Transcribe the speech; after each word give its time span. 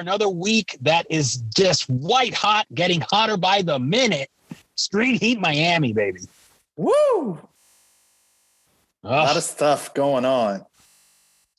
another 0.00 0.28
week 0.28 0.76
that 0.80 1.06
is 1.08 1.42
just 1.54 1.88
white 1.88 2.34
hot, 2.34 2.66
getting 2.74 3.00
hotter 3.02 3.36
by 3.36 3.62
the 3.62 3.78
minute. 3.78 4.30
Screen 4.74 5.18
Heat 5.18 5.38
Miami, 5.38 5.92
baby. 5.92 6.20
Woo! 6.76 7.38
A 9.04 9.08
lot 9.08 9.36
of 9.36 9.42
stuff 9.42 9.94
going 9.94 10.24
on. 10.24 10.64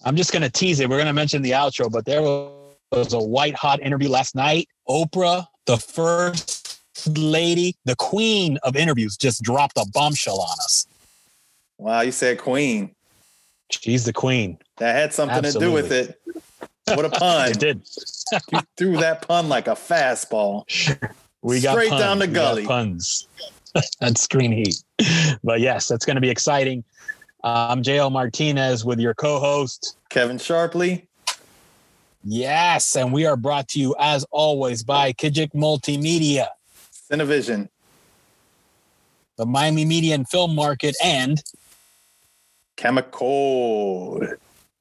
I'm 0.04 0.16
just 0.16 0.32
going 0.32 0.42
to 0.42 0.50
tease 0.50 0.80
it. 0.80 0.90
We're 0.90 0.98
going 0.98 1.08
to 1.08 1.14
mention 1.14 1.42
the 1.42 1.52
outro, 1.52 1.92
but 1.92 2.06
there 2.06 2.22
was 2.22 3.14
a 3.14 3.20
white 3.20 3.56
hot 3.56 3.82
interview 3.82 4.10
last 4.10 4.36
night. 4.36 4.68
Oprah, 4.90 5.48
the 5.66 5.78
first 5.78 6.82
lady, 7.08 7.76
the 7.86 7.96
queen 7.96 8.58
of 8.64 8.76
interviews, 8.76 9.18
just 9.18 9.42
dropped 9.42 9.78
a 9.78 9.86
bombshell 9.94 10.40
on 10.40 10.58
us. 10.60 10.88
Wow, 11.78 12.02
you 12.02 12.12
said 12.12 12.40
queen. 12.40 12.96
She's 13.72 14.06
the 14.06 14.14
queen. 14.14 14.58
That 14.78 14.96
had 14.96 15.14
something 15.14 15.38
Absolutely. 15.46 15.60
to 15.60 15.66
do 15.66 15.74
with 15.74 15.92
it. 15.92 16.21
What 16.86 17.06
a 17.06 17.10
pun. 17.10 17.52
it 17.52 17.60
did. 17.60 17.82
you 18.52 18.60
threw 18.78 18.98
that 18.98 19.28
pun 19.28 19.50
like 19.50 19.68
a 19.68 19.76
fastball. 19.76 20.66
We 21.42 21.60
got 21.62 21.74
straight 21.74 21.90
puns. 21.90 22.02
down 22.02 22.20
the 22.20 22.28
gully. 22.28 22.66
puns. 22.66 23.28
that's 24.00 24.22
screen 24.22 24.52
heat. 24.52 24.84
But 25.44 25.60
yes, 25.60 25.88
that's 25.88 26.06
going 26.06 26.16
to 26.16 26.22
be 26.22 26.30
exciting. 26.30 26.84
Uh, 27.44 27.68
I'm 27.70 27.82
JL 27.82 28.12
Martinez 28.12 28.86
with 28.86 29.00
your 29.00 29.14
co-host 29.14 29.98
Kevin 30.10 30.38
Sharpley. 30.38 31.08
Yes, 32.24 32.96
and 32.96 33.12
we 33.12 33.26
are 33.26 33.36
brought 33.36 33.68
to 33.70 33.80
you 33.80 33.96
as 33.98 34.26
always 34.30 34.84
by 34.84 35.12
Kijik 35.14 35.54
Multimedia, 35.54 36.50
Cinevision, 37.10 37.68
the 39.38 39.46
Miami 39.48 39.86
Media 39.86 40.14
and 40.14 40.30
Film 40.30 40.54
Market, 40.54 40.96
and 41.04 41.42
Chemical. 42.76 44.22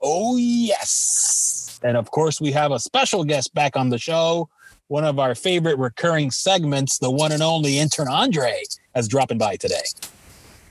Oh 0.02 0.36
yes, 0.36 1.69
and 1.82 1.96
of 1.96 2.10
course 2.10 2.40
we 2.40 2.52
have 2.52 2.72
a 2.72 2.78
special 2.78 3.24
guest 3.24 3.54
back 3.54 3.76
on 3.76 3.88
the 3.88 3.98
show. 3.98 4.48
One 4.88 5.04
of 5.04 5.18
our 5.18 5.34
favorite 5.34 5.78
recurring 5.78 6.30
segments, 6.30 6.98
the 6.98 7.10
one 7.10 7.32
and 7.32 7.42
only 7.42 7.78
intern 7.78 8.08
Andre, 8.08 8.62
is 8.96 9.06
dropping 9.06 9.38
by 9.38 9.56
today. 9.56 9.82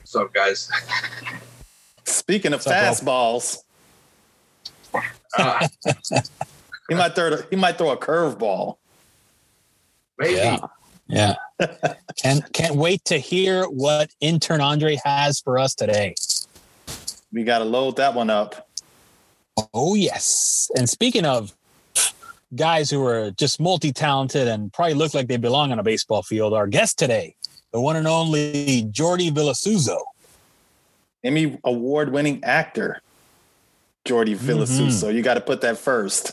What's 0.02 0.16
up, 0.16 0.34
guys? 0.34 0.70
Speaking 2.06 2.54
of 2.54 2.62
fastballs, 2.62 3.60
uh, 5.38 5.68
he 6.90 6.96
might 6.96 7.16
throw 7.16 7.38
he 7.50 7.56
might 7.56 7.78
throw 7.78 7.92
a 7.92 7.98
curveball. 7.98 8.78
Maybe. 10.18 10.36
Yeah. 10.36 10.58
Yeah. 11.08 11.36
can't 12.18 12.52
can't 12.54 12.76
wait 12.76 13.04
to 13.06 13.18
hear 13.18 13.66
what 13.66 14.12
intern 14.20 14.62
Andre 14.62 14.98
has 15.04 15.40
for 15.40 15.58
us 15.58 15.76
today. 15.76 16.16
We 17.32 17.44
got 17.44 17.60
to 17.60 17.66
load 17.66 17.98
that 17.98 18.14
one 18.14 18.30
up. 18.30 18.69
Oh 19.74 19.96
yes. 19.96 20.70
And 20.76 20.90
speaking 20.90 21.26
of 21.26 21.56
guys 22.56 22.90
who 22.90 23.06
are 23.06 23.32
just 23.32 23.60
multi-talented 23.60 24.48
and 24.48 24.74
probably 24.74 24.96
look 24.96 25.14
like 25.14 25.28
they 25.28 25.38
belong 25.38 25.72
on 25.72 25.80
a 25.80 25.84
baseball 25.84 26.24
field, 26.24 26.54
our 26.54 26.68
guest 26.68 26.98
today, 26.98 27.36
the 27.72 27.80
one 27.80 27.96
and 27.96 28.08
only 28.08 28.88
Jordi 28.92 29.32
Vilasuso. 29.32 30.00
Emmy 31.24 31.60
award 31.64 32.12
winning 32.12 32.44
actor, 32.44 33.02
Jordi 34.06 34.36
Vilasuso. 34.36 35.08
Mm-hmm. 35.08 35.16
You 35.16 35.22
got 35.22 35.36
to 35.36 35.42
put 35.42 35.62
that 35.62 35.78
first. 35.78 36.32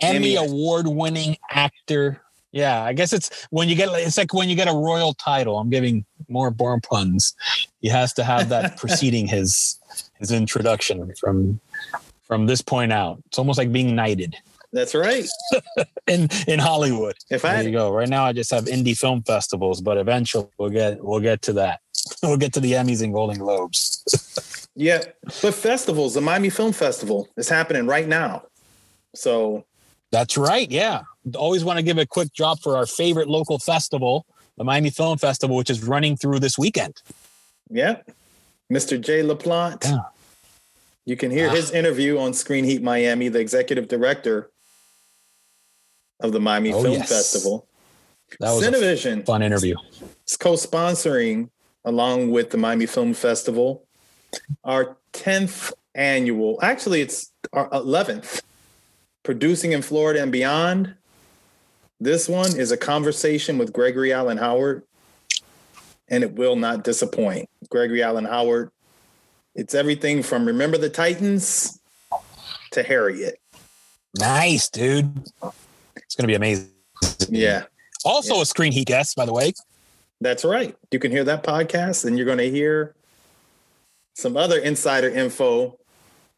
Emmy, 0.00 0.16
Emmy 0.16 0.36
award 0.36 0.86
winning 0.86 1.36
actor. 1.50 2.22
Yeah, 2.56 2.82
I 2.82 2.94
guess 2.94 3.12
it's 3.12 3.46
when 3.50 3.68
you 3.68 3.74
get 3.74 3.90
it's 3.92 4.16
like 4.16 4.32
when 4.32 4.48
you 4.48 4.56
get 4.56 4.66
a 4.66 4.72
royal 4.72 5.12
title. 5.12 5.58
I'm 5.58 5.68
giving 5.68 6.06
more 6.26 6.50
born 6.50 6.80
puns. 6.80 7.36
He 7.82 7.88
has 7.88 8.14
to 8.14 8.24
have 8.24 8.48
that 8.48 8.76
preceding 8.78 9.26
his 9.26 9.78
his 10.18 10.32
introduction 10.32 11.14
from 11.20 11.60
from 12.22 12.46
this 12.46 12.62
point 12.62 12.94
out. 12.94 13.22
It's 13.26 13.38
almost 13.38 13.58
like 13.58 13.70
being 13.70 13.94
knighted. 13.94 14.36
That's 14.72 14.94
right. 14.94 15.26
in 16.06 16.30
in 16.46 16.58
Hollywood. 16.58 17.16
If 17.28 17.44
I 17.44 17.56
there 17.56 17.64
you 17.64 17.72
go. 17.72 17.92
Right 17.92 18.08
now 18.08 18.24
I 18.24 18.32
just 18.32 18.50
have 18.52 18.64
indie 18.64 18.96
film 18.96 19.22
festivals, 19.22 19.82
but 19.82 19.98
eventually 19.98 20.48
we'll 20.56 20.70
get 20.70 21.04
we'll 21.04 21.20
get 21.20 21.42
to 21.42 21.52
that. 21.52 21.80
we'll 22.22 22.38
get 22.38 22.54
to 22.54 22.60
the 22.60 22.72
Emmys 22.72 23.02
and 23.02 23.12
Golden 23.12 23.36
Globes. 23.36 24.66
yeah, 24.74 25.02
but 25.42 25.52
festivals, 25.52 26.14
the 26.14 26.22
Miami 26.22 26.48
Film 26.48 26.72
Festival 26.72 27.28
is 27.36 27.50
happening 27.50 27.86
right 27.86 28.08
now. 28.08 28.46
So 29.14 29.66
that's 30.10 30.38
right. 30.38 30.70
Yeah, 30.70 31.02
always 31.34 31.64
want 31.64 31.78
to 31.78 31.82
give 31.82 31.98
a 31.98 32.06
quick 32.06 32.32
drop 32.32 32.60
for 32.60 32.76
our 32.76 32.86
favorite 32.86 33.28
local 33.28 33.58
festival, 33.58 34.26
the 34.56 34.64
Miami 34.64 34.90
Film 34.90 35.18
Festival, 35.18 35.56
which 35.56 35.70
is 35.70 35.82
running 35.82 36.16
through 36.16 36.40
this 36.40 36.56
weekend. 36.58 37.02
Yeah, 37.70 37.98
Mr. 38.72 39.00
Jaie 39.00 39.24
Laplante. 39.24 39.90
Yeah. 39.90 39.98
You 41.04 41.16
can 41.16 41.30
hear 41.30 41.48
ah. 41.48 41.54
his 41.54 41.70
interview 41.70 42.18
on 42.18 42.34
Screen 42.34 42.64
Heat 42.64 42.82
Miami, 42.82 43.28
the 43.28 43.38
executive 43.38 43.88
director 43.88 44.50
of 46.20 46.32
the 46.32 46.40
Miami 46.40 46.72
oh, 46.72 46.82
Film 46.82 46.94
yes. 46.94 47.08
Festival. 47.08 47.66
That 48.40 48.52
was 48.52 48.64
Cinevision. 48.64 49.24
fun 49.24 49.42
interview. 49.42 49.76
It's 50.22 50.36
co-sponsoring 50.36 51.50
along 51.84 52.32
with 52.32 52.50
the 52.50 52.56
Miami 52.56 52.86
Film 52.86 53.14
Festival. 53.14 53.86
Our 54.64 54.96
10th 55.12 55.72
annual, 55.94 56.58
actually, 56.60 57.00
it's 57.00 57.32
our 57.52 57.70
11th, 57.70 58.42
Producing 59.22 59.72
in 59.72 59.82
Florida 59.82 60.22
and 60.22 60.30
Beyond. 60.30 60.94
This 61.98 62.28
one 62.28 62.58
is 62.58 62.72
a 62.72 62.76
conversation 62.76 63.56
with 63.56 63.72
Gregory 63.72 64.12
Allen 64.12 64.36
Howard, 64.36 64.82
and 66.08 66.22
it 66.22 66.34
will 66.34 66.56
not 66.56 66.84
disappoint. 66.84 67.48
Gregory 67.70 68.02
Allen 68.02 68.26
Howard, 68.26 68.70
it's 69.54 69.74
everything 69.74 70.22
from 70.22 70.44
Remember 70.44 70.76
the 70.76 70.90
Titans 70.90 71.80
to 72.72 72.82
Harriet. 72.82 73.40
Nice, 74.18 74.68
dude. 74.68 75.10
It's 75.96 76.14
going 76.14 76.24
to 76.24 76.26
be 76.26 76.34
amazing. 76.34 76.70
Yeah. 77.28 77.64
Also, 78.04 78.36
yeah. 78.36 78.42
a 78.42 78.44
screen 78.44 78.72
heat 78.72 78.86
guest, 78.86 79.16
by 79.16 79.24
the 79.24 79.32
way. 79.32 79.52
That's 80.20 80.44
right. 80.44 80.76
You 80.90 80.98
can 80.98 81.10
hear 81.10 81.24
that 81.24 81.42
podcast 81.42 82.04
and 82.04 82.16
you're 82.16 82.26
going 82.26 82.38
to 82.38 82.50
hear 82.50 82.94
some 84.14 84.36
other 84.36 84.58
insider 84.58 85.08
info 85.08 85.78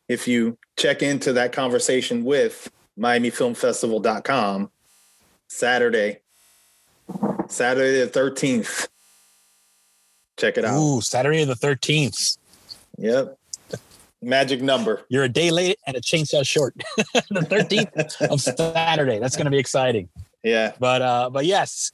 if 0.09 0.27
you 0.27 0.57
check 0.77 1.03
into 1.03 1.33
that 1.35 1.53
conversation 1.53 2.25
with 2.25 2.71
MiamiFilmFestival.com 2.99 4.71
Saturday, 5.49 6.19
Saturday 7.49 8.05
the 8.05 8.11
13th. 8.11 8.89
Check 10.39 10.59
it 10.59 10.65
out. 10.65 10.79
Ooh, 10.79 11.01
Saturday 11.01 11.45
the 11.45 11.55
13th. 11.55 12.39
Yep. 12.99 13.37
Magic 14.21 14.63
number. 14.63 15.03
You're 15.09 15.25
a 15.25 15.29
day 15.29 15.51
late 15.51 15.79
and 15.87 15.97
a 15.97 16.01
chainsaw 16.01 16.47
short. 16.47 16.75
the 16.97 17.41
13th 17.41 18.31
of 18.31 18.41
Saturday. 18.41 19.19
That's 19.19 19.37
going 19.37 19.47
to 19.47 19.51
be 19.51 19.59
exciting. 19.59 20.09
Yeah. 20.43 20.73
But 20.79 21.03
uh 21.03 21.31
but 21.31 21.47
yes, 21.47 21.91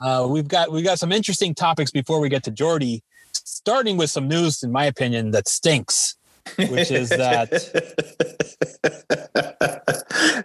uh, 0.00 0.26
we've 0.28 0.48
got 0.48 0.70
we've 0.70 0.84
got 0.84 0.98
some 0.98 1.12
interesting 1.12 1.54
topics 1.54 1.90
before 1.90 2.20
we 2.20 2.28
get 2.28 2.44
to 2.44 2.50
Jordi. 2.50 3.02
Starting 3.32 3.96
with 3.96 4.10
some 4.10 4.28
news, 4.28 4.62
in 4.62 4.70
my 4.70 4.84
opinion, 4.84 5.32
that 5.32 5.48
stinks, 5.48 6.16
which 6.56 6.90
is 6.90 7.08
that 7.10 7.50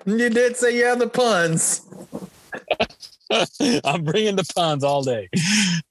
you 0.06 0.30
did 0.30 0.58
say 0.58 0.78
you 0.78 0.86
have 0.86 1.00
the 1.00 1.08
puns. 1.08 1.82
I'm 3.84 4.04
bringing 4.04 4.36
the 4.36 4.46
puns 4.56 4.84
all 4.84 5.04
day. 5.04 5.30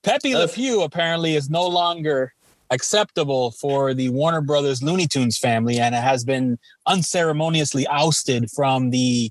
Pepe 0.02 0.34
Le 0.34 0.48
Pew 0.48 0.82
apparently 0.82 1.34
is 1.34 1.50
no 1.50 1.66
longer 1.66 2.32
acceptable 2.70 3.50
for 3.52 3.94
the 3.94 4.08
Warner 4.08 4.40
Brothers 4.40 4.82
Looney 4.82 5.06
Tunes 5.06 5.38
family, 5.38 5.78
and 5.78 5.94
it 5.94 6.02
has 6.02 6.24
been 6.24 6.58
unceremoniously 6.86 7.86
ousted 7.88 8.50
from 8.50 8.90
the 8.90 9.30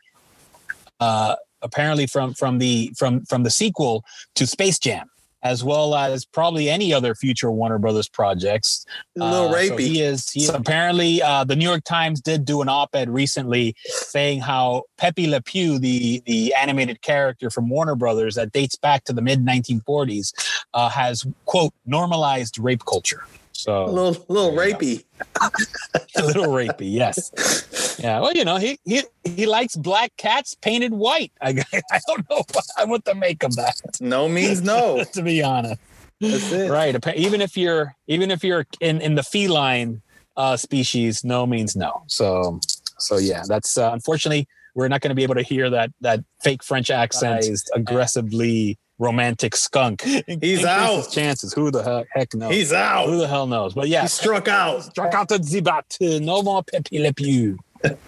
uh, 1.00 1.35
apparently 1.61 2.07
from 2.07 2.33
from 2.33 2.59
the 2.59 2.94
from 2.97 3.25
from 3.25 3.44
the 3.44 3.50
sequel 3.50 4.03
to 4.35 4.47
Space 4.47 4.79
Jam, 4.79 5.09
as 5.43 5.63
well 5.63 5.95
as 5.95 6.25
probably 6.25 6.69
any 6.69 6.93
other 6.93 7.15
future 7.15 7.51
Warner 7.51 7.79
Brothers 7.79 8.07
projects. 8.07 8.85
A 9.19 9.29
little 9.29 9.49
uh, 9.49 9.53
rapey. 9.53 9.69
So 9.69 9.77
he 9.77 10.01
is. 10.01 10.29
He, 10.29 10.39
so 10.41 10.55
apparently, 10.55 11.21
uh, 11.21 11.43
the 11.43 11.55
New 11.55 11.67
York 11.67 11.83
Times 11.83 12.21
did 12.21 12.45
do 12.45 12.61
an 12.61 12.69
op-ed 12.69 13.09
recently 13.09 13.75
saying 13.85 14.41
how 14.41 14.83
Pepe 14.97 15.27
Le 15.27 15.41
Pew, 15.41 15.79
the 15.79 16.21
the 16.25 16.53
animated 16.53 17.01
character 17.01 17.49
from 17.49 17.69
Warner 17.69 17.95
Brothers 17.95 18.35
that 18.35 18.51
dates 18.51 18.75
back 18.75 19.03
to 19.05 19.13
the 19.13 19.21
mid 19.21 19.45
1940s, 19.45 20.33
uh, 20.73 20.89
has 20.89 21.25
quote 21.45 21.73
normalized 21.85 22.59
rape 22.59 22.85
culture. 22.85 23.23
So 23.53 23.86
a 23.86 23.92
little, 23.92 24.25
little 24.27 24.51
rapey. 24.51 25.03
a 26.15 26.25
little 26.25 26.48
rapey, 26.48 26.92
yes. 26.92 27.98
Yeah. 28.00 28.19
Well, 28.19 28.33
you 28.33 28.45
know, 28.45 28.57
he 28.57 28.80
he 28.86 29.03
he 29.24 29.45
likes 29.45 29.75
black 29.75 30.15
cats 30.18 30.56
painted 30.56 30.94
white. 30.94 31.31
I 31.42 31.50
I 31.92 32.00
don't 32.07 32.30
know 32.30 32.44
what 32.86 33.06
to 33.06 33.15
make 33.15 33.44
of 33.44 33.56
that. 33.56 33.75
No 34.00 34.27
means 34.27 34.62
no. 34.62 35.03
to 35.13 35.21
be 35.21 35.44
honest. 35.44 35.80
That's 36.19 36.51
it. 36.51 36.69
Right. 36.69 36.95
Even 37.15 37.42
if 37.42 37.57
you're 37.57 37.95
even 38.07 38.31
if 38.31 38.44
you're 38.44 38.65
in 38.80 39.01
in 39.01 39.15
the 39.15 39.24
feline 39.24 40.01
uh, 40.38 40.57
species, 40.57 41.24
no 41.24 41.45
means 41.45 41.75
no. 41.75 42.03
So 42.07 42.59
so 42.98 43.18
yeah, 43.18 43.44
that's 43.48 43.77
uh, 43.77 43.92
unfortunately 43.94 44.48
we're 44.75 44.88
not 44.88 45.01
going 45.01 45.09
to 45.09 45.15
be 45.15 45.23
able 45.23 45.35
to 45.35 45.44
hear 45.44 45.69
that 45.69 45.91
that 46.01 46.23
fake 46.41 46.63
French 46.63 46.89
accent 46.89 47.45
aggressively 47.73 48.77
romantic 49.00 49.56
skunk. 49.56 50.01
He's 50.41 50.63
out. 50.63 51.09
Chances. 51.12 51.53
Who 51.53 51.71
the 51.71 52.06
heck, 52.13 52.33
knows? 52.35 52.53
He's 52.53 52.71
out. 52.71 53.07
Who 53.07 53.18
the 53.18 53.27
hell 53.27 53.47
knows? 53.47 53.73
But 53.73 53.88
yeah, 53.88 54.03
he 54.03 54.07
struck 54.07 54.47
out. 54.47 54.83
Struck 54.83 55.13
out 55.13 55.27
the 55.27 55.39
zibat. 55.39 56.21
No 56.21 56.44
more 56.44 56.63
Pepe 56.63 57.00
Le 57.00 57.12
Pew. 57.13 57.57
Oh, 57.83 57.95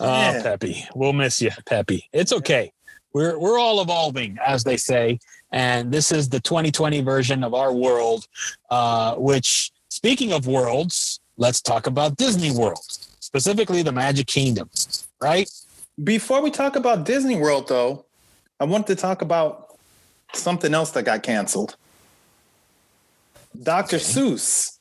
Yeah. 0.00 0.42
Peppy, 0.42 0.84
we'll 0.94 1.12
miss 1.12 1.40
you, 1.40 1.50
Peppy. 1.66 2.08
It's 2.12 2.32
okay. 2.32 2.72
We're 3.12 3.38
we're 3.38 3.58
all 3.58 3.82
evolving, 3.82 4.38
as 4.44 4.64
they 4.64 4.76
say, 4.78 5.20
and 5.52 5.92
this 5.92 6.10
is 6.10 6.30
the 6.30 6.40
2020 6.40 7.02
version 7.02 7.44
of 7.44 7.52
our 7.52 7.72
world. 7.72 8.26
Uh, 8.70 9.14
which, 9.16 9.70
speaking 9.90 10.32
of 10.32 10.46
worlds, 10.46 11.20
let's 11.36 11.60
talk 11.60 11.86
about 11.86 12.16
Disney 12.16 12.50
World, 12.50 12.80
specifically 13.20 13.82
the 13.82 13.92
Magic 13.92 14.26
Kingdom, 14.26 14.70
right? 15.22 15.48
Before 16.02 16.42
we 16.42 16.50
talk 16.50 16.76
about 16.76 17.04
Disney 17.04 17.36
World, 17.36 17.68
though, 17.68 18.04
I 18.58 18.64
wanted 18.64 18.88
to 18.88 18.96
talk 18.96 19.22
about 19.22 19.76
something 20.34 20.74
else 20.74 20.90
that 20.90 21.04
got 21.04 21.22
canceled. 21.22 21.76
Dr. 23.62 23.98
Seuss. 23.98 24.78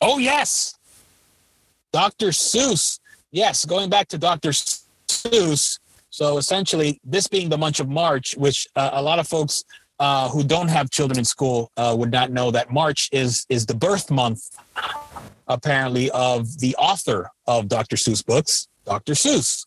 Oh 0.00 0.18
yes, 0.18 0.74
Dr. 1.92 2.28
Seuss. 2.28 3.00
Yes, 3.30 3.64
going 3.64 3.90
back 3.90 4.08
to 4.08 4.18
Dr. 4.18 4.50
Seuss. 4.50 5.78
So 6.10 6.38
essentially, 6.38 7.00
this 7.04 7.26
being 7.26 7.48
the 7.48 7.58
month 7.58 7.80
of 7.80 7.88
March, 7.88 8.34
which 8.36 8.66
uh, 8.74 8.90
a 8.94 9.02
lot 9.02 9.18
of 9.18 9.28
folks 9.28 9.64
uh, 9.98 10.28
who 10.28 10.42
don't 10.42 10.68
have 10.68 10.90
children 10.90 11.18
in 11.18 11.24
school 11.24 11.70
uh, 11.76 11.94
would 11.98 12.10
not 12.10 12.30
know 12.30 12.50
that 12.50 12.72
March 12.72 13.08
is 13.12 13.44
is 13.48 13.66
the 13.66 13.74
birth 13.74 14.10
month, 14.10 14.40
apparently, 15.48 16.10
of 16.12 16.58
the 16.60 16.74
author 16.76 17.30
of 17.46 17.68
Dr. 17.68 17.96
Seuss 17.96 18.24
books, 18.24 18.68
Dr. 18.88 19.12
Seuss, 19.12 19.66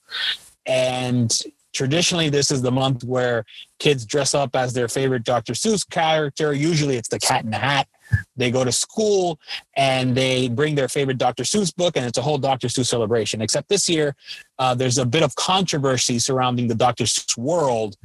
and 0.66 1.42
traditionally 1.74 2.30
this 2.30 2.52
is 2.52 2.62
the 2.62 2.72
month 2.72 3.04
where 3.04 3.46
kids 3.80 4.06
dress 4.06 4.34
up 4.34 4.56
as 4.56 4.74
their 4.74 4.88
favorite 4.88 5.24
Dr. 5.24 5.54
Seuss 5.54 5.88
character. 5.90 6.54
Usually, 6.54 6.98
it's 6.98 7.10
the 7.10 7.20
Cat 7.20 7.44
in 7.44 7.52
the 7.52 7.58
Hat. 7.58 7.88
They 8.36 8.52
go 8.52 8.64
to 8.64 8.72
school 8.72 9.40
and 9.78 10.16
they 10.16 10.50
bring 10.50 10.76
their 10.76 10.90
favorite 10.90 11.18
Dr. 11.18 11.44
Seuss 11.44 11.74
book, 11.74 11.96
and 11.96 12.06
it's 12.06 12.18
a 12.18 12.22
whole 12.22 12.38
Dr. 12.38 12.68
Seuss 12.68 12.88
celebration. 12.88 13.42
Except 13.42 13.70
this 13.70 13.88
year, 13.88 14.16
uh, 14.60 14.76
there's 14.76 14.98
a 14.98 15.06
bit 15.06 15.24
of 15.24 15.36
controversy 15.36 16.20
surrounding 16.20 16.68
the 16.68 16.76
Dr. 16.76 17.06
Seuss 17.06 17.38
world 17.38 17.96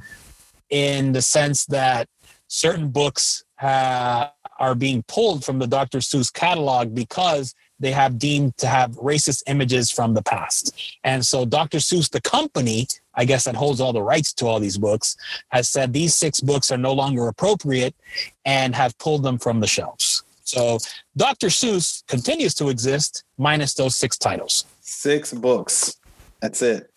in 0.71 1.13
the 1.13 1.23
sense 1.23 1.67
that 1.67 2.09
certain 2.49 2.89
books 2.89 3.45
uh, 3.61 4.29
are 4.59 4.75
being 4.75 5.03
pulled 5.09 5.45
from 5.45 5.59
the 5.59 5.67
Dr. 5.67 5.99
Seuss 5.99 6.33
catalog 6.33 6.95
because 6.95 7.55
they 7.79 7.93
have 7.93 8.19
deemed 8.19 8.57
to 8.59 8.67
have 8.67 8.93
racist 8.93 9.43
images 9.47 9.91
from 9.91 10.15
the 10.15 10.23
past. 10.23 10.99
And 11.05 11.25
so 11.25 11.45
Dr. 11.45 11.79
Seuss, 11.79 12.11
the 12.11 12.21
company, 12.21 12.89
I 13.15 13.25
guess 13.25 13.45
that 13.45 13.55
holds 13.55 13.81
all 13.81 13.93
the 13.93 14.03
rights 14.03 14.33
to 14.35 14.47
all 14.47 14.61
these 14.61 14.79
books, 14.79 15.17
has 15.49 15.69
said 15.69 15.93
these 15.93 16.15
six 16.15 16.41
books 16.41 16.71
are 16.71 16.79
no 16.79 16.93
longer 16.93 17.29
appropriate 17.29 17.95
and 18.45 18.75
have 18.75 18.97
pulled 18.99 19.23
them 19.23 19.39
from 19.39 19.61
the 19.61 19.67
shelves. 19.67 20.23
So 20.45 20.79
Dr. 21.17 21.49
Seuss 21.49 22.07
continues 22.07 22.55
to 22.55 22.69
exist 22.69 23.25
minus 23.37 23.75
those 23.75 23.97
six 23.97 24.17
titles. 24.17 24.65
Six 24.81 25.33
books. 25.33 25.97
That's 26.41 26.63
it. 26.63 26.91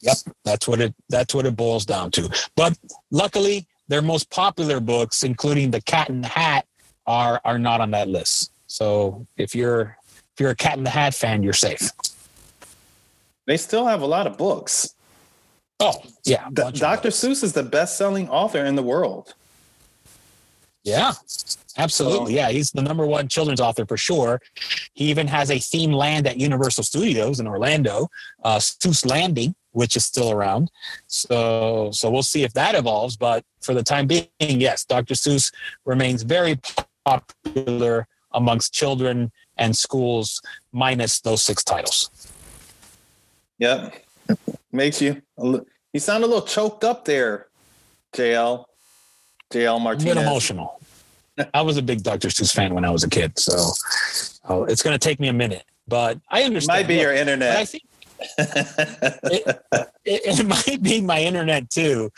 Yep, 0.00 0.16
that's 0.44 0.68
what 0.68 0.80
it 0.80 0.94
that's 1.08 1.34
what 1.34 1.46
it 1.46 1.56
boils 1.56 1.86
down 1.86 2.10
to. 2.12 2.28
But 2.56 2.78
luckily, 3.10 3.66
their 3.88 4.02
most 4.02 4.30
popular 4.30 4.78
books, 4.78 5.22
including 5.22 5.70
The 5.70 5.80
Cat 5.80 6.10
in 6.10 6.20
the 6.20 6.28
Hat, 6.28 6.66
are 7.06 7.40
are 7.44 7.58
not 7.58 7.80
on 7.80 7.90
that 7.92 8.08
list. 8.08 8.52
So 8.74 9.24
if 9.36 9.54
you're 9.54 9.96
if 10.34 10.40
you're 10.40 10.50
a 10.50 10.56
Cat 10.56 10.76
in 10.76 10.82
the 10.82 10.90
Hat 10.90 11.14
fan, 11.14 11.44
you're 11.44 11.52
safe. 11.52 11.92
They 13.46 13.56
still 13.56 13.86
have 13.86 14.02
a 14.02 14.06
lot 14.06 14.26
of 14.26 14.36
books. 14.36 14.96
Oh 15.78 16.02
yeah, 16.24 16.48
D- 16.52 16.72
Dr. 16.72 17.10
Seuss 17.10 17.44
is 17.44 17.52
the 17.52 17.62
best 17.62 17.96
selling 17.96 18.28
author 18.28 18.64
in 18.64 18.74
the 18.74 18.82
world. 18.82 19.34
Yeah, 20.82 21.12
absolutely. 21.78 22.34
Yeah, 22.34 22.50
he's 22.50 22.72
the 22.72 22.82
number 22.82 23.06
one 23.06 23.28
children's 23.28 23.60
author 23.60 23.86
for 23.86 23.96
sure. 23.96 24.40
He 24.94 25.04
even 25.04 25.28
has 25.28 25.52
a 25.52 25.60
theme 25.60 25.92
land 25.92 26.26
at 26.26 26.38
Universal 26.38 26.82
Studios 26.82 27.38
in 27.38 27.46
Orlando, 27.46 28.08
uh, 28.42 28.58
Seuss 28.58 29.06
Landing, 29.06 29.54
which 29.70 29.96
is 29.96 30.04
still 30.04 30.32
around. 30.32 30.68
So, 31.06 31.90
so 31.92 32.10
we'll 32.10 32.24
see 32.24 32.42
if 32.42 32.52
that 32.54 32.74
evolves. 32.74 33.16
But 33.16 33.44
for 33.62 33.72
the 33.72 33.84
time 33.84 34.08
being, 34.08 34.26
yes, 34.40 34.84
Dr. 34.84 35.14
Seuss 35.14 35.52
remains 35.84 36.22
very 36.22 36.58
popular 37.04 38.08
amongst 38.34 38.74
children 38.74 39.32
and 39.56 39.76
schools, 39.76 40.40
minus 40.72 41.20
those 41.20 41.42
six 41.42 41.62
titles. 41.64 42.10
Yep. 43.58 43.94
Makes 44.72 45.00
you, 45.00 45.22
you 45.38 46.00
sound 46.00 46.24
a 46.24 46.26
little 46.26 46.42
choked 46.42 46.82
up 46.84 47.04
there, 47.04 47.46
JL. 48.14 48.64
JL 49.52 49.76
A 49.76 49.78
bit 49.78 49.82
Martinez. 49.82 50.16
emotional. 50.16 50.80
I 51.52 51.62
was 51.62 51.76
a 51.76 51.82
big 51.82 52.02
Dr. 52.02 52.28
Seuss 52.28 52.52
fan 52.54 52.74
when 52.74 52.84
I 52.84 52.90
was 52.90 53.02
a 53.04 53.08
kid, 53.08 53.38
so 53.38 53.70
oh, 54.48 54.64
it's 54.64 54.82
going 54.82 54.94
to 54.94 54.98
take 54.98 55.18
me 55.20 55.28
a 55.28 55.32
minute, 55.32 55.64
but 55.88 56.18
I 56.28 56.42
understand. 56.44 56.78
It 56.78 56.82
Might 56.82 56.88
be 56.88 56.94
Look, 56.94 57.02
your 57.02 57.12
but 57.12 57.18
I 57.18 57.20
internet. 57.20 57.68
think 57.68 57.82
it, 58.38 59.62
it, 60.04 60.38
it 60.40 60.46
might 60.46 60.82
be 60.82 61.00
my 61.00 61.20
internet 61.20 61.70
too. 61.70 62.10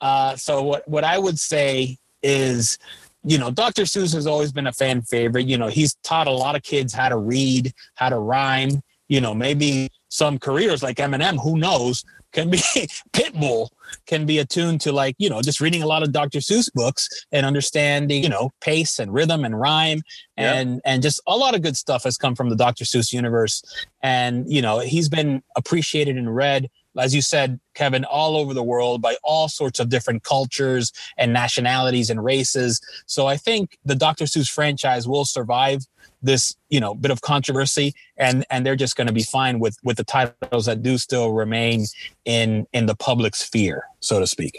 Uh, 0.00 0.36
so 0.36 0.62
what 0.62 0.88
what 0.88 1.04
I 1.04 1.18
would 1.18 1.38
say 1.38 1.98
is, 2.22 2.78
you 3.24 3.38
know, 3.38 3.50
Dr. 3.50 3.82
Seuss 3.82 4.14
has 4.14 4.26
always 4.26 4.52
been 4.52 4.66
a 4.66 4.72
fan 4.72 5.02
favorite. 5.02 5.46
You 5.46 5.56
know, 5.58 5.68
he's 5.68 5.94
taught 6.02 6.26
a 6.26 6.32
lot 6.32 6.56
of 6.56 6.62
kids 6.62 6.92
how 6.92 7.08
to 7.08 7.16
read, 7.16 7.72
how 7.94 8.08
to 8.08 8.18
rhyme. 8.18 8.82
You 9.08 9.20
know, 9.20 9.34
maybe 9.34 9.90
some 10.08 10.38
careers 10.38 10.82
like 10.82 10.96
Eminem, 10.96 11.42
who 11.42 11.58
knows, 11.58 12.04
can 12.32 12.50
be 12.50 12.58
Pitbull 13.12 13.68
can 14.06 14.26
be 14.26 14.38
attuned 14.38 14.80
to 14.80 14.92
like 14.92 15.14
you 15.18 15.28
know 15.28 15.42
just 15.42 15.60
reading 15.60 15.82
a 15.82 15.86
lot 15.86 16.02
of 16.02 16.12
Dr. 16.12 16.38
Seuss 16.38 16.72
books 16.72 17.08
and 17.30 17.44
understanding 17.44 18.22
you 18.22 18.28
know 18.28 18.50
pace 18.60 18.98
and 18.98 19.12
rhythm 19.12 19.44
and 19.44 19.58
rhyme 19.58 20.00
and 20.36 20.80
and 20.84 21.02
just 21.02 21.20
a 21.26 21.36
lot 21.36 21.54
of 21.54 21.62
good 21.62 21.76
stuff 21.76 22.04
has 22.04 22.16
come 22.16 22.34
from 22.34 22.48
the 22.48 22.56
Dr. 22.56 22.84
Seuss 22.84 23.12
universe 23.12 23.62
and 24.02 24.50
you 24.50 24.62
know 24.62 24.78
he's 24.78 25.08
been 25.08 25.42
appreciated 25.56 26.16
and 26.16 26.34
read 26.34 26.68
as 26.98 27.14
you 27.14 27.22
said 27.22 27.58
kevin 27.74 28.04
all 28.04 28.36
over 28.36 28.54
the 28.54 28.62
world 28.62 29.00
by 29.00 29.16
all 29.22 29.48
sorts 29.48 29.80
of 29.80 29.88
different 29.88 30.22
cultures 30.22 30.92
and 31.16 31.32
nationalities 31.32 32.10
and 32.10 32.24
races 32.24 32.80
so 33.06 33.26
i 33.26 33.36
think 33.36 33.78
the 33.84 33.94
dr 33.94 34.24
seuss 34.24 34.50
franchise 34.50 35.06
will 35.08 35.24
survive 35.24 35.80
this 36.22 36.54
you 36.68 36.78
know 36.78 36.94
bit 36.94 37.10
of 37.10 37.20
controversy 37.20 37.94
and 38.16 38.44
and 38.50 38.64
they're 38.64 38.76
just 38.76 38.96
going 38.96 39.06
to 39.06 39.12
be 39.12 39.22
fine 39.22 39.58
with 39.58 39.76
with 39.82 39.96
the 39.96 40.04
titles 40.04 40.66
that 40.66 40.82
do 40.82 40.96
still 40.98 41.32
remain 41.32 41.84
in 42.24 42.66
in 42.72 42.86
the 42.86 42.94
public 42.94 43.34
sphere 43.34 43.84
so 44.00 44.20
to 44.20 44.26
speak 44.26 44.54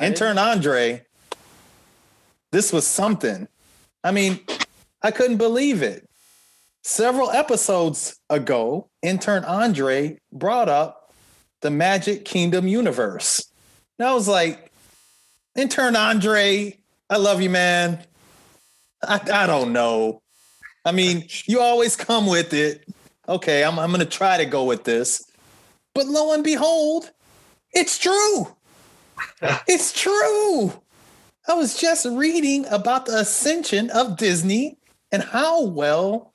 Intern 0.00 0.38
Andre, 0.38 1.04
this 2.50 2.72
was 2.72 2.86
something. 2.86 3.48
I 4.04 4.10
mean, 4.10 4.40
I 5.02 5.10
couldn't 5.10 5.36
believe 5.36 5.82
it. 5.82 6.08
Several 6.82 7.30
episodes 7.30 8.18
ago, 8.28 8.88
intern 9.02 9.44
Andre 9.44 10.18
brought 10.32 10.68
up 10.68 11.01
the 11.62 11.70
Magic 11.70 12.24
Kingdom 12.24 12.68
universe. 12.68 13.50
And 13.98 14.06
I 14.06 14.14
was 14.14 14.28
like, 14.28 14.70
intern 15.56 15.96
Andre, 15.96 16.78
I 17.08 17.16
love 17.16 17.40
you, 17.40 17.50
man. 17.50 18.04
I, 19.02 19.20
I 19.32 19.46
don't 19.46 19.72
know. 19.72 20.22
I 20.84 20.92
mean, 20.92 21.26
you 21.46 21.60
always 21.60 21.96
come 21.96 22.26
with 22.26 22.52
it. 22.52 22.86
Okay, 23.28 23.64
I'm, 23.64 23.78
I'm 23.78 23.90
going 23.90 24.00
to 24.00 24.06
try 24.06 24.36
to 24.36 24.44
go 24.44 24.64
with 24.64 24.84
this. 24.84 25.24
But 25.94 26.06
lo 26.06 26.32
and 26.32 26.44
behold, 26.44 27.10
it's 27.72 27.98
true. 27.98 28.48
It's 29.68 29.92
true. 29.92 30.72
I 31.48 31.54
was 31.54 31.76
just 31.76 32.06
reading 32.06 32.66
about 32.66 33.06
the 33.06 33.18
ascension 33.18 33.90
of 33.90 34.16
Disney 34.16 34.78
and 35.12 35.22
how 35.22 35.64
well 35.64 36.32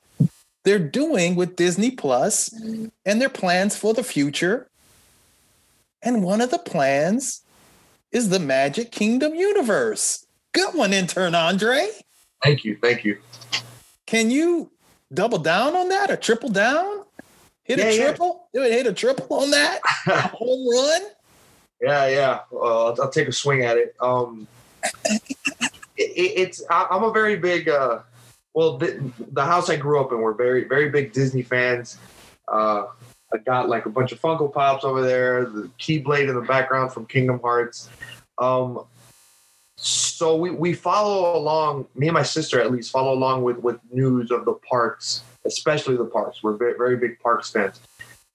they're 0.64 0.78
doing 0.78 1.34
with 1.34 1.56
Disney 1.56 1.90
Plus 1.90 2.52
and 2.52 3.20
their 3.20 3.28
plans 3.28 3.76
for 3.76 3.94
the 3.94 4.02
future. 4.02 4.67
And 6.02 6.22
one 6.22 6.40
of 6.40 6.50
the 6.50 6.58
plans 6.58 7.42
is 8.12 8.28
the 8.28 8.38
Magic 8.38 8.92
Kingdom 8.92 9.34
universe. 9.34 10.26
Good 10.52 10.74
one, 10.74 10.92
intern 10.92 11.34
Andre. 11.34 11.88
Thank 12.42 12.64
you, 12.64 12.78
thank 12.80 13.04
you. 13.04 13.18
Can 14.06 14.30
you 14.30 14.70
double 15.12 15.38
down 15.38 15.74
on 15.76 15.88
that 15.88 16.10
or 16.10 16.16
triple 16.16 16.48
down? 16.48 17.04
Hit 17.64 17.78
Yeah, 17.78 17.84
a 17.86 17.96
triple? 17.96 18.48
yeah. 18.54 18.64
Hit 18.68 18.86
a 18.86 18.92
triple 18.92 19.26
on 19.36 19.50
that? 19.50 19.80
Home 20.06 20.66
run? 20.74 21.02
Yeah, 21.82 22.08
yeah. 22.08 22.40
Uh, 22.52 22.86
I'll, 22.86 23.02
I'll 23.02 23.10
take 23.10 23.28
a 23.28 23.32
swing 23.32 23.64
at 23.64 23.76
it. 23.76 23.94
Um, 24.00 24.46
it, 25.04 25.22
it- 25.96 26.38
it's 26.38 26.62
I, 26.70 26.86
I'm 26.90 27.02
a 27.04 27.12
very 27.12 27.36
big. 27.36 27.68
Uh, 27.68 28.00
well, 28.54 28.78
the, 28.78 29.12
the 29.32 29.44
house 29.44 29.68
I 29.68 29.76
grew 29.76 30.00
up 30.00 30.10
in, 30.12 30.18
we're 30.20 30.32
very 30.32 30.64
very 30.64 30.88
big 30.88 31.12
Disney 31.12 31.42
fans. 31.42 31.98
Uh, 32.48 32.86
I 33.32 33.38
got 33.38 33.68
like 33.68 33.86
a 33.86 33.90
bunch 33.90 34.12
of 34.12 34.20
Funko 34.20 34.52
Pops 34.52 34.84
over 34.84 35.02
there. 35.02 35.44
The 35.44 35.70
Keyblade 35.78 36.28
in 36.28 36.34
the 36.34 36.42
background 36.42 36.92
from 36.92 37.06
Kingdom 37.06 37.40
Hearts. 37.40 37.88
Um, 38.38 38.84
so 39.76 40.36
we, 40.36 40.50
we 40.50 40.72
follow 40.72 41.36
along. 41.36 41.86
Me 41.94 42.08
and 42.08 42.14
my 42.14 42.22
sister, 42.22 42.60
at 42.60 42.72
least, 42.72 42.90
follow 42.90 43.12
along 43.12 43.44
with 43.44 43.58
with 43.58 43.78
news 43.92 44.30
of 44.30 44.44
the 44.44 44.54
parks, 44.54 45.22
especially 45.44 45.96
the 45.96 46.04
parks. 46.04 46.42
We're 46.42 46.56
very 46.56 46.74
very 46.76 46.96
big 46.96 47.20
parks 47.20 47.50
fans. 47.50 47.80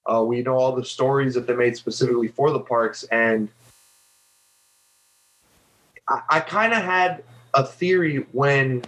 Uh, 0.05 0.23
we 0.25 0.41
know 0.41 0.55
all 0.55 0.75
the 0.75 0.85
stories 0.85 1.33
that 1.33 1.47
they 1.47 1.55
made 1.55 1.75
specifically 1.75 2.27
for 2.27 2.51
the 2.51 2.59
parks, 2.59 3.03
and 3.03 3.49
I, 6.07 6.21
I 6.29 6.39
kind 6.39 6.73
of 6.73 6.83
had 6.83 7.23
a 7.53 7.65
theory 7.65 8.25
when 8.31 8.83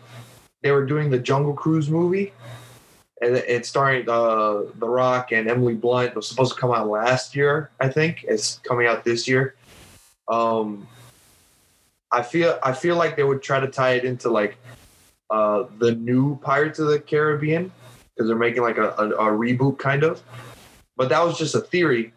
they 0.62 0.72
were 0.72 0.86
doing 0.86 1.10
the 1.10 1.20
Jungle 1.20 1.54
Cruise 1.54 1.90
movie 1.90 2.34
and 3.22 3.36
it's 3.36 3.70
starring 3.70 4.10
uh, 4.10 4.64
The 4.76 4.88
Rock 4.88 5.32
and 5.32 5.50
Emily 5.50 5.76
Blunt. 5.76 6.10
It 6.10 6.16
was 6.16 6.28
supposed 6.28 6.54
to 6.54 6.60
come 6.60 6.72
out 6.72 6.88
last 6.88 7.36
year, 7.36 7.72
I 7.80 7.88
think. 7.88 8.26
It's 8.28 8.60
coming 8.60 8.88
out 8.88 9.04
this 9.04 9.28
year. 9.28 9.56
Um, 10.28 10.88
I 12.12 12.22
feel 12.22 12.60
I 12.64 12.74
feel 12.74 12.96
like 12.96 13.16
they 13.16 13.24
would 13.24 13.42
try 13.42 13.60
to 13.60 13.68
tie 13.68 13.94
it 13.94 14.06
into 14.06 14.30
like 14.30 14.58
uh, 15.30 15.66
the 15.80 15.94
new 15.96 16.38
Pirates 16.38 16.80
of 16.80 16.88
the 16.88 17.00
Caribbean 17.00 17.72
because 18.16 18.28
they're 18.28 18.38
making 18.38 18.64
like 18.64 18.78
a, 18.78 18.90
a, 18.98 19.10
a 19.10 19.32
reboot 19.32 19.78
kind 19.78 20.04
of. 20.04 20.22
But 20.98 21.10
that 21.10 21.24
was 21.24 21.38
just 21.38 21.56
a 21.56 21.62
theory 21.62 22.14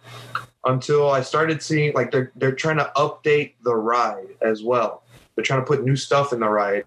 until 0.65 1.11
I 1.11 1.23
started 1.23 1.63
seeing 1.63 1.95
like 1.95 2.11
they're 2.11 2.33
they're 2.37 2.53
trying 2.53 2.77
to 2.79 2.91
update 2.97 3.55
the 3.63 3.75
ride 3.75 4.29
as 4.43 4.63
well. 4.63 5.03
They're 5.35 5.45
trying 5.45 5.61
to 5.61 5.67
put 5.67 5.85
new 5.85 5.97
stuff 5.97 6.33
in 6.33 6.41
the 6.41 6.49
ride, 6.49 6.85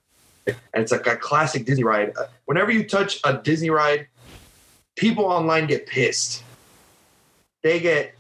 and 0.48 0.58
it's 0.74 0.92
like 0.92 1.08
a 1.08 1.16
classic 1.16 1.66
Disney 1.66 1.84
ride. 1.84 2.14
Whenever 2.46 2.72
you 2.72 2.88
touch 2.88 3.20
a 3.24 3.38
Disney 3.38 3.70
ride, 3.70 4.08
people 4.96 5.26
online 5.26 5.68
get 5.68 5.88
pissed. 5.88 6.44
They 7.64 7.80
get 7.80 8.16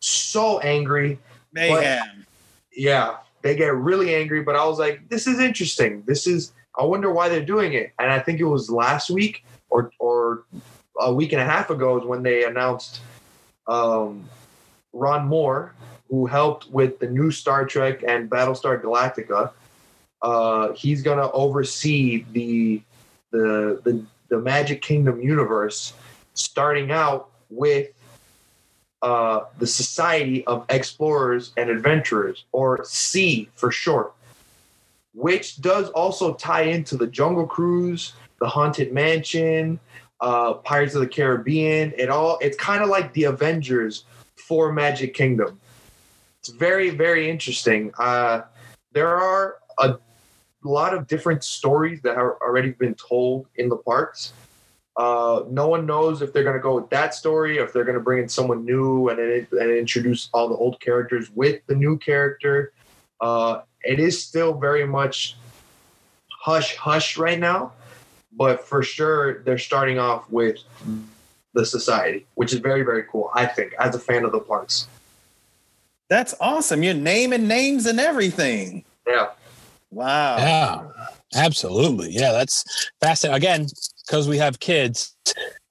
so 0.00 0.58
angry. 0.60 1.18
Mayhem. 1.52 2.26
Yeah, 2.72 3.16
they 3.42 3.56
get 3.56 3.74
really 3.74 4.14
angry. 4.14 4.42
But 4.42 4.56
I 4.56 4.64
was 4.64 4.78
like, 4.78 5.08
this 5.08 5.26
is 5.26 5.38
interesting. 5.38 6.02
This 6.06 6.26
is. 6.26 6.52
I 6.78 6.84
wonder 6.84 7.12
why 7.12 7.28
they're 7.28 7.44
doing 7.44 7.72
it. 7.72 7.92
And 7.98 8.10
I 8.10 8.20
think 8.20 8.38
it 8.38 8.44
was 8.44 8.70
last 8.70 9.10
week 9.10 9.44
or 9.68 9.90
or 9.98 10.44
a 10.98 11.12
week 11.12 11.32
and 11.32 11.40
a 11.40 11.44
half 11.44 11.70
ago 11.70 11.98
is 11.98 12.04
when 12.04 12.22
they 12.22 12.44
announced 12.44 13.00
um, 13.66 14.28
Ron 14.92 15.26
Moore, 15.26 15.74
who 16.08 16.26
helped 16.26 16.70
with 16.70 16.98
the 16.98 17.08
new 17.08 17.30
Star 17.30 17.64
Trek 17.66 18.02
and 18.06 18.30
Battlestar 18.30 18.80
Galactica. 18.80 19.52
Uh, 20.22 20.72
he's 20.72 21.02
gonna 21.02 21.30
oversee 21.32 22.24
the, 22.32 22.82
the 23.30 23.80
the 23.84 24.04
the 24.28 24.38
Magic 24.38 24.82
Kingdom 24.82 25.22
universe, 25.22 25.92
starting 26.34 26.90
out 26.90 27.30
with 27.50 27.88
uh, 29.02 29.44
the 29.58 29.66
Society 29.66 30.44
of 30.46 30.64
Explorers 30.68 31.52
and 31.56 31.70
Adventurers, 31.70 32.44
or 32.52 32.84
SEA 32.84 33.48
for 33.54 33.70
short, 33.70 34.12
which 35.14 35.60
does 35.60 35.88
also 35.90 36.34
tie 36.34 36.62
into 36.62 36.96
the 36.96 37.06
Jungle 37.06 37.46
Cruise, 37.46 38.12
the 38.40 38.48
Haunted 38.48 38.92
Mansion, 38.92 39.78
uh, 40.20 40.54
Pirates 40.54 40.94
of 40.94 41.00
the 41.00 41.08
Caribbean. 41.08 41.92
It 41.96 42.10
all 42.10 42.38
it's 42.40 42.56
kind 42.56 42.82
of 42.82 42.88
like 42.88 43.12
the 43.12 43.24
Avengers 43.24 44.04
for 44.34 44.72
Magic 44.72 45.14
Kingdom. 45.14 45.60
It's 46.40 46.50
very 46.50 46.90
very 46.90 47.30
interesting. 47.30 47.92
Uh, 47.98 48.42
there 48.92 49.16
are 49.16 49.56
a 49.78 49.98
lot 50.64 50.94
of 50.94 51.06
different 51.06 51.44
stories 51.44 52.00
that 52.02 52.16
have 52.16 52.26
already 52.40 52.70
been 52.70 52.94
told 52.94 53.46
in 53.56 53.68
the 53.68 53.76
parks. 53.76 54.32
Uh, 54.96 55.44
no 55.48 55.68
one 55.68 55.86
knows 55.86 56.22
if 56.22 56.32
they're 56.32 56.42
going 56.42 56.56
to 56.56 56.62
go 56.62 56.74
with 56.74 56.90
that 56.90 57.14
story, 57.14 57.58
if 57.58 57.72
they're 57.72 57.84
going 57.84 57.96
to 57.96 58.02
bring 58.02 58.20
in 58.20 58.28
someone 58.28 58.64
new 58.64 59.08
and, 59.08 59.20
and 59.20 59.70
introduce 59.70 60.28
all 60.32 60.48
the 60.48 60.56
old 60.56 60.80
characters 60.80 61.30
with 61.34 61.64
the 61.66 61.74
new 61.74 61.96
character. 61.98 62.72
Uh, 63.20 63.60
it 63.84 64.00
is 64.00 64.20
still 64.20 64.54
very 64.54 64.86
much 64.86 65.36
hush 66.30 66.76
hush 66.76 67.16
right 67.16 67.38
now 67.38 67.72
but 68.38 68.66
for 68.66 68.82
sure 68.82 69.42
they're 69.42 69.58
starting 69.58 69.98
off 69.98 70.30
with 70.30 70.58
the 71.52 71.66
society, 71.66 72.24
which 72.36 72.52
is 72.52 72.60
very 72.60 72.82
very 72.82 73.02
cool. 73.10 73.30
I 73.34 73.44
think 73.44 73.74
as 73.78 73.94
a 73.94 73.98
fan 73.98 74.24
of 74.24 74.32
the 74.32 74.40
parks. 74.40 74.86
That's 76.08 76.34
awesome. 76.40 76.82
You're 76.82 76.94
naming 76.94 77.46
names 77.48 77.84
and 77.84 78.00
everything. 78.00 78.84
Yeah. 79.06 79.28
Wow. 79.90 80.36
Yeah. 80.38 81.08
Absolutely. 81.34 82.10
Yeah, 82.10 82.32
that's 82.32 82.90
fascinating. 83.00 83.36
Again, 83.36 83.66
because 84.06 84.28
we 84.28 84.38
have 84.38 84.58
kids, 84.60 85.14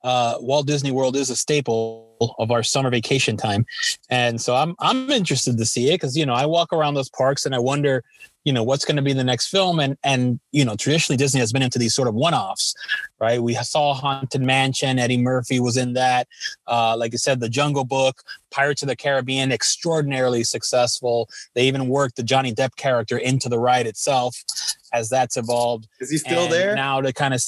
uh, 0.03 0.35
Walt 0.39 0.67
Disney 0.67 0.91
World 0.91 1.15
is 1.15 1.29
a 1.29 1.35
staple 1.35 2.06
of 2.39 2.51
our 2.51 2.63
summer 2.63 2.89
vacation 2.89 3.37
time, 3.37 3.65
and 4.09 4.39
so 4.39 4.55
I'm 4.55 4.75
I'm 4.79 5.09
interested 5.11 5.57
to 5.57 5.65
see 5.65 5.89
it 5.89 5.95
because 5.95 6.17
you 6.17 6.25
know 6.25 6.33
I 6.33 6.45
walk 6.45 6.73
around 6.73 6.93
those 6.93 7.09
parks 7.09 7.45
and 7.45 7.55
I 7.55 7.59
wonder, 7.59 8.03
you 8.47 8.53
know 8.53 8.63
what's 8.63 8.85
going 8.85 8.95
to 8.95 9.01
be 9.01 9.11
the 9.11 9.25
next 9.25 9.49
film. 9.49 9.79
And 9.79 9.97
and 10.03 10.39
you 10.53 10.63
know 10.63 10.77
traditionally 10.77 11.17
disney 11.17 11.41
has 11.41 11.51
been 11.51 11.61
into 11.61 11.77
these 11.77 11.93
sort 11.93 12.07
of 12.07 12.15
one-offs 12.15 12.73
right? 13.19 13.41
We 13.43 13.55
saw 13.55 13.93
haunted 13.93 14.41
mansion 14.41 14.97
eddie 14.99 15.17
murphy 15.17 15.59
was 15.59 15.75
in 15.75 15.93
that. 15.93 16.27
Uh, 16.65 16.95
like 16.97 17.13
i 17.13 17.17
said 17.17 17.41
the 17.41 17.49
jungle 17.49 17.83
book 17.83 18.23
pirates 18.49 18.81
of 18.81 18.87
the 18.87 18.95
caribbean 18.95 19.51
extraordinarily 19.51 20.45
successful. 20.45 21.29
They 21.55 21.67
even 21.67 21.89
worked 21.89 22.15
the 22.15 22.23
johnny 22.23 22.53
depp 22.53 22.77
character 22.77 23.17
into 23.17 23.49
the 23.49 23.59
ride 23.59 23.85
itself 23.85 24.41
as 24.93 25.09
that's 25.09 25.35
evolved. 25.35 25.89
Is 25.99 26.09
he 26.09 26.17
still 26.17 26.43
and 26.43 26.53
there? 26.53 26.75
now 26.75 27.01
to 27.01 27.11
kind 27.11 27.33
of 27.33 27.43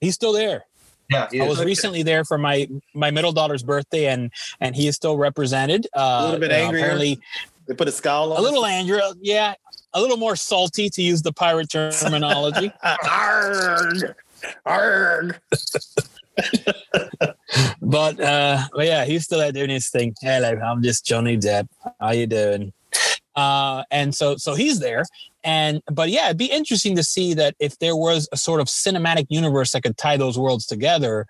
he's 0.00 0.14
still 0.14 0.32
there 0.32 0.64
yeah, 1.10 1.28
I 1.42 1.48
was 1.48 1.64
recently 1.64 2.02
there 2.02 2.24
for 2.24 2.38
my 2.38 2.68
my 2.94 3.10
middle 3.10 3.32
daughter's 3.32 3.62
birthday, 3.62 4.06
and 4.06 4.30
and 4.60 4.74
he 4.74 4.88
is 4.88 4.96
still 4.96 5.16
represented. 5.16 5.86
Uh, 5.96 6.00
a 6.00 6.24
little 6.24 6.40
bit 6.40 6.50
angry. 6.50 6.80
Apparently, 6.80 7.20
they 7.66 7.74
put 7.74 7.88
a 7.88 7.92
scowl 7.92 8.32
on. 8.32 8.38
A 8.38 8.42
little 8.42 8.64
angry, 8.64 9.00
yeah 9.20 9.54
a 9.94 10.00
little 10.00 10.16
more 10.16 10.36
salty 10.36 10.90
to 10.90 11.02
use 11.02 11.22
the 11.22 11.32
pirate 11.32 11.70
terminology. 11.70 12.70
arg, 13.08 14.14
arg. 14.66 15.40
but 17.80 18.20
uh, 18.20 18.62
but 18.74 18.86
yeah, 18.86 19.04
he's 19.04 19.24
still 19.24 19.40
out 19.40 19.54
doing 19.54 19.70
his 19.70 19.88
thing. 19.88 20.14
Hello, 20.20 20.58
I'm 20.58 20.82
just 20.82 21.06
Johnny 21.06 21.38
Depp. 21.38 21.68
How 22.00 22.10
you 22.10 22.26
doing? 22.26 22.72
Uh, 23.36 23.82
and 23.90 24.14
so 24.14 24.36
so 24.36 24.54
he's 24.54 24.78
there. 24.80 25.04
And 25.42 25.82
but 25.90 26.08
yeah, 26.08 26.26
it'd 26.26 26.38
be 26.38 26.46
interesting 26.46 26.96
to 26.96 27.02
see 27.02 27.34
that 27.34 27.54
if 27.58 27.78
there 27.78 27.96
was 27.96 28.28
a 28.32 28.36
sort 28.36 28.60
of 28.60 28.66
cinematic 28.66 29.26
universe 29.28 29.72
that 29.72 29.82
could 29.82 29.96
tie 29.96 30.16
those 30.16 30.38
worlds 30.38 30.66
together. 30.66 31.26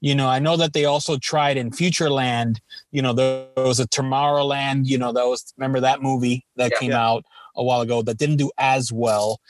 You 0.00 0.14
know, 0.14 0.28
I 0.28 0.38
know 0.38 0.56
that 0.56 0.72
they 0.72 0.84
also 0.84 1.16
tried 1.16 1.56
in 1.56 1.70
Futureland. 1.70 2.58
You 2.92 3.02
know, 3.02 3.12
there 3.12 3.46
was 3.56 3.80
a 3.80 3.88
Tomorrowland. 3.88 4.86
You 4.86 4.98
know, 4.98 5.12
that 5.12 5.24
was 5.24 5.52
remember 5.56 5.80
that 5.80 6.02
movie 6.02 6.44
that 6.56 6.72
yeah, 6.72 6.78
came 6.78 6.90
yeah. 6.90 7.04
out 7.04 7.24
a 7.56 7.64
while 7.64 7.80
ago 7.80 8.02
that 8.02 8.18
didn't 8.18 8.36
do 8.36 8.50
as 8.58 8.92
well 8.92 9.40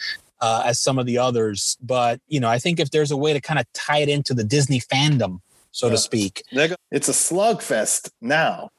uh, 0.40 0.62
as 0.64 0.80
some 0.80 0.98
of 0.98 1.06
the 1.06 1.18
others. 1.18 1.76
But 1.82 2.20
you 2.28 2.40
know, 2.40 2.48
I 2.48 2.58
think 2.58 2.80
if 2.80 2.90
there's 2.90 3.10
a 3.10 3.16
way 3.16 3.32
to 3.32 3.40
kind 3.40 3.58
of 3.58 3.70
tie 3.72 3.98
it 3.98 4.08
into 4.08 4.34
the 4.34 4.44
Disney 4.44 4.80
fandom, 4.80 5.40
so 5.72 5.86
yeah. 5.86 5.92
to 5.92 5.98
speak, 5.98 6.42
it's 6.90 7.08
a 7.08 7.12
slugfest 7.12 8.10
now. 8.20 8.70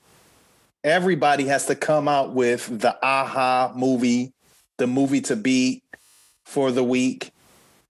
Everybody 0.88 1.48
has 1.48 1.66
to 1.66 1.76
come 1.76 2.08
out 2.08 2.34
with 2.34 2.80
the 2.80 2.98
aha 3.06 3.74
movie, 3.76 4.32
the 4.78 4.88
movie 4.88 5.20
to 5.20 5.36
beat 5.36 5.84
for 6.46 6.72
the 6.72 6.84
week, 6.84 7.32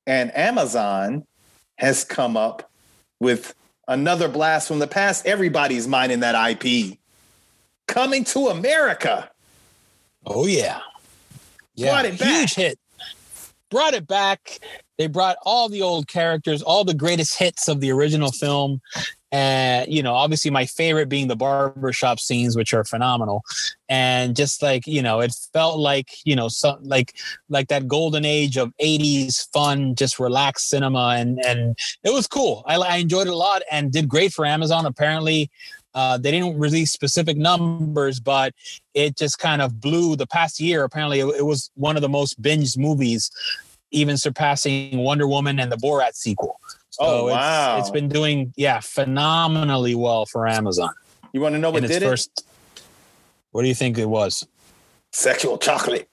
and 0.08 0.36
Amazon 0.36 1.24
has 1.76 2.04
come 2.04 2.36
up 2.36 2.72
with 3.20 3.54
another 3.88 4.28
blast 4.28 4.68
from 4.68 4.80
the 4.80 4.88
past. 4.88 5.28
Everybody's 5.28 5.88
mining 5.88 6.22
that 6.22 6.34
IP. 6.50 6.98
Coming 7.88 8.24
to 8.24 8.48
America. 8.48 9.30
Oh 10.26 10.48
yeah. 10.48 10.80
Yeah, 11.76 11.92
brought 11.92 12.06
it 12.06 12.20
back. 12.20 12.30
Huge 12.30 12.56
hit. 12.56 12.80
Brought 13.70 13.94
it 13.94 14.08
back. 14.08 14.58
They 14.98 15.06
brought 15.06 15.38
all 15.44 15.70
the 15.70 15.84
old 15.84 16.08
characters, 16.08 16.64
all 16.64 16.84
the 16.84 16.96
greatest 16.96 17.38
hits 17.38 17.68
of 17.68 17.80
the 17.80 17.92
original 17.92 18.32
film. 18.32 18.82
And, 19.38 19.94
you 19.94 20.02
know, 20.02 20.16
obviously 20.16 20.50
my 20.50 20.66
favorite 20.66 21.10
being 21.10 21.28
the 21.28 21.36
barbershop 21.36 22.20
scenes, 22.20 22.56
which 22.56 22.74
are 22.74 22.84
phenomenal. 22.84 23.44
And 23.88 24.36
just 24.36 24.64
like, 24.64 24.88
you 24.88 25.04
know, 25.04 25.20
it 25.20 25.32
felt 25.54 25.78
like, 25.78 26.10
you 26.26 26.36
know, 26.36 26.48
some 26.48 26.80
like 26.82 27.16
like 27.48 27.68
that 27.68 27.88
golden 27.88 28.26
age 28.26 28.58
of 28.58 28.74
80s 28.82 29.48
fun, 29.54 29.94
just 29.94 30.18
relaxed 30.18 30.70
cinema. 30.70 31.18
And 31.20 31.40
and 31.46 31.78
it 32.04 32.12
was 32.12 32.26
cool. 32.26 32.64
I, 32.66 32.78
I 32.78 32.96
enjoyed 32.96 33.28
it 33.28 33.34
a 33.34 33.36
lot 33.36 33.62
and 33.72 33.92
did 33.92 34.10
great 34.10 34.34
for 34.34 34.44
Amazon. 34.44 34.88
Apparently, 34.88 35.52
uh, 35.94 36.18
they 36.18 36.32
didn't 36.32 36.58
release 36.58 36.92
specific 36.92 37.38
numbers, 37.38 38.20
but 38.20 38.56
it 38.96 39.18
just 39.18 39.38
kind 39.38 39.62
of 39.62 39.80
blew 39.80 40.16
the 40.16 40.26
past 40.26 40.60
year. 40.60 40.84
Apparently, 40.84 41.20
it, 41.20 41.28
it 41.28 41.46
was 41.46 41.70
one 41.76 41.96
of 41.96 42.02
the 42.02 42.10
most 42.10 42.42
binged 42.42 42.76
movies, 42.76 43.30
even 43.92 44.18
surpassing 44.18 44.98
Wonder 44.98 45.28
Woman 45.28 45.60
and 45.60 45.72
the 45.72 45.78
Borat 45.78 46.16
sequel. 46.16 46.60
So 46.98 47.06
oh 47.06 47.26
wow! 47.28 47.78
It's, 47.78 47.90
it's 47.90 47.94
been 47.94 48.10
doing 48.10 48.54
yeah 48.56 48.80
phenomenally 48.80 49.94
well 49.94 50.26
for 50.26 50.48
Amazon. 50.48 50.90
You 51.32 51.42
want 51.42 51.54
to 51.54 51.60
know 51.60 51.70
what 51.70 51.84
did 51.84 52.02
first, 52.02 52.32
it? 52.40 52.84
What 53.52 53.62
do 53.62 53.68
you 53.68 53.76
think 53.76 54.00
it 54.00 54.10
was? 54.10 54.48
Sexual 55.12 55.60
chocolate. 55.60 56.10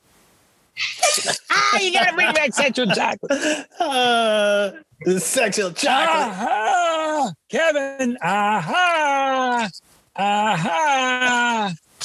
ah, 1.51 1.79
you 1.81 1.91
gotta 1.91 2.15
bring 2.15 2.31
back 2.35 2.53
sexual 2.53 2.87
chocolate. 2.87 3.67
Uh, 3.81 4.73
sexual 5.19 5.71
chocolate. 5.73 6.09
Aha, 6.09 7.33
Kevin. 7.49 8.19
Aha. 8.23 9.71
Aha. 10.17 11.73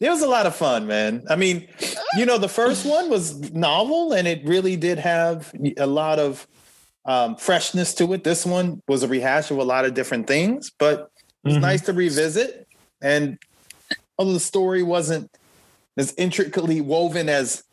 it 0.00 0.10
was 0.10 0.22
a 0.22 0.28
lot 0.28 0.46
of 0.46 0.56
fun, 0.56 0.86
man. 0.86 1.22
I 1.28 1.36
mean, 1.36 1.68
you 2.16 2.26
know, 2.26 2.38
the 2.38 2.48
first 2.48 2.84
one 2.86 3.10
was 3.10 3.52
novel 3.52 4.12
and 4.12 4.28
it 4.28 4.44
really 4.44 4.76
did 4.76 4.98
have 4.98 5.52
a 5.76 5.86
lot 5.86 6.18
of 6.18 6.46
um, 7.04 7.36
freshness 7.36 7.94
to 7.94 8.12
it. 8.12 8.24
This 8.24 8.46
one 8.46 8.82
was 8.86 9.02
a 9.02 9.08
rehash 9.08 9.50
of 9.50 9.58
a 9.58 9.64
lot 9.64 9.84
of 9.84 9.94
different 9.94 10.26
things, 10.26 10.70
but 10.78 11.10
it 11.44 11.48
was 11.48 11.54
mm-hmm. 11.54 11.62
nice 11.62 11.80
to 11.82 11.92
revisit. 11.92 12.68
And 13.00 13.38
although 14.18 14.34
the 14.34 14.40
story 14.40 14.82
wasn't 14.82 15.30
as 15.96 16.14
intricately 16.16 16.80
woven 16.80 17.28
as, 17.28 17.64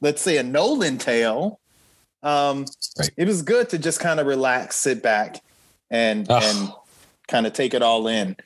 let's 0.00 0.22
say, 0.22 0.38
a 0.38 0.42
Nolan 0.42 0.98
tale, 0.98 1.60
Um, 2.22 2.66
Right. 2.98 3.10
It 3.16 3.26
was 3.26 3.40
good 3.42 3.70
to 3.70 3.78
just 3.78 4.00
kind 4.00 4.20
of 4.20 4.26
relax, 4.26 4.76
sit 4.76 5.02
back, 5.02 5.40
and 5.90 6.30
Ugh. 6.30 6.42
and 6.42 6.68
kind 7.28 7.46
of 7.46 7.52
take 7.52 7.72
it 7.72 7.82
all 7.82 8.08
in. 8.08 8.36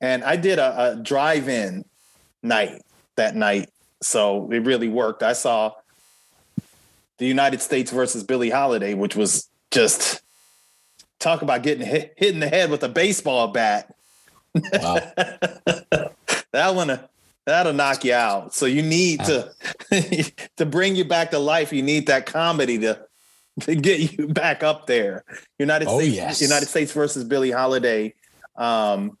And 0.00 0.22
I 0.22 0.36
did 0.36 0.58
a, 0.58 0.92
a 0.92 0.96
drive-in 0.96 1.84
night 2.42 2.82
that 3.16 3.34
night, 3.34 3.70
so 4.00 4.50
it 4.50 4.60
really 4.60 4.88
worked. 4.88 5.22
I 5.22 5.32
saw 5.32 5.72
the 7.18 7.26
United 7.26 7.60
States 7.60 7.90
versus 7.90 8.22
Billie 8.22 8.50
Holiday, 8.50 8.94
which 8.94 9.16
was 9.16 9.48
just 9.70 10.22
talk 11.18 11.42
about 11.42 11.62
getting 11.62 11.86
hit, 11.86 12.14
hit 12.16 12.34
in 12.34 12.40
the 12.40 12.48
head 12.48 12.70
with 12.70 12.82
a 12.84 12.88
baseball 12.88 13.48
bat. 13.48 13.94
Wow. 14.54 14.94
that 16.52 16.74
one, 16.74 16.98
that'll 17.44 17.72
knock 17.72 18.04
you 18.04 18.14
out. 18.14 18.54
So 18.54 18.66
you 18.66 18.82
need 18.82 19.20
to 19.24 19.52
to 20.56 20.66
bring 20.66 20.96
you 20.96 21.04
back 21.04 21.30
to 21.32 21.38
life. 21.38 21.72
You 21.72 21.82
need 21.82 22.06
that 22.06 22.26
comedy 22.26 22.78
to 22.78 23.04
to 23.60 23.74
get 23.74 24.16
you 24.16 24.28
back 24.28 24.62
up 24.62 24.86
there. 24.86 25.24
United 25.58 25.88
Oh, 25.88 25.98
States, 25.98 26.14
yes. 26.14 26.42
United 26.42 26.66
States 26.66 26.92
versus 26.92 27.24
Billie 27.24 27.50
Holiday. 27.50 28.14
Um, 28.56 29.18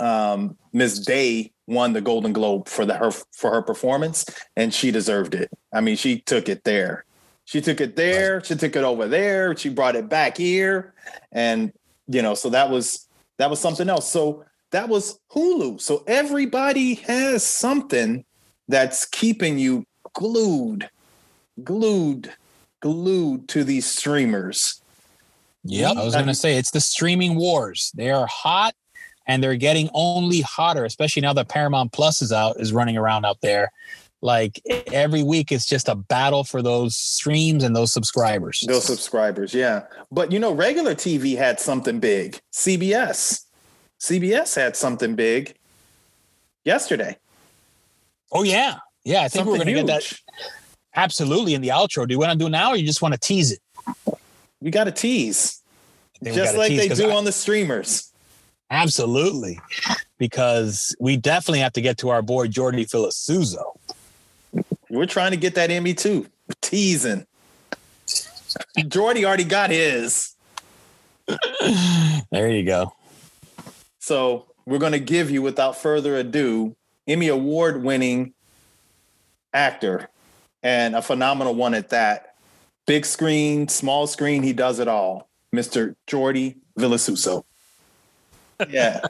um, 0.00 0.56
Miss 0.72 0.98
Day 0.98 1.52
won 1.66 1.92
the 1.92 2.00
Golden 2.00 2.32
Globe 2.32 2.68
for 2.68 2.84
the 2.84 2.94
her 2.94 3.10
for 3.10 3.50
her 3.52 3.62
performance, 3.62 4.24
and 4.56 4.72
she 4.72 4.90
deserved 4.90 5.34
it. 5.34 5.50
I 5.72 5.80
mean, 5.80 5.96
she 5.96 6.20
took 6.20 6.48
it 6.48 6.64
there. 6.64 7.04
She 7.44 7.60
took 7.60 7.80
it 7.80 7.96
there. 7.96 8.42
She 8.44 8.54
took 8.54 8.76
it 8.76 8.84
over 8.84 9.08
there. 9.08 9.56
She 9.56 9.68
brought 9.68 9.96
it 9.96 10.08
back 10.08 10.36
here, 10.36 10.94
and 11.32 11.72
you 12.08 12.22
know, 12.22 12.34
so 12.34 12.50
that 12.50 12.70
was 12.70 13.08
that 13.38 13.50
was 13.50 13.60
something 13.60 13.88
else. 13.88 14.10
So 14.10 14.44
that 14.70 14.88
was 14.88 15.18
Hulu. 15.32 15.80
So 15.80 16.04
everybody 16.06 16.94
has 16.94 17.44
something 17.44 18.24
that's 18.68 19.06
keeping 19.06 19.58
you 19.58 19.84
glued, 20.12 20.88
glued, 21.62 22.32
glued 22.80 23.48
to 23.48 23.64
these 23.64 23.86
streamers. 23.86 24.80
Yeah, 25.64 25.90
I 25.90 26.04
was 26.04 26.14
going 26.14 26.26
to 26.26 26.34
say 26.34 26.56
it's 26.56 26.70
the 26.70 26.80
streaming 26.80 27.36
wars. 27.36 27.92
They 27.94 28.10
are 28.10 28.26
hot 28.26 28.74
and 29.30 29.44
they're 29.44 29.54
getting 29.54 29.88
only 29.94 30.40
hotter, 30.40 30.84
especially 30.84 31.22
now 31.22 31.32
that 31.32 31.48
Paramount 31.48 31.92
Plus 31.92 32.20
is 32.20 32.32
out, 32.32 32.58
is 32.58 32.72
running 32.72 32.96
around 32.96 33.24
out 33.24 33.40
there. 33.42 33.70
Like 34.22 34.60
every 34.92 35.22
week, 35.22 35.52
it's 35.52 35.66
just 35.66 35.88
a 35.88 35.94
battle 35.94 36.42
for 36.42 36.62
those 36.62 36.96
streams 36.96 37.62
and 37.62 37.74
those 37.74 37.92
subscribers. 37.92 38.64
Those 38.66 38.84
subscribers, 38.84 39.54
yeah. 39.54 39.84
But 40.10 40.32
you 40.32 40.40
know, 40.40 40.52
regular 40.52 40.96
TV 40.96 41.36
had 41.36 41.60
something 41.60 42.00
big. 42.00 42.40
CBS. 42.52 43.44
CBS 44.00 44.56
had 44.56 44.74
something 44.74 45.14
big 45.14 45.54
yesterday. 46.64 47.16
Oh, 48.32 48.42
yeah. 48.42 48.78
Yeah, 49.04 49.22
I 49.22 49.28
think 49.28 49.46
we're 49.46 49.58
going 49.58 49.60
Something 49.60 49.86
to 49.86 49.92
get 49.92 50.00
that 50.10 50.20
absolutely 50.96 51.54
in 51.54 51.62
the 51.62 51.68
outro. 51.68 52.06
Do 52.06 52.12
you 52.12 52.18
want 52.18 52.32
to 52.32 52.38
do 52.38 52.48
it 52.48 52.50
now 52.50 52.70
or 52.70 52.76
you 52.76 52.84
just 52.84 53.00
want 53.00 53.14
to 53.14 53.20
tease 53.20 53.52
it? 53.52 53.60
We 54.60 54.72
got 54.72 54.84
to 54.84 54.92
tease, 54.92 55.60
I 56.16 56.24
think 56.24 56.36
we 56.36 56.42
just 56.42 56.56
like 56.56 56.70
tease 56.70 56.88
they 56.88 56.94
do 56.96 57.10
I- 57.10 57.14
on 57.14 57.24
the 57.24 57.32
streamers. 57.32 58.09
Absolutely. 58.70 59.60
Because 60.18 60.94
we 61.00 61.16
definitely 61.16 61.60
have 61.60 61.72
to 61.72 61.80
get 61.80 61.98
to 61.98 62.10
our 62.10 62.22
boy 62.22 62.46
Jordi 62.46 62.88
Vilasuso. 62.88 63.76
We're 64.88 65.06
trying 65.06 65.32
to 65.32 65.36
get 65.36 65.54
that 65.56 65.70
Emmy 65.70 65.94
too. 65.94 66.26
We're 66.48 66.54
teasing. 66.60 67.26
Jordi 68.78 69.24
already 69.24 69.44
got 69.44 69.70
his. 69.70 70.34
There 72.32 72.48
you 72.48 72.64
go. 72.64 72.92
So 73.98 74.46
we're 74.66 74.78
going 74.78 74.92
to 74.92 75.00
give 75.00 75.30
you, 75.30 75.42
without 75.42 75.76
further 75.76 76.16
ado, 76.16 76.76
Emmy 77.06 77.28
Award 77.28 77.82
winning 77.82 78.34
actor 79.52 80.08
and 80.62 80.94
a 80.94 81.02
phenomenal 81.02 81.54
one 81.54 81.74
at 81.74 81.90
that. 81.90 82.34
Big 82.86 83.04
screen, 83.04 83.68
small 83.68 84.06
screen, 84.06 84.42
he 84.42 84.52
does 84.52 84.78
it 84.78 84.88
all. 84.88 85.28
Mr. 85.54 85.96
Jordi 86.06 86.56
Vilasuso. 86.78 87.44
Yeah. 88.68 89.00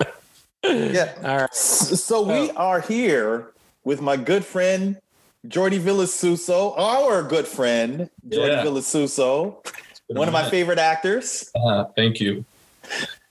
yeah. 0.64 1.12
All 1.24 1.36
right. 1.38 1.54
So 1.54 2.22
we 2.22 2.50
are 2.52 2.80
here 2.80 3.52
with 3.84 4.00
my 4.00 4.16
good 4.16 4.44
friend 4.44 4.98
Jordi 5.46 5.80
Vilasuso, 5.80 6.78
our 6.78 7.22
good 7.22 7.46
friend 7.48 8.08
Jordi 8.28 8.48
Yeah. 8.48 8.64
Vilasuso, 8.64 9.64
one 10.08 10.28
of 10.28 10.32
my 10.32 10.48
favorite 10.48 10.78
actors. 10.78 11.50
Uh, 11.54 11.84
thank 11.96 12.20
you. 12.20 12.44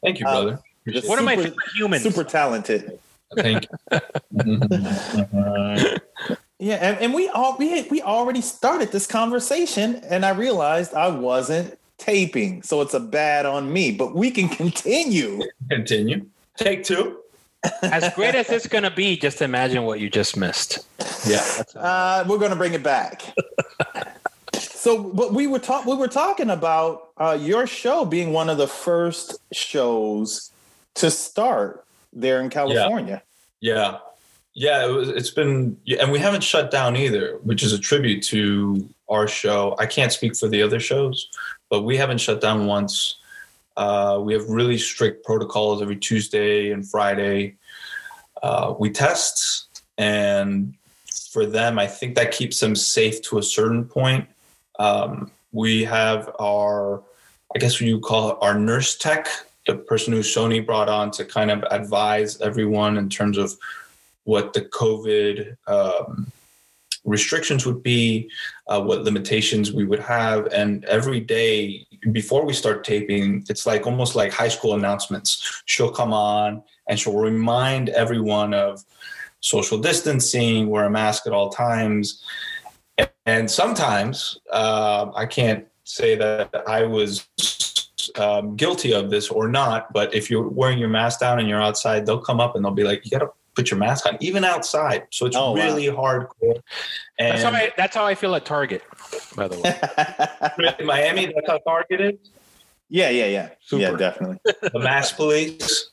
Thank 0.04 0.20
you, 0.20 0.26
Uh, 0.26 0.32
brother. 0.44 0.60
Just 0.90 1.08
One 1.08 1.20
of 1.20 1.26
my 1.26 1.36
super- 1.36 1.50
favorite 1.50 1.70
humans. 1.76 2.04
Super 2.04 2.24
talented. 2.24 3.00
Thank 3.36 3.68
you. 3.92 4.00
Yeah, 6.64 6.76
and, 6.76 7.00
and 7.00 7.14
we 7.16 7.28
all 7.30 7.58
we 7.58 7.82
we 7.90 8.04
already 8.04 8.42
started 8.42 8.92
this 8.92 9.08
conversation, 9.08 9.96
and 10.08 10.24
I 10.24 10.30
realized 10.30 10.94
I 10.94 11.08
wasn't 11.08 11.76
taping, 12.02 12.64
so 12.64 12.82
it's 12.82 12.96
a 12.96 13.00
bad 13.00 13.46
on 13.46 13.72
me. 13.72 13.92
But 13.92 14.16
we 14.16 14.32
can 14.32 14.50
continue. 14.50 15.44
Continue. 15.70 16.26
Take 16.58 16.84
two. 16.84 17.20
as 17.84 18.12
great 18.16 18.34
as 18.34 18.50
it's 18.50 18.68
gonna 18.68 18.90
be, 18.90 19.16
just 19.16 19.42
imagine 19.42 19.84
what 19.84 20.00
you 20.00 20.10
just 20.10 20.36
missed. 20.36 20.80
Yeah. 21.28 21.64
Uh, 21.76 22.26
we're 22.28 22.40
going 22.40 22.50
to 22.50 22.56
bring 22.56 22.74
it 22.74 22.82
back. 22.82 23.22
so, 24.54 25.04
but 25.04 25.34
we 25.34 25.46
were 25.46 25.60
talk 25.60 25.86
we 25.86 25.96
were 25.96 26.08
talking 26.08 26.50
about 26.50 27.10
uh, 27.18 27.38
your 27.40 27.68
show 27.68 28.04
being 28.04 28.34
one 28.34 28.50
of 28.50 28.58
the 28.58 28.68
first 28.68 29.36
shows 29.54 30.52
to 30.96 31.12
start 31.12 31.86
there 32.12 32.42
in 32.42 32.50
California. 32.50 33.22
Yeah. 33.60 34.00
Yeah. 34.54 34.86
It 34.86 34.90
was, 34.90 35.10
it's 35.10 35.30
been, 35.30 35.78
and 36.00 36.12
we 36.12 36.20
haven't 36.20 36.44
shut 36.44 36.72
down 36.72 36.96
either, 36.96 37.38
which 37.44 37.64
is 37.64 37.74
a 37.74 37.80
tribute 37.80 38.24
to 38.24 38.90
our 39.10 39.28
show. 39.28 39.76
I 39.78 39.86
can't 39.86 40.12
speak 40.12 40.36
for 40.36 40.48
the 40.48 40.62
other 40.64 40.80
shows, 40.80 41.30
but 41.72 41.82
we 41.82 41.98
haven't 41.98 42.20
shut 42.20 42.42
down 42.42 42.68
once. 42.68 43.16
Uh, 43.78 44.20
we 44.22 44.34
have 44.34 44.48
really 44.50 44.78
strict 44.78 45.26
protocols 45.26 45.82
every 45.82 45.96
Tuesday 45.96 46.72
and 46.72 46.88
Friday. 46.88 47.56
Uh, 48.44 48.76
we 48.78 48.90
test, 48.92 49.82
and 49.98 50.74
for 51.32 51.46
them, 51.46 51.80
I 51.80 51.88
think 51.88 52.16
that 52.16 52.34
keeps 52.34 52.60
them 52.60 52.76
safe 52.76 53.22
to 53.24 53.38
a 53.38 53.44
certain 53.44 53.86
point. 53.86 54.28
Um, 54.78 55.32
we 55.54 55.86
have 55.86 56.30
our, 56.40 57.02
I 57.56 57.60
guess 57.60 57.80
you 57.80 58.00
call 58.02 58.32
it, 58.32 58.38
our 58.42 58.60
nurse 58.60 58.98
tech, 58.98 59.28
the 59.66 59.76
person 59.76 60.12
who 60.12 60.20
Sony 60.20 60.66
brought 60.66 60.90
on 60.90 61.10
to 61.12 61.24
kind 61.24 61.52
of 61.52 61.64
advise 61.72 62.42
everyone 62.42 62.98
in 62.98 63.08
terms 63.08 63.38
of 63.38 63.54
what 64.26 64.52
the 64.52 64.62
COVID 64.62 65.56
um, 65.68 66.32
restrictions 67.06 67.66
would 67.66 67.82
be, 67.82 68.30
uh, 68.72 68.80
what 68.80 69.04
limitations 69.04 69.74
we 69.74 69.84
would 69.84 70.00
have. 70.00 70.48
And 70.48 70.86
every 70.86 71.20
day 71.20 71.86
before 72.12 72.46
we 72.46 72.54
start 72.54 72.86
taping, 72.86 73.44
it's 73.50 73.66
like 73.66 73.86
almost 73.86 74.16
like 74.16 74.32
high 74.32 74.48
school 74.48 74.76
announcements. 74.76 75.62
She'll 75.66 75.92
come 75.92 76.14
on 76.14 76.64
and 76.88 76.98
she'll 76.98 77.18
remind 77.18 77.90
everyone 77.90 78.54
of 78.54 78.82
social 79.42 79.78
distancing, 79.78 80.70
wear 80.70 80.86
a 80.86 80.90
mask 80.90 81.28
at 81.28 81.34
all 81.34 81.50
times. 81.50 82.24
And 83.26 83.52
sometimes 83.52 84.40
uh, 84.52 85.12
I 85.16 85.26
can't 85.26 85.68
say 85.84 86.16
that 86.16 86.64
I 86.66 86.84
was 86.84 87.28
um, 88.16 88.56
guilty 88.56 88.94
of 88.94 89.10
this 89.10 89.30
or 89.30 89.50
not, 89.50 89.92
but 89.92 90.14
if 90.16 90.30
you're 90.30 90.48
wearing 90.48 90.80
your 90.80 90.90
mask 90.90 91.20
down 91.20 91.40
and 91.40 91.50
you're 91.50 91.62
outside, 91.62 92.06
they'll 92.06 92.22
come 92.22 92.40
up 92.40 92.56
and 92.56 92.64
they'll 92.64 92.72
be 92.72 92.86
like, 92.86 93.04
you 93.04 93.12
got 93.12 93.20
to 93.20 93.32
put 93.56 93.70
your 93.72 93.80
mask 93.80 94.06
on, 94.06 94.18
even 94.22 94.44
outside. 94.44 95.04
So 95.12 95.26
it's 95.26 95.36
Oh, 95.36 95.52
wow. 95.52 95.56
really 95.56 95.88
hardcore. 95.88 96.62
And 97.20 97.34
That's 97.38 97.44
how 97.44 97.52
I 97.52 97.72
that's 97.78 97.96
how 97.96 98.06
I 98.06 98.16
feel 98.16 98.34
at 98.36 98.46
Target, 98.46 98.84
by 99.36 99.48
the 99.48 99.60
way. 99.60 100.74
in 100.80 100.86
Miami, 100.86 101.26
that's 101.28 101.48
how 101.48 101.58
Target 101.60 102.02
is. 102.02 102.30
yeah, 102.90 103.10
yeah, 103.10 103.26
yeah, 103.28 103.50
Super. 103.62 103.82
yeah, 103.84 103.98
definitely. 103.98 104.38
The 104.74 104.80
mask 104.80 105.16
police. 105.18 105.90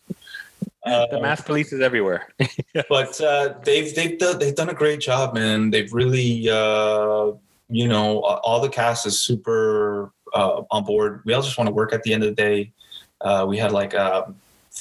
the 0.85 1.16
Uh, 1.16 1.21
mass 1.21 1.40
police 1.42 1.73
is 1.73 1.81
everywhere. 1.81 2.29
but 2.88 3.21
uh, 3.21 3.55
they've 3.64 3.94
they've 3.94 4.18
done 4.18 4.38
they've 4.38 4.55
done 4.55 4.71
a 4.71 4.75
great 4.75 5.01
job, 5.01 5.35
man. 5.35 5.71
They've 5.71 5.92
really 5.92 6.49
uh, 6.49 7.33
you 7.68 7.88
know 7.88 8.21
all 8.23 8.61
the 8.61 8.68
cast 8.71 9.05
is 9.07 9.18
super 9.18 10.12
uh, 10.35 10.62
on 10.71 10.85
board. 10.85 11.23
We 11.25 11.35
all 11.35 11.42
just 11.42 11.59
want 11.59 11.68
to 11.68 11.75
work 11.75 11.92
at 11.92 12.03
the 12.05 12.14
end 12.14 12.23
of 12.23 12.29
the 12.31 12.35
day. 12.37 12.73
Uh, 13.21 13.44
we 13.49 13.59
had 13.59 13.73
like 13.73 13.94
a 13.94 14.33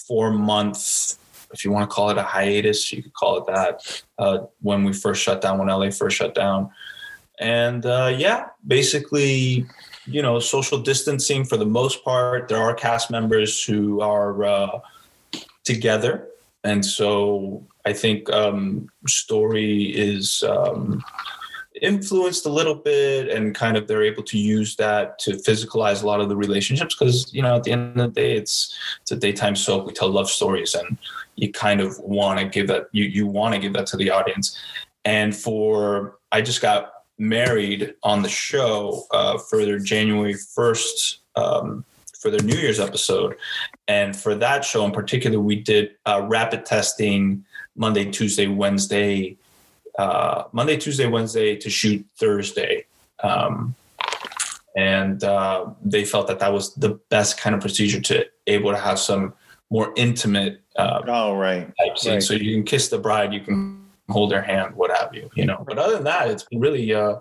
four 0.08 0.30
month, 0.32 1.18
if 1.52 1.64
you 1.64 1.72
want 1.72 1.90
to 1.90 1.94
call 1.94 2.10
it 2.10 2.18
a 2.18 2.24
hiatus, 2.24 2.92
you 2.92 3.04
could 3.04 3.14
call 3.14 3.38
it 3.38 3.46
that. 3.48 4.04
Uh, 4.18 4.40
when 4.62 4.84
we 4.84 4.94
first 4.94 5.22
shut 5.22 5.42
down, 5.42 5.58
when 5.58 5.68
LA 5.68 5.90
first 5.90 6.18
shut 6.18 6.34
down, 6.34 6.70
and 7.40 7.86
uh, 7.86 8.14
yeah, 8.16 8.48
basically. 8.66 9.66
You 10.10 10.22
know, 10.22 10.40
social 10.40 10.78
distancing 10.78 11.44
for 11.44 11.58
the 11.58 11.66
most 11.66 12.02
part. 12.02 12.48
There 12.48 12.62
are 12.62 12.74
cast 12.74 13.12
members 13.12 13.62
who 13.62 14.00
are 14.00 14.42
uh, 14.42 14.80
together, 15.66 16.30
and 16.64 16.86
so 16.86 17.68
I 17.88 17.94
think 17.94 18.30
um, 18.32 18.90
story 19.08 19.86
is 19.96 20.44
um, 20.44 21.02
influenced 21.82 22.46
a 22.46 22.50
little 22.50 22.76
bit, 22.76 23.30
and 23.30 23.56
kind 23.56 23.78
of 23.78 23.88
they're 23.88 24.04
able 24.04 24.24
to 24.24 24.38
use 24.38 24.76
that 24.76 25.20
to 25.20 25.32
physicalize 25.32 26.04
a 26.04 26.06
lot 26.06 26.20
of 26.20 26.28
the 26.28 26.36
relationships 26.36 26.96
because 26.96 27.34
you 27.34 27.42
know 27.42 27.56
at 27.56 27.64
the 27.64 27.72
end 27.72 28.00
of 28.00 28.14
the 28.14 28.22
day, 28.22 28.36
it's 28.36 28.76
it's 29.02 29.12
a 29.12 29.16
daytime 29.16 29.56
soap. 29.56 29.88
We 29.88 29.94
tell 29.94 30.10
love 30.10 30.30
stories, 30.30 30.76
and 30.76 30.98
you 31.38 31.52
kind 31.52 31.80
of 31.80 31.97
want 32.00 32.39
to 32.39 32.45
give 32.45 32.67
that 32.67 32.88
you 32.91 33.06
you 33.06 33.26
want 33.26 33.54
to 33.56 33.60
give 33.60 33.73
that 33.73 33.88
to 33.88 33.97
the 33.97 34.10
audience. 34.10 34.58
And 35.06 35.34
for 35.34 36.17
I 36.32 36.41
just 36.41 36.62
got 36.62 36.91
married 37.17 37.95
on 38.04 38.21
the 38.21 38.30
show 38.30 39.06
uh, 39.12 39.38
for 39.38 39.65
their 39.65 39.80
January 39.80 40.34
1st 40.34 41.17
um, 41.36 41.86
for 42.19 42.30
their 42.30 42.41
New 42.41 42.58
Year's 42.58 42.80
episode. 42.80 43.38
And 43.88 44.15
for 44.15 44.36
that 44.36 44.65
show 44.65 44.86
in 44.86 44.91
particular, 44.91 45.39
we 45.39 45.56
did 45.56 45.91
uh, 46.06 46.26
rapid 46.28 46.65
testing 46.65 47.45
Monday, 47.76 48.12
Tuesday, 48.12 48.47
Wednesday, 48.47 49.38
uh, 49.97 50.43
Monday, 50.52 50.78
Tuesday, 50.78 51.08
Wednesday 51.08 51.56
to 51.56 51.69
shoot 51.69 52.06
Thursday. 52.17 52.86
Um, 53.23 53.76
and 54.76 55.23
uh, 55.23 55.71
they 55.84 56.06
felt 56.06 56.28
that 56.28 56.39
that 56.39 56.54
was 56.54 56.76
the 56.76 57.00
best 57.10 57.39
kind 57.39 57.56
of 57.56 57.62
procedure 57.62 58.02
to 58.02 58.26
able 58.45 58.71
to 58.71 58.78
have 58.78 59.00
some 59.00 59.34
more 59.69 59.93
intimate 59.95 60.62
uh, 60.77 61.01
Oh, 61.08 61.36
right. 61.36 61.71
type 61.77 61.97
scene. 61.97 62.13
Right. 62.13 62.23
So 62.23 62.34
you 62.34 62.53
can 62.56 62.63
kiss 62.63 62.88
the 62.89 62.97
bride, 62.97 63.34
you 63.34 63.41
can 63.41 63.86
hold 64.10 64.32
her 64.32 64.41
hand, 64.41 64.75
what 64.75 64.91
have 64.97 65.13
you, 65.13 65.30
you 65.36 65.45
know. 65.45 65.63
But 65.67 65.77
other 65.77 65.95
than 65.95 66.03
that, 66.06 66.30
it's 66.30 66.45
really, 66.53 66.93
uh, 66.93 67.15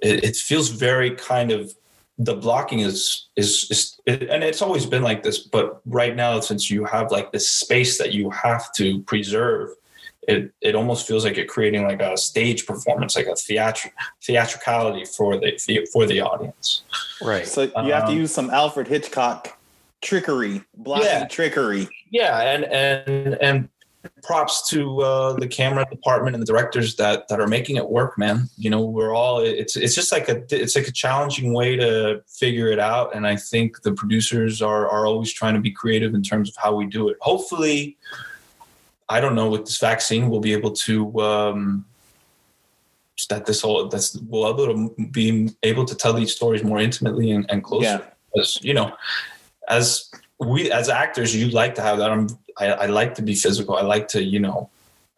it, 0.00 0.24
it 0.24 0.36
feels 0.36 0.68
very 0.68 1.12
kind 1.12 1.50
of 1.50 1.72
the 2.18 2.34
blocking 2.34 2.80
is 2.80 3.28
is 3.36 3.66
is 3.70 3.98
it, 4.06 4.28
and 4.28 4.44
it's 4.44 4.60
always 4.60 4.84
been 4.84 5.02
like 5.02 5.22
this 5.22 5.38
but 5.38 5.80
right 5.86 6.14
now 6.14 6.38
since 6.40 6.70
you 6.70 6.84
have 6.84 7.10
like 7.10 7.32
this 7.32 7.48
space 7.48 7.96
that 7.96 8.12
you 8.12 8.28
have 8.30 8.70
to 8.74 9.00
preserve 9.04 9.70
it 10.28 10.52
it 10.60 10.74
almost 10.74 11.06
feels 11.08 11.24
like 11.24 11.36
you're 11.36 11.46
creating 11.46 11.84
like 11.84 12.02
a 12.02 12.16
stage 12.18 12.66
performance 12.66 13.16
like 13.16 13.26
a 13.26 13.34
theatric 13.34 13.94
theatricality 14.22 15.06
for 15.06 15.38
the 15.40 15.58
for 15.92 16.04
the 16.04 16.20
audience 16.20 16.82
Right. 17.22 17.46
So 17.46 17.62
you 17.62 17.92
have 17.92 18.04
to 18.06 18.12
Um, 18.12 18.18
use 18.18 18.30
some 18.32 18.50
Alfred 18.50 18.88
Hitchcock 18.88 19.56
trickery, 20.02 20.62
blocking 20.74 21.06
Yeah. 21.06 21.26
trickery. 21.26 21.88
yeah 22.10 22.40
and 22.40 22.64
and 22.64 23.34
and 23.40 23.68
props 24.24 24.68
to 24.68 25.00
uh, 25.00 25.32
the 25.34 25.46
camera 25.46 25.86
department 25.88 26.34
and 26.34 26.42
the 26.42 26.46
directors 26.46 26.96
that 26.96 27.28
that 27.28 27.38
are 27.40 27.46
making 27.46 27.76
it 27.76 27.88
work 27.88 28.18
man 28.18 28.48
you 28.58 28.68
know 28.68 28.80
we're 28.84 29.14
all 29.14 29.38
it's 29.38 29.76
it's 29.76 29.94
just 29.94 30.10
like 30.10 30.28
a 30.28 30.42
it's 30.50 30.74
like 30.74 30.88
a 30.88 30.92
challenging 30.92 31.52
way 31.54 31.76
to 31.76 32.20
figure 32.26 32.66
it 32.68 32.80
out 32.80 33.14
and 33.14 33.24
i 33.28 33.36
think 33.36 33.80
the 33.82 33.92
producers 33.92 34.60
are 34.60 34.88
are 34.90 35.06
always 35.06 35.32
trying 35.32 35.54
to 35.54 35.60
be 35.60 35.70
creative 35.70 36.14
in 36.14 36.22
terms 36.22 36.48
of 36.48 36.56
how 36.60 36.74
we 36.74 36.84
do 36.84 37.08
it 37.08 37.16
hopefully 37.20 37.96
i 39.08 39.20
don't 39.20 39.36
know 39.36 39.48
with 39.48 39.64
this 39.66 39.78
vaccine 39.78 40.28
we'll 40.28 40.40
be 40.40 40.52
able 40.52 40.72
to 40.72 41.20
um 41.20 41.84
that 43.30 43.46
this 43.46 43.60
whole 43.60 43.86
that's 43.88 44.16
we'll 44.28 44.52
be 44.52 44.62
able 44.64 44.88
to 44.88 45.06
be 45.12 45.50
able 45.62 45.84
to 45.84 45.94
tell 45.94 46.12
these 46.12 46.34
stories 46.34 46.64
more 46.64 46.80
intimately 46.80 47.30
and, 47.30 47.46
and 47.50 47.62
closer 47.62 47.84
Yeah. 47.84 48.00
because 48.34 48.58
you 48.62 48.74
know 48.74 48.92
as 49.68 50.10
we 50.40 50.70
as 50.72 50.88
actors 50.88 51.34
you 51.36 51.48
like 51.50 51.74
to 51.76 51.82
have 51.82 51.98
that 51.98 52.10
I'm, 52.10 52.28
I, 52.58 52.66
I 52.72 52.86
like 52.86 53.14
to 53.16 53.22
be 53.22 53.34
physical 53.34 53.76
i 53.76 53.82
like 53.82 54.08
to 54.08 54.22
you 54.22 54.40
know 54.40 54.68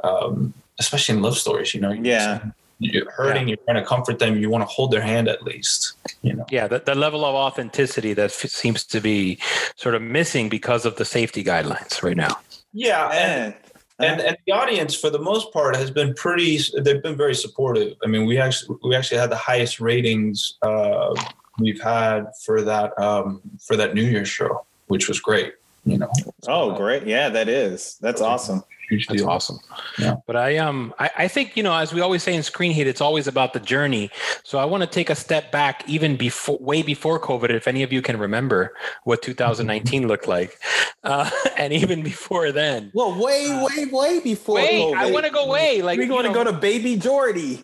um 0.03 0.53
especially 0.79 1.17
in 1.17 1.23
love 1.23 1.37
stories 1.39 1.75
you 1.75 1.81
know 1.81 1.93
Yeah. 1.93 2.41
you're 2.79 3.11
hurting 3.11 3.49
you're 3.49 3.57
trying 3.65 3.77
to 3.83 3.85
comfort 3.87 4.19
them 4.19 4.37
you 4.37 4.51
want 4.51 4.63
to 4.63 4.67
hold 4.67 4.91
their 4.91 5.01
hand 5.01 5.29
at 5.29 5.43
least 5.43 5.95
you 6.23 6.35
know 6.35 6.45
Yeah, 6.51 6.67
the, 6.69 6.81
the 6.81 6.95
level 6.95 7.25
of 7.25 7.35
authenticity 7.35 8.13
that 8.15 8.31
f- 8.31 8.51
seems 8.51 8.85
to 8.87 9.01
be 9.01 9.39
sort 9.77 9.95
of 9.95 10.03
missing 10.03 10.49
because 10.49 10.85
of 10.85 10.97
the 10.97 11.05
safety 11.05 11.43
guidelines 11.45 12.03
right 12.03 12.17
now. 12.17 12.37
yeah 12.73 13.07
and 13.09 13.55
And, 14.01 14.21
and 14.21 14.21
and 14.29 14.37
the 14.47 14.53
audience 14.53 14.93
for 15.03 15.09
the 15.09 15.21
most 15.31 15.53
part 15.53 15.77
has 15.77 15.91
been 15.91 16.13
pretty 16.15 16.59
they've 16.83 17.03
been 17.09 17.17
very 17.17 17.35
supportive 17.45 17.91
i 18.05 18.07
mean 18.13 18.27
we 18.27 18.37
actually 18.39 18.77
we 18.85 18.95
actually 18.99 19.21
had 19.25 19.31
the 19.31 19.43
highest 19.51 19.75
ratings 19.81 20.59
uh 20.63 21.15
we've 21.59 21.81
had 21.81 22.27
for 22.45 22.63
that 22.63 22.99
um 22.99 23.41
for 23.67 23.77
that 23.77 23.95
new 23.95 24.03
year's 24.03 24.29
show 24.29 24.65
which 24.89 25.09
was 25.09 25.21
great 25.21 25.55
you 25.85 25.99
know 25.99 26.11
oh, 26.49 26.75
great. 26.77 27.07
Yeah, 27.07 27.29
that 27.29 27.49
is. 27.49 27.99
That's 28.01 28.21
awesome. 28.21 28.65
huge 28.89 29.07
That's 29.07 29.21
deal 29.21 29.31
awesome. 29.31 29.59
Yeah. 29.99 30.17
But 30.27 30.37
I 30.37 30.57
um 30.57 30.95
I, 30.99 31.11
I 31.19 31.29
think 31.29 31.57
you 31.57 31.63
know 31.63 31.75
as 31.75 31.93
we 31.93 32.01
always 32.01 32.23
say 32.23 32.35
in 32.35 32.43
Screen 32.43 32.73
Heat, 32.73 32.87
it's 32.87 33.03
always 33.03 33.27
about 33.27 33.53
the 33.53 33.61
journey. 33.61 34.11
So 34.45 34.59
I 34.59 34.65
want 34.65 34.83
to 34.83 34.87
take 34.87 35.11
a 35.11 35.15
step 35.15 35.53
back, 35.53 35.87
even 35.87 36.17
before 36.17 36.59
way 36.59 36.81
before 36.81 37.21
COVID. 37.21 37.51
If 37.51 37.69
any 37.69 37.83
of 37.83 37.93
you 37.93 38.01
can 38.01 38.19
remember 38.19 38.75
what 39.05 39.21
2019 39.21 40.09
looked 40.09 40.27
like, 40.27 40.59
uh, 41.03 41.31
and 41.59 41.73
even 41.73 42.03
before 42.03 42.51
then. 42.51 42.91
Well, 42.95 43.21
way, 43.23 43.47
way, 43.51 43.85
way 43.87 44.21
before. 44.21 44.57
Wait, 44.57 44.95
I 44.95 45.11
want 45.11 45.27
to 45.27 45.33
go 45.33 45.49
way. 45.49 45.83
Like 45.83 45.99
We're 45.99 46.09
going 46.09 46.27
to 46.27 46.33
go 46.33 46.45
to 46.45 46.53
Baby 46.53 46.97
Jordi. 46.97 47.63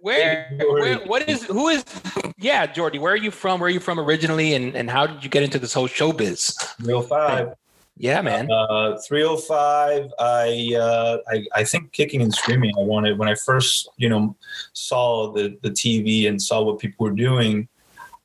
Where, 0.00 0.50
where? 0.58 0.98
What 1.00 1.28
is? 1.28 1.44
Who 1.44 1.68
is? 1.68 1.84
Yeah, 2.42 2.66
Jordi. 2.66 2.98
Where 2.98 3.12
are 3.12 3.16
you 3.16 3.30
from? 3.30 3.60
Where 3.60 3.66
are 3.66 3.70
you 3.70 3.80
from 3.80 4.00
originally? 4.00 4.54
And 4.54 4.74
and 4.74 4.88
how 4.88 5.06
did 5.06 5.22
you 5.22 5.28
get 5.28 5.42
into 5.42 5.58
this 5.58 5.74
whole 5.74 5.88
showbiz? 5.88 6.54
305 6.78 7.52
Yeah, 7.98 8.22
man. 8.22 8.50
Uh, 8.50 8.96
305. 9.06 10.10
I, 10.18 10.74
uh, 10.74 11.18
I 11.28 11.44
I 11.54 11.64
think 11.64 11.92
kicking 11.92 12.22
and 12.22 12.32
screaming. 12.32 12.72
I 12.78 12.82
wanted 12.82 13.18
when 13.18 13.28
I 13.28 13.34
first 13.34 13.90
you 13.98 14.08
know 14.08 14.34
saw 14.72 15.30
the 15.32 15.58
the 15.60 15.68
TV 15.68 16.28
and 16.28 16.40
saw 16.40 16.62
what 16.62 16.78
people 16.78 17.04
were 17.04 17.12
doing. 17.12 17.68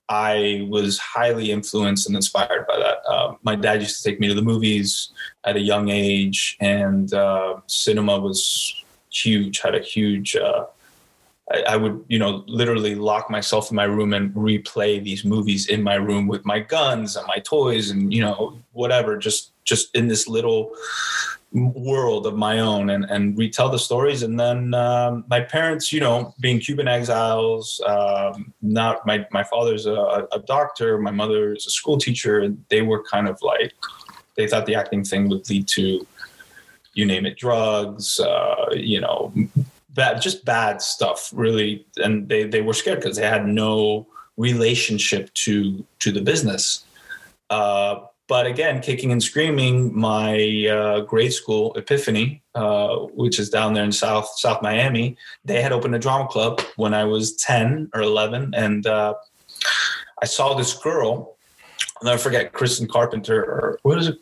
I 0.08 0.66
was 0.70 0.98
highly 0.98 1.52
influenced 1.52 2.08
and 2.08 2.16
inspired 2.16 2.68
by 2.68 2.78
that. 2.78 2.98
Uh, 3.10 3.36
my 3.44 3.56
dad 3.56 3.82
used 3.82 4.02
to 4.02 4.10
take 4.10 4.22
me 4.22 4.30
to 4.30 4.34
the 4.34 4.42
movies 4.42 5.10
at 5.44 5.58
a 5.58 5.60
young 5.60 5.90
age, 5.90 6.56
and 6.62 7.14
uh, 7.14 7.58
cinema 7.68 8.18
was 8.18 8.82
huge. 9.12 9.60
Had 9.60 9.76
a 9.76 9.82
huge. 9.82 10.38
Uh, 10.38 10.68
I, 11.52 11.62
I 11.70 11.76
would, 11.76 12.04
you 12.08 12.20
know, 12.20 12.44
literally 12.48 12.96
lock 12.96 13.30
myself 13.30 13.70
in 13.70 13.76
my 13.76 13.84
room 13.84 14.14
and 14.14 14.34
replay 14.34 15.04
these 15.04 15.24
movies 15.24 15.68
in 15.68 15.84
my 15.84 15.96
room 15.96 16.28
with 16.28 16.46
my 16.46 16.60
guns 16.60 17.16
and 17.16 17.28
my 17.28 17.38
toys 17.40 17.92
and 17.92 18.14
you 18.14 18.22
know 18.22 18.58
whatever, 18.74 19.18
just 19.18 19.52
just 19.64 19.96
in 19.96 20.08
this 20.08 20.28
little 20.28 20.72
world 21.52 22.28
of 22.28 22.36
my 22.36 22.60
own 22.60 22.90
and 22.90 23.06
and 23.06 23.38
retell 23.38 23.70
the 23.70 23.80
stories. 23.80 24.24
And 24.24 24.40
then 24.40 24.74
um, 24.74 25.24
my 25.30 25.42
parents, 25.42 25.94
you 25.94 26.00
know, 26.00 26.34
being 26.40 26.60
Cuban 26.60 26.88
exiles, 26.88 27.82
um, 27.86 28.54
not 28.62 29.06
my 29.06 29.26
my 29.32 29.44
father's 29.44 29.86
a, 29.86 30.28
a 30.32 30.40
doctor, 30.40 30.98
my 30.98 31.12
mother 31.12 31.54
is 31.54 31.66
a 31.68 31.70
school 31.70 31.98
teacher, 31.98 32.40
and 32.40 32.64
they 32.70 32.82
were 32.82 33.04
kind 33.04 33.28
of 33.28 33.40
like 33.42 33.74
they 34.36 34.48
thought 34.48 34.66
the 34.66 34.76
acting 34.76 35.04
thing 35.04 35.30
would 35.30 35.50
lead 35.50 35.68
to 35.68 36.06
you 36.94 37.06
name 37.06 37.26
it 37.26 37.38
drugs 37.38 38.20
uh, 38.20 38.68
you 38.74 39.00
know 39.00 39.34
bad 39.96 40.22
just 40.22 40.46
bad 40.46 40.82
stuff 40.82 41.32
really. 41.34 41.86
And 41.98 42.30
they 42.30 42.44
they 42.44 42.62
were 42.62 42.74
scared 42.74 43.00
because 43.00 43.18
they 43.18 43.28
had 43.28 43.48
no 43.48 44.08
relationship 44.38 45.34
to 45.46 45.86
to 46.00 46.12
the 46.12 46.22
business. 46.22 46.86
Uh, 47.50 48.00
but 48.28 48.48
again 48.48 48.82
kicking 48.82 49.12
and 49.12 49.22
screaming 49.22 49.96
my 49.98 50.68
uh, 50.68 51.02
grade 51.02 51.34
school 51.34 51.74
epiphany 51.76 52.42
uh, 52.56 52.96
which 53.14 53.38
is 53.40 53.50
down 53.50 53.74
there 53.74 53.84
in 53.84 53.92
south 53.92 54.28
south 54.38 54.64
miami 54.64 55.16
they 55.44 55.62
had 55.62 55.72
opened 55.72 55.94
a 55.94 56.00
drama 56.00 56.28
club 56.28 56.60
when 56.76 56.92
i 56.92 57.04
was 57.04 57.36
10 57.36 57.90
or 57.94 58.02
11 58.02 58.52
and 58.56 58.88
uh, 58.88 59.14
i 60.24 60.26
saw 60.26 60.56
this 60.56 60.74
girl 60.74 61.38
i'll 62.02 62.10
never 62.10 62.18
forget 62.18 62.52
kristen 62.52 62.88
carpenter 62.88 63.44
or 63.44 63.80
what 63.84 64.00
is 64.00 64.08
it? 64.08 64.18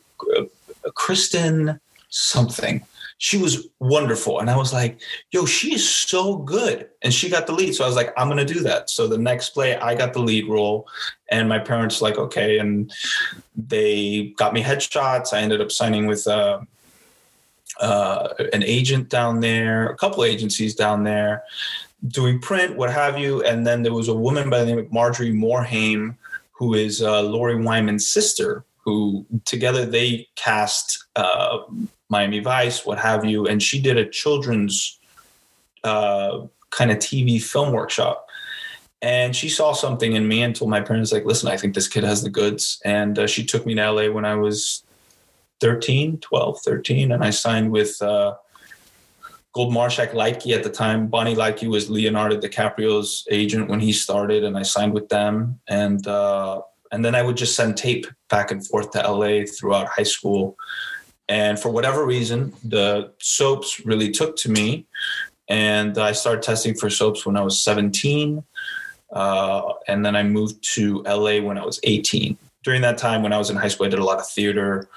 Kristen 0.96 1.80
something 2.10 2.84
she 3.18 3.38
was 3.38 3.68
wonderful. 3.80 4.40
And 4.40 4.50
I 4.50 4.58
was 4.58 4.74
like, 4.74 5.02
yo, 5.32 5.46
she 5.46 5.74
is 5.74 5.88
so 5.88 6.38
good. 6.38 6.90
And 7.02 7.14
she 7.14 7.30
got 7.30 7.48
the 7.48 7.54
lead. 7.54 7.76
So 7.76 7.84
I 7.84 7.88
was 7.88 7.96
like, 7.96 8.14
I'm 8.18 8.28
going 8.28 8.46
to 8.46 8.54
do 8.54 8.62
that. 8.62 8.90
So 8.90 9.08
the 9.08 9.18
next 9.18 9.50
play, 9.52 9.76
I 9.78 9.96
got 9.96 10.14
the 10.14 10.20
lead 10.20 10.48
role. 10.48 10.88
And 11.30 11.48
my 11.48 11.60
parents, 11.60 12.02
like, 12.02 12.18
okay. 12.18 12.60
And 12.60 12.92
they 13.56 14.34
got 14.38 14.54
me 14.54 14.62
headshots. 14.62 15.34
I 15.34 15.42
ended 15.42 15.62
up 15.62 15.72
signing 15.72 16.06
with 16.06 16.28
uh, 16.28 16.62
uh, 17.80 18.30
an 18.52 18.64
agent 18.64 19.10
down 19.10 19.40
there, 19.40 19.88
a 19.88 19.96
couple 19.96 20.24
agencies 20.24 20.76
down 20.76 21.04
there, 21.04 21.44
doing 22.08 22.40
print, 22.40 22.76
what 22.76 22.92
have 22.92 23.18
you. 23.18 23.44
And 23.44 23.66
then 23.66 23.84
there 23.84 23.94
was 23.94 24.08
a 24.08 24.14
woman 24.14 24.50
by 24.50 24.60
the 24.60 24.66
name 24.66 24.80
of 24.80 24.92
Marjorie 24.92 25.32
Morhaime, 25.32 26.16
who 26.52 26.74
is 26.74 27.02
uh, 27.02 27.22
Lori 27.22 27.56
Wyman's 27.56 28.08
sister, 28.08 28.64
who 28.84 29.26
together 29.46 29.86
they 29.86 30.28
cast 30.36 31.06
uh, 31.16 31.60
Miami 32.10 32.40
Vice, 32.40 32.86
what 32.86 33.00
have 33.00 33.26
you, 33.26 33.46
and 33.48 33.62
she 33.62 33.82
did 33.82 33.98
a 33.98 34.10
children's 34.10 35.00
uh, 35.84 36.42
kind 36.70 36.92
of 36.92 36.98
TV 36.98 37.42
film 37.42 37.72
workshop. 37.72 38.28
And 39.02 39.36
she 39.36 39.50
saw 39.50 39.74
something 39.74 40.14
in 40.14 40.28
me 40.28 40.44
and 40.44 40.56
told 40.56 40.72
my 40.72 40.80
parents, 40.80 41.12
like, 41.12 41.26
listen, 41.26 41.50
I 41.50 41.58
think 41.58 41.76
this 41.76 41.90
kid 41.90 42.06
has 42.06 42.24
the 42.24 42.30
goods. 42.30 42.82
And 42.86 43.20
uh, 43.20 43.28
she 43.28 43.46
took 43.46 43.66
me 43.66 43.76
to 43.76 43.92
LA 43.92 44.10
when 44.10 44.24
I 44.24 44.36
was 44.36 44.84
13, 45.60 46.20
12, 46.20 46.60
13. 46.62 47.12
And 47.12 47.22
I 47.22 47.30
signed 47.30 47.72
with 47.72 48.02
uh, 48.02 48.36
Gold 49.52 49.74
Marshak 49.74 50.14
Liedtke 50.14 50.56
at 50.56 50.64
the 50.64 50.70
time. 50.70 51.08
Bonnie 51.08 51.36
Liedtke 51.36 51.68
was 51.68 51.90
Leonardo 51.90 52.40
DiCaprio's 52.40 53.28
agent 53.30 53.70
when 53.70 53.82
he 53.82 53.92
started, 53.92 54.46
and 54.46 54.58
I 54.58 54.64
signed 54.64 54.94
with 54.94 55.10
them. 55.10 55.60
And 55.68 56.08
uh, 56.08 56.62
and 56.94 57.04
then 57.04 57.16
I 57.16 57.24
would 57.24 57.36
just 57.36 57.56
send 57.56 57.76
tape 57.76 58.06
back 58.30 58.52
and 58.52 58.66
forth 58.66 58.92
to 58.92 59.00
LA 59.00 59.46
throughout 59.46 59.88
high 59.88 60.04
school. 60.04 60.56
And 61.28 61.60
for 61.60 61.70
whatever 61.70 62.06
reason, 62.06 62.54
the 62.64 63.12
soaps 63.20 63.84
really 63.84 64.12
took 64.12 64.36
to 64.38 64.52
me. 64.52 64.86
And 65.50 65.98
I 65.98 66.12
started 66.12 66.44
testing 66.44 66.76
for 66.76 66.92
soaps 66.92 67.26
when 67.26 67.36
I 67.36 67.42
was 67.42 67.60
17. 67.60 68.44
Uh, 69.12 69.74
and 69.88 70.06
then 70.06 70.16
I 70.16 70.22
moved 70.22 70.64
to 70.76 71.02
LA 71.02 71.42
when 71.42 71.58
I 71.58 71.66
was 71.66 71.80
18. 71.82 72.38
During 72.64 72.82
that 72.84 73.00
time, 73.00 73.24
when 73.24 73.34
I 73.34 73.40
was 73.40 73.50
in 73.50 73.56
high 73.56 73.70
school, 73.70 73.88
I 73.88 73.90
did 73.90 74.00
a 74.00 74.06
lot 74.06 74.20
of 74.20 74.30
theater. 74.30 74.88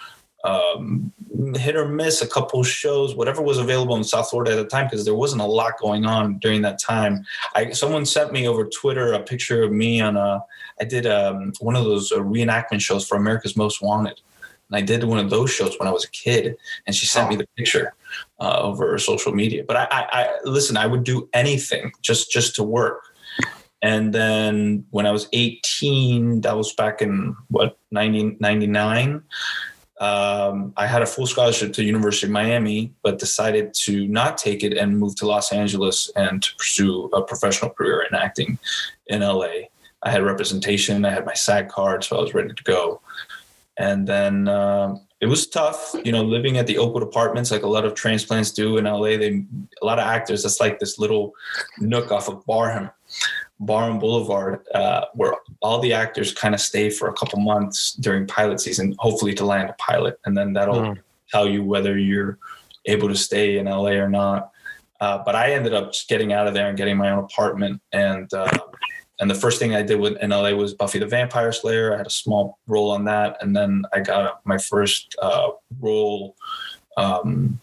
Um, 0.47 1.13
hit 1.57 1.77
or 1.77 1.89
miss 1.89 2.23
a 2.23 2.27
couple 2.27 2.63
shows, 2.63 3.15
whatever 3.15 3.43
was 3.43 3.59
available 3.59 3.97
in 3.97 4.05
South 4.05 4.31
Florida 4.31 4.53
at 4.53 4.57
the 4.57 4.65
time, 4.65 4.87
because 4.87 5.05
there 5.05 5.15
wasn't 5.15 5.43
a 5.43 5.47
lot 5.47 5.79
going 5.81 6.07
on 6.07 6.39
during 6.39 6.63
that 6.63 6.79
time. 6.79 7.25
I 7.55 7.73
someone 7.73 8.07
sent 8.07 8.33
me 8.33 8.47
over 8.47 8.65
Twitter 8.65 9.13
a 9.13 9.21
picture 9.21 9.63
of 9.63 9.73
me 9.73 10.01
on 10.01 10.17
a. 10.17 10.45
I 10.81 10.85
did 10.85 11.07
um, 11.07 11.53
one 11.61 11.77
of 11.77 11.85
those 11.85 12.13
uh, 12.13 12.19
reenactment 12.19 12.81
shows 12.81 13.07
for 13.07 13.17
America's 13.17 13.57
Most 13.57 13.83
Wanted, 13.83 14.21
and 14.71 14.77
I 14.77 14.83
did 14.83 15.05
one 15.05 15.19
of 15.19 15.31
those 15.31 15.51
shows 15.51 15.79
when 15.79 15.89
I 15.89 15.93
was 15.93 16.05
a 16.05 16.11
kid, 16.11 16.57
and 16.87 16.95
she 16.95 17.07
sent 17.07 17.29
me 17.29 17.37
the 17.37 17.49
picture 17.57 17.95
uh, 18.41 18.61
over 18.61 18.97
social 18.99 19.33
media. 19.33 19.65
But 19.67 19.77
I, 19.77 19.85
I, 19.91 20.07
I 20.13 20.39
listen. 20.45 20.77
I 20.77 20.87
would 20.87 21.05
do 21.05 21.29
anything 21.33 21.93
just 22.03 22.31
just 22.31 22.55
to 22.57 22.63
work. 22.63 23.03
And 23.83 24.13
then 24.13 24.87
when 24.91 25.07
I 25.07 25.13
was 25.13 25.29
18, 25.33 26.41
that 26.41 26.57
was 26.57 26.73
back 26.73 27.03
in 27.03 27.37
what 27.49 27.79
1999 27.91 29.23
um, 29.99 30.75
I 30.77 30.87
had 30.87 31.03
a 31.03 31.07
full 31.07 31.27
scholarship 31.27 31.73
to 31.75 31.85
University 31.85 32.27
of 32.27 32.33
Miami, 32.33 32.93
but 33.03 33.19
decided 33.19 33.73
to 33.85 34.07
not 34.09 34.37
take 34.37 34.63
it 34.63 34.77
and 34.77 34.99
move 34.99 35.17
to 35.17 35.27
Los 35.27 35.53
Angeles 35.53 36.11
and 36.17 36.43
to 36.43 36.55
pursue 36.57 37.07
a 37.15 37.23
professional 37.23 37.71
career 37.71 38.07
in 38.11 38.15
acting 38.15 38.59
in 39.07 39.21
LA. 39.21 39.69
I 40.03 40.11
had 40.11 40.23
representation, 40.23 41.05
I 41.05 41.11
had 41.11 41.25
my 41.25 41.35
SAG 41.35 41.69
card, 41.69 42.05
so 42.05 42.19
I 42.19 42.21
was 42.21 42.35
ready 42.35 42.53
to 42.53 42.63
go. 42.65 43.01
And 43.79 44.07
then 44.07 44.49
um, 44.49 45.01
it 45.21 45.27
was 45.27 45.47
tough, 45.47 45.95
you 46.05 46.13
know, 46.13 46.23
living 46.23 46.59
at 46.59 46.67
the 46.67 46.79
Oakwood 46.79 47.03
Apartments, 47.03 47.51
like 47.51 47.63
a 47.63 47.69
lot 47.69 47.85
of 47.85 47.95
transplants 47.95 48.51
do 48.51 48.77
in 48.77 48.85
LA. 48.85 49.17
They 49.17 49.45
a 49.81 49.85
lot 49.85 49.99
of 49.99 50.07
actors. 50.07 50.43
That's 50.43 50.61
like 50.61 50.79
this 50.79 50.99
little 50.99 51.35
nook 51.79 52.13
off 52.13 52.29
of 52.29 52.45
Barham. 52.45 52.91
Barham 53.61 53.99
Boulevard, 53.99 54.67
uh, 54.75 55.07
where 55.15 55.35
all 55.63 55.81
the 55.81 55.93
actors 55.93 56.33
kind 56.33 56.55
of 56.55 56.61
stay 56.61 56.91
for 56.91 57.09
a 57.09 57.13
couple 57.15 57.41
months 57.41 57.93
during 57.95 58.27
pilot 58.27 58.61
season, 58.61 58.95
hopefully 58.99 59.35
to 59.35 59.45
land 59.45 59.71
a 59.71 59.75
pilot, 59.75 60.19
and 60.27 60.37
then 60.37 60.53
that'll 60.53 60.81
mm. 60.81 60.99
tell 61.31 61.49
you 61.49 61.65
whether 61.65 61.97
you're 61.99 62.39
able 62.85 63.09
to 63.09 63.17
stay 63.17 63.59
in 63.59 63.67
LA 63.67 63.93
or 63.93 64.09
not. 64.09 64.51
Uh, 65.01 65.23
but 65.25 65.35
I 65.35 65.53
ended 65.53 65.75
up 65.75 65.93
just 65.93 66.09
getting 66.09 66.33
out 66.33 66.47
of 66.47 66.55
there 66.55 66.69
and 66.69 66.77
getting 66.77 66.97
my 66.97 67.11
own 67.11 67.25
apartment, 67.25 67.81
and 67.93 68.33
uh, 68.35 68.51
and 69.21 69.31
the 69.31 69.35
first 69.35 69.59
thing 69.59 69.75
I 69.75 69.83
did 69.83 69.99
with 69.99 70.19
in 70.19 70.31
LA 70.31 70.51
was 70.51 70.75
Buffy 70.75 70.99
the 70.99 71.07
Vampire 71.07 71.53
Slayer. 71.53 71.95
I 71.95 71.99
had 71.99 72.07
a 72.07 72.11
small 72.11 72.59
role 72.67 72.91
on 72.91 73.05
that, 73.05 73.39
and 73.41 73.57
then 73.57 73.85
I 73.93 74.01
got 74.01 74.45
my 74.45 74.59
first 74.59 75.17
uh, 75.21 75.51
role. 75.81 76.37
Um, 76.99 77.61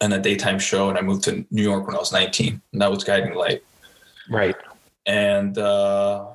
in 0.00 0.12
a 0.12 0.18
daytime 0.18 0.58
show, 0.58 0.88
and 0.88 0.98
I 0.98 1.00
moved 1.00 1.24
to 1.24 1.44
New 1.50 1.62
York 1.62 1.86
when 1.86 1.94
I 1.94 1.98
was 1.98 2.12
19, 2.12 2.60
and 2.72 2.82
that 2.82 2.90
was 2.90 3.04
Guiding 3.04 3.34
Light. 3.34 3.62
Right 4.28 4.56
and 5.06 5.56
uh, 5.58 6.26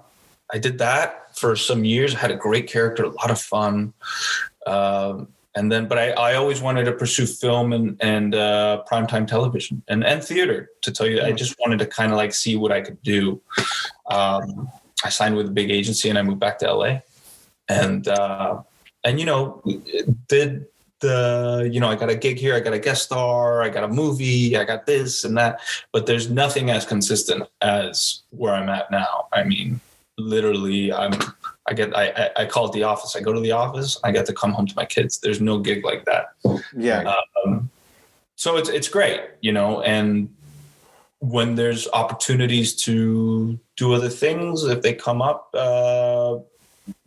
I 0.52 0.58
did 0.58 0.78
that 0.80 1.38
for 1.38 1.56
some 1.56 1.86
years. 1.86 2.16
I 2.16 2.20
had 2.20 2.32
a 2.32 2.36
great 2.36 2.68
character, 2.68 3.04
a 3.04 3.10
lot 3.10 3.32
of 3.32 3.40
fun. 3.40 3.94
Um, 4.66 5.30
and 5.56 5.72
then, 5.72 5.88
but 5.88 5.98
I, 5.98 6.12
I 6.12 6.36
always 6.36 6.62
wanted 6.62 6.84
to 6.86 6.92
pursue 6.92 7.26
film 7.26 7.74
and, 7.74 7.98
and 8.00 8.36
uh, 8.36 8.84
primetime 8.90 9.26
television 9.26 9.82
and, 9.88 10.04
and 10.04 10.24
theater. 10.24 10.70
To 10.84 10.92
tell 10.92 11.08
you, 11.08 11.22
I 11.22 11.32
just 11.32 11.56
wanted 11.60 11.80
to 11.80 11.88
kind 11.88 12.12
of 12.12 12.18
like 12.18 12.34
see 12.34 12.56
what 12.56 12.72
I 12.72 12.82
could 12.82 13.02
do. 13.02 13.42
Um, 14.10 14.70
I 15.04 15.10
signed 15.10 15.36
with 15.36 15.48
a 15.48 15.52
big 15.52 15.72
agency 15.72 16.10
and 16.10 16.18
I 16.18 16.22
moved 16.22 16.40
back 16.40 16.60
to 16.60 16.72
LA, 16.72 17.00
and 17.68 18.08
uh, 18.08 18.62
and 19.04 19.20
you 19.20 19.26
know 19.26 19.64
did 20.28 20.68
the 21.00 21.70
you 21.72 21.80
know 21.80 21.90
i 21.90 21.96
got 21.96 22.10
a 22.10 22.16
gig 22.16 22.38
here 22.38 22.56
i 22.56 22.60
got 22.60 22.74
a 22.74 22.80
guest 22.80 23.04
star 23.04 23.62
i 23.62 23.70
got 23.70 23.84
a 23.84 23.88
movie 23.88 24.58
i 24.58 24.64
got 24.64 24.86
this 24.86 25.24
and 25.24 25.38
that 25.38 25.60
but 25.92 26.06
there's 26.06 26.30
nothing 26.30 26.70
as 26.70 26.86
consistent 26.86 27.44
as 27.62 28.24
where 28.32 28.54
i'm 28.54 28.70
at 28.70 28.90
now. 28.90 29.28
I 29.32 29.44
mean 29.44 29.80
literally 30.18 30.92
i'm 30.92 31.14
i 31.68 31.74
get 31.74 31.96
i 31.96 32.30
i 32.36 32.46
call 32.46 32.66
it 32.68 32.72
the 32.74 32.84
office. 32.84 33.16
I 33.16 33.22
go 33.22 33.32
to 33.32 33.40
the 33.40 33.52
office 33.52 34.00
i 34.04 34.12
get 34.12 34.26
to 34.26 34.34
come 34.34 34.52
home 34.52 34.66
to 34.66 34.76
my 34.76 34.86
kids. 34.86 35.20
There's 35.20 35.42
no 35.42 35.60
gig 35.60 35.84
like 35.84 36.06
that. 36.06 36.34
Yeah. 36.76 37.14
Um, 37.46 37.70
so 38.36 38.58
it's 38.58 38.70
it's 38.70 38.90
great 38.90 39.22
you 39.42 39.52
know 39.52 39.82
and 39.82 40.34
when 41.20 41.56
there's 41.56 41.88
opportunities 41.94 42.76
to 42.76 43.60
do 43.76 43.94
other 43.94 44.10
things 44.10 44.64
if 44.64 44.82
they 44.82 44.94
come 44.94 45.22
up 45.22 45.50
uh 45.54 46.38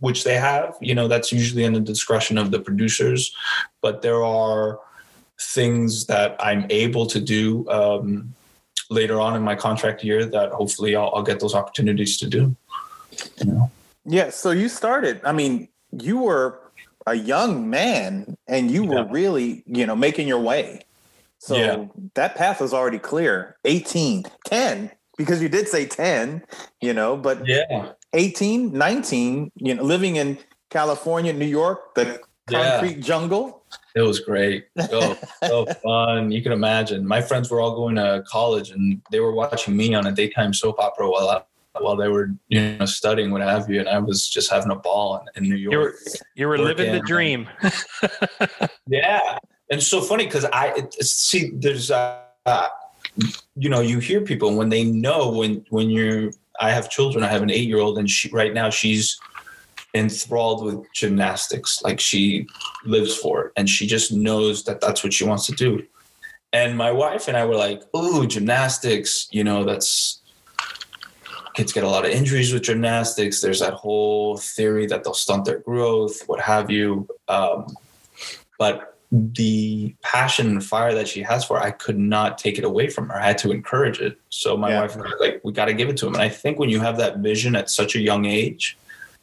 which 0.00 0.24
they 0.24 0.34
have. 0.34 0.76
You 0.80 0.94
know, 0.94 1.08
that's 1.08 1.32
usually 1.32 1.64
in 1.64 1.72
the 1.72 1.80
discretion 1.80 2.38
of 2.38 2.50
the 2.50 2.60
producers, 2.60 3.34
but 3.80 4.02
there 4.02 4.22
are 4.22 4.80
things 5.40 6.06
that 6.06 6.36
I'm 6.38 6.66
able 6.70 7.06
to 7.06 7.20
do 7.20 7.68
um, 7.70 8.34
later 8.90 9.20
on 9.20 9.36
in 9.36 9.42
my 9.42 9.54
contract 9.54 10.04
year 10.04 10.24
that 10.26 10.50
hopefully 10.52 10.94
I'll, 10.96 11.10
I'll 11.14 11.22
get 11.22 11.40
those 11.40 11.54
opportunities 11.54 12.18
to 12.18 12.26
do. 12.26 12.54
You 13.38 13.52
know? 13.52 13.70
Yeah. 14.04 14.30
So 14.30 14.50
you 14.50 14.68
started. 14.68 15.20
I 15.24 15.32
mean, 15.32 15.68
you 15.92 16.18
were 16.18 16.60
a 17.06 17.14
young 17.14 17.70
man, 17.70 18.36
and 18.46 18.70
you 18.70 18.84
were 18.84 19.04
really, 19.04 19.64
you 19.66 19.86
know, 19.86 19.96
making 19.96 20.28
your 20.28 20.40
way. 20.40 20.82
So 21.38 21.56
yeah. 21.56 21.84
that 22.14 22.34
path 22.34 22.60
was 22.60 22.74
already 22.74 22.98
clear. 22.98 23.56
18, 23.64 24.24
10, 24.44 24.90
because 25.16 25.40
you 25.40 25.48
did 25.48 25.66
say 25.66 25.86
10, 25.86 26.44
you 26.82 26.92
know, 26.92 27.16
but 27.16 27.46
yeah 27.46 27.92
18, 28.12 28.72
19, 28.72 29.52
you 29.56 29.74
know, 29.74 29.82
living 29.82 30.16
in 30.16 30.38
California, 30.70 31.32
New 31.32 31.46
York, 31.46 31.94
the 31.94 32.20
concrete 32.48 32.96
yeah. 32.96 33.02
jungle. 33.02 33.64
It 33.94 34.02
was 34.02 34.20
great. 34.20 34.66
So, 34.88 35.16
so 35.44 35.66
fun. 35.66 36.30
You 36.30 36.42
can 36.42 36.52
imagine. 36.52 37.06
My 37.06 37.20
friends 37.20 37.50
were 37.50 37.60
all 37.60 37.74
going 37.74 37.96
to 37.96 38.24
college 38.26 38.70
and 38.70 39.00
they 39.10 39.20
were 39.20 39.32
watching 39.32 39.76
me 39.76 39.94
on 39.94 40.06
a 40.06 40.12
daytime 40.12 40.54
soap 40.54 40.78
opera 40.78 41.08
while 41.08 41.28
I, 41.28 41.42
while 41.78 41.96
they 41.96 42.08
were 42.08 42.30
you 42.48 42.76
know 42.76 42.84
studying 42.84 43.30
what 43.30 43.40
have 43.42 43.70
you 43.70 43.78
and 43.78 43.88
i 43.88 43.96
was 43.96 44.28
just 44.28 44.50
having 44.50 44.72
a 44.72 44.76
ball 44.76 45.22
in, 45.36 45.44
in 45.44 45.48
new 45.48 45.56
york 45.56 45.72
you 45.72 45.78
were, 45.78 45.94
you 46.34 46.48
were 46.48 46.58
living 46.58 46.92
the 46.92 47.00
dream 47.00 47.48
yeah 48.88 49.38
and 49.70 49.78
it's 49.78 49.86
so 49.86 50.00
funny 50.00 50.24
because 50.24 50.44
i 50.52 50.74
see 51.00 51.52
there's 51.54 51.92
uh, 51.92 52.18
you 53.54 53.70
know 53.70 53.80
you 53.80 54.00
hear 54.00 54.20
people 54.20 54.56
when 54.56 54.68
they 54.68 54.84
know 54.84 55.30
when 55.30 55.64
when 55.70 55.90
you're 55.90 56.32
I 56.60 56.70
have 56.70 56.90
children. 56.90 57.24
I 57.24 57.28
have 57.28 57.42
an 57.42 57.50
eight 57.50 57.66
year 57.66 57.78
old, 57.78 57.98
and 57.98 58.08
she 58.08 58.28
right 58.30 58.52
now 58.52 58.70
she's 58.70 59.18
enthralled 59.94 60.64
with 60.64 60.86
gymnastics. 60.92 61.82
Like 61.82 61.98
she 61.98 62.46
lives 62.84 63.16
for 63.16 63.46
it, 63.46 63.52
and 63.56 63.68
she 63.68 63.86
just 63.86 64.12
knows 64.12 64.64
that 64.64 64.80
that's 64.80 65.02
what 65.02 65.12
she 65.12 65.24
wants 65.24 65.46
to 65.46 65.52
do. 65.52 65.84
And 66.52 66.76
my 66.76 66.92
wife 66.92 67.28
and 67.28 67.36
I 67.36 67.46
were 67.46 67.56
like, 67.56 67.82
"Ooh, 67.96 68.26
gymnastics! 68.26 69.28
You 69.30 69.42
know, 69.42 69.64
that's 69.64 70.20
kids 71.54 71.72
get 71.72 71.82
a 71.82 71.88
lot 71.88 72.04
of 72.04 72.12
injuries 72.12 72.52
with 72.52 72.62
gymnastics. 72.62 73.40
There's 73.40 73.60
that 73.60 73.74
whole 73.74 74.36
theory 74.36 74.86
that 74.86 75.02
they'll 75.02 75.14
stunt 75.14 75.46
their 75.46 75.60
growth, 75.60 76.22
what 76.26 76.40
have 76.40 76.70
you." 76.70 77.08
Um, 77.28 77.66
but 78.58 78.99
the 79.12 79.94
passion 80.02 80.48
and 80.48 80.64
fire 80.64 80.94
that 80.94 81.08
she 81.08 81.22
has 81.22 81.44
for 81.44 81.58
it, 81.58 81.62
I 81.62 81.72
could 81.72 81.98
not 81.98 82.38
take 82.38 82.58
it 82.58 82.64
away 82.64 82.88
from 82.88 83.08
her. 83.08 83.16
I 83.16 83.26
had 83.26 83.38
to 83.38 83.50
encourage 83.50 84.00
it. 84.00 84.18
So 84.28 84.56
my 84.56 84.70
yeah. 84.70 84.80
wife 84.82 84.96
was 84.96 85.12
like, 85.18 85.40
we 85.42 85.52
got 85.52 85.64
to 85.64 85.74
give 85.74 85.88
it 85.88 85.96
to 85.98 86.06
him. 86.06 86.14
And 86.14 86.22
I 86.22 86.28
think 86.28 86.58
when 86.58 86.70
you 86.70 86.80
have 86.80 86.96
that 86.98 87.18
vision 87.18 87.56
at 87.56 87.70
such 87.70 87.96
a 87.96 88.00
young 88.00 88.24
age 88.24 88.78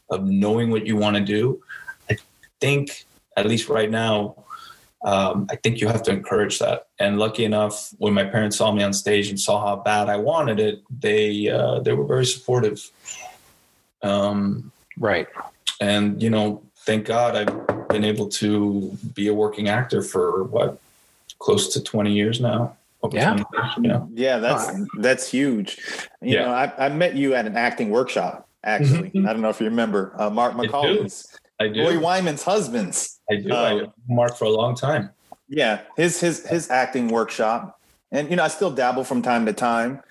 of 0.10 0.26
knowing 0.26 0.72
what 0.72 0.86
you 0.86 0.98
want 0.98 1.16
to 1.16 1.24
do, 1.24 1.62
I 2.10 2.18
think, 2.60 3.06
at 3.38 3.46
least 3.46 3.70
right 3.70 3.90
now, 3.90 4.44
um, 5.06 5.48
I 5.50 5.56
think 5.56 5.80
you 5.80 5.88
have 5.88 6.04
to 6.04 6.12
encourage 6.12 6.60
that. 6.60 6.88
And 7.00 7.20
lucky 7.20 7.46
enough, 7.46 7.94
when 7.98 8.14
my 8.14 8.26
parents 8.26 8.58
saw 8.58 8.72
me 8.72 8.84
on 8.84 8.94
stage 8.94 9.30
and 9.30 9.40
saw 9.40 9.66
how 9.66 9.76
bad 9.78 10.10
I 10.10 10.18
wanted 10.18 10.60
it, 10.60 10.82
they 10.90 11.50
uh, 11.50 11.80
they 11.80 11.94
were 11.94 12.04
very 12.04 12.26
supportive. 12.26 12.90
Um, 14.02 14.72
right. 14.98 15.28
And 15.80 16.22
you 16.22 16.30
know, 16.30 16.64
thank 16.86 17.06
God 17.06 17.36
I've 17.36 17.77
been 17.98 18.06
able 18.06 18.30
to 18.30 18.96
be 19.16 19.28
a 19.28 19.34
working 19.34 19.70
actor 19.70 20.02
for 20.02 20.44
what 20.44 20.80
close 21.40 21.74
to 21.74 21.82
20 21.82 22.14
years 22.14 22.40
now. 22.40 22.76
Yeah. 23.12 23.36
Years, 23.36 23.46
you 23.78 23.84
know? 23.84 24.10
Yeah, 24.14 24.38
that's 24.40 24.72
that's 25.00 25.30
huge. 25.30 25.78
You 26.22 26.36
yeah. 26.36 26.46
know, 26.46 26.52
I, 26.52 26.88
I 26.88 26.90
met 26.90 27.16
you 27.16 27.36
at 27.36 27.46
an 27.46 27.56
acting 27.56 27.90
workshop, 27.90 28.50
actually. 28.64 29.12
Mm-hmm. 29.12 29.28
I 29.28 29.34
don't 29.34 29.42
know 29.42 29.50
if 29.50 29.62
you 29.62 29.68
remember. 29.68 30.14
Uh, 30.18 30.30
Mark 30.30 30.54
McCauley's. 30.54 31.38
I 31.60 31.70
do. 31.70 31.84
Lori 31.84 31.98
Wyman's 31.98 32.44
husband's. 32.44 33.20
I 33.32 33.36
do. 33.38 33.54
I 33.54 33.84
um, 33.84 33.94
Mark 34.10 34.36
for 34.36 34.46
a 34.46 34.50
long 34.50 34.76
time. 34.76 35.12
Yeah, 35.48 35.82
his 35.96 36.20
his 36.20 36.46
his 36.48 36.70
acting 36.70 37.08
workshop. 37.08 37.80
And 38.12 38.30
you 38.30 38.36
know, 38.36 38.44
I 38.44 38.50
still 38.50 38.72
dabble 38.72 39.06
from 39.06 39.22
time 39.22 39.46
to 39.46 39.54
time. 39.54 40.02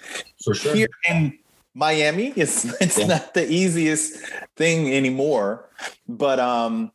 For 0.42 0.54
sure. 0.54 0.74
Here 0.74 0.88
in 1.10 1.38
Miami. 1.76 2.32
It's 2.34 2.64
it's 2.80 2.98
yeah. 2.98 3.06
not 3.06 3.34
the 3.34 3.46
easiest 3.50 4.24
thing 4.56 4.92
anymore, 4.92 5.68
but 6.08 6.40
um, 6.40 6.92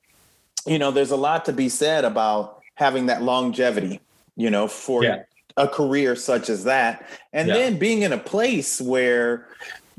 you 0.65 0.79
know, 0.79 0.91
there's 0.91 1.11
a 1.11 1.17
lot 1.17 1.45
to 1.45 1.53
be 1.53 1.69
said 1.69 2.05
about 2.05 2.61
having 2.75 3.07
that 3.07 3.21
longevity. 3.21 3.99
You 4.35 4.49
know, 4.49 4.67
for 4.67 5.03
yeah. 5.03 5.23
a 5.57 5.67
career 5.67 6.15
such 6.15 6.49
as 6.49 6.63
that, 6.63 7.07
and 7.33 7.47
yeah. 7.47 7.53
then 7.55 7.77
being 7.77 8.01
in 8.01 8.13
a 8.13 8.17
place 8.17 8.79
where 8.79 9.47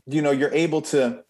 you 0.06 0.22
know 0.22 0.30
you're 0.30 0.52
able 0.54 0.82
to 0.82 1.22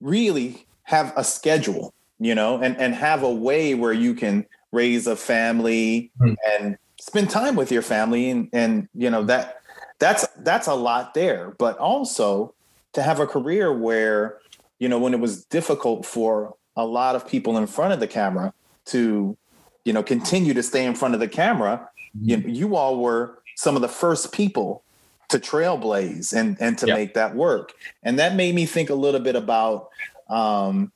really 0.00 0.66
have 0.82 1.12
a 1.16 1.24
schedule. 1.24 1.94
You 2.18 2.34
know, 2.34 2.58
and 2.60 2.76
and 2.76 2.94
have 2.94 3.22
a 3.22 3.32
way 3.32 3.74
where 3.74 3.92
you 3.92 4.14
can 4.14 4.44
raise 4.72 5.06
a 5.06 5.16
family 5.16 6.10
mm. 6.20 6.36
and 6.52 6.76
spend 7.00 7.30
time 7.30 7.54
with 7.54 7.70
your 7.70 7.82
family 7.82 8.28
and 8.28 8.48
and 8.52 8.88
you 8.94 9.08
know 9.08 9.22
that 9.22 9.62
that's 9.98 10.26
that's 10.38 10.66
a 10.66 10.74
lot 10.74 11.14
there 11.14 11.54
but 11.58 11.78
also 11.78 12.52
to 12.92 13.02
have 13.02 13.20
a 13.20 13.26
career 13.26 13.72
where, 13.72 14.38
you 14.78 14.88
know, 14.88 14.98
when 14.98 15.14
it 15.14 15.20
was 15.20 15.44
difficult 15.44 16.04
for 16.04 16.54
a 16.78 16.86
lot 16.86 17.14
of 17.14 17.28
people 17.28 17.58
in 17.58 17.66
front 17.66 17.92
of 17.92 18.00
the 18.00 18.06
camera 18.06 18.54
to 18.86 19.36
you 19.84 19.94
know, 19.94 20.02
continue 20.02 20.52
to 20.52 20.62
stay 20.62 20.84
in 20.84 20.94
front 20.94 21.14
of 21.14 21.20
the 21.20 21.26
camera, 21.28 21.88
you, 22.20 22.36
you 22.46 22.76
all 22.76 23.00
were 23.00 23.42
some 23.54 23.74
of 23.74 23.80
the 23.80 23.88
first 23.88 24.32
people 24.32 24.84
to 25.30 25.38
trailblaze 25.38 26.34
and 26.34 26.58
and 26.60 26.76
to 26.76 26.86
Yeah. 26.86 26.94
make 26.94 27.14
that 27.14 27.34
work. 27.34 27.72
And 28.02 28.18
that 28.18 28.34
made 28.34 28.54
me 28.54 28.66
think 28.66 28.90
a 28.90 28.94
little 28.94 29.20
bit 29.20 29.34
about 29.34 29.88
um, 30.28 30.92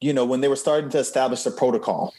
you 0.00 0.12
know, 0.12 0.26
when 0.26 0.42
they 0.42 0.48
were 0.48 0.56
starting 0.56 0.90
to 0.90 0.98
establish 0.98 1.42
the 1.42 1.50
protocol 1.50 2.12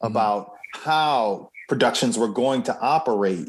about 0.00 0.52
how 0.72 1.50
productions 1.68 2.16
were 2.16 2.28
going 2.28 2.62
to 2.62 2.80
operate. 2.80 3.48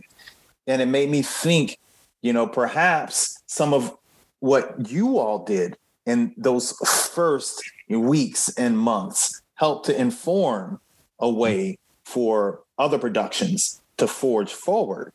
And 0.66 0.82
it 0.82 0.88
made 0.88 1.12
me 1.12 1.22
think, 1.22 1.78
you 2.24 2.34
know, 2.34 2.48
perhaps 2.48 3.42
some 3.46 3.74
of 3.74 3.96
what 4.40 4.90
you 4.90 5.20
all 5.20 5.46
did 5.46 5.78
in 6.08 6.34
those 6.38 6.72
first 7.14 7.64
weeks 7.98 8.50
and 8.50 8.78
months 8.78 9.42
help 9.56 9.86
to 9.86 10.00
inform 10.00 10.80
a 11.20 11.30
way 11.30 11.78
for 12.06 12.62
other 12.78 12.98
productions 12.98 13.82
to 13.98 14.08
forge 14.08 14.54
forward. 14.54 15.12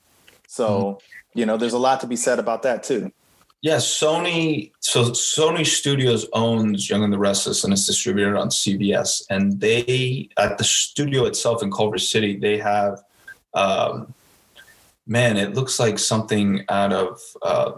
So, 0.46 1.00
you 1.34 1.46
know, 1.46 1.56
there's 1.56 1.72
a 1.72 1.78
lot 1.78 2.00
to 2.00 2.06
be 2.06 2.16
said 2.16 2.38
about 2.38 2.62
that 2.62 2.82
too. 2.82 3.10
Yeah, 3.62 3.76
Sony. 3.76 4.72
So 4.80 5.04
Sony 5.04 5.64
Studios 5.64 6.26
owns 6.34 6.90
Young 6.90 7.02
and 7.02 7.10
the 7.10 7.18
Restless, 7.18 7.64
and 7.64 7.72
it's 7.72 7.86
distributed 7.86 8.36
on 8.36 8.50
CBS. 8.50 9.22
And 9.30 9.58
they, 9.58 10.28
at 10.36 10.58
the 10.58 10.64
studio 10.64 11.24
itself 11.24 11.62
in 11.62 11.72
Culver 11.72 11.96
City, 11.96 12.36
they 12.36 12.58
have, 12.58 13.02
um, 13.54 14.12
man, 15.06 15.38
it 15.38 15.54
looks 15.54 15.80
like 15.80 15.98
something 15.98 16.62
out 16.68 16.92
of 16.92 17.22
uh, 17.40 17.72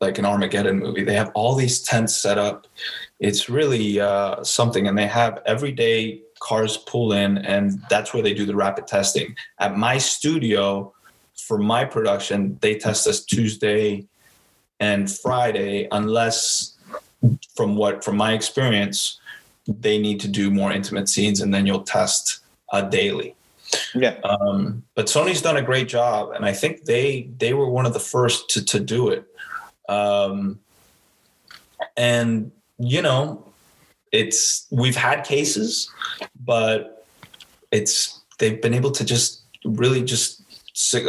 like 0.00 0.18
an 0.18 0.24
Armageddon 0.24 0.80
movie. 0.80 1.04
They 1.04 1.14
have 1.14 1.30
all 1.34 1.54
these 1.54 1.80
tents 1.80 2.16
set 2.16 2.36
up. 2.36 2.66
It's 3.20 3.48
really 3.48 4.00
uh, 4.00 4.44
something, 4.44 4.86
and 4.86 4.96
they 4.96 5.06
have 5.06 5.42
every 5.44 5.72
day 5.72 6.22
cars 6.40 6.76
pull 6.76 7.12
in, 7.12 7.38
and 7.38 7.82
that's 7.90 8.14
where 8.14 8.22
they 8.22 8.32
do 8.32 8.46
the 8.46 8.54
rapid 8.54 8.86
testing. 8.86 9.34
At 9.58 9.76
my 9.76 9.98
studio, 9.98 10.94
for 11.34 11.58
my 11.58 11.84
production, 11.84 12.58
they 12.60 12.78
test 12.78 13.06
us 13.06 13.24
Tuesday 13.24 14.06
and 14.80 15.10
Friday, 15.10 15.88
unless 15.90 16.76
from 17.56 17.74
what 17.74 18.04
from 18.04 18.16
my 18.16 18.32
experience, 18.32 19.18
they 19.66 19.98
need 19.98 20.20
to 20.20 20.28
do 20.28 20.50
more 20.50 20.72
intimate 20.72 21.08
scenes, 21.08 21.40
and 21.40 21.52
then 21.52 21.66
you'll 21.66 21.82
test 21.82 22.40
uh, 22.72 22.82
daily. 22.82 23.34
Yeah. 23.94 24.16
Um, 24.24 24.84
but 24.94 25.06
Sony's 25.06 25.42
done 25.42 25.56
a 25.56 25.62
great 25.62 25.88
job, 25.88 26.30
and 26.30 26.44
I 26.44 26.52
think 26.52 26.84
they 26.84 27.28
they 27.38 27.54
were 27.54 27.68
one 27.68 27.86
of 27.86 27.92
the 27.92 28.00
first 28.00 28.48
to 28.50 28.64
to 28.64 28.80
do 28.80 29.08
it. 29.08 29.24
Um, 29.88 30.60
and 31.96 32.52
you 32.78 33.02
know, 33.02 33.44
it's 34.12 34.66
we've 34.70 34.96
had 34.96 35.24
cases, 35.24 35.90
but 36.44 37.04
it's 37.70 38.20
they've 38.38 38.60
been 38.62 38.74
able 38.74 38.90
to 38.92 39.04
just 39.04 39.42
really 39.64 40.02
just 40.02 40.42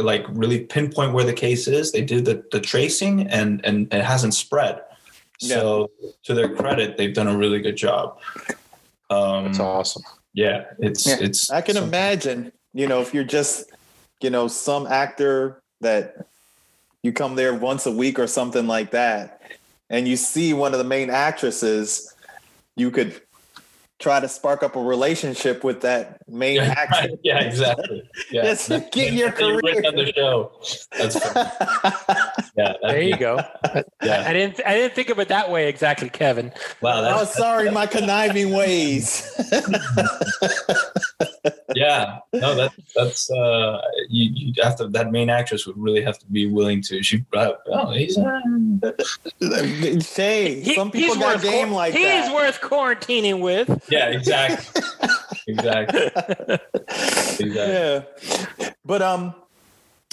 like 0.02 0.26
really 0.30 0.62
pinpoint 0.62 1.14
where 1.14 1.24
the 1.24 1.34
case 1.34 1.68
is. 1.68 1.92
They 1.92 2.02
did 2.02 2.26
the, 2.26 2.44
the 2.52 2.60
tracing, 2.60 3.28
and 3.28 3.64
and 3.64 3.94
it 3.94 4.04
hasn't 4.04 4.34
spread. 4.34 4.82
So 5.38 5.90
to 6.24 6.34
their 6.34 6.54
credit, 6.54 6.98
they've 6.98 7.14
done 7.14 7.28
a 7.28 7.38
really 7.38 7.62
good 7.62 7.78
job. 7.78 8.20
Um, 9.10 9.46
That's 9.46 9.60
awesome. 9.60 10.04
yeah, 10.34 10.66
it's 10.80 11.08
Yeah, 11.08 11.18
it's. 11.22 11.50
I 11.50 11.62
can 11.62 11.76
some- 11.76 11.86
imagine, 11.86 12.52
you 12.74 12.88
know, 12.88 13.00
if 13.00 13.14
you're 13.14 13.24
just, 13.24 13.72
you 14.22 14.32
know, 14.32 14.50
some 14.50 14.86
actor 14.86 15.62
that 15.80 16.28
you 17.04 17.14
come 17.14 17.36
there 17.36 17.54
once 17.54 17.86
a 17.86 17.92
week 17.92 18.20
or 18.20 18.28
something 18.28 18.68
like 18.68 18.92
that, 18.92 19.42
and 19.90 20.08
you 20.08 20.16
see 20.16 20.54
one 20.54 20.74
of 20.74 20.78
the 20.78 20.86
main 20.86 21.10
actresses, 21.10 22.14
you 22.76 22.92
could 22.92 23.22
try 24.00 24.20
to 24.20 24.28
spark 24.30 24.64
up 24.64 24.76
a 24.78 24.82
relationship 24.82 25.64
with 25.64 25.82
that 25.82 26.20
main 26.30 26.56
Yeah, 26.56 26.74
actor. 26.78 27.10
yeah, 27.24 27.40
exactly. 27.42 28.02
Yeah, 28.32 28.44
Just 28.44 28.68
to 28.68 28.80
get 28.92 29.12
your 29.14 29.28
You're 29.38 29.60
career. 29.62 29.84
on 29.88 29.96
the 29.96 30.14
show. 30.16 30.52
That's 30.98 31.20
funny. 31.20 31.50
Yeah, 32.58 32.74
There 32.82 33.02
you 33.02 33.16
go. 33.18 33.40
Yeah. 34.04 34.26
I 34.28 34.34
didn't. 34.34 34.60
I 34.66 34.74
didn't 34.76 34.94
think 34.94 35.10
of 35.10 35.20
it 35.20 35.30
that 35.30 35.50
way 35.50 35.70
exactly, 35.70 36.10
Kevin. 36.10 36.52
Wow, 36.82 37.00
oh, 37.00 37.20
that's, 37.20 37.36
sorry, 37.38 37.72
my 37.72 37.86
conniving 37.96 38.52
ways. 38.54 39.24
yeah. 41.76 42.20
No, 42.34 42.56
that 42.56 42.72
that's 42.96 43.32
uh, 43.32 43.82
you, 44.10 44.30
you 44.34 44.54
have 44.64 44.76
to. 44.78 44.88
That 44.88 45.12
main 45.12 45.30
actress 45.30 45.66
would 45.68 45.78
really 45.78 46.02
have 46.02 46.18
to 46.20 46.26
be 46.28 46.48
willing 46.48 46.82
to. 46.84 47.02
She. 47.02 47.24
Uh, 47.34 47.52
oh, 47.68 47.92
he's. 47.92 48.18
Uh, 48.18 48.40
Shay, 50.02 50.60
He- 50.62 50.76
some 50.76 50.92
people 50.92 51.16
he's 51.16 51.24
got 51.24 51.42
game 51.42 51.68
quar- 51.70 51.78
like 51.78 51.94
he's 51.94 52.04
that. 52.04 52.34
worth 52.36 52.60
quarantining 52.62 53.40
with. 53.42 53.89
Yeah, 53.90 54.08
exactly. 54.08 54.84
exactly. 55.48 56.10
Exactly. 57.42 57.74
yeah 57.74 58.02
but 58.84 59.02
um 59.02 59.34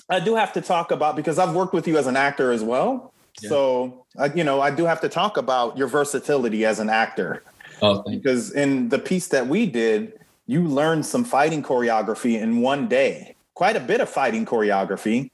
i 0.08 0.20
do 0.20 0.36
have 0.36 0.52
to 0.52 0.60
talk 0.60 0.92
about 0.92 1.16
because 1.16 1.38
i've 1.38 1.54
worked 1.54 1.72
with 1.74 1.88
you 1.88 1.98
as 1.98 2.06
an 2.06 2.16
actor 2.16 2.52
as 2.52 2.62
well 2.62 3.12
Yeah. 3.40 3.48
so 3.48 4.06
I, 4.16 4.26
you 4.26 4.44
know 4.44 4.60
i 4.60 4.70
do 4.70 4.84
have 4.84 5.00
to 5.00 5.08
talk 5.08 5.36
about 5.36 5.76
your 5.76 5.88
versatility 5.88 6.64
as 6.64 6.78
an 6.78 6.88
actor 6.88 7.42
Oh, 7.82 8.02
because 8.08 8.52
in 8.52 8.88
the 8.88 8.98
piece 8.98 9.28
that 9.28 9.48
we 9.48 9.66
did 9.66 10.12
you 10.46 10.62
learned 10.62 11.04
some 11.04 11.24
fighting 11.24 11.62
choreography 11.62 12.40
in 12.40 12.60
one 12.60 12.86
day 12.88 13.34
quite 13.54 13.74
a 13.76 13.80
bit 13.80 14.00
of 14.00 14.08
fighting 14.08 14.46
choreography 14.46 15.30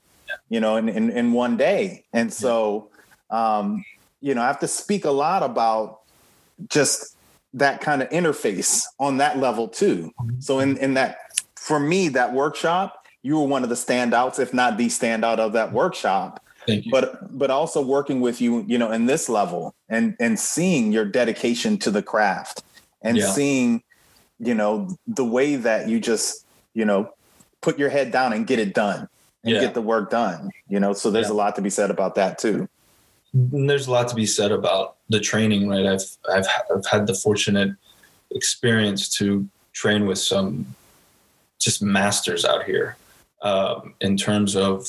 you 0.49 0.59
know 0.59 0.77
in, 0.77 0.89
in, 0.89 1.11
in 1.11 1.31
one 1.31 1.57
day 1.57 2.05
and 2.11 2.33
so 2.33 2.89
um 3.29 3.85
you 4.19 4.33
know 4.33 4.41
i 4.41 4.47
have 4.47 4.59
to 4.59 4.67
speak 4.67 5.05
a 5.05 5.11
lot 5.11 5.43
about 5.43 5.99
just 6.69 7.12
that 7.53 7.81
kind 7.81 8.01
of 8.01 8.09
interface 8.09 8.83
on 8.99 9.17
that 9.17 9.37
level 9.37 9.67
too 9.67 10.11
so 10.39 10.59
in 10.59 10.77
in 10.77 10.93
that 10.95 11.17
for 11.55 11.79
me 11.79 12.09
that 12.09 12.33
workshop 12.33 13.05
you 13.21 13.37
were 13.39 13.45
one 13.47 13.63
of 13.63 13.69
the 13.69 13.75
standouts 13.75 14.39
if 14.39 14.53
not 14.53 14.77
the 14.77 14.87
standout 14.87 15.37
of 15.37 15.53
that 15.53 15.71
workshop 15.71 16.39
Thank 16.65 16.85
you. 16.85 16.91
but 16.91 17.37
but 17.37 17.51
also 17.51 17.81
working 17.81 18.21
with 18.21 18.41
you 18.41 18.63
you 18.67 18.77
know 18.77 18.91
in 18.91 19.05
this 19.05 19.29
level 19.29 19.75
and 19.89 20.15
and 20.19 20.39
seeing 20.39 20.91
your 20.91 21.05
dedication 21.05 21.77
to 21.79 21.91
the 21.91 22.01
craft 22.01 22.63
and 23.01 23.17
Yeah. 23.17 23.27
seeing 23.31 23.83
you 24.39 24.55
know 24.55 24.89
the 25.05 25.25
way 25.25 25.55
that 25.55 25.87
you 25.87 25.99
just 25.99 26.45
you 26.73 26.85
know 26.85 27.13
put 27.61 27.77
your 27.77 27.89
head 27.89 28.11
down 28.11 28.33
and 28.33 28.47
get 28.47 28.59
it 28.59 28.73
done 28.73 29.07
and 29.43 29.53
Yeah. 29.53 29.59
get 29.61 29.73
the 29.75 29.81
work 29.81 30.09
done 30.09 30.49
you 30.67 30.79
know 30.79 30.93
so 30.93 31.11
there's 31.11 31.27
Yeah. 31.27 31.33
a 31.33 31.35
lot 31.43 31.55
to 31.57 31.61
be 31.61 31.69
said 31.69 31.91
about 31.91 32.15
that 32.15 32.39
too 32.39 32.67
there's 33.33 33.87
a 33.87 33.91
lot 33.91 34.07
to 34.09 34.15
be 34.15 34.25
said 34.25 34.51
about 34.51 34.97
the 35.09 35.19
training, 35.19 35.67
right? 35.67 35.85
I've 35.85 36.05
I've 36.31 36.47
I've 36.73 36.85
had 36.85 37.07
the 37.07 37.15
fortunate 37.15 37.75
experience 38.31 39.09
to 39.17 39.47
train 39.73 40.05
with 40.05 40.19
some 40.19 40.75
just 41.59 41.81
masters 41.81 42.45
out 42.45 42.63
here. 42.65 42.97
Um, 43.41 43.95
in 43.99 44.15
terms 44.15 44.55
of 44.55 44.87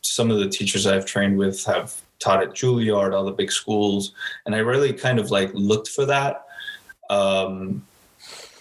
some 0.00 0.30
of 0.30 0.38
the 0.38 0.48
teachers 0.48 0.86
I've 0.86 1.04
trained 1.04 1.36
with 1.36 1.64
have 1.64 2.00
taught 2.18 2.42
at 2.42 2.50
Juilliard, 2.50 3.14
all 3.14 3.24
the 3.24 3.32
big 3.32 3.52
schools, 3.52 4.12
and 4.46 4.54
I 4.54 4.58
really 4.58 4.92
kind 4.92 5.18
of 5.18 5.30
like 5.30 5.50
looked 5.52 5.88
for 5.88 6.06
that 6.06 6.46
um, 7.10 7.84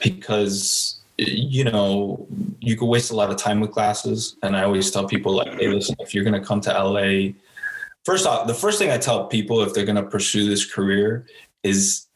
because 0.01 0.99
you 1.17 1.63
know 1.63 2.27
you 2.59 2.75
could 2.75 2.87
waste 2.87 3.11
a 3.11 3.15
lot 3.15 3.29
of 3.29 3.37
time 3.37 3.59
with 3.59 3.71
classes, 3.71 4.37
and 4.41 4.57
I 4.57 4.63
always 4.63 4.89
tell 4.89 5.07
people 5.07 5.35
like, 5.35 5.53
hey, 5.59 5.67
listen, 5.67 5.95
if 5.99 6.13
you're 6.15 6.23
going 6.23 6.39
to 6.39 6.45
come 6.45 6.59
to 6.61 6.71
LA 6.71 7.33
first 8.03 8.25
off, 8.25 8.47
the 8.47 8.53
first 8.53 8.79
thing 8.79 8.91
I 8.91 8.97
tell 8.97 9.27
people 9.27 9.61
if 9.61 9.73
they're 9.73 9.85
going 9.85 9.95
to 9.95 10.03
pursue 10.03 10.47
this 10.47 10.71
career 10.71 11.25
is 11.63 12.07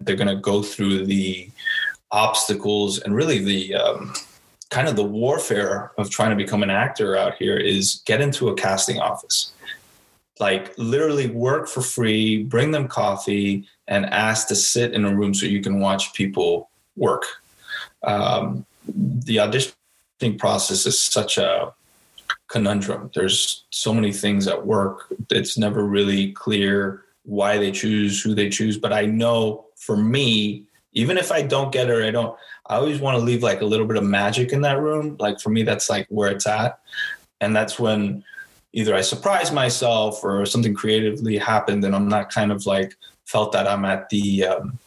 they're 0.00 0.16
going 0.16 0.28
to 0.28 0.36
go 0.36 0.62
through 0.62 1.06
the 1.06 1.50
obstacles 2.10 2.98
and 2.98 3.14
really 3.14 3.38
the 3.38 3.74
um, 3.74 4.12
kind 4.70 4.88
of 4.88 4.96
the 4.96 5.04
warfare 5.04 5.92
of 5.98 6.10
trying 6.10 6.30
to 6.30 6.36
become 6.36 6.62
an 6.62 6.70
actor 6.70 7.16
out 7.16 7.34
here 7.36 7.56
is 7.56 8.02
get 8.06 8.20
into 8.20 8.48
a 8.48 8.54
casting 8.54 8.98
office. 8.98 9.52
Like 10.40 10.76
literally 10.76 11.28
work 11.28 11.68
for 11.68 11.82
free, 11.82 12.42
bring 12.42 12.70
them 12.70 12.88
coffee, 12.88 13.66
and 13.88 14.06
ask 14.06 14.48
to 14.48 14.54
sit 14.54 14.92
in 14.92 15.04
a 15.04 15.14
room 15.14 15.34
so 15.34 15.46
you 15.46 15.62
can 15.62 15.78
watch 15.80 16.14
people 16.14 16.70
work. 16.96 17.24
Um, 18.02 18.64
the 18.86 19.36
auditioning 19.36 20.38
process 20.38 20.86
is 20.86 20.98
such 20.98 21.38
a 21.38 21.72
conundrum. 22.52 23.10
There's 23.14 23.64
so 23.70 23.94
many 23.94 24.12
things 24.12 24.46
at 24.46 24.66
work. 24.66 25.12
It's 25.30 25.56
never 25.56 25.84
really 25.84 26.32
clear 26.32 27.04
why 27.24 27.56
they 27.56 27.72
choose 27.72 28.20
who 28.22 28.34
they 28.34 28.50
choose. 28.50 28.76
But 28.76 28.92
I 28.92 29.06
know 29.06 29.66
for 29.76 29.96
me, 29.96 30.64
even 30.92 31.16
if 31.16 31.32
I 31.32 31.40
don't 31.42 31.72
get 31.72 31.88
or 31.88 32.04
I 32.04 32.10
don't, 32.10 32.36
I 32.66 32.76
always 32.76 33.00
want 33.00 33.18
to 33.18 33.24
leave 33.24 33.42
like 33.42 33.62
a 33.62 33.64
little 33.64 33.86
bit 33.86 33.96
of 33.96 34.04
magic 34.04 34.52
in 34.52 34.60
that 34.60 34.80
room. 34.80 35.16
Like 35.18 35.40
for 35.40 35.48
me, 35.48 35.62
that's 35.62 35.88
like 35.88 36.06
where 36.10 36.30
it's 36.30 36.46
at. 36.46 36.78
And 37.40 37.56
that's 37.56 37.78
when 37.78 38.22
either 38.74 38.94
I 38.94 39.00
surprise 39.00 39.50
myself 39.50 40.22
or 40.22 40.44
something 40.44 40.74
creatively 40.74 41.38
happened 41.38 41.84
and 41.84 41.96
I'm 41.96 42.08
not 42.08 42.30
kind 42.30 42.52
of 42.52 42.66
like 42.66 42.94
felt 43.24 43.52
that 43.52 43.66
I'm 43.66 43.86
at 43.86 44.10
the, 44.10 44.44
um, 44.44 44.78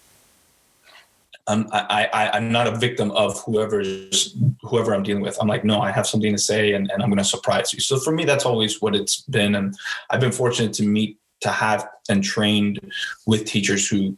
I'm, 1.47 1.67
I, 1.71 2.09
I, 2.11 2.29
I'm 2.31 2.51
not 2.51 2.67
a 2.67 2.75
victim 2.75 3.11
of 3.11 3.39
whoever's 3.43 4.35
whoever 4.61 4.95
I'm 4.95 5.03
dealing 5.03 5.21
with. 5.21 5.37
I'm 5.39 5.47
like, 5.47 5.63
no, 5.63 5.79
I 5.79 5.91
have 5.91 6.07
something 6.07 6.31
to 6.31 6.39
say, 6.39 6.73
and, 6.73 6.89
and 6.91 7.03
I'm 7.03 7.09
going 7.09 7.19
to 7.19 7.23
surprise 7.23 7.71
you. 7.71 7.79
So 7.79 7.99
for 7.99 8.11
me, 8.11 8.25
that's 8.25 8.45
always 8.45 8.81
what 8.81 8.95
it's 8.95 9.21
been, 9.21 9.55
and 9.55 9.77
I've 10.09 10.19
been 10.19 10.31
fortunate 10.31 10.73
to 10.73 10.83
meet, 10.83 11.19
to 11.41 11.49
have, 11.49 11.87
and 12.09 12.23
trained 12.23 12.79
with 13.27 13.45
teachers 13.45 13.87
who 13.87 14.17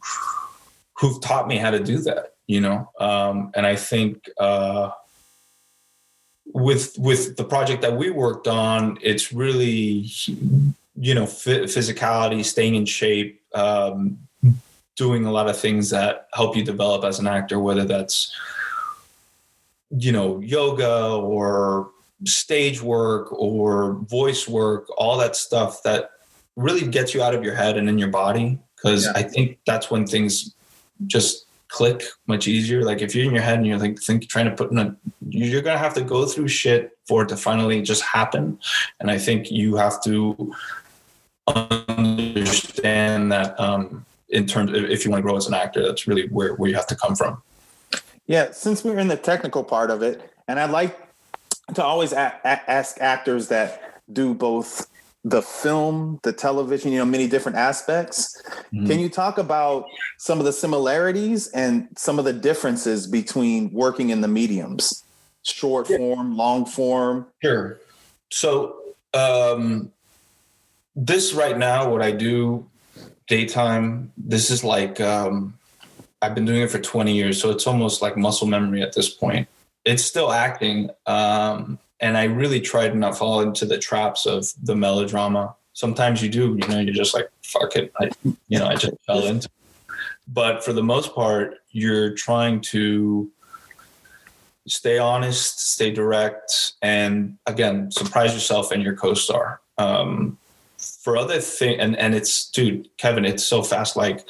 who've 0.94 1.20
taught 1.20 1.46
me 1.48 1.58
how 1.58 1.70
to 1.70 1.80
do 1.80 1.98
that. 1.98 2.34
You 2.46 2.62
know, 2.62 2.90
um, 2.98 3.50
and 3.54 3.66
I 3.66 3.76
think 3.76 4.30
uh, 4.38 4.90
with 6.46 6.96
with 6.98 7.36
the 7.36 7.44
project 7.44 7.82
that 7.82 7.96
we 7.96 8.10
worked 8.10 8.48
on, 8.48 8.98
it's 9.02 9.32
really 9.32 10.06
you 10.96 11.14
know 11.14 11.24
physicality, 11.24 12.42
staying 12.42 12.74
in 12.74 12.86
shape, 12.86 13.42
um, 13.54 14.27
doing 14.98 15.24
a 15.24 15.32
lot 15.32 15.48
of 15.48 15.56
things 15.58 15.90
that 15.90 16.28
help 16.34 16.56
you 16.56 16.64
develop 16.64 17.04
as 17.04 17.20
an 17.20 17.26
actor, 17.26 17.58
whether 17.58 17.84
that's 17.84 18.34
you 19.90 20.12
know 20.12 20.40
yoga 20.40 21.08
or 21.12 21.90
stage 22.24 22.82
work 22.82 23.32
or 23.32 23.94
voice 23.94 24.48
work, 24.48 24.86
all 24.98 25.16
that 25.16 25.36
stuff 25.36 25.82
that 25.84 26.10
really 26.56 26.86
gets 26.86 27.14
you 27.14 27.22
out 27.22 27.34
of 27.34 27.44
your 27.44 27.54
head 27.54 27.78
and 27.78 27.88
in 27.88 27.96
your 27.96 28.08
body. 28.08 28.58
Because 28.76 29.04
yeah. 29.06 29.12
I 29.14 29.22
think 29.22 29.58
that's 29.66 29.90
when 29.90 30.04
things 30.06 30.54
just 31.06 31.46
click 31.68 32.02
much 32.26 32.48
easier. 32.48 32.82
Like 32.82 33.00
if 33.00 33.14
you're 33.14 33.24
in 33.24 33.32
your 33.32 33.42
head 33.42 33.58
and 33.58 33.66
you're 33.66 33.78
like 33.78 34.00
think 34.00 34.28
trying 34.28 34.46
to 34.46 34.56
put 34.56 34.72
in 34.72 34.78
a 34.78 34.96
you're 35.28 35.62
gonna 35.62 35.78
have 35.78 35.94
to 35.94 36.02
go 36.02 36.26
through 36.26 36.48
shit 36.48 36.98
for 37.06 37.22
it 37.22 37.28
to 37.28 37.36
finally 37.36 37.82
just 37.82 38.02
happen. 38.02 38.58
And 38.98 39.10
I 39.10 39.18
think 39.18 39.50
you 39.50 39.76
have 39.76 40.02
to 40.02 40.52
understand 41.46 43.32
that 43.32 43.58
um 43.60 44.04
in 44.28 44.46
terms 44.46 44.70
of 44.72 44.84
if 44.84 45.04
you 45.04 45.10
want 45.10 45.20
to 45.20 45.22
grow 45.22 45.36
as 45.36 45.46
an 45.46 45.54
actor, 45.54 45.82
that's 45.86 46.06
really 46.06 46.28
where, 46.28 46.54
where 46.54 46.68
you 46.68 46.76
have 46.76 46.86
to 46.88 46.96
come 46.96 47.14
from. 47.14 47.42
Yeah, 48.26 48.50
since 48.50 48.84
we're 48.84 48.98
in 48.98 49.08
the 49.08 49.16
technical 49.16 49.64
part 49.64 49.90
of 49.90 50.02
it, 50.02 50.30
and 50.46 50.60
I 50.60 50.66
like 50.66 50.98
to 51.74 51.84
always 51.84 52.12
a- 52.12 52.38
a- 52.44 52.70
ask 52.70 53.00
actors 53.00 53.48
that 53.48 54.00
do 54.12 54.34
both 54.34 54.86
the 55.24 55.42
film, 55.42 56.20
the 56.22 56.32
television, 56.32 56.92
you 56.92 56.98
know, 56.98 57.04
many 57.04 57.26
different 57.26 57.58
aspects. 57.58 58.40
Mm-hmm. 58.72 58.86
Can 58.86 58.98
you 58.98 59.08
talk 59.08 59.38
about 59.38 59.86
some 60.18 60.38
of 60.38 60.44
the 60.44 60.52
similarities 60.52 61.48
and 61.48 61.88
some 61.96 62.18
of 62.18 62.24
the 62.24 62.32
differences 62.32 63.06
between 63.06 63.72
working 63.72 64.10
in 64.10 64.20
the 64.20 64.28
mediums, 64.28 65.04
short 65.42 65.88
form, 65.88 66.36
long 66.36 66.64
form? 66.64 67.26
Sure. 67.42 67.80
So, 68.30 68.76
um, 69.12 69.90
this 70.94 71.32
right 71.32 71.56
now, 71.56 71.90
what 71.90 72.02
I 72.02 72.10
do 72.10 72.66
daytime, 73.28 74.12
this 74.16 74.50
is 74.50 74.64
like, 74.64 75.00
um, 75.00 75.54
I've 76.20 76.34
been 76.34 76.44
doing 76.44 76.62
it 76.62 76.70
for 76.70 76.78
20 76.78 77.14
years. 77.14 77.40
So 77.40 77.50
it's 77.50 77.66
almost 77.66 78.02
like 78.02 78.16
muscle 78.16 78.46
memory 78.46 78.82
at 78.82 78.94
this 78.94 79.08
point. 79.08 79.46
It's 79.84 80.04
still 80.04 80.32
acting. 80.32 80.90
Um, 81.06 81.78
and 82.00 82.16
I 82.16 82.24
really 82.24 82.60
try 82.60 82.88
to 82.88 82.94
not 82.94 83.16
fall 83.16 83.40
into 83.40 83.66
the 83.66 83.78
traps 83.78 84.26
of 84.26 84.48
the 84.62 84.74
melodrama. 84.74 85.54
Sometimes 85.72 86.22
you 86.22 86.28
do, 86.28 86.58
you 86.60 86.68
know, 86.68 86.80
you're 86.80 86.94
just 86.94 87.14
like, 87.14 87.28
fuck 87.42 87.76
it. 87.76 87.92
I, 88.00 88.10
you 88.48 88.58
know, 88.58 88.66
I 88.66 88.74
just 88.74 88.96
fell 89.06 89.24
into 89.24 89.46
it. 89.46 89.94
But 90.26 90.64
for 90.64 90.72
the 90.72 90.82
most 90.82 91.14
part, 91.14 91.58
you're 91.70 92.14
trying 92.14 92.60
to 92.62 93.30
stay 94.66 94.98
honest, 94.98 95.72
stay 95.72 95.90
direct, 95.90 96.72
and 96.82 97.38
again, 97.46 97.90
surprise 97.90 98.34
yourself 98.34 98.70
and 98.70 98.82
your 98.82 98.94
co-star. 98.94 99.60
Um, 99.78 100.36
for 101.08 101.16
other 101.16 101.40
thing, 101.40 101.80
and 101.80 101.96
and 101.96 102.14
it's 102.14 102.50
dude, 102.50 102.86
Kevin, 102.98 103.24
it's 103.24 103.42
so 103.42 103.62
fast. 103.62 103.96
Like, 103.96 104.26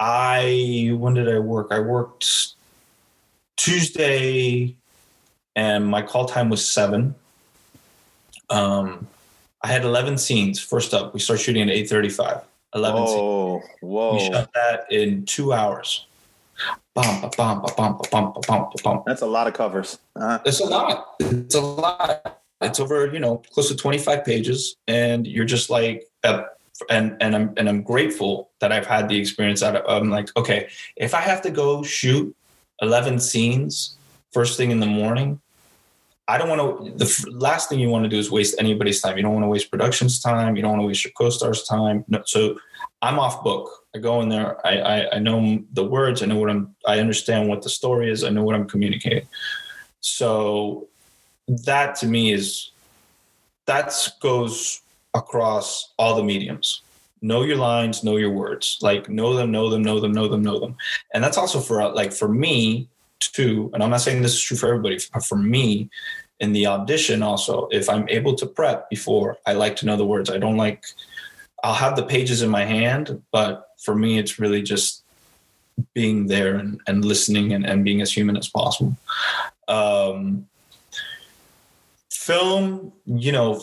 I 0.00 0.90
when 0.94 1.12
did 1.12 1.28
I 1.28 1.38
work? 1.38 1.68
I 1.70 1.80
worked 1.80 2.54
Tuesday 3.58 4.74
and 5.54 5.86
my 5.86 6.00
call 6.00 6.24
time 6.24 6.48
was 6.48 6.66
seven. 6.66 7.14
Um, 8.48 9.06
I 9.60 9.66
had 9.66 9.84
11 9.84 10.16
scenes. 10.16 10.58
First 10.58 10.94
up, 10.94 11.12
we 11.12 11.20
start 11.20 11.40
shooting 11.40 11.68
at 11.68 11.76
8:35. 11.76 12.42
11 12.74 13.02
whoa, 13.02 13.06
scenes. 13.06 13.70
Whoa! 13.82 14.12
We 14.14 14.20
shot 14.20 14.50
that 14.54 14.90
in 14.90 15.26
two 15.26 15.52
hours. 15.52 16.06
Bum, 16.94 17.20
ba, 17.20 17.30
bum, 17.36 17.60
ba, 17.60 17.68
bum, 17.76 17.98
ba, 17.98 18.08
bum, 18.10 18.32
ba, 18.32 18.40
bum, 18.48 18.70
ba, 18.72 18.82
bum. 18.82 19.02
That's 19.04 19.20
a 19.20 19.26
lot 19.26 19.46
of 19.46 19.52
covers. 19.52 19.98
Uh-huh. 20.16 20.38
It's 20.46 20.60
a 20.60 20.64
lot. 20.64 21.16
It's 21.20 21.54
a 21.54 21.60
lot. 21.60 22.37
It's 22.60 22.80
over, 22.80 23.06
you 23.12 23.20
know, 23.20 23.42
close 23.52 23.68
to 23.68 23.76
25 23.76 24.24
pages, 24.24 24.76
and 24.88 25.26
you're 25.26 25.44
just 25.44 25.70
like, 25.70 26.04
uh, 26.24 26.42
and 26.90 27.16
and 27.20 27.34
I'm 27.34 27.54
and 27.56 27.68
I'm 27.68 27.82
grateful 27.82 28.50
that 28.60 28.72
I've 28.72 28.86
had 28.86 29.08
the 29.08 29.18
experience. 29.18 29.60
That 29.60 29.84
I'm 29.88 30.10
like, 30.10 30.28
okay, 30.36 30.68
if 30.96 31.14
I 31.14 31.20
have 31.20 31.42
to 31.42 31.50
go 31.50 31.82
shoot 31.82 32.34
11 32.82 33.20
scenes 33.20 33.96
first 34.32 34.56
thing 34.56 34.70
in 34.70 34.80
the 34.80 34.86
morning, 34.86 35.40
I 36.26 36.36
don't 36.36 36.48
want 36.48 36.98
to. 36.98 37.06
The 37.06 37.30
last 37.30 37.68
thing 37.68 37.78
you 37.78 37.88
want 37.88 38.04
to 38.04 38.08
do 38.08 38.18
is 38.18 38.30
waste 38.30 38.56
anybody's 38.58 39.00
time. 39.00 39.16
You 39.16 39.22
don't 39.22 39.32
want 39.32 39.44
to 39.44 39.48
waste 39.48 39.70
production's 39.70 40.20
time. 40.20 40.56
You 40.56 40.62
don't 40.62 40.72
want 40.72 40.82
to 40.82 40.86
waste 40.86 41.04
your 41.04 41.12
co-star's 41.12 41.62
time. 41.64 42.04
No, 42.08 42.22
so 42.26 42.58
I'm 43.02 43.18
off 43.18 43.42
book. 43.42 43.70
I 43.94 43.98
go 43.98 44.20
in 44.20 44.28
there. 44.28 44.64
I, 44.66 44.78
I, 44.78 45.16
I 45.16 45.18
know 45.20 45.60
the 45.72 45.84
words. 45.84 46.22
I 46.22 46.26
know 46.26 46.36
what 46.36 46.50
I'm. 46.50 46.74
I 46.86 47.00
understand 47.00 47.48
what 47.48 47.62
the 47.62 47.70
story 47.70 48.10
is. 48.10 48.24
I 48.24 48.30
know 48.30 48.42
what 48.42 48.54
I'm 48.54 48.68
communicating. 48.68 49.26
So 50.00 50.88
that 51.48 51.96
to 51.96 52.06
me 52.06 52.32
is 52.32 52.70
that 53.66 53.92
goes 54.20 54.80
across 55.14 55.92
all 55.98 56.16
the 56.16 56.22
mediums. 56.22 56.82
Know 57.20 57.42
your 57.42 57.56
lines. 57.56 58.04
Know 58.04 58.16
your 58.16 58.30
words. 58.30 58.78
Like 58.80 59.08
know 59.08 59.34
them. 59.34 59.50
Know 59.50 59.68
them. 59.70 59.82
Know 59.82 60.00
them. 60.00 60.12
Know 60.12 60.28
them. 60.28 60.42
Know 60.42 60.60
them. 60.60 60.76
And 61.12 61.22
that's 61.22 61.36
also 61.36 61.60
for 61.60 61.86
like 61.92 62.12
for 62.12 62.28
me 62.28 62.88
too, 63.20 63.70
and 63.74 63.82
I'm 63.82 63.90
not 63.90 64.00
saying 64.00 64.22
this 64.22 64.34
is 64.34 64.42
true 64.42 64.56
for 64.56 64.68
everybody, 64.68 64.98
but 65.12 65.24
for 65.24 65.36
me, 65.36 65.90
in 66.40 66.52
the 66.52 66.66
audition 66.66 67.22
also, 67.22 67.68
if 67.70 67.88
I'm 67.88 68.08
able 68.08 68.34
to 68.36 68.46
prep 68.46 68.88
before, 68.90 69.38
I 69.46 69.54
like 69.54 69.76
to 69.76 69.86
know 69.86 69.96
the 69.96 70.06
words. 70.06 70.30
I 70.30 70.38
don't 70.38 70.56
like, 70.56 70.84
I'll 71.64 71.74
have 71.74 71.96
the 71.96 72.04
pages 72.04 72.42
in 72.42 72.50
my 72.50 72.64
hand, 72.64 73.22
but 73.32 73.70
for 73.78 73.94
me, 73.94 74.18
it's 74.18 74.38
really 74.38 74.62
just 74.62 75.02
being 75.94 76.26
there 76.26 76.56
and, 76.56 76.80
and 76.86 77.04
listening 77.04 77.52
and, 77.52 77.66
and 77.66 77.84
being 77.84 78.00
as 78.00 78.12
human 78.12 78.36
as 78.36 78.48
possible. 78.48 78.96
Um, 79.66 80.46
film, 82.28 82.92
you 83.06 83.32
know, 83.32 83.54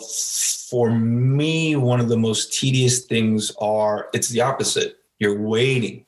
for 0.68 0.90
me, 0.90 1.76
one 1.76 2.00
of 2.00 2.08
the 2.08 2.16
most 2.16 2.52
tedious 2.52 3.04
things 3.04 3.52
are 3.60 4.08
it's 4.12 4.28
the 4.28 4.40
opposite. 4.40 4.98
You're 5.20 5.40
waiting. 5.40 6.04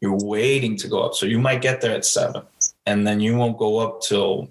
You're 0.00 0.18
waiting 0.24 0.76
to 0.78 0.88
go 0.88 1.02
up. 1.04 1.14
So 1.14 1.24
you 1.24 1.38
might 1.38 1.62
get 1.62 1.80
there 1.80 1.94
at 1.94 2.04
seven 2.04 2.42
and 2.84 3.06
then 3.06 3.20
you 3.20 3.36
won't 3.36 3.58
go 3.58 3.78
up 3.78 4.00
till 4.00 4.50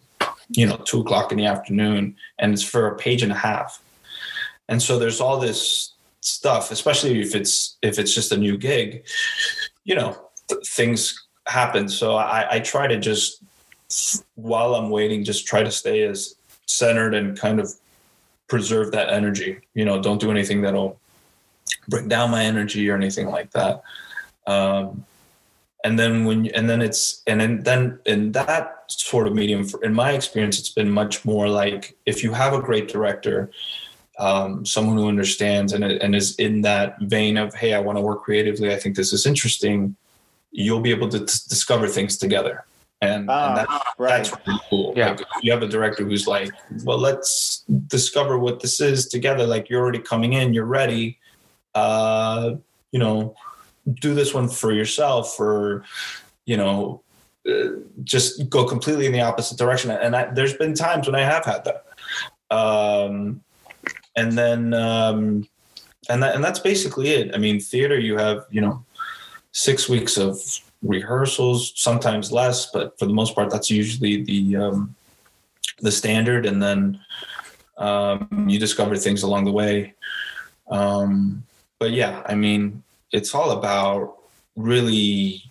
you 0.49 0.65
know 0.65 0.77
two 0.85 1.01
o'clock 1.01 1.31
in 1.33 1.37
the 1.37 1.45
afternoon 1.45 2.15
and 2.39 2.53
it's 2.53 2.63
for 2.63 2.87
a 2.87 2.95
page 2.95 3.23
and 3.23 3.31
a 3.31 3.35
half 3.35 3.81
and 4.67 4.81
so 4.81 4.99
there's 4.99 5.21
all 5.21 5.39
this 5.39 5.93
stuff 6.19 6.69
especially 6.71 7.21
if 7.21 7.33
it's 7.33 7.77
if 7.81 7.97
it's 7.97 8.13
just 8.13 8.31
a 8.31 8.37
new 8.37 8.57
gig 8.57 9.05
you 9.85 9.95
know 9.95 10.17
th- 10.49 10.67
things 10.67 11.27
happen 11.47 11.87
so 11.87 12.15
I, 12.15 12.55
I 12.55 12.59
try 12.59 12.87
to 12.87 12.99
just 12.99 13.41
while 14.35 14.75
i'm 14.75 14.89
waiting 14.89 15.23
just 15.23 15.47
try 15.47 15.63
to 15.63 15.71
stay 15.71 16.03
as 16.03 16.35
centered 16.73 17.13
and 17.13 17.37
kind 17.37 17.59
of 17.59 17.73
preserve 18.47 18.91
that 18.91 19.09
energy. 19.09 19.59
You 19.73 19.85
know 19.85 20.01
don't 20.01 20.19
do 20.19 20.31
anything 20.31 20.61
that'll 20.61 20.99
bring 21.87 22.07
down 22.07 22.31
my 22.31 22.43
energy 22.43 22.89
or 22.89 22.95
anything 22.95 23.27
like 23.29 23.51
that. 23.51 23.81
Um, 24.47 25.05
and 25.83 25.99
then 25.99 26.25
when 26.25 26.47
and 26.47 26.69
then 26.69 26.81
it's 26.81 27.21
and 27.27 27.41
then, 27.41 27.63
then 27.63 27.99
in 28.05 28.31
that 28.33 28.85
sort 28.87 29.27
of 29.27 29.33
medium 29.33 29.63
for, 29.65 29.83
in 29.83 29.93
my 29.93 30.11
experience 30.11 30.59
it's 30.59 30.69
been 30.69 30.89
much 30.89 31.25
more 31.25 31.47
like 31.47 31.95
if 32.05 32.23
you 32.23 32.31
have 32.31 32.53
a 32.53 32.61
great 32.61 32.87
director 32.87 33.51
um, 34.19 34.63
someone 34.65 34.97
who 34.97 35.07
understands 35.07 35.73
and, 35.73 35.83
and 35.83 36.15
is 36.15 36.35
in 36.35 36.61
that 36.61 36.99
vein 37.01 37.37
of 37.37 37.53
hey 37.53 37.73
i 37.73 37.79
want 37.79 37.97
to 37.97 38.01
work 38.01 38.23
creatively. 38.23 38.73
I 38.73 38.77
think 38.77 38.95
this 38.95 39.13
is 39.13 39.25
interesting 39.25 39.95
you'll 40.51 40.79
be 40.79 40.91
able 40.91 41.09
to 41.09 41.19
t- 41.19 41.39
discover 41.49 41.87
things 41.87 42.17
together 42.17 42.65
and, 43.03 43.21
and 43.21 43.29
ah, 43.29 43.55
that, 43.55 43.83
right. 43.97 44.09
that's 44.09 44.47
really 44.47 44.59
cool. 44.69 44.93
Yeah. 44.95 45.11
Like 45.11 45.21
you 45.41 45.51
have 45.51 45.63
a 45.63 45.67
director 45.67 46.03
who's 46.03 46.27
like 46.27 46.51
well 46.83 46.97
let's 46.97 47.63
discover 47.87 48.37
what 48.37 48.59
this 48.59 48.79
is 48.79 49.07
together 49.07 49.45
like 49.45 49.69
you're 49.69 49.81
already 49.81 49.99
coming 49.99 50.33
in 50.33 50.53
you're 50.53 50.65
ready. 50.65 51.19
Uh, 51.75 52.55
you 52.91 52.99
know 52.99 53.35
do 53.95 54.13
this 54.13 54.33
one 54.33 54.47
for 54.47 54.71
yourself 54.71 55.39
or 55.39 55.83
you 56.45 56.55
know 56.55 57.01
uh, 57.49 57.69
just 58.03 58.49
go 58.49 58.63
completely 58.63 59.05
in 59.05 59.11
the 59.11 59.19
opposite 59.19 59.57
direction. 59.57 59.91
And 59.91 60.15
I, 60.15 60.31
there's 60.31 60.53
been 60.53 60.73
times 60.73 61.07
when 61.07 61.15
i 61.15 61.21
have 61.21 61.43
had 61.43 61.65
that. 61.65 61.85
Um, 62.49 63.43
and 64.15 64.37
then 64.37 64.73
um, 64.73 65.47
and 66.09 66.23
that, 66.23 66.35
and 66.35 66.43
that's 66.43 66.59
basically 66.59 67.09
it. 67.09 67.35
I 67.35 67.37
mean 67.37 67.59
theater 67.59 67.99
you 67.99 68.17
have 68.17 68.45
you 68.49 68.61
know 68.61 68.85
six 69.51 69.89
weeks 69.89 70.17
of 70.17 70.39
rehearsals 70.83 71.73
sometimes 71.75 72.31
less 72.31 72.69
but 72.71 72.97
for 72.99 73.05
the 73.05 73.13
most 73.13 73.33
part 73.35 73.49
that's 73.49 73.71
usually 73.71 74.23
the 74.23 74.55
um, 74.57 74.95
the 75.79 75.91
standard. 75.91 76.45
And 76.45 76.61
then 76.61 76.99
um, 77.77 78.47
you 78.47 78.59
discover 78.59 78.95
things 78.95 79.23
along 79.23 79.45
the 79.45 79.51
way. 79.51 79.93
Um, 80.69 81.43
but 81.83 81.91
yeah 81.91 82.23
i 82.27 82.33
mean 82.33 82.81
it's 83.11 83.35
all 83.35 83.51
about 83.51 84.17
really 84.55 85.43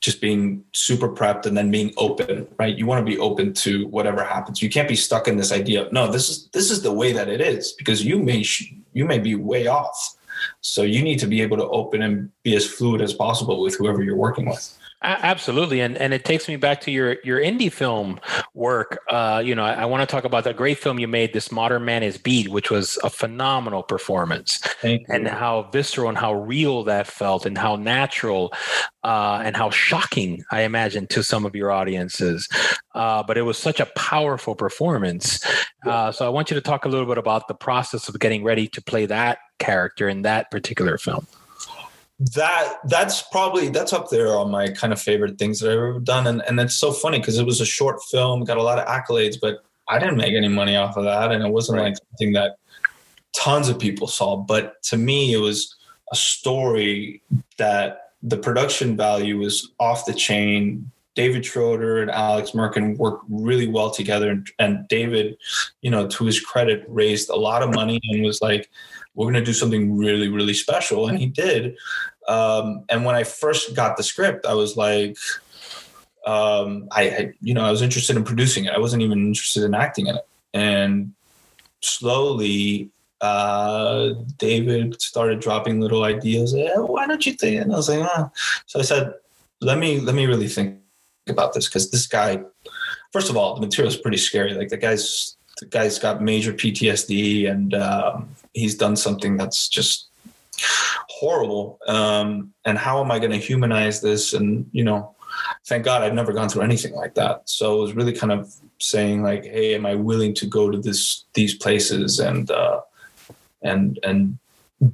just 0.00 0.20
being 0.20 0.62
super 0.72 1.08
prepped 1.08 1.46
and 1.46 1.56
then 1.56 1.70
being 1.70 1.90
open 1.96 2.46
right? 2.58 2.76
You 2.76 2.84
want 2.84 3.04
to 3.04 3.10
be 3.10 3.18
open 3.18 3.54
to 3.54 3.86
whatever 3.86 4.22
happens. 4.22 4.60
You 4.60 4.68
can't 4.68 4.86
be 4.86 4.96
stuck 4.96 5.26
in 5.26 5.38
this 5.38 5.52
idea 5.52 5.86
of 5.86 5.92
no 5.92 6.12
this 6.12 6.28
is 6.28 6.48
this 6.48 6.70
is 6.70 6.82
the 6.82 6.92
way 6.92 7.12
that 7.12 7.28
it 7.28 7.40
is 7.40 7.72
because 7.72 8.04
you 8.04 8.18
may 8.18 8.44
you 8.92 9.06
may 9.06 9.18
be 9.18 9.34
way 9.34 9.66
off 9.66 10.16
so 10.60 10.82
you 10.82 11.02
need 11.02 11.18
to 11.18 11.26
be 11.26 11.40
able 11.40 11.56
to 11.56 11.68
open 11.68 12.02
and 12.02 12.30
be 12.42 12.54
as 12.56 12.66
fluid 12.66 13.00
as 13.00 13.12
possible 13.12 13.60
with 13.60 13.76
whoever 13.76 14.02
you're 14.02 14.16
working 14.16 14.46
with 14.46 14.76
absolutely, 15.04 15.80
and 15.80 15.96
and 15.98 16.14
it 16.14 16.24
takes 16.24 16.48
me 16.48 16.56
back 16.56 16.80
to 16.82 16.90
your 16.90 17.16
your 17.24 17.38
indie 17.38 17.70
film 17.70 18.18
work. 18.54 18.98
Uh, 19.10 19.42
you 19.44 19.54
know, 19.54 19.64
I, 19.64 19.74
I 19.74 19.84
want 19.84 20.08
to 20.08 20.12
talk 20.12 20.24
about 20.24 20.44
that 20.44 20.56
great 20.56 20.78
film 20.78 20.98
you 20.98 21.06
made, 21.06 21.32
"This 21.32 21.52
Modern 21.52 21.84
Man 21.84 22.02
Is 22.02 22.16
Beat," 22.16 22.48
which 22.48 22.70
was 22.70 22.98
a 23.04 23.10
phenomenal 23.10 23.82
performance, 23.82 24.60
and 25.08 25.28
how 25.28 25.68
visceral 25.72 26.08
and 26.08 26.16
how 26.16 26.32
real 26.34 26.84
that 26.84 27.06
felt, 27.06 27.44
and 27.46 27.58
how 27.58 27.76
natural, 27.76 28.52
uh, 29.02 29.42
and 29.44 29.56
how 29.56 29.70
shocking 29.70 30.42
I 30.50 30.62
imagine 30.62 31.06
to 31.08 31.22
some 31.22 31.44
of 31.44 31.54
your 31.54 31.70
audiences. 31.70 32.48
Uh, 32.94 33.22
but 33.22 33.36
it 33.36 33.42
was 33.42 33.58
such 33.58 33.80
a 33.80 33.86
powerful 33.96 34.54
performance. 34.54 35.44
Uh, 35.84 36.10
so 36.12 36.24
I 36.24 36.30
want 36.30 36.50
you 36.50 36.54
to 36.54 36.60
talk 36.60 36.84
a 36.84 36.88
little 36.88 37.06
bit 37.06 37.18
about 37.18 37.48
the 37.48 37.54
process 37.54 38.08
of 38.08 38.18
getting 38.18 38.42
ready 38.42 38.68
to 38.68 38.82
play 38.82 39.06
that 39.06 39.38
character 39.58 40.08
in 40.08 40.22
that 40.22 40.50
particular 40.50 40.96
film 40.96 41.26
that 42.32 42.78
that's 42.88 43.22
probably 43.22 43.68
that's 43.68 43.92
up 43.92 44.08
there 44.08 44.36
on 44.36 44.50
my 44.50 44.68
kind 44.68 44.92
of 44.92 45.00
favorite 45.00 45.38
things 45.38 45.60
that 45.60 45.70
I've 45.70 45.78
ever 45.78 46.00
done, 46.00 46.26
and 46.26 46.42
and 46.46 46.58
it's 46.60 46.76
so 46.76 46.92
funny 46.92 47.18
because 47.18 47.38
it 47.38 47.46
was 47.46 47.60
a 47.60 47.66
short 47.66 48.02
film, 48.04 48.44
got 48.44 48.56
a 48.56 48.62
lot 48.62 48.78
of 48.78 48.86
accolades, 48.86 49.36
but 49.40 49.64
I 49.88 49.98
didn't 49.98 50.16
make 50.16 50.34
any 50.34 50.48
money 50.48 50.76
off 50.76 50.96
of 50.96 51.04
that, 51.04 51.32
and 51.32 51.44
it 51.44 51.50
wasn't 51.50 51.78
right. 51.78 51.84
like 51.84 51.96
something 52.10 52.32
that 52.32 52.56
tons 53.36 53.68
of 53.68 53.78
people 53.78 54.06
saw. 54.06 54.36
But 54.36 54.82
to 54.84 54.96
me, 54.96 55.34
it 55.34 55.38
was 55.38 55.76
a 56.12 56.16
story 56.16 57.22
that 57.58 58.12
the 58.22 58.38
production 58.38 58.96
value 58.96 59.38
was 59.38 59.72
off 59.78 60.06
the 60.06 60.14
chain. 60.14 60.90
David 61.14 61.46
Schroeder 61.46 62.02
and 62.02 62.10
Alex 62.10 62.52
Merkin 62.52 62.96
worked 62.96 63.24
really 63.28 63.68
well 63.68 63.90
together, 63.90 64.30
and, 64.30 64.48
and 64.58 64.88
David, 64.88 65.36
you 65.82 65.90
know, 65.90 66.08
to 66.08 66.24
his 66.24 66.40
credit, 66.40 66.84
raised 66.88 67.28
a 67.28 67.36
lot 67.36 67.62
of 67.62 67.74
money 67.74 68.00
and 68.10 68.24
was 68.24 68.40
like, 68.42 68.68
we're 69.14 69.26
going 69.26 69.34
to 69.34 69.44
do 69.44 69.52
something 69.52 69.96
really, 69.96 70.28
really 70.28 70.54
special. 70.54 71.06
And 71.08 71.18
he 71.18 71.26
did. 71.26 71.76
Um, 72.28 72.84
and 72.88 73.04
when 73.04 73.14
I 73.14 73.24
first 73.24 73.74
got 73.74 73.96
the 73.96 74.02
script, 74.02 74.46
I 74.46 74.54
was 74.54 74.76
like, 74.76 75.16
um, 76.26 76.88
I, 76.90 77.02
I, 77.02 77.32
you 77.40 77.54
know, 77.54 77.64
I 77.64 77.70
was 77.70 77.82
interested 77.82 78.16
in 78.16 78.24
producing 78.24 78.64
it. 78.64 78.72
I 78.72 78.78
wasn't 78.78 79.02
even 79.02 79.26
interested 79.26 79.62
in 79.62 79.74
acting 79.74 80.06
in 80.06 80.16
it. 80.16 80.26
And 80.54 81.12
slowly, 81.80 82.90
uh, 83.20 84.14
David 84.38 85.00
started 85.00 85.40
dropping 85.40 85.80
little 85.80 86.04
ideas. 86.04 86.54
Eh, 86.54 86.76
why 86.76 87.06
don't 87.06 87.24
you 87.26 87.34
think? 87.34 87.60
And 87.60 87.72
I 87.72 87.76
was 87.76 87.88
like, 87.88 88.00
ah. 88.02 88.30
So 88.66 88.78
I 88.78 88.82
said, 88.82 89.14
let 89.60 89.78
me, 89.78 90.00
let 90.00 90.14
me 90.14 90.26
really 90.26 90.48
think 90.48 90.78
about 91.28 91.52
this. 91.52 91.68
Cause 91.68 91.90
this 91.90 92.06
guy, 92.06 92.42
first 93.12 93.30
of 93.30 93.36
all, 93.36 93.54
the 93.54 93.60
material 93.60 93.92
is 93.92 93.98
pretty 93.98 94.16
scary. 94.16 94.54
Like 94.54 94.68
the 94.68 94.76
guy's, 94.76 95.36
the 95.60 95.66
guy's 95.66 95.98
got 95.98 96.22
major 96.22 96.52
PTSD 96.52 97.50
and, 97.50 97.74
um, 97.74 98.34
he's 98.54 98.76
done 98.76 98.96
something 98.96 99.36
that's 99.36 99.68
just 99.68 100.08
horrible. 101.08 101.78
Um, 101.86 102.52
and 102.64 102.78
how 102.78 103.02
am 103.02 103.10
I 103.10 103.18
going 103.18 103.32
to 103.32 103.38
humanize 103.38 104.00
this? 104.00 104.32
And 104.32 104.68
you 104.72 104.84
know, 104.84 105.14
thank 105.66 105.84
God 105.84 106.02
I've 106.02 106.14
never 106.14 106.32
gone 106.32 106.48
through 106.48 106.62
anything 106.62 106.94
like 106.94 107.14
that. 107.14 107.48
So 107.48 107.78
it 107.78 107.82
was 107.82 107.94
really 107.94 108.12
kind 108.12 108.32
of 108.32 108.52
saying 108.80 109.22
like, 109.22 109.44
hey, 109.44 109.74
am 109.74 109.86
I 109.86 109.94
willing 109.94 110.34
to 110.34 110.46
go 110.46 110.70
to 110.70 110.78
this 110.78 111.24
these 111.34 111.54
places 111.54 112.18
and 112.20 112.50
uh, 112.50 112.80
and 113.62 113.98
and 114.02 114.38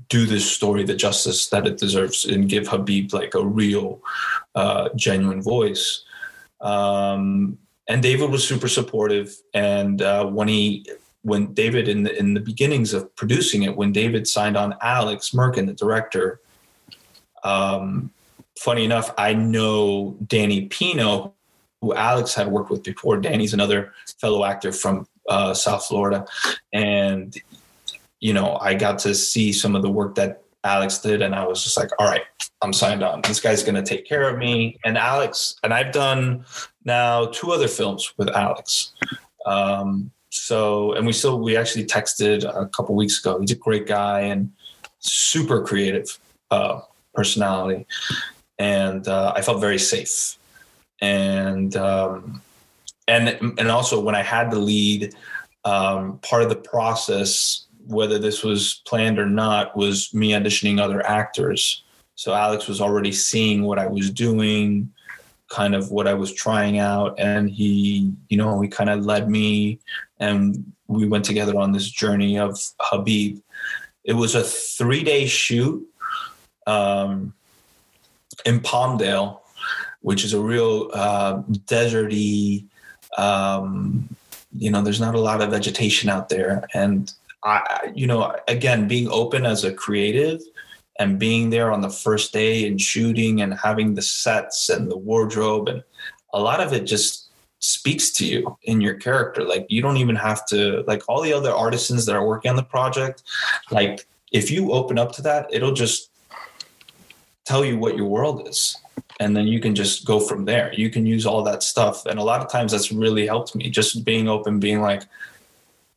do 0.08 0.26
this 0.26 0.50
story 0.50 0.84
the 0.84 0.94
justice 0.94 1.48
that 1.48 1.66
it 1.66 1.78
deserves 1.78 2.24
and 2.24 2.48
give 2.48 2.68
Habib 2.68 3.12
like 3.12 3.34
a 3.34 3.44
real, 3.44 4.00
uh, 4.54 4.88
genuine 4.94 5.42
voice. 5.42 6.04
Um, 6.60 7.58
and 7.88 8.02
David 8.02 8.30
was 8.30 8.46
super 8.46 8.68
supportive. 8.68 9.34
And 9.54 10.02
uh, 10.02 10.26
when 10.26 10.48
he 10.48 10.86
when 11.22 11.52
David 11.52 11.88
in 11.88 12.02
the 12.02 12.18
in 12.18 12.34
the 12.34 12.40
beginnings 12.40 12.94
of 12.94 13.14
producing 13.16 13.62
it, 13.62 13.76
when 13.76 13.92
David 13.92 14.26
signed 14.26 14.56
on 14.56 14.74
Alex 14.80 15.30
Merkin, 15.30 15.66
the 15.66 15.72
director, 15.72 16.40
um, 17.44 18.10
funny 18.58 18.84
enough, 18.84 19.12
I 19.18 19.34
know 19.34 20.16
Danny 20.26 20.66
Pino, 20.66 21.34
who 21.80 21.94
Alex 21.94 22.34
had 22.34 22.48
worked 22.48 22.70
with 22.70 22.82
before. 22.82 23.18
Danny's 23.18 23.54
another 23.54 23.92
fellow 24.20 24.44
actor 24.44 24.72
from 24.72 25.06
uh, 25.28 25.54
South 25.54 25.84
Florida, 25.84 26.26
and 26.72 27.36
you 28.20 28.32
know 28.32 28.56
I 28.60 28.74
got 28.74 28.98
to 29.00 29.14
see 29.14 29.52
some 29.52 29.76
of 29.76 29.82
the 29.82 29.90
work 29.90 30.14
that 30.14 30.42
Alex 30.64 30.98
did, 30.98 31.22
and 31.22 31.34
I 31.34 31.46
was 31.46 31.64
just 31.64 31.76
like, 31.76 31.90
all 31.98 32.06
right, 32.06 32.22
I'm 32.62 32.72
signed 32.72 33.02
on. 33.02 33.22
This 33.22 33.40
guy's 33.40 33.62
going 33.62 33.76
to 33.76 33.82
take 33.82 34.06
care 34.06 34.28
of 34.28 34.38
me. 34.38 34.78
And 34.84 34.98
Alex, 34.98 35.56
and 35.62 35.72
I've 35.72 35.92
done 35.92 36.44
now 36.84 37.26
two 37.26 37.52
other 37.52 37.68
films 37.68 38.12
with 38.16 38.28
Alex. 38.28 38.92
Um, 39.46 40.10
so 40.30 40.92
and 40.92 41.06
we 41.06 41.12
still 41.12 41.40
we 41.40 41.56
actually 41.56 41.84
texted 41.84 42.44
a 42.44 42.66
couple 42.68 42.94
weeks 42.94 43.18
ago. 43.18 43.40
He's 43.40 43.50
a 43.50 43.56
great 43.56 43.86
guy 43.86 44.20
and 44.20 44.52
super 45.00 45.62
creative 45.62 46.18
uh, 46.50 46.80
personality. 47.14 47.86
And 48.58 49.06
uh, 49.08 49.32
i 49.34 49.42
felt 49.42 49.60
very 49.60 49.78
safe. 49.78 50.36
And 51.00 51.76
um, 51.76 52.42
and 53.08 53.28
and 53.58 53.68
also 53.68 54.00
when 54.00 54.14
i 54.14 54.22
had 54.22 54.50
the 54.50 54.58
lead 54.58 55.14
um, 55.64 56.18
part 56.18 56.42
of 56.42 56.48
the 56.48 56.56
process 56.56 57.66
whether 57.86 58.18
this 58.18 58.44
was 58.44 58.82
planned 58.86 59.18
or 59.18 59.26
not 59.26 59.76
was 59.76 60.14
me 60.14 60.30
auditioning 60.30 60.80
other 60.80 61.04
actors. 61.04 61.82
So 62.14 62.34
alex 62.34 62.68
was 62.68 62.80
already 62.80 63.12
seeing 63.12 63.64
what 63.64 63.78
i 63.78 63.86
was 63.86 64.10
doing 64.10 64.92
kind 65.50 65.74
of 65.74 65.90
what 65.90 66.08
I 66.08 66.14
was 66.14 66.32
trying 66.32 66.78
out. 66.78 67.18
And 67.18 67.50
he, 67.50 68.12
you 68.28 68.38
know, 68.38 68.60
he 68.60 68.68
kind 68.68 68.88
of 68.88 69.04
led 69.04 69.28
me 69.28 69.80
and 70.18 70.72
we 70.86 71.06
went 71.06 71.24
together 71.24 71.58
on 71.58 71.72
this 71.72 71.88
journey 71.90 72.38
of 72.38 72.58
Habib. 72.80 73.40
It 74.04 74.14
was 74.14 74.34
a 74.34 74.42
three 74.42 75.04
day 75.04 75.26
shoot 75.26 75.86
um, 76.66 77.34
in 78.46 78.60
Palmdale, 78.60 79.40
which 80.00 80.24
is 80.24 80.32
a 80.32 80.40
real 80.40 80.90
uh, 80.94 81.42
deserty, 81.66 82.66
um, 83.18 84.08
you 84.56 84.70
know, 84.70 84.82
there's 84.82 85.00
not 85.00 85.14
a 85.14 85.20
lot 85.20 85.42
of 85.42 85.50
vegetation 85.50 86.08
out 86.08 86.28
there. 86.28 86.64
And 86.74 87.12
I, 87.44 87.92
you 87.94 88.06
know, 88.06 88.36
again, 88.48 88.88
being 88.88 89.08
open 89.10 89.46
as 89.46 89.64
a 89.64 89.72
creative, 89.72 90.40
and 91.00 91.18
being 91.18 91.48
there 91.48 91.72
on 91.72 91.80
the 91.80 91.90
first 91.90 92.32
day 92.32 92.68
and 92.68 92.80
shooting 92.80 93.40
and 93.40 93.54
having 93.54 93.94
the 93.94 94.02
sets 94.02 94.68
and 94.68 94.88
the 94.88 94.96
wardrobe 94.96 95.68
and 95.68 95.82
a 96.34 96.40
lot 96.40 96.60
of 96.60 96.72
it 96.72 96.84
just 96.84 97.30
speaks 97.58 98.10
to 98.10 98.24
you 98.24 98.56
in 98.62 98.80
your 98.80 98.94
character. 98.94 99.42
Like 99.42 99.66
you 99.68 99.82
don't 99.82 99.96
even 99.96 100.14
have 100.14 100.46
to 100.46 100.84
like 100.86 101.02
all 101.08 101.22
the 101.22 101.32
other 101.32 101.52
artisans 101.52 102.06
that 102.06 102.14
are 102.14 102.26
working 102.26 102.50
on 102.50 102.56
the 102.56 102.62
project 102.62 103.24
like 103.70 104.06
if 104.30 104.50
you 104.50 104.72
open 104.72 104.98
up 104.98 105.10
to 105.12 105.22
that 105.22 105.48
it'll 105.50 105.72
just 105.72 106.10
tell 107.44 107.64
you 107.64 107.78
what 107.78 107.96
your 107.96 108.06
world 108.06 108.46
is. 108.46 108.76
And 109.18 109.36
then 109.36 109.46
you 109.46 109.58
can 109.58 109.74
just 109.74 110.06
go 110.06 110.20
from 110.20 110.44
there. 110.44 110.72
You 110.72 110.88
can 110.88 111.04
use 111.04 111.26
all 111.26 111.42
that 111.42 111.62
stuff. 111.62 112.06
And 112.06 112.18
a 112.18 112.22
lot 112.22 112.40
of 112.40 112.50
times 112.50 112.72
that's 112.72 112.92
really 112.92 113.26
helped 113.26 113.54
me 113.54 113.68
just 113.68 114.04
being 114.04 114.28
open 114.28 114.60
being 114.60 114.80
like 114.80 115.02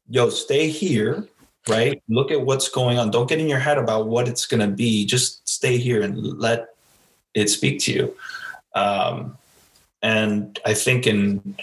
yo 0.10 0.30
stay 0.30 0.68
here 0.68 1.28
right? 1.68 2.02
Look 2.10 2.32
at 2.32 2.42
what's 2.42 2.70
going 2.70 2.98
on. 2.98 3.12
Don't 3.12 3.30
get 3.30 3.40
in 3.40 3.48
your 3.48 3.60
head 3.60 3.78
about 3.78 4.08
what 4.08 4.28
it's 4.28 4.46
going 4.46 4.62
to 4.62 4.76
be. 4.76 5.06
Just 5.06 5.48
stay 5.48 5.78
here 5.78 6.02
and 6.02 6.18
let 6.40 6.70
it 7.34 7.50
speak 7.50 7.80
to 7.82 7.94
you. 7.94 8.16
Um, 8.76 9.38
and 10.02 10.60
I 10.66 10.74
think 10.74 11.08
in 11.08 11.56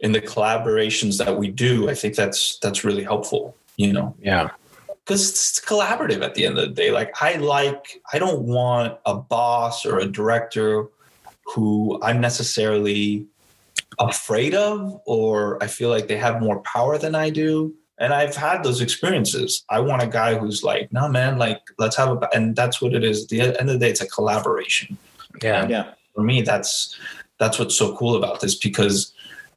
in 0.00 0.12
the 0.12 0.20
collaborations 0.20 1.24
that 1.24 1.38
we 1.38 1.48
do, 1.48 1.88
I 1.88 1.94
think 1.94 2.16
that's 2.16 2.58
that's 2.58 2.84
really 2.84 3.04
helpful. 3.04 3.56
You 3.76 3.92
know, 3.92 4.14
yeah, 4.20 4.50
because 4.88 5.30
it's 5.30 5.60
collaborative 5.60 6.22
at 6.22 6.34
the 6.34 6.46
end 6.46 6.58
of 6.58 6.68
the 6.68 6.74
day. 6.74 6.90
Like 6.90 7.22
I 7.22 7.36
like, 7.36 8.02
I 8.12 8.18
don't 8.18 8.42
want 8.42 8.98
a 9.06 9.14
boss 9.14 9.86
or 9.86 10.00
a 10.00 10.06
director 10.06 10.88
who 11.54 12.00
I'm 12.02 12.20
necessarily 12.20 13.26
afraid 14.00 14.54
of, 14.54 15.00
or 15.06 15.62
I 15.62 15.68
feel 15.68 15.90
like 15.90 16.08
they 16.08 16.16
have 16.16 16.42
more 16.42 16.60
power 16.62 16.98
than 16.98 17.14
I 17.14 17.30
do 17.30 17.72
and 17.98 18.12
I've 18.12 18.36
had 18.36 18.62
those 18.62 18.80
experiences. 18.80 19.64
I 19.70 19.80
want 19.80 20.02
a 20.02 20.06
guy 20.06 20.36
who's 20.36 20.62
like, 20.62 20.92
no, 20.92 21.08
man, 21.08 21.38
like, 21.38 21.60
let's 21.78 21.96
have 21.96 22.10
a, 22.10 22.28
and 22.34 22.54
that's 22.54 22.82
what 22.82 22.94
it 22.94 23.02
is. 23.02 23.24
At 23.24 23.28
the 23.30 23.40
end 23.40 23.56
of 23.56 23.66
the 23.66 23.78
day, 23.78 23.90
it's 23.90 24.00
a 24.00 24.06
collaboration. 24.06 24.98
Yeah. 25.42 25.66
Yeah. 25.66 25.92
For 26.14 26.22
me, 26.22 26.42
that's, 26.42 26.98
that's 27.38 27.58
what's 27.58 27.74
so 27.74 27.96
cool 27.96 28.16
about 28.16 28.40
this 28.40 28.54
because 28.54 29.12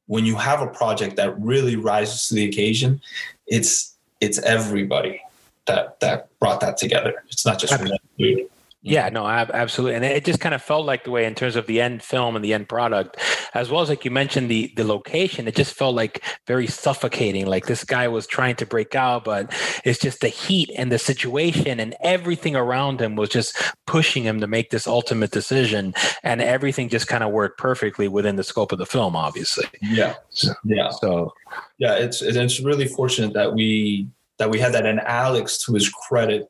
when 0.07 0.25
you 0.25 0.35
have 0.35 0.61
a 0.61 0.67
project 0.67 1.15
that 1.17 1.39
really 1.39 1.75
rises 1.75 2.27
to 2.29 2.35
the 2.35 2.45
occasion, 2.45 3.01
it's, 3.47 3.95
it's 4.21 4.39
everybody 4.39 5.21
that, 5.65 5.99
that 5.99 6.29
brought 6.39 6.61
that 6.61 6.77
together. 6.77 7.23
It's 7.29 7.45
not 7.45 7.59
just 7.59 7.77
one 7.79 7.91
dude. 8.17 8.49
Yeah, 8.81 9.09
no, 9.09 9.27
absolutely, 9.27 9.95
and 9.95 10.05
it 10.05 10.23
just 10.23 10.39
kind 10.39 10.55
of 10.55 10.61
felt 10.61 10.85
like 10.85 11.03
the 11.03 11.11
way 11.11 11.25
in 11.25 11.35
terms 11.35 11.57
of 11.57 11.67
the 11.67 11.81
end 11.81 12.01
film 12.01 12.37
and 12.37 12.45
the 12.45 12.53
end 12.53 12.69
product, 12.69 13.17
as 13.53 13.69
well 13.69 13.81
as 13.81 13.89
like 13.89 14.05
you 14.05 14.11
mentioned 14.11 14.49
the 14.49 14.71
the 14.77 14.85
location. 14.85 15.49
It 15.49 15.55
just 15.57 15.73
felt 15.73 15.95
like 15.95 16.23
very 16.47 16.65
suffocating. 16.65 17.45
Like 17.45 17.65
this 17.65 17.83
guy 17.83 18.07
was 18.07 18.25
trying 18.25 18.55
to 18.55 18.65
break 18.65 18.95
out, 18.95 19.25
but 19.25 19.53
it's 19.83 19.99
just 19.99 20.21
the 20.21 20.29
heat 20.29 20.71
and 20.77 20.93
the 20.93 20.97
situation 20.97 21.77
and 21.81 21.93
everything 22.01 22.55
around 22.55 23.01
him 23.01 23.17
was 23.17 23.27
just 23.27 23.53
pushing 23.85 24.23
him 24.23 24.39
to 24.39 24.47
make 24.47 24.69
this 24.69 24.87
ultimate 24.87 25.31
decision, 25.31 25.93
and 26.23 26.41
everything 26.41 26.87
just 26.87 27.07
kind 27.07 27.23
of 27.23 27.31
worked 27.31 27.59
perfectly 27.59 28.07
within 28.07 28.37
the 28.37 28.45
scope 28.45 28.71
of 28.71 28.77
the 28.77 28.85
film. 28.85 29.13
Obviously, 29.13 29.65
yeah, 29.81 30.13
so, 30.29 30.53
yeah. 30.63 30.89
So 30.89 31.33
yeah, 31.79 31.95
it's 31.95 32.21
it's 32.21 32.61
really 32.61 32.87
fortunate 32.87 33.33
that 33.33 33.53
we 33.53 34.07
that 34.37 34.49
we 34.49 34.57
had 34.57 34.71
that, 34.71 34.85
and 34.85 35.01
Alex, 35.01 35.65
to 35.65 35.73
his 35.73 35.89
credit, 35.89 36.49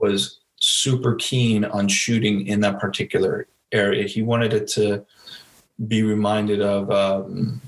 was 0.00 0.38
super 0.66 1.14
keen 1.16 1.64
on 1.64 1.88
shooting 1.88 2.46
in 2.46 2.60
that 2.60 2.80
particular 2.80 3.46
area. 3.72 4.06
He 4.06 4.22
wanted 4.22 4.52
it 4.52 4.66
to 4.68 5.04
be 5.88 6.02
reminded 6.02 6.60
of 6.60 6.90
um, 6.90 7.60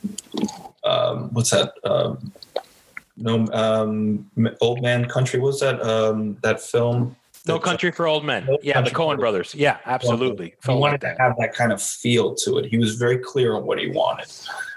um, 0.84 1.32
what's 1.32 1.50
that? 1.50 1.72
Um, 1.84 2.32
no, 3.16 3.46
um, 3.52 4.30
Old 4.60 4.82
Man 4.82 5.06
Country. 5.08 5.40
was 5.40 5.60
that? 5.60 5.80
Um, 5.82 6.36
that 6.42 6.60
film? 6.60 7.16
No 7.46 7.58
Country 7.58 7.90
for 7.90 8.06
Old 8.06 8.24
Men. 8.24 8.46
No 8.46 8.58
Yeah, 8.62 8.74
the 8.80 8.90
Country 8.90 8.94
Coen 8.94 9.14
for- 9.14 9.20
brothers. 9.20 9.54
Yeah, 9.54 9.78
absolutely. 9.86 10.46
He 10.46 10.54
Felt 10.60 10.80
wanted 10.80 10.92
like 10.92 11.00
to 11.00 11.06
that. 11.06 11.20
have 11.20 11.36
that 11.38 11.54
kind 11.54 11.72
of 11.72 11.80
feel 11.82 12.34
to 12.36 12.58
it. 12.58 12.66
He 12.66 12.78
was 12.78 12.94
very 12.96 13.18
clear 13.18 13.54
on 13.56 13.64
what 13.64 13.78
he 13.78 13.90
wanted. 13.90 14.26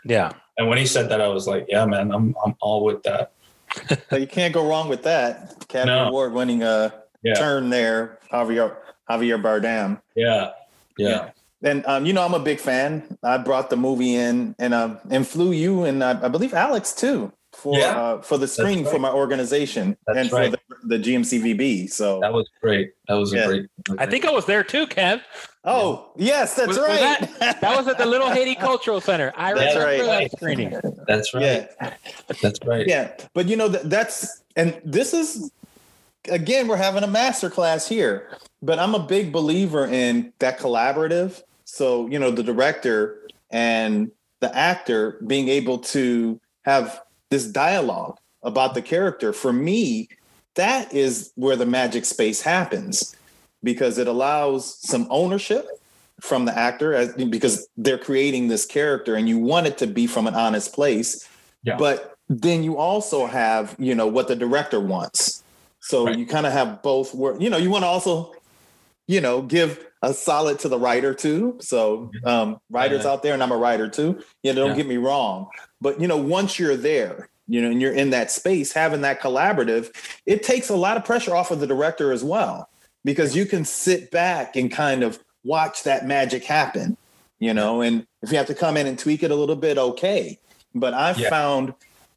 Yeah. 0.05 0.31
And 0.57 0.67
when 0.69 0.77
he 0.77 0.85
said 0.85 1.09
that, 1.09 1.21
I 1.21 1.27
was 1.27 1.47
like, 1.47 1.65
"Yeah, 1.69 1.85
man, 1.85 2.11
I'm 2.11 2.35
I'm 2.45 2.55
all 2.61 2.83
with 2.83 3.03
that." 3.03 3.31
You 4.11 4.27
can't 4.27 4.53
go 4.53 4.67
wrong 4.67 4.89
with 4.89 5.03
that. 5.03 5.53
Academy 5.61 5.95
No. 5.95 6.07
Award 6.09 6.33
winning 6.33 6.61
uh, 6.63 6.89
Yeah, 7.23 7.35
turn 7.35 7.69
there, 7.69 8.19
Javier 8.31 8.75
Javier 9.09 9.41
Bardem. 9.41 10.01
yeah, 10.15 10.51
yeah. 10.97 11.31
And 11.63 11.85
um, 11.85 12.05
you 12.07 12.13
know, 12.13 12.23
I'm 12.25 12.33
a 12.33 12.39
big 12.39 12.59
fan. 12.59 13.17
I 13.23 13.37
brought 13.37 13.69
the 13.69 13.75
movie 13.77 14.15
in 14.15 14.55
and 14.57 14.73
um, 14.73 14.97
and 15.11 15.27
flew 15.27 15.51
you 15.51 15.83
and 15.83 16.01
uh, 16.01 16.19
I 16.23 16.27
believe 16.27 16.53
Alex 16.55 16.91
too 16.93 17.31
for 17.53 17.77
Yeah. 17.77 17.99
uh, 18.01 18.21
for 18.21 18.37
the 18.39 18.47
screening 18.47 18.85
for 18.85 18.97
my 18.97 19.11
organization 19.11 19.95
That's 20.07 20.17
and 20.17 20.31
right. 20.31 20.51
for 20.51 20.57
the, 20.87 20.97
the 20.97 21.03
GMCVB. 21.03 21.91
So 21.91 22.19
That 22.21 22.33
was 22.33 22.49
great. 22.61 22.93
That 23.07 23.15
was 23.15 23.31
Yeah. 23.31 23.43
a 23.43 23.47
great. 23.47 23.65
I 23.99 24.07
think 24.07 24.25
I 24.25 24.31
was 24.31 24.45
there 24.47 24.63
too, 24.63 24.87
Kev. 24.87 25.21
oh 25.63 26.11
yes, 26.17 26.55
that's 26.55 26.69
Was- 26.69 26.77
was 26.79 26.87
right. 26.87 27.29
That 27.61 27.77
was 27.77 27.87
at 27.87 27.99
the 27.99 28.05
Little 28.07 28.31
Haiti 28.31 28.55
Cultural 28.55 28.99
Center. 28.99 29.31
I 29.35 29.53
That's 29.53 29.75
remember 29.75 30.03
right. 30.07 30.31
that 30.31 30.37
screening. 30.37 30.79
that's 31.07 31.31
right. 31.35 31.43
yeah. 31.81 31.93
That's 32.41 32.59
right. 32.65 32.87
Yeah, 32.87 33.11
but 33.35 33.47
you 33.47 33.55
know 33.55 33.67
that 33.67 33.87
that's 33.87 34.41
and 34.55 34.81
this 34.83 35.13
is 35.13 35.51
again 36.29 36.67
we're 36.67 36.77
having 36.77 37.03
a 37.03 37.07
master 37.07 37.49
class 37.49 37.87
here. 37.87 38.29
But 38.61 38.77
I'm 38.79 38.93
a 38.93 38.99
big 38.99 39.31
believer 39.31 39.85
in 39.85 40.33
that 40.39 40.59
collaborative. 40.59 41.41
So 41.65 42.07
you 42.07 42.19
know 42.19 42.31
the 42.31 42.43
director 42.43 43.27
and 43.49 44.11
the 44.39 44.55
actor 44.55 45.19
being 45.27 45.47
able 45.49 45.79
to 45.79 46.39
have 46.63 47.01
this 47.29 47.45
dialogue 47.47 48.17
about 48.43 48.73
the 48.73 48.81
character. 48.81 49.33
For 49.33 49.53
me, 49.53 50.09
that 50.55 50.93
is 50.93 51.31
where 51.35 51.55
the 51.55 51.65
magic 51.65 52.05
space 52.05 52.41
happens 52.41 53.15
because 53.63 53.97
it 53.97 54.07
allows 54.07 54.77
some 54.81 55.07
ownership 55.09 55.67
from 56.19 56.45
the 56.45 56.57
actor 56.57 56.93
as, 56.93 57.13
because 57.13 57.67
they're 57.77 57.97
creating 57.97 58.47
this 58.47 58.65
character 58.65 59.15
and 59.15 59.27
you 59.29 59.37
want 59.37 59.67
it 59.67 59.77
to 59.79 59.87
be 59.87 60.07
from 60.07 60.27
an 60.27 60.35
honest 60.35 60.73
place 60.73 61.27
Yeah. 61.63 61.77
but 61.77 62.15
then 62.29 62.63
you 62.63 62.77
also 62.77 63.25
have 63.25 63.75
you 63.79 63.95
know 63.95 64.07
what 64.07 64.27
the 64.27 64.35
director 64.35 64.79
wants 64.79 65.40
so 65.91 66.05
Right. 66.05 66.17
you 66.17 66.25
kind 66.25 66.45
of 66.45 66.53
have 66.53 66.81
both 66.81 67.13
work 67.13 67.41
you 67.41 67.49
know 67.49 67.57
you 67.57 67.69
want 67.69 67.83
to 67.83 67.87
also 67.87 68.33
you 69.07 69.19
know 69.19 69.41
give 69.41 69.85
a 70.01 70.13
solid 70.13 70.57
to 70.59 70.69
the 70.69 70.79
writer 70.79 71.13
too 71.13 71.57
so 71.59 72.09
um 72.23 72.57
writers 72.69 73.03
Yeah. 73.03 73.11
out 73.11 73.23
there 73.23 73.33
and 73.33 73.43
i'm 73.43 73.51
a 73.51 73.57
writer 73.57 73.87
too 73.89 74.23
You 74.43 74.53
know, 74.53 74.61
don't 74.61 74.69
Yeah. 74.71 74.75
get 74.77 74.87
me 74.87 74.97
wrong 74.97 75.47
but 75.81 75.99
you 76.01 76.07
know 76.07 76.17
once 76.17 76.57
you're 76.57 76.77
there 76.77 77.29
you 77.47 77.61
know 77.61 77.69
and 77.69 77.81
you're 77.81 77.93
in 77.93 78.09
that 78.11 78.31
space 78.31 78.71
having 78.71 79.01
that 79.01 79.19
collaborative 79.21 79.93
it 80.25 80.43
takes 80.43 80.69
a 80.69 80.75
lot 80.75 80.95
of 80.97 81.03
pressure 81.03 81.35
off 81.35 81.51
of 81.51 81.59
the 81.59 81.67
director 81.67 82.11
as 82.13 82.23
well 82.23 82.69
because 83.03 83.35
you 83.35 83.45
can 83.45 83.65
sit 83.65 84.09
back 84.11 84.55
and 84.55 84.71
kind 84.71 85.03
of 85.03 85.19
watch 85.43 85.83
that 85.83 86.05
magic 86.07 86.43
happen 86.45 86.95
you 87.39 87.53
know 87.53 87.81
and 87.81 88.05
if 88.23 88.31
you 88.31 88.37
have 88.37 88.47
to 88.47 88.55
come 88.55 88.77
in 88.77 88.87
and 88.87 88.97
tweak 88.97 89.23
it 89.23 89.31
a 89.31 89.35
little 89.35 89.55
bit 89.67 89.77
okay 89.77 90.39
but 90.73 90.93
i've 90.93 91.17
Yeah. 91.19 91.29
found 91.29 91.73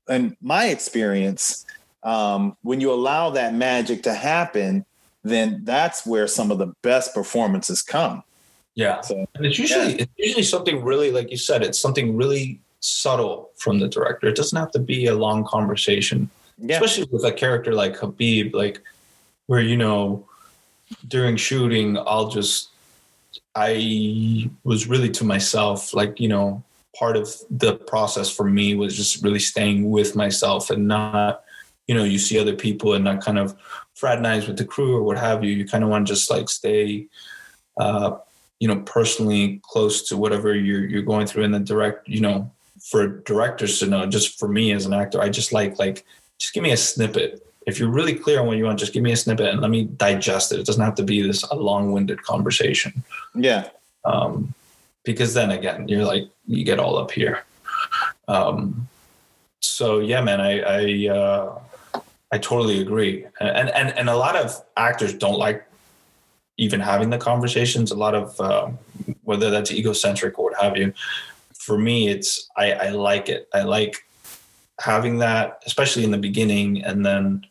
in 0.08 0.36
my 0.40 0.66
experience 0.66 1.64
um, 2.04 2.56
when 2.62 2.80
you 2.80 2.92
allow 2.92 3.30
that 3.30 3.54
magic 3.54 4.02
to 4.02 4.14
happen 4.14 4.84
then 5.22 5.62
that's 5.64 6.06
where 6.06 6.28
some 6.28 6.50
of 6.50 6.58
the 6.58 6.72
best 6.82 7.14
performances 7.14 7.82
come 7.82 8.22
Yeah. 8.74 9.00
So, 9.00 9.26
And 9.34 9.46
it's 9.46 9.58
usually 9.58 9.94
it's 9.94 10.12
usually 10.16 10.42
something 10.42 10.84
really 10.84 11.10
like 11.10 11.30
you 11.30 11.36
said, 11.36 11.62
it's 11.62 11.78
something 11.78 12.16
really 12.16 12.60
subtle 12.80 13.50
from 13.56 13.78
the 13.78 13.88
director. 13.88 14.26
It 14.28 14.36
doesn't 14.36 14.58
have 14.58 14.72
to 14.72 14.78
be 14.78 15.06
a 15.06 15.14
long 15.14 15.44
conversation. 15.44 16.28
yeah 16.58 16.76
Especially 16.76 17.08
with 17.10 17.24
a 17.24 17.32
character 17.32 17.72
like 17.72 17.96
Habib, 17.96 18.54
like 18.54 18.80
where 19.46 19.60
you 19.60 19.76
know 19.76 20.26
during 21.08 21.36
shooting 21.36 21.96
I'll 21.98 22.28
just 22.28 22.70
I 23.54 24.50
was 24.64 24.88
really 24.88 25.10
to 25.10 25.24
myself, 25.24 25.94
like, 25.94 26.18
you 26.18 26.28
know, 26.28 26.62
part 26.98 27.16
of 27.16 27.32
the 27.50 27.74
process 27.74 28.28
for 28.28 28.44
me 28.44 28.74
was 28.74 28.96
just 28.96 29.22
really 29.22 29.38
staying 29.38 29.90
with 29.90 30.16
myself 30.16 30.70
and 30.70 30.88
not, 30.88 31.43
you 31.86 31.94
know, 31.94 32.04
you 32.04 32.18
see 32.18 32.38
other 32.38 32.54
people 32.54 32.94
and 32.94 33.04
not 33.04 33.24
kind 33.24 33.38
of 33.38 33.56
fraternize 33.94 34.46
with 34.46 34.56
the 34.56 34.64
crew 34.64 34.96
or 34.96 35.02
what 35.02 35.18
have 35.18 35.44
you. 35.44 35.52
You 35.52 35.66
kind 35.66 35.84
of 35.84 35.90
want 35.90 36.06
to 36.06 36.12
just 36.12 36.30
like 36.30 36.48
stay 36.48 37.08
uh, 37.78 38.16
you 38.60 38.68
know, 38.68 38.80
personally 38.80 39.60
close 39.62 40.08
to 40.08 40.16
whatever 40.16 40.54
you're 40.54 40.86
you're 40.86 41.02
going 41.02 41.26
through 41.26 41.44
in 41.44 41.52
the 41.52 41.60
direct, 41.60 42.08
you 42.08 42.20
know, 42.20 42.50
for 42.82 43.20
directors 43.22 43.78
to 43.80 43.86
know, 43.86 44.06
just 44.06 44.38
for 44.38 44.48
me 44.48 44.72
as 44.72 44.86
an 44.86 44.94
actor, 44.94 45.20
I 45.20 45.28
just 45.28 45.52
like 45.52 45.78
like 45.78 46.04
just 46.38 46.54
give 46.54 46.62
me 46.62 46.72
a 46.72 46.76
snippet. 46.76 47.46
If 47.66 47.78
you're 47.78 47.90
really 47.90 48.14
clear 48.14 48.40
on 48.40 48.46
what 48.46 48.56
you 48.56 48.64
want, 48.64 48.78
just 48.78 48.92
give 48.92 49.02
me 49.02 49.12
a 49.12 49.16
snippet 49.16 49.48
and 49.48 49.60
let 49.60 49.70
me 49.70 49.84
digest 49.84 50.52
it. 50.52 50.60
It 50.60 50.66
doesn't 50.66 50.82
have 50.82 50.94
to 50.96 51.02
be 51.02 51.22
this 51.22 51.42
a 51.44 51.54
long-winded 51.54 52.22
conversation. 52.22 53.02
yeah 53.34 53.68
Um, 54.04 54.54
because 55.02 55.34
then 55.34 55.50
again, 55.50 55.88
you're 55.88 56.04
like 56.04 56.28
you 56.46 56.64
get 56.64 56.78
all 56.78 56.96
up 56.96 57.10
here. 57.10 57.44
Um, 58.28 58.88
so 59.60 59.98
yeah, 59.98 60.20
man, 60.22 60.40
I 60.40 60.60
I 60.60 61.14
uh, 61.14 61.58
I 62.34 62.38
totally 62.38 62.80
agree, 62.80 63.24
and 63.38 63.70
and 63.70 63.96
and 63.96 64.08
a 64.10 64.16
lot 64.16 64.34
of 64.34 64.60
actors 64.76 65.14
don't 65.14 65.38
like 65.38 65.64
even 66.56 66.80
having 66.80 67.10
the 67.10 67.16
conversations. 67.16 67.92
A 67.92 67.94
lot 67.94 68.16
of 68.16 68.40
um, 68.40 68.76
whether 69.22 69.50
that's 69.50 69.70
egocentric 69.70 70.36
or 70.36 70.46
what 70.46 70.60
have 70.60 70.76
you. 70.76 70.92
For 71.54 71.78
me, 71.78 72.08
it's 72.08 72.50
I, 72.56 72.72
I 72.72 72.88
like 72.88 73.28
it. 73.28 73.48
I 73.54 73.62
like 73.62 74.04
having 74.80 75.18
that, 75.18 75.62
especially 75.64 76.02
in 76.02 76.10
the 76.10 76.18
beginning, 76.18 76.82
and 76.82 77.06
then 77.06 77.46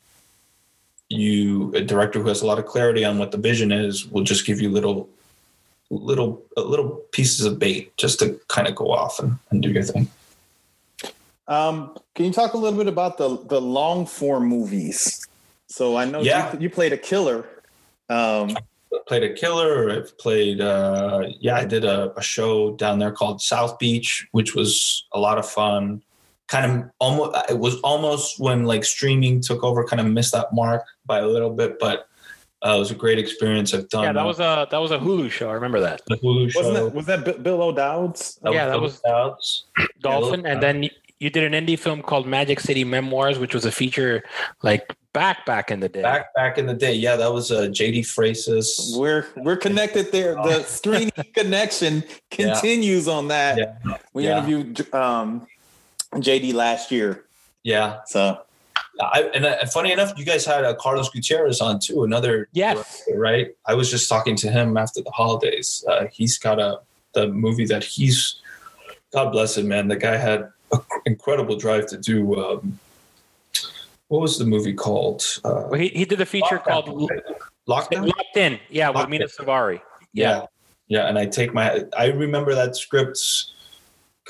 you 1.07 1.73
a 1.73 1.81
director 1.81 2.19
who 2.19 2.27
has 2.27 2.41
a 2.41 2.45
lot 2.45 2.59
of 2.59 2.65
clarity 2.65 3.05
on 3.05 3.17
what 3.17 3.31
the 3.31 3.37
vision 3.37 3.71
is 3.71 4.05
will 4.11 4.23
just 4.23 4.45
give 4.45 4.59
you 4.59 4.69
little 4.69 5.07
little 5.91 6.43
little 6.57 6.89
pieces 7.13 7.45
of 7.45 7.57
bait 7.57 7.95
just 7.95 8.19
to 8.19 8.37
kind 8.49 8.67
of 8.67 8.75
go 8.75 8.91
off 8.91 9.17
and, 9.19 9.37
and 9.49 9.63
do 9.63 9.71
your 9.71 9.83
thing. 9.83 10.09
Um, 11.47 11.95
can 12.15 12.25
you 12.25 12.31
talk 12.31 12.53
a 12.53 12.57
little 12.57 12.77
bit 12.77 12.87
about 12.87 13.17
the 13.17 13.37
the 13.47 13.59
long 13.59 14.05
form 14.05 14.45
movies 14.47 15.25
so 15.67 15.95
i 15.97 16.05
know 16.05 16.21
Yeah. 16.21 16.53
you, 16.53 16.61
you 16.61 16.69
played 16.69 16.93
a 16.93 16.97
killer 16.97 17.45
um, 18.09 18.55
played 19.07 19.23
a 19.23 19.33
killer. 19.33 19.89
I've 19.89 20.15
played, 20.19 20.61
uh, 20.61 21.23
yeah, 21.39 21.55
I 21.55 21.65
did 21.65 21.83
a, 21.83 22.13
a 22.15 22.21
show 22.21 22.75
down 22.75 22.99
there 22.99 23.11
called 23.11 23.41
South 23.41 23.79
Beach, 23.79 24.27
which 24.33 24.53
was 24.55 25.05
a 25.13 25.19
lot 25.19 25.37
of 25.39 25.49
fun. 25.49 26.03
Kind 26.47 26.69
of 26.71 26.89
almost, 26.99 27.35
it 27.49 27.57
was 27.57 27.79
almost 27.81 28.39
when 28.39 28.65
like 28.65 28.83
streaming 28.85 29.41
took 29.41 29.63
over, 29.63 29.83
kind 29.85 29.99
of 29.99 30.05
missed 30.07 30.33
that 30.33 30.53
mark 30.53 30.83
by 31.05 31.19
a 31.19 31.25
little 31.27 31.49
bit, 31.49 31.79
but 31.79 32.07
uh, 32.63 32.75
it 32.75 32.79
was 32.79 32.91
a 32.91 32.95
great 32.95 33.17
experience. 33.17 33.73
I've 33.73 33.89
done 33.89 34.03
Yeah, 34.03 34.13
that 34.13 34.25
was 34.25 34.39
a 34.39 34.67
that 34.69 34.77
was 34.77 34.91
a 34.91 34.99
Hulu 34.99 35.31
show. 35.31 35.49
I 35.49 35.53
remember 35.53 35.79
that. 35.79 36.01
the 36.07 36.17
Hulu 36.17 36.51
show. 36.51 36.59
wasn't 36.59 36.75
that 36.75 36.93
was 36.93 37.05
that 37.07 37.25
Bi- 37.25 37.41
bill 37.41 37.61
o'dowd's 37.63 38.39
Yeah, 38.45 38.67
that 38.67 38.79
was- 38.79 38.99
Dowds. 38.99 39.65
Dolphin, 40.01 40.45
and 40.45 40.61
then 40.61 40.89
you 41.19 41.29
did 41.29 41.51
an 41.51 41.65
indie 41.65 41.77
film 41.79 42.01
called 42.01 42.27
Magic 42.27 42.59
City 42.59 42.83
Memoirs, 42.83 43.39
which 43.39 43.53
was 43.53 43.65
a 43.65 43.71
feature 43.71 44.23
like 44.61 44.95
back 45.13 45.45
back 45.45 45.71
in 45.71 45.79
the 45.79 45.89
day. 45.89 46.01
back 46.01 46.33
back 46.33 46.57
in 46.57 46.65
the 46.65 46.73
day. 46.73 46.93
Yeah, 46.93 47.15
that 47.15 47.31
was 47.31 47.51
uh, 47.51 47.63
JD 47.67 47.99
Freitas. 48.01 48.97
We're 48.97 49.25
we're 49.37 49.57
connected 49.57 50.11
there. 50.11 50.35
The 50.35 50.63
screening 50.67 51.11
connection 51.33 52.03
continues 52.31 53.07
on 53.07 53.27
that. 53.29 53.57
Yeah. 53.57 53.97
We 54.13 54.25
Yeah. 54.25 54.37
interviewed 54.37 54.93
um, 54.93 55.47
JD 56.15 56.53
last 56.53 56.91
year, 56.91 57.25
Yeah, 57.63 57.99
so 58.05 58.39
I, 59.01 59.23
and 59.33 59.43
uh, 59.45 59.65
funny 59.73 59.91
enough, 59.91 60.13
you 60.17 60.23
guys 60.25 60.45
had 60.45 60.63
uh, 60.65 60.75
Carlos 60.75 61.09
Gutierrez 61.09 61.61
on 61.61 61.79
too, 61.79 62.03
another 62.03 62.47
Yes. 62.53 62.75
director, 63.07 63.19
right? 63.19 63.47
I 63.65 63.73
was 63.73 63.89
just 63.89 64.07
talking 64.07 64.35
to 64.37 64.51
him 64.51 64.77
after 64.77 65.01
the 65.01 65.09
holidays. 65.09 65.83
Uh, 65.87 66.05
he's 66.11 66.37
got 66.37 66.59
a 66.59 66.81
the 67.15 67.27
movie 67.27 67.65
that 67.65 67.83
he's 67.83 68.41
God 69.11 69.31
bless 69.31 69.57
him, 69.57 69.67
man. 69.67 69.87
The 69.87 69.95
guy 69.95 70.17
had 70.17 70.41
an 70.41 70.53
incredible 71.05 71.55
drive 71.57 71.87
to 71.87 71.97
do. 71.97 72.35
Um, 72.43 72.79
what 74.07 74.21
was 74.21 74.37
the 74.37 74.45
movie 74.45 74.73
called? 74.73 75.23
Uh, 75.43 75.67
Well, 75.69 75.79
he, 75.79 75.89
he 75.89 76.05
did 76.05 76.21
a 76.21 76.25
feature 76.25 76.59
Lockdown, 76.59 76.85
called 76.85 77.09
right? 77.09 77.23
Lockdown. 77.67 78.07
Locked 78.07 78.37
In. 78.37 78.59
Yeah, 78.69 78.89
with 78.89 78.97
Locked 78.97 79.09
Mena 79.09 79.23
In. 79.25 79.29
Suvari. 79.29 79.81
Yeah. 80.13 80.45
yeah, 80.87 81.07
And 81.07 81.17
I 81.17 81.25
take 81.25 81.53
my. 81.53 81.83
I 81.97 82.07
remember 82.07 82.53
that 82.53 82.75
script. 82.75 83.19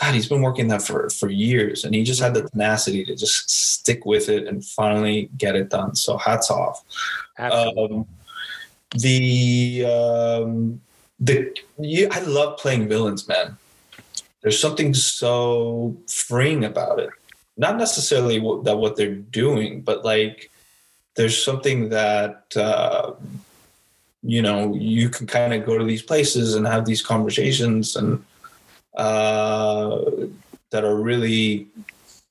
God, 0.01 0.13
he's 0.15 0.27
been 0.27 0.41
working 0.41 0.67
that 0.69 0.81
for 0.81 1.09
for 1.09 1.29
years, 1.29 1.83
and 1.83 1.93
he 1.93 2.03
just 2.03 2.21
had 2.21 2.33
the 2.33 2.49
tenacity 2.49 3.05
to 3.05 3.15
just 3.15 3.49
stick 3.49 4.05
with 4.05 4.27
it 4.29 4.47
and 4.47 4.65
finally 4.65 5.29
get 5.37 5.55
it 5.55 5.69
done. 5.69 5.95
So 5.95 6.17
hats 6.17 6.49
off. 6.49 6.83
Absolutely. 7.37 7.97
Um, 7.97 8.07
the 8.95 9.85
um, 9.85 10.81
the 11.19 11.55
yeah, 11.77 12.07
I 12.11 12.21
love 12.21 12.57
playing 12.57 12.87
villains, 12.87 13.27
man. 13.27 13.57
There's 14.43 14.59
something 14.59 14.93
so 14.93 15.97
freeing 16.07 16.63
about 16.65 16.99
it. 16.99 17.09
Not 17.57 17.77
necessarily 17.77 18.39
what, 18.39 18.65
that 18.65 18.77
what 18.77 18.95
they're 18.95 19.15
doing, 19.15 19.81
but 19.81 20.05
like 20.05 20.51
there's 21.15 21.43
something 21.43 21.89
that 21.89 22.55
uh, 22.55 23.13
you 24.21 24.41
know 24.41 24.73
you 24.75 25.09
can 25.09 25.27
kind 25.27 25.53
of 25.53 25.65
go 25.65 25.77
to 25.77 25.85
these 25.85 26.01
places 26.01 26.55
and 26.55 26.67
have 26.67 26.85
these 26.85 27.01
conversations 27.01 27.95
and 27.95 28.23
uh, 28.95 30.01
that 30.71 30.83
are 30.83 30.95
really 30.95 31.67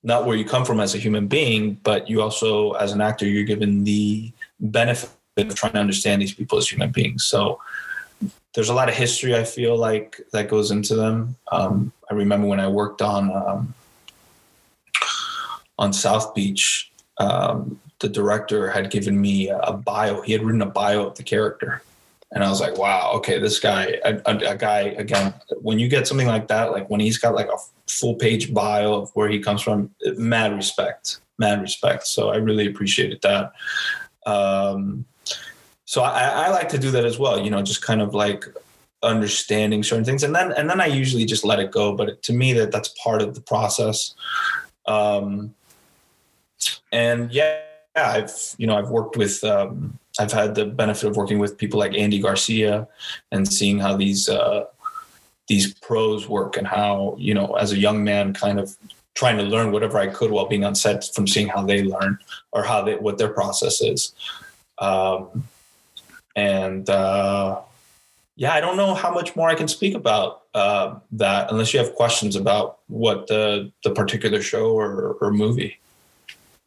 not 0.02 0.26
where 0.26 0.36
you 0.36 0.44
come 0.44 0.64
from 0.64 0.80
as 0.80 0.94
a 0.94 0.98
human 0.98 1.28
being, 1.28 1.74
but 1.82 2.10
you 2.10 2.20
also, 2.20 2.72
as 2.72 2.92
an 2.92 3.00
actor, 3.00 3.26
you're 3.26 3.44
given 3.44 3.84
the 3.84 4.32
benefit 4.58 5.10
of 5.36 5.54
trying 5.54 5.72
to 5.74 5.78
understand 5.78 6.20
these 6.20 6.34
people 6.34 6.58
as 6.58 6.68
human 6.68 6.90
beings. 6.90 7.24
So 7.24 7.60
there's 8.54 8.68
a 8.68 8.74
lot 8.74 8.88
of 8.88 8.94
history 8.94 9.34
I 9.34 9.44
feel 9.44 9.76
like 9.76 10.20
that 10.32 10.48
goes 10.48 10.70
into 10.70 10.94
them. 10.94 11.36
Um, 11.50 11.92
I 12.12 12.14
remember 12.14 12.46
when 12.46 12.60
I 12.60 12.68
worked 12.68 13.00
on 13.00 13.32
um, 13.32 13.74
on 15.78 15.94
South 15.94 16.34
Beach, 16.34 16.92
um, 17.16 17.80
the 18.00 18.08
director 18.08 18.70
had 18.70 18.90
given 18.90 19.18
me 19.18 19.48
a 19.48 19.72
bio. 19.72 20.20
He 20.20 20.32
had 20.32 20.42
written 20.42 20.60
a 20.60 20.66
bio 20.66 21.06
of 21.06 21.16
the 21.16 21.22
character, 21.22 21.82
and 22.30 22.44
I 22.44 22.50
was 22.50 22.60
like, 22.60 22.76
"Wow, 22.76 23.12
okay, 23.14 23.38
this 23.38 23.58
guy, 23.58 23.98
a, 24.04 24.20
a, 24.26 24.52
a 24.52 24.56
guy 24.56 24.80
again. 24.98 25.32
When 25.62 25.78
you 25.78 25.88
get 25.88 26.06
something 26.06 26.26
like 26.26 26.48
that, 26.48 26.72
like 26.72 26.90
when 26.90 27.00
he's 27.00 27.16
got 27.16 27.34
like 27.34 27.48
a 27.48 27.56
full 27.88 28.16
page 28.16 28.52
bio 28.52 28.92
of 28.92 29.10
where 29.14 29.30
he 29.30 29.38
comes 29.38 29.62
from, 29.62 29.90
mad 30.18 30.54
respect, 30.54 31.20
mad 31.38 31.62
respect. 31.62 32.06
So 32.06 32.28
I 32.28 32.36
really 32.36 32.66
appreciated 32.66 33.22
that. 33.22 33.52
Um, 34.26 35.06
so 35.86 36.02
I, 36.02 36.44
I 36.44 36.50
like 36.50 36.68
to 36.70 36.78
do 36.78 36.90
that 36.90 37.06
as 37.06 37.18
well. 37.18 37.40
You 37.42 37.50
know, 37.50 37.62
just 37.62 37.80
kind 37.80 38.02
of 38.02 38.12
like 38.12 38.44
understanding 39.02 39.82
certain 39.82 40.04
things, 40.04 40.22
and 40.22 40.34
then 40.34 40.52
and 40.52 40.68
then 40.68 40.80
I 40.80 40.86
usually 40.86 41.24
just 41.24 41.44
let 41.44 41.58
it 41.58 41.70
go. 41.70 41.94
But 41.94 42.22
to 42.22 42.32
me, 42.32 42.52
that 42.54 42.72
that's 42.72 42.88
part 43.02 43.22
of 43.22 43.34
the 43.34 43.40
process. 43.40 44.14
Um, 44.86 45.54
and 46.92 47.32
yeah, 47.32 47.60
I've 47.96 48.32
you 48.58 48.66
know 48.66 48.76
I've 48.76 48.90
worked 48.90 49.16
with 49.16 49.42
um, 49.44 49.98
I've 50.18 50.32
had 50.32 50.54
the 50.54 50.66
benefit 50.66 51.08
of 51.08 51.16
working 51.16 51.38
with 51.38 51.58
people 51.58 51.78
like 51.78 51.94
Andy 51.94 52.20
Garcia 52.20 52.88
and 53.30 53.46
seeing 53.50 53.78
how 53.78 53.96
these 53.96 54.28
uh, 54.28 54.64
these 55.48 55.74
pros 55.74 56.28
work 56.28 56.56
and 56.56 56.66
how 56.66 57.16
you 57.18 57.34
know 57.34 57.54
as 57.54 57.72
a 57.72 57.78
young 57.78 58.04
man 58.04 58.34
kind 58.34 58.60
of 58.60 58.76
trying 59.14 59.36
to 59.36 59.42
learn 59.42 59.72
whatever 59.72 59.98
I 59.98 60.06
could 60.06 60.30
while 60.30 60.46
being 60.46 60.64
on 60.64 60.74
set 60.74 61.04
from 61.14 61.26
seeing 61.26 61.48
how 61.48 61.62
they 61.62 61.82
learn 61.82 62.18
or 62.52 62.62
how 62.62 62.82
they 62.82 62.96
what 62.96 63.18
their 63.18 63.28
process 63.28 63.80
is. 63.82 64.14
Um, 64.78 65.44
and 66.34 66.88
uh, 66.88 67.60
yeah, 68.42 68.54
I 68.54 68.60
don't 68.60 68.76
know 68.76 68.92
how 68.92 69.14
much 69.14 69.36
more 69.36 69.48
I 69.48 69.54
can 69.54 69.68
speak 69.68 69.94
about 69.94 70.42
uh, 70.52 70.98
that 71.12 71.52
unless 71.52 71.72
you 71.72 71.78
have 71.78 71.94
questions 71.94 72.34
about 72.34 72.80
what 72.88 73.28
the 73.28 73.70
the 73.84 73.90
particular 73.90 74.42
show 74.42 74.72
or, 74.72 75.12
or 75.20 75.30
movie. 75.30 75.78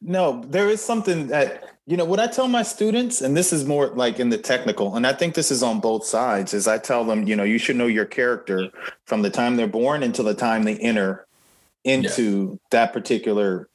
No, 0.01 0.41
there 0.47 0.69
is 0.69 0.79
something 0.79 1.27
that 1.27 1.75
you 1.85 1.97
know 1.97 2.05
what 2.05 2.21
I 2.21 2.27
tell 2.27 2.47
my 2.47 2.63
students, 2.63 3.19
and 3.19 3.35
this 3.35 3.51
is 3.51 3.65
more 3.65 3.87
like 3.87 4.21
in 4.21 4.29
the 4.29 4.37
technical, 4.37 4.95
and 4.95 5.05
I 5.05 5.11
think 5.11 5.35
this 5.35 5.51
is 5.51 5.61
on 5.61 5.81
both 5.81 6.05
sides. 6.05 6.53
Is 6.53 6.65
I 6.65 6.77
tell 6.77 7.03
them, 7.03 7.27
you 7.27 7.35
know, 7.35 7.43
you 7.43 7.57
should 7.57 7.75
know 7.75 7.87
your 7.87 8.05
character 8.05 8.69
from 9.03 9.21
the 9.21 9.29
time 9.29 9.57
they're 9.57 9.67
born 9.67 10.01
until 10.01 10.23
the 10.23 10.33
time 10.33 10.63
they 10.63 10.77
enter 10.77 11.27
into 11.83 12.51
yeah. 12.51 12.57
that 12.69 12.93
particular, 12.93 13.67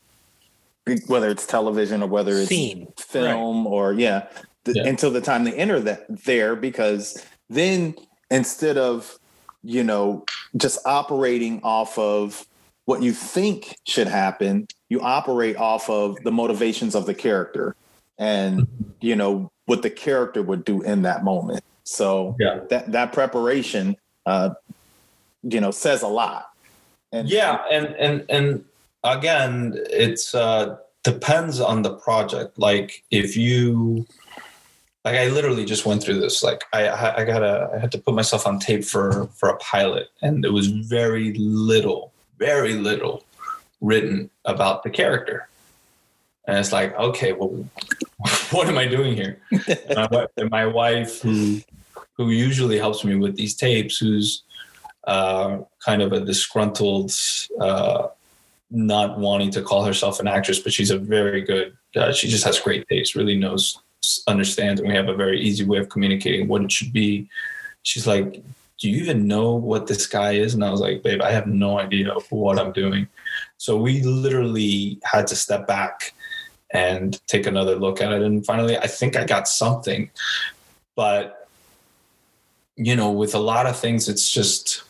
whether 1.06 1.28
it's 1.28 1.46
television 1.46 2.02
or 2.02 2.08
whether 2.08 2.32
it's 2.32 2.48
Scene. 2.48 2.88
film 2.96 3.66
right. 3.66 3.70
or 3.70 3.92
yeah, 3.92 4.26
the, 4.64 4.72
yeah, 4.76 4.86
until 4.86 5.10
the 5.10 5.20
time 5.20 5.44
they 5.44 5.52
enter 5.52 5.80
that 5.80 6.06
there, 6.24 6.56
because 6.56 7.22
then 7.50 7.94
instead 8.30 8.78
of 8.78 9.18
you 9.62 9.84
know 9.84 10.24
just 10.56 10.78
operating 10.86 11.60
off 11.62 11.98
of 11.98 12.46
what 12.86 13.02
you 13.02 13.12
think 13.12 13.76
should 13.86 14.06
happen 14.06 14.66
you 14.88 15.00
operate 15.00 15.56
off 15.56 15.88
of 15.90 16.16
the 16.24 16.32
motivations 16.32 16.94
of 16.94 17.06
the 17.06 17.14
character 17.14 17.76
and 18.18 18.68
you 19.00 19.16
know 19.16 19.50
what 19.64 19.82
the 19.82 19.90
character 19.90 20.42
would 20.42 20.64
do 20.64 20.82
in 20.82 21.02
that 21.02 21.24
moment. 21.24 21.64
So 21.84 22.36
yeah. 22.38 22.60
that 22.68 22.92
that 22.92 23.12
preparation 23.12 23.96
uh 24.26 24.50
you 25.42 25.60
know 25.60 25.70
says 25.70 26.02
a 26.02 26.08
lot. 26.08 26.50
And 27.12 27.28
yeah 27.28 27.62
and 27.70 27.86
and 27.96 28.24
and 28.28 28.64
again 29.02 29.74
it's 29.90 30.34
uh 30.34 30.76
depends 31.02 31.60
on 31.60 31.82
the 31.82 31.94
project. 31.94 32.58
Like 32.58 33.02
if 33.10 33.36
you 33.36 34.06
like 35.04 35.16
I 35.16 35.28
literally 35.28 35.64
just 35.64 35.86
went 35.86 36.02
through 36.02 36.20
this. 36.20 36.42
Like 36.42 36.64
I, 36.72 36.88
I 37.18 37.24
got 37.24 37.42
a, 37.42 37.70
I 37.74 37.78
had 37.78 37.92
to 37.92 37.98
put 37.98 38.14
myself 38.14 38.46
on 38.46 38.58
tape 38.58 38.84
for 38.84 39.26
for 39.34 39.48
a 39.48 39.56
pilot, 39.56 40.08
and 40.22 40.44
it 40.44 40.52
was 40.52 40.66
very 40.68 41.32
little, 41.34 42.12
very 42.38 42.74
little 42.74 43.24
written 43.80 44.30
about 44.44 44.82
the 44.82 44.90
character. 44.90 45.48
And 46.46 46.58
it's 46.58 46.72
like, 46.72 46.94
okay, 46.98 47.32
well, 47.32 47.48
what 48.50 48.68
am 48.68 48.76
I 48.76 48.86
doing 48.86 49.14
here? 49.14 49.38
and, 49.50 50.10
my, 50.10 50.26
and 50.36 50.50
my 50.50 50.66
wife, 50.66 51.22
who 51.22 51.60
who 52.14 52.30
usually 52.30 52.78
helps 52.78 53.04
me 53.04 53.14
with 53.16 53.36
these 53.36 53.54
tapes, 53.54 53.96
who's 53.96 54.42
uh, 55.04 55.58
kind 55.84 56.02
of 56.02 56.12
a 56.12 56.20
disgruntled, 56.20 57.12
uh, 57.60 58.08
not 58.70 59.18
wanting 59.18 59.50
to 59.52 59.62
call 59.62 59.84
herself 59.84 60.20
an 60.20 60.28
actress, 60.28 60.58
but 60.58 60.72
she's 60.72 60.90
a 60.90 60.98
very 60.98 61.40
good. 61.40 61.76
Uh, 61.96 62.12
she 62.12 62.28
just 62.28 62.44
has 62.44 62.60
great 62.60 62.86
taste. 62.88 63.14
Really 63.14 63.36
knows, 63.36 63.78
understands, 64.26 64.80
and 64.80 64.88
we 64.88 64.96
have 64.96 65.08
a 65.08 65.14
very 65.14 65.40
easy 65.40 65.64
way 65.64 65.78
of 65.78 65.88
communicating 65.88 66.48
what 66.48 66.62
it 66.62 66.72
should 66.72 66.92
be. 66.92 67.28
She's 67.82 68.06
like, 68.06 68.42
"Do 68.78 68.90
you 68.90 69.02
even 69.02 69.26
know 69.26 69.54
what 69.54 69.86
this 69.86 70.06
guy 70.06 70.32
is?" 70.32 70.54
And 70.54 70.64
I 70.64 70.70
was 70.70 70.80
like, 70.80 71.02
"Babe, 71.02 71.22
I 71.22 71.30
have 71.32 71.46
no 71.46 71.78
idea 71.78 72.14
what 72.30 72.58
I'm 72.58 72.72
doing." 72.72 73.08
So 73.58 73.76
we 73.76 74.02
literally 74.02 74.98
had 75.04 75.26
to 75.28 75.36
step 75.36 75.66
back 75.66 76.14
and 76.72 77.20
take 77.26 77.46
another 77.46 77.76
look 77.76 78.00
at 78.00 78.12
it. 78.12 78.22
And 78.22 78.44
finally, 78.46 78.78
I 78.78 78.86
think 78.86 79.16
I 79.16 79.24
got 79.24 79.48
something. 79.48 80.10
But, 80.94 81.48
you 82.76 82.94
know, 82.96 83.10
with 83.10 83.34
a 83.34 83.38
lot 83.38 83.66
of 83.66 83.78
things, 83.78 84.08
it's 84.08 84.30
just 84.30 84.82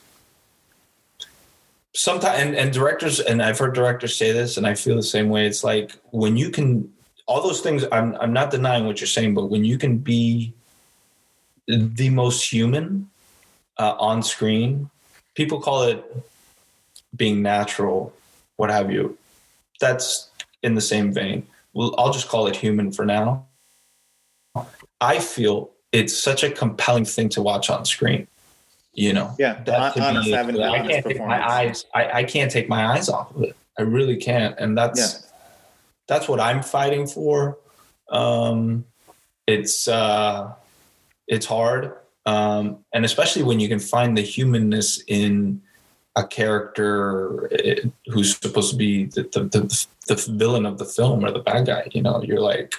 sometimes, 1.94 2.38
and, 2.40 2.54
and 2.54 2.72
directors, 2.72 3.20
and 3.20 3.42
I've 3.42 3.58
heard 3.58 3.74
directors 3.74 4.16
say 4.16 4.32
this, 4.32 4.56
and 4.56 4.66
I 4.66 4.74
feel 4.74 4.96
the 4.96 5.02
same 5.02 5.28
way. 5.30 5.46
It's 5.46 5.64
like 5.64 5.92
when 6.11 6.36
you 6.36 6.50
can, 6.50 6.92
all 7.30 7.40
those 7.40 7.60
things, 7.60 7.84
I'm, 7.92 8.16
I'm 8.16 8.32
not 8.32 8.50
denying 8.50 8.86
what 8.86 9.00
you're 9.00 9.06
saying, 9.06 9.34
but 9.34 9.50
when 9.50 9.64
you 9.64 9.78
can 9.78 9.98
be 9.98 10.52
the 11.68 12.10
most 12.10 12.52
human 12.52 13.08
uh, 13.78 13.94
on 14.00 14.24
screen, 14.24 14.90
people 15.36 15.60
call 15.60 15.84
it 15.84 16.04
being 17.14 17.40
natural 17.40 18.12
what 18.56 18.68
have 18.68 18.90
you. 18.90 19.16
That's 19.78 20.28
in 20.64 20.74
the 20.74 20.80
same 20.80 21.12
vein. 21.12 21.46
Well, 21.72 21.94
I'll 21.98 22.12
just 22.12 22.28
call 22.28 22.48
it 22.48 22.56
human 22.56 22.90
for 22.90 23.06
now. 23.06 23.46
I 25.00 25.20
feel 25.20 25.70
it's 25.92 26.18
such 26.18 26.42
a 26.42 26.50
compelling 26.50 27.04
thing 27.04 27.28
to 27.30 27.42
watch 27.42 27.70
on 27.70 27.84
screen. 27.84 28.26
You 28.92 29.12
know, 29.12 29.36
yeah. 29.38 29.62
That 29.66 29.96
honest, 29.96 30.26
be, 30.26 30.34
I 30.34 30.84
can't 30.84 31.06
take 31.06 31.20
my 31.20 31.48
eyes. 31.48 31.86
I, 31.94 32.10
I 32.10 32.24
can't 32.24 32.50
take 32.50 32.68
my 32.68 32.86
eyes 32.86 33.08
off 33.08 33.32
of 33.36 33.44
it. 33.44 33.56
I 33.78 33.82
really 33.82 34.16
can't, 34.16 34.58
and 34.58 34.76
that's 34.76 34.98
yeah. 34.98 35.29
That's 36.11 36.28
what 36.28 36.40
I'm 36.40 36.61
fighting 36.61 37.06
for. 37.06 37.56
Um, 38.08 38.84
it's 39.46 39.86
uh, 39.86 40.52
it's 41.28 41.46
hard, 41.46 41.94
um, 42.26 42.84
and 42.92 43.04
especially 43.04 43.44
when 43.44 43.61
you 43.61 43.68
can 43.68 43.78
find 43.78 44.18
the 44.18 44.22
humanness 44.22 45.00
in 45.06 45.62
a 46.16 46.26
character 46.26 47.48
eh, 47.52 47.88
who's 48.06 48.36
supposed 48.36 48.72
to 48.72 48.76
be 48.76 49.04
the, 49.04 49.22
the, 49.22 49.44
the, 49.44 49.86
the 50.08 50.32
villain 50.36 50.66
of 50.66 50.78
the 50.78 50.84
film 50.84 51.24
or 51.24 51.30
the 51.30 51.38
bad 51.38 51.66
guy. 51.66 51.88
You 51.92 52.02
know, 52.02 52.20
you're 52.24 52.40
like, 52.40 52.74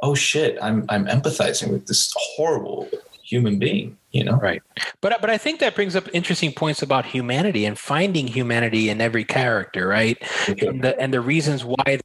oh 0.00 0.14
shit, 0.14 0.56
I'm 0.62 0.86
I'm 0.88 1.06
empathizing 1.06 1.72
with 1.72 1.88
this 1.88 2.14
horrible 2.16 2.88
human 3.24 3.58
being 3.58 3.94
you 4.10 4.24
know 4.24 4.36
right 4.36 4.62
but 5.02 5.20
but 5.20 5.28
i 5.28 5.36
think 5.36 5.60
that 5.60 5.74
brings 5.74 5.94
up 5.94 6.08
interesting 6.14 6.50
points 6.50 6.80
about 6.80 7.04
humanity 7.04 7.66
and 7.66 7.78
finding 7.78 8.26
humanity 8.26 8.88
in 8.88 9.02
every 9.02 9.22
character 9.22 9.86
right 9.86 10.16
and 10.62 10.82
the 10.82 10.98
and 10.98 11.12
the 11.12 11.20
reasons 11.20 11.62
why 11.62 12.00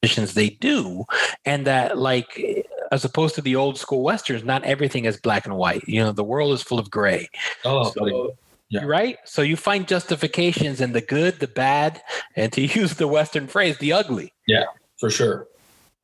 the 0.00 0.08
positions 0.08 0.34
they 0.34 0.50
do 0.50 1.04
and 1.44 1.66
that 1.66 1.98
like 1.98 2.66
as 2.92 3.04
opposed 3.04 3.34
to 3.34 3.40
the 3.40 3.56
old 3.56 3.78
school 3.78 4.02
westerns 4.02 4.44
not 4.44 4.64
everything 4.64 5.04
is 5.04 5.16
black 5.16 5.46
and 5.46 5.56
white 5.56 5.86
you 5.86 6.00
know 6.00 6.12
the 6.12 6.24
world 6.24 6.52
is 6.52 6.62
full 6.62 6.78
of 6.78 6.90
gray 6.90 7.28
oh 7.64 7.90
so, 7.90 8.34
yeah. 8.70 8.84
Right? 8.84 9.18
So 9.24 9.42
you 9.42 9.56
find 9.56 9.86
justifications 9.86 10.80
in 10.80 10.92
the 10.92 11.00
good, 11.00 11.40
the 11.40 11.48
bad, 11.48 12.00
and 12.36 12.52
to 12.52 12.60
use 12.80 12.94
the 12.94 13.08
Western 13.08 13.48
phrase, 13.48 13.76
the 13.78 13.92
ugly. 13.92 14.32
Yeah, 14.46 14.64
for 14.98 15.10
sure. 15.10 15.48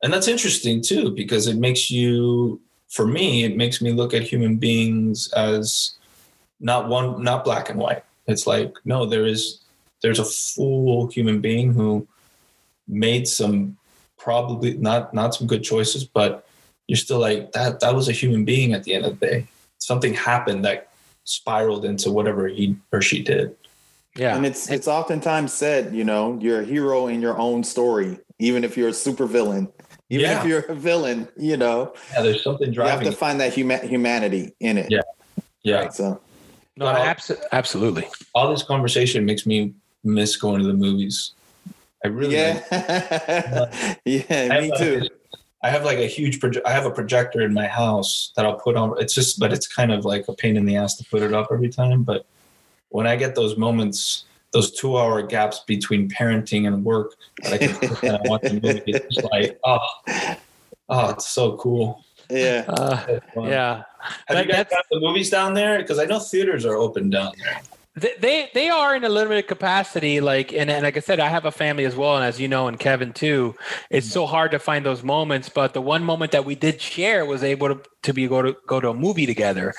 And 0.03 0.13
that's 0.13 0.27
interesting 0.27 0.81
too, 0.81 1.11
because 1.11 1.47
it 1.47 1.55
makes 1.55 1.89
you, 1.89 2.61
for 2.89 3.07
me, 3.07 3.45
it 3.45 3.55
makes 3.55 3.81
me 3.81 3.91
look 3.93 4.13
at 4.13 4.21
human 4.21 4.57
beings 4.57 5.31
as 5.33 5.93
not 6.59 6.89
one, 6.89 7.23
not 7.23 7.45
black 7.45 7.69
and 7.69 7.79
white. 7.79 8.03
It's 8.27 8.45
like, 8.45 8.75
no, 8.83 9.05
there 9.05 9.25
is, 9.25 9.61
there's 10.01 10.19
a 10.19 10.25
full 10.25 11.07
human 11.07 11.39
being 11.39 11.73
who 11.73 12.05
made 12.87 13.27
some 13.27 13.77
probably 14.31 14.73
not, 14.77 15.13
not 15.13 15.33
some 15.33 15.47
good 15.47 15.63
choices, 15.63 16.03
but 16.03 16.45
you're 16.87 16.97
still 16.97 17.19
like 17.19 17.53
that, 17.53 17.79
that 17.79 17.95
was 17.95 18.09
a 18.09 18.11
human 18.11 18.43
being 18.43 18.73
at 18.73 18.83
the 18.83 18.93
end 18.93 19.05
of 19.05 19.17
the 19.17 19.25
day. 19.25 19.47
Something 19.77 20.13
happened 20.13 20.65
that 20.65 20.89
spiraled 21.23 21.85
into 21.85 22.11
whatever 22.11 22.49
he 22.49 22.75
or 22.91 23.01
she 23.01 23.23
did. 23.23 23.55
Yeah. 24.17 24.35
And 24.35 24.45
it's 24.45 24.69
it's 24.69 24.85
oftentimes 24.87 25.53
said, 25.53 25.95
you 25.95 26.03
know, 26.03 26.37
you're 26.41 26.59
a 26.59 26.65
hero 26.65 27.07
in 27.07 27.21
your 27.21 27.37
own 27.37 27.63
story, 27.63 28.19
even 28.39 28.65
if 28.65 28.75
you're 28.75 28.89
a 28.89 28.93
super 28.93 29.27
villain. 29.27 29.69
Even 30.09 30.25
Yeah. 30.25 30.41
if 30.41 30.45
you're 30.45 30.59
a 30.67 30.75
villain, 30.75 31.29
you 31.37 31.55
know, 31.55 31.93
Yeah, 32.13 32.23
there's 32.23 32.43
something 32.43 32.71
driving. 32.71 32.75
you 32.75 32.81
have 32.91 32.99
driving. 32.99 33.11
to 33.13 33.17
find 33.17 33.39
that 33.39 33.53
huma- 33.53 33.87
humanity 33.87 34.53
in 34.59 34.77
it. 34.77 34.87
Yeah. 34.89 35.01
yeah. 35.63 35.75
Right, 35.83 35.93
so 35.93 36.19
No, 36.75 36.85
Well- 36.85 36.95
abso- 37.15 37.41
absolutely. 37.53 38.05
All 38.35 38.49
this 38.51 38.63
conversation 38.63 39.23
makes 39.25 39.45
me 39.45 39.73
miss 40.03 40.35
going 40.35 40.59
to 40.61 40.67
the 40.67 40.73
movies. 40.73 41.31
I 42.05 42.09
really 42.09 42.35
yeah, 42.35 42.61
yeah, 44.05 44.59
me 44.59 44.69
have 44.69 44.77
too. 44.77 45.07
I 45.63 45.69
have 45.69 45.83
like 45.83 45.97
a 45.97 46.05
huge 46.07 46.39
proje- 46.39 46.61
I 46.65 46.71
have 46.71 46.85
a 46.85 46.91
projector 46.91 47.41
in 47.41 47.53
my 47.53 47.67
house 47.67 48.31
that 48.35 48.45
I'll 48.45 48.59
put 48.59 48.75
on. 48.75 48.93
It's 49.01 49.13
just, 49.13 49.39
but 49.39 49.51
it's 49.51 49.67
kind 49.67 49.91
of 49.91 50.05
like 50.05 50.27
a 50.27 50.33
pain 50.33 50.55
in 50.55 50.65
the 50.65 50.75
ass 50.75 50.95
to 50.97 51.03
put 51.05 51.23
it 51.23 51.33
up 51.33 51.47
every 51.51 51.69
time. 51.69 52.03
But 52.03 52.25
when 52.89 53.07
I 53.07 53.15
get 53.15 53.33
those 53.33 53.57
moments, 53.57 54.25
those 54.51 54.71
two 54.71 54.97
hour 54.97 55.23
gaps 55.23 55.61
between 55.65 56.07
parenting 56.09 56.67
and 56.67 56.85
work 56.85 57.15
that 57.43 57.53
I 57.53 57.57
can 57.57 57.75
sit 57.75 58.03
and 58.03 58.19
watch 58.29 58.43
a 58.45 58.53
movie, 58.53 58.83
it's 58.85 59.15
just 59.15 59.27
like, 59.31 59.59
oh, 59.65 59.79
oh, 60.89 61.09
it's 61.09 61.27
so 61.27 61.57
cool. 61.57 62.05
Yeah, 62.29 62.65
Uh, 62.67 63.19
yeah. 63.43 63.83
Have 63.99 64.37
That- 64.37 64.45
you 64.45 64.51
guys 64.53 64.65
got 64.69 64.85
the 64.91 64.99
movies 64.99 65.29
down 65.31 65.53
there? 65.55 65.79
Because 65.79 65.97
I 65.97 66.05
know 66.05 66.19
theaters 66.19 66.65
are 66.65 66.75
open 66.75 67.09
down 67.09 67.31
there. 67.43 67.59
They, 67.97 68.51
they 68.53 68.69
are 68.69 68.95
in 68.95 69.03
a 69.03 69.09
limited 69.09 69.47
capacity 69.47 70.21
like 70.21 70.53
and, 70.53 70.69
and 70.69 70.83
like 70.83 70.97
i 70.97 70.99
said 70.99 71.19
i 71.19 71.27
have 71.27 71.45
a 71.45 71.51
family 71.51 71.83
as 71.83 71.95
well 71.95 72.15
and 72.15 72.23
as 72.23 72.39
you 72.39 72.47
know 72.47 72.67
and 72.67 72.77
kevin 72.77 73.11
too 73.11 73.55
it's 73.89 74.07
so 74.07 74.27
hard 74.27 74.51
to 74.51 74.59
find 74.59 74.85
those 74.85 75.01
moments 75.01 75.49
but 75.49 75.73
the 75.73 75.81
one 75.81 76.03
moment 76.03 76.31
that 76.31 76.45
we 76.45 76.53
did 76.53 76.79
share 76.79 77.25
was 77.25 77.43
able 77.43 77.69
to, 77.69 77.81
to 78.03 78.13
be 78.13 78.27
go 78.27 78.43
to 78.43 78.55
go 78.67 78.79
to 78.79 78.89
a 78.89 78.93
movie 78.93 79.25
together. 79.25 79.73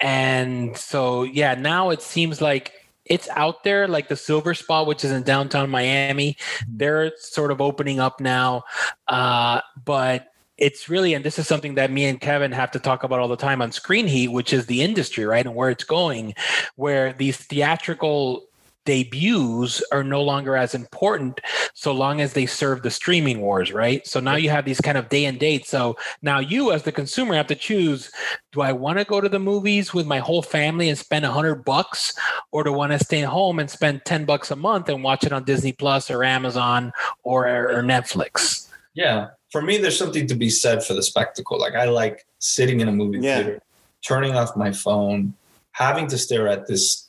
And 0.00 0.76
so 0.76 1.24
yeah 1.24 1.54
now 1.54 1.90
it 1.90 2.02
seems 2.02 2.40
like 2.40 2.72
it's 3.04 3.28
out 3.30 3.64
there 3.64 3.88
like 3.88 4.08
the 4.08 4.14
Silverspot 4.14 4.86
which 4.86 5.04
is 5.04 5.10
in 5.10 5.22
downtown 5.24 5.68
miami 5.68 6.36
they're 6.68 7.12
sort 7.16 7.50
of 7.50 7.60
opening 7.60 7.98
up 7.98 8.20
now 8.20 8.62
uh, 9.08 9.60
but 9.84 10.28
it's 10.58 10.88
really 10.88 11.14
and 11.14 11.24
this 11.24 11.38
is 11.38 11.46
something 11.46 11.74
that 11.74 11.90
me 11.90 12.04
and 12.06 12.20
kevin 12.20 12.52
have 12.52 12.70
to 12.70 12.78
talk 12.78 13.04
about 13.04 13.20
all 13.20 13.28
the 13.28 13.36
time 13.36 13.60
on 13.60 13.70
screen 13.70 14.06
heat 14.06 14.28
which 14.28 14.52
is 14.52 14.66
the 14.66 14.82
industry 14.82 15.24
right 15.24 15.46
and 15.46 15.54
where 15.54 15.70
it's 15.70 15.84
going 15.84 16.34
where 16.76 17.12
these 17.12 17.36
theatrical 17.36 18.46
debuts 18.86 19.82
are 19.92 20.02
no 20.02 20.22
longer 20.22 20.56
as 20.56 20.74
important 20.74 21.40
so 21.74 21.92
long 21.92 22.22
as 22.22 22.32
they 22.32 22.46
serve 22.46 22.82
the 22.82 22.90
streaming 22.90 23.42
wars 23.42 23.72
right? 23.72 24.06
So 24.06 24.20
now 24.20 24.36
you 24.36 24.48
have 24.48 24.64
these 24.64 24.80
kind 24.80 24.96
of 24.96 25.10
day 25.10 25.26
and 25.26 25.38
date. 25.38 25.66
So 25.66 25.96
now 26.22 26.38
you 26.38 26.72
as 26.72 26.84
the 26.84 26.92
consumer 26.92 27.34
have 27.34 27.48
to 27.48 27.54
choose 27.54 28.10
do 28.52 28.62
i 28.62 28.72
want 28.72 28.98
to 28.98 29.04
go 29.04 29.20
to 29.20 29.28
the 29.28 29.38
movies 29.38 29.92
with 29.92 30.06
my 30.06 30.18
whole 30.18 30.40
family 30.40 30.88
and 30.88 30.96
spend 30.96 31.24
100 31.24 31.64
bucks 31.64 32.14
or 32.52 32.62
do 32.62 32.72
i 32.72 32.76
want 32.76 32.92
to 32.92 32.98
stay 32.98 33.20
home 33.20 33.58
and 33.58 33.68
spend 33.68 34.02
10 34.04 34.24
bucks 34.24 34.50
a 34.50 34.56
month 34.56 34.88
and 34.88 35.02
watch 35.02 35.24
it 35.24 35.32
on 35.32 35.44
disney 35.44 35.72
plus 35.72 36.10
or 36.10 36.24
amazon 36.24 36.92
or, 37.24 37.46
or 37.46 37.82
netflix? 37.82 38.68
Yeah. 38.94 39.28
For 39.56 39.62
me, 39.62 39.78
there's 39.78 39.96
something 39.98 40.26
to 40.26 40.34
be 40.34 40.50
said 40.50 40.84
for 40.84 40.92
the 40.92 41.02
spectacle. 41.02 41.58
Like 41.58 41.74
I 41.74 41.86
like 41.86 42.26
sitting 42.40 42.80
in 42.80 42.88
a 42.88 42.92
movie 42.92 43.20
Yeah. 43.20 43.36
theater, 43.42 43.62
turning 44.06 44.34
off 44.36 44.54
my 44.54 44.70
phone, 44.70 45.32
having 45.72 46.06
to 46.08 46.18
stare 46.18 46.46
at 46.46 46.66
this, 46.66 47.06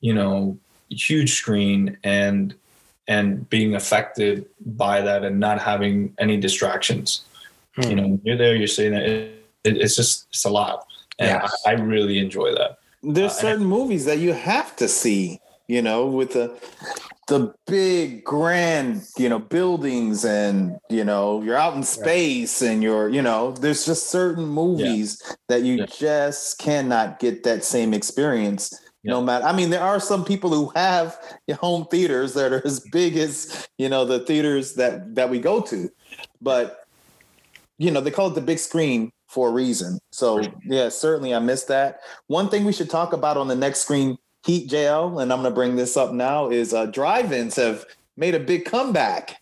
you 0.00 0.12
know, 0.12 0.58
huge 0.90 1.34
screen 1.34 1.96
and 2.02 2.52
and 3.06 3.48
being 3.48 3.76
affected 3.76 4.46
by 4.84 5.00
that 5.02 5.22
and 5.22 5.38
not 5.38 5.62
having 5.62 6.14
any 6.18 6.36
distractions. 6.36 7.22
Hmm. 7.76 7.90
You 7.90 7.94
know, 7.96 8.06
when 8.08 8.20
you're 8.24 8.36
there, 8.36 8.56
you're 8.56 8.66
sitting 8.66 8.94
there. 8.94 9.04
It, 9.04 9.44
it, 9.62 9.76
it's 9.76 9.94
just 9.94 10.26
it's 10.30 10.44
a 10.46 10.50
lot, 10.50 10.84
and 11.20 11.28
Yes. 11.28 11.62
I, 11.64 11.70
I 11.70 11.72
really 11.74 12.18
enjoy 12.18 12.54
that. 12.56 12.78
there's 13.04 13.34
Uh, 13.38 13.42
certain 13.46 13.64
movies 13.66 14.04
that 14.06 14.18
you 14.18 14.32
have 14.32 14.74
to 14.82 14.88
see. 14.88 15.38
You 15.68 15.82
know, 15.82 16.06
with 16.06 16.32
the 16.32 16.46
the 17.28 17.54
big 17.66 18.24
grand, 18.24 19.02
you 19.18 19.28
know, 19.28 19.38
buildings 19.38 20.24
and 20.24 20.78
you 20.88 21.04
know, 21.04 21.42
you're 21.42 21.56
out 21.56 21.74
in 21.76 21.82
space 21.82 22.62
and 22.62 22.82
you're, 22.82 23.08
you 23.10 23.22
know, 23.22 23.52
there's 23.52 23.84
just 23.84 24.10
certain 24.10 24.46
movies 24.46 25.22
that 25.48 25.62
you 25.62 25.76
Yeah. 25.76 25.86
just 25.86 26.58
cannot 26.58 27.20
get 27.20 27.44
that 27.44 27.64
same 27.64 27.92
experience. 27.94 28.72
No 29.04 29.22
matter, 29.22 29.44
I 29.46 29.52
mean, 29.52 29.70
there 29.70 29.82
are 29.82 30.00
some 30.00 30.24
people 30.24 30.50
who 30.50 30.70
have 30.74 31.18
home 31.60 31.86
theaters 31.90 32.34
that 32.34 32.52
are 32.52 32.62
as 32.66 32.80
big 32.92 33.16
as 33.16 33.66
you 33.78 33.88
know 33.88 34.04
the 34.04 34.20
theaters 34.20 34.74
that 34.74 35.14
that 35.14 35.30
we 35.30 35.38
go 35.38 35.60
to, 35.62 35.88
but 36.42 36.80
you 37.78 37.90
know 37.90 38.00
they 38.00 38.10
call 38.10 38.28
it 38.28 38.34
the 38.34 38.40
big 38.42 38.58
screen 38.58 39.10
for 39.28 39.48
a 39.48 39.52
reason. 39.52 39.98
So 40.12 40.42
yeah, 40.64 40.88
certainly 40.88 41.34
I 41.34 41.38
missed 41.38 41.68
that. 41.68 42.00
One 42.26 42.48
thing 42.48 42.64
we 42.64 42.72
should 42.72 42.90
talk 42.90 43.12
about 43.12 43.36
on 43.36 43.48
the 43.48 43.56
next 43.56 43.80
screen 43.80 44.18
Heat 44.48 44.70
JL, 44.70 45.20
and 45.22 45.30
I'm 45.30 45.42
going 45.42 45.50
to 45.52 45.54
bring 45.54 45.76
this 45.76 45.94
up 45.94 46.10
now, 46.14 46.48
is 46.48 46.72
uh, 46.72 46.86
drive-ins 46.86 47.56
have 47.56 47.84
made 48.16 48.34
a 48.34 48.40
big 48.40 48.64
comeback. 48.64 49.36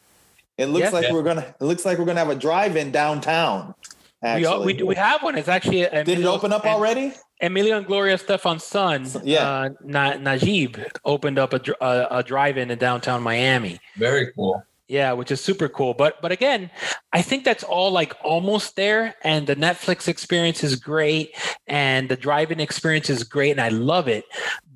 It 0.58 0.66
looks 0.66 0.86
Yeah. 0.86 0.90
like 0.90 1.04
Yeah. 1.04 1.12
we're 1.12 1.22
gonna. 1.22 1.54
It 1.60 1.64
looks 1.64 1.84
like 1.84 1.96
we're 1.98 2.06
gonna 2.06 2.18
have 2.18 2.28
a 2.30 2.34
drive-in 2.34 2.90
downtown. 2.90 3.72
we, 4.20 4.28
Actually, 4.28 4.46
all, 4.46 4.64
we, 4.64 4.82
we 4.82 4.94
have 4.96 5.22
one 5.22 5.38
it's 5.38 5.46
actually 5.46 5.82
did 5.82 6.08
it 6.08 6.24
open 6.24 6.52
up 6.52 6.66
already? 6.66 7.12
Emilio 7.40 7.76
and 7.76 7.86
Gloria 7.86 8.16
Estefan's 8.16 8.64
son, 8.64 9.06
Yeah. 9.22 9.48
uh, 9.48 9.68
Na- 9.84 10.14
Nayib, 10.14 10.84
opened 11.04 11.38
up 11.38 11.52
a, 11.52 11.60
a, 11.80 12.06
a 12.18 12.22
drive-in 12.24 12.70
in 12.72 12.78
downtown 12.78 13.22
Miami. 13.22 13.78
Very 13.96 14.32
cool. 14.32 14.60
Yeah, 14.88 15.12
which 15.12 15.30
is 15.30 15.40
super 15.40 15.68
cool. 15.68 15.94
But 15.94 16.20
but 16.22 16.32
again, 16.32 16.70
I 17.12 17.20
think 17.20 17.44
that's 17.44 17.62
all 17.64 17.90
like 17.92 18.14
almost 18.24 18.74
there. 18.76 19.14
And 19.22 19.46
the 19.46 19.56
Netflix 19.56 20.08
experience 20.08 20.64
is 20.64 20.74
great, 20.76 21.36
and 21.68 22.08
the 22.08 22.16
drive-in 22.16 22.58
experience 22.60 23.10
is 23.10 23.22
great, 23.24 23.50
and 23.52 23.60
I 23.60 23.68
love 23.68 24.08
it. 24.08 24.24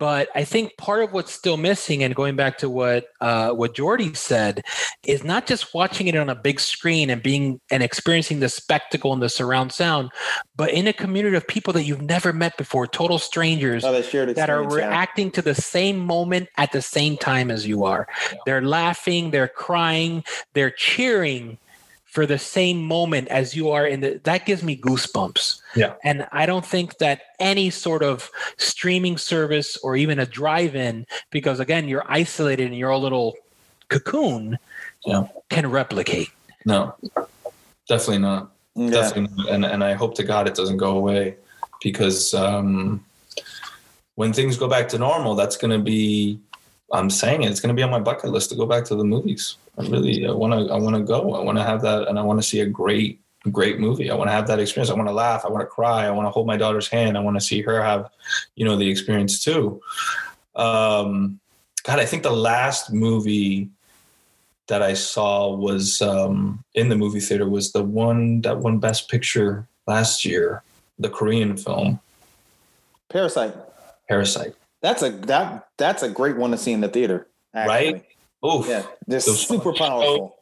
But 0.00 0.30
I 0.34 0.44
think 0.44 0.78
part 0.78 1.02
of 1.04 1.12
what's 1.12 1.30
still 1.30 1.58
missing, 1.58 2.02
and 2.02 2.14
going 2.14 2.34
back 2.34 2.56
to 2.58 2.70
what 2.70 3.08
uh, 3.20 3.50
what 3.50 3.74
Jordi 3.74 4.16
said, 4.16 4.62
is 5.06 5.22
not 5.22 5.46
just 5.46 5.74
watching 5.74 6.06
it 6.06 6.16
on 6.16 6.30
a 6.30 6.34
big 6.34 6.58
screen 6.58 7.10
and 7.10 7.22
being 7.22 7.60
and 7.70 7.82
experiencing 7.82 8.40
the 8.40 8.48
spectacle 8.48 9.12
and 9.12 9.20
the 9.22 9.28
surround 9.28 9.72
sound, 9.72 10.08
but 10.56 10.70
in 10.70 10.86
a 10.86 10.94
community 10.94 11.36
of 11.36 11.46
people 11.46 11.74
that 11.74 11.84
you've 11.84 12.00
never 12.00 12.32
met 12.32 12.56
before, 12.56 12.86
total 12.86 13.18
strangers 13.18 13.84
Oh, 13.84 13.92
that 13.92 13.98
are 14.48 14.62
experience, 14.62 14.74
yeah. 14.74 14.88
reacting 14.88 15.30
to 15.32 15.42
the 15.42 15.54
same 15.54 15.98
moment 15.98 16.48
at 16.56 16.72
the 16.72 16.80
same 16.80 17.18
time 17.18 17.50
as 17.50 17.66
you 17.66 17.84
are. 17.84 18.08
Yeah. 18.32 18.38
They're 18.46 18.62
laughing, 18.62 19.30
they're 19.30 19.48
crying, 19.48 20.24
they're 20.54 20.70
cheering 20.70 21.58
for 22.10 22.26
the 22.26 22.38
same 22.38 22.82
moment 22.82 23.28
as 23.28 23.54
you 23.54 23.70
are 23.70 23.86
in 23.86 24.00
the 24.00 24.20
that 24.24 24.44
gives 24.44 24.62
me 24.64 24.76
goosebumps. 24.76 25.60
Yeah. 25.76 25.94
And 26.04 26.26
I 26.32 26.44
don't 26.44 26.66
think 26.66 26.98
that 26.98 27.20
any 27.38 27.70
sort 27.70 28.02
of 28.02 28.30
streaming 28.56 29.16
service 29.16 29.76
or 29.78 29.96
even 29.96 30.18
a 30.18 30.26
drive-in 30.26 31.06
because 31.30 31.60
again 31.60 31.88
you're 31.88 32.04
isolated 32.08 32.66
in 32.66 32.72
your 32.74 32.90
own 32.90 33.02
little 33.02 33.36
cocoon 33.88 34.58
Yeah. 35.06 35.28
can 35.50 35.70
replicate. 35.70 36.30
No, 36.66 36.94
definitely 37.88 38.18
not. 38.18 38.50
Yeah. 38.74 38.90
definitely 38.90 39.34
not. 39.36 39.48
and 39.50 39.64
and 39.64 39.82
i 39.82 39.92
hope 39.94 40.14
to 40.14 40.22
god 40.22 40.46
it 40.46 40.54
doesn't 40.54 40.76
go 40.76 40.92
away 40.96 41.34
because 41.82 42.32
um 42.34 43.04
when 44.14 44.32
things 44.32 44.56
go 44.56 44.68
back 44.68 44.88
to 44.88 44.98
normal 44.98 45.34
that's 45.34 45.56
going 45.56 45.72
to 45.72 45.78
be 45.96 46.38
i'm 46.92 47.10
saying 47.10 47.42
it, 47.42 47.50
it's 47.50 47.60
going 47.60 47.74
to 47.74 47.78
be 47.78 47.82
on 47.82 47.90
my 47.90 48.00
bucket 48.00 48.30
list 48.30 48.50
to 48.50 48.56
go 48.56 48.66
back 48.66 48.84
to 48.84 48.94
the 48.94 49.04
movies. 49.04 49.56
I 49.78 49.82
really 49.86 50.26
i 50.26 50.32
want 50.32 50.52
to 50.52 50.72
i 50.72 50.78
want 50.78 50.96
to 50.96 51.02
go. 51.02 51.34
I 51.34 51.42
want 51.42 51.58
to 51.58 51.64
have 51.64 51.82
that 51.82 52.08
and 52.08 52.18
i 52.18 52.22
want 52.22 52.40
to 52.40 52.46
see 52.46 52.60
a 52.60 52.66
great 52.66 53.20
great 53.50 53.78
movie. 53.80 54.10
I 54.10 54.14
want 54.14 54.28
to 54.28 54.32
have 54.32 54.46
that 54.48 54.60
experience. 54.60 54.90
I 54.90 54.94
want 54.94 55.08
to 55.08 55.14
laugh. 55.14 55.46
I 55.46 55.48
want 55.48 55.62
to 55.62 55.66
cry. 55.66 56.04
I 56.04 56.10
want 56.10 56.26
to 56.26 56.30
hold 56.30 56.46
my 56.46 56.58
daughter's 56.58 56.88
hand. 56.88 57.16
I 57.16 57.20
want 57.20 57.38
to 57.38 57.40
see 57.40 57.62
her 57.62 57.82
have 57.82 58.10
you 58.54 58.64
know 58.64 58.76
the 58.76 58.88
experience 58.88 59.42
too. 59.42 59.80
Um 60.54 61.40
god 61.82 61.98
i 61.98 62.04
think 62.04 62.22
the 62.22 62.30
last 62.30 62.92
movie 62.92 63.70
that 64.70 64.82
I 64.82 64.94
saw 64.94 65.54
was 65.54 66.00
um, 66.00 66.64
in 66.74 66.88
the 66.88 66.96
movie 66.96 67.20
theater 67.20 67.48
was 67.48 67.72
the 67.72 67.82
one 67.82 68.40
that 68.42 68.58
won 68.58 68.78
Best 68.78 69.10
Picture 69.10 69.66
last 69.86 70.24
year, 70.24 70.62
the 70.98 71.10
Korean 71.10 71.56
film. 71.56 72.00
Parasite. 73.08 73.54
Parasite. 74.08 74.54
That's 74.82 75.02
a 75.02 75.10
that 75.10 75.68
that's 75.76 76.02
a 76.02 76.08
great 76.08 76.36
one 76.36 76.50
to 76.52 76.58
see 76.58 76.72
in 76.72 76.80
the 76.80 76.88
theater. 76.88 77.28
Actually. 77.54 77.92
Right? 77.92 78.04
Oof. 78.46 78.66
Yeah, 78.68 78.82
they're 79.06 79.20
super 79.20 79.72
so- 79.76 79.84
powerful. 79.84 80.36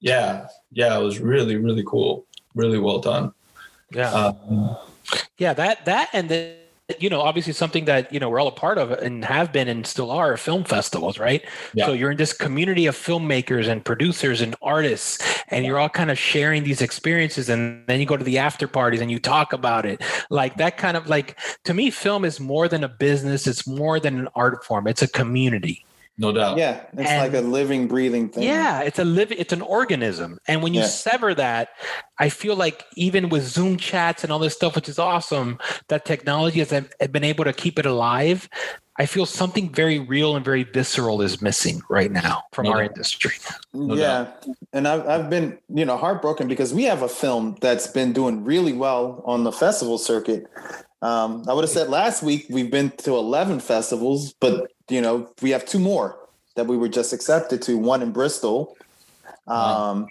yeah, 0.00 0.48
yeah. 0.72 0.98
It 0.98 1.02
was 1.02 1.20
really, 1.20 1.56
really 1.56 1.84
cool. 1.86 2.26
Really 2.54 2.78
well 2.78 2.98
done. 2.98 3.32
Yeah. 3.92 4.10
Um, 4.12 4.76
Yeah, 5.38 5.52
that 5.54 5.84
that 5.84 6.08
and 6.12 6.28
then 6.28 6.56
you 6.98 7.08
know 7.08 7.22
obviously 7.22 7.52
something 7.54 7.86
that 7.86 8.12
you 8.12 8.20
know 8.20 8.28
we're 8.28 8.38
all 8.38 8.48
a 8.48 8.52
part 8.52 8.76
of 8.76 8.90
and 8.90 9.24
have 9.24 9.52
been 9.52 9.68
and 9.68 9.86
still 9.86 10.10
are 10.10 10.36
film 10.36 10.64
festivals, 10.64 11.18
right? 11.18 11.42
Yeah. 11.72 11.86
So 11.86 11.92
you're 11.92 12.10
in 12.10 12.18
this 12.18 12.34
community 12.34 12.84
of 12.86 12.94
filmmakers 12.94 13.68
and 13.68 13.82
producers 13.82 14.42
and 14.42 14.54
artists, 14.60 15.18
and 15.48 15.64
you're 15.64 15.78
all 15.78 15.88
kind 15.88 16.10
of 16.10 16.18
sharing 16.18 16.64
these 16.64 16.82
experiences, 16.82 17.48
and 17.48 17.86
then 17.86 18.00
you 18.00 18.06
go 18.06 18.18
to 18.18 18.24
the 18.24 18.36
after 18.36 18.68
parties 18.68 19.00
and 19.00 19.10
you 19.10 19.18
talk 19.18 19.54
about 19.54 19.86
it. 19.86 20.02
Like 20.28 20.56
that 20.56 20.76
kind 20.76 20.96
of 20.96 21.08
like 21.08 21.38
to 21.64 21.72
me, 21.72 21.90
film 21.90 22.24
is 22.24 22.38
more 22.38 22.68
than 22.68 22.84
a 22.84 22.88
business; 22.88 23.46
it's 23.46 23.66
more 23.66 23.98
than 23.98 24.18
an 24.18 24.28
art 24.34 24.62
form. 24.62 24.86
It's 24.86 25.02
a 25.02 25.08
community. 25.08 25.86
No 26.16 26.32
doubt. 26.32 26.56
Yeah, 26.58 26.80
it's 26.96 27.10
And- 27.10 27.32
like 27.32 27.42
a 27.42 27.44
living, 27.44 27.88
breathing 27.88 28.28
thing. 28.28 28.44
Yeah, 28.44 28.80
it's 28.80 28.98
a 28.98 29.04
living, 29.04 29.38
it's 29.38 29.52
an 29.52 29.62
organism. 29.62 30.38
And 30.46 30.62
when 30.62 30.74
you 30.74 30.80
Yeah. 30.82 30.86
sever 30.86 31.34
that, 31.34 31.68
I 32.18 32.28
feel 32.28 32.56
like 32.56 32.84
even 32.96 33.28
with 33.28 33.46
Zoom 33.46 33.76
chats 33.76 34.22
and 34.22 34.32
all 34.32 34.38
this 34.38 34.54
stuff, 34.54 34.74
which 34.76 34.88
is 34.88 34.98
awesome, 34.98 35.58
that 35.88 36.04
technology 36.04 36.60
has 36.60 36.68
been 37.10 37.24
able 37.24 37.44
to 37.44 37.52
keep 37.52 37.78
it 37.78 37.86
alive. 37.86 38.48
I 38.96 39.06
feel 39.06 39.26
something 39.26 39.72
very 39.74 39.98
real 39.98 40.36
and 40.36 40.44
very 40.44 40.62
visceral 40.62 41.20
is 41.20 41.42
missing 41.42 41.80
right 41.90 42.12
now 42.12 42.44
from 42.52 42.68
our 42.68 42.76
Okay. 42.76 42.86
industry. 42.86 43.32
No 43.72 43.96
yeah, 43.96 44.28
and 44.72 44.86
I've 44.86 45.04
I've 45.08 45.28
been 45.28 45.58
you 45.68 45.84
know 45.84 45.96
heartbroken 45.96 46.46
because 46.46 46.72
we 46.72 46.84
have 46.84 47.02
a 47.02 47.08
film 47.08 47.56
that's 47.60 47.88
been 47.88 48.12
doing 48.12 48.44
really 48.44 48.72
well 48.72 49.20
on 49.26 49.42
the 49.42 49.50
festival 49.50 49.98
circuit. 49.98 50.46
Um, 51.02 51.42
I 51.48 51.52
would 51.54 51.64
have 51.64 51.70
said 51.70 51.90
last 51.90 52.22
week 52.22 52.46
we've 52.48 52.70
been 52.70 52.90
to 52.98 53.16
eleven 53.16 53.58
festivals, 53.58 54.32
but 54.40 54.70
you 54.88 55.00
know 55.00 55.30
we 55.42 55.50
have 55.50 55.64
two 55.64 55.78
more 55.78 56.18
that 56.56 56.66
we 56.66 56.76
were 56.76 56.88
just 56.88 57.12
accepted 57.12 57.62
to. 57.62 57.76
One 57.76 58.02
in 58.02 58.12
Bristol. 58.12 58.76
Um, 59.46 60.06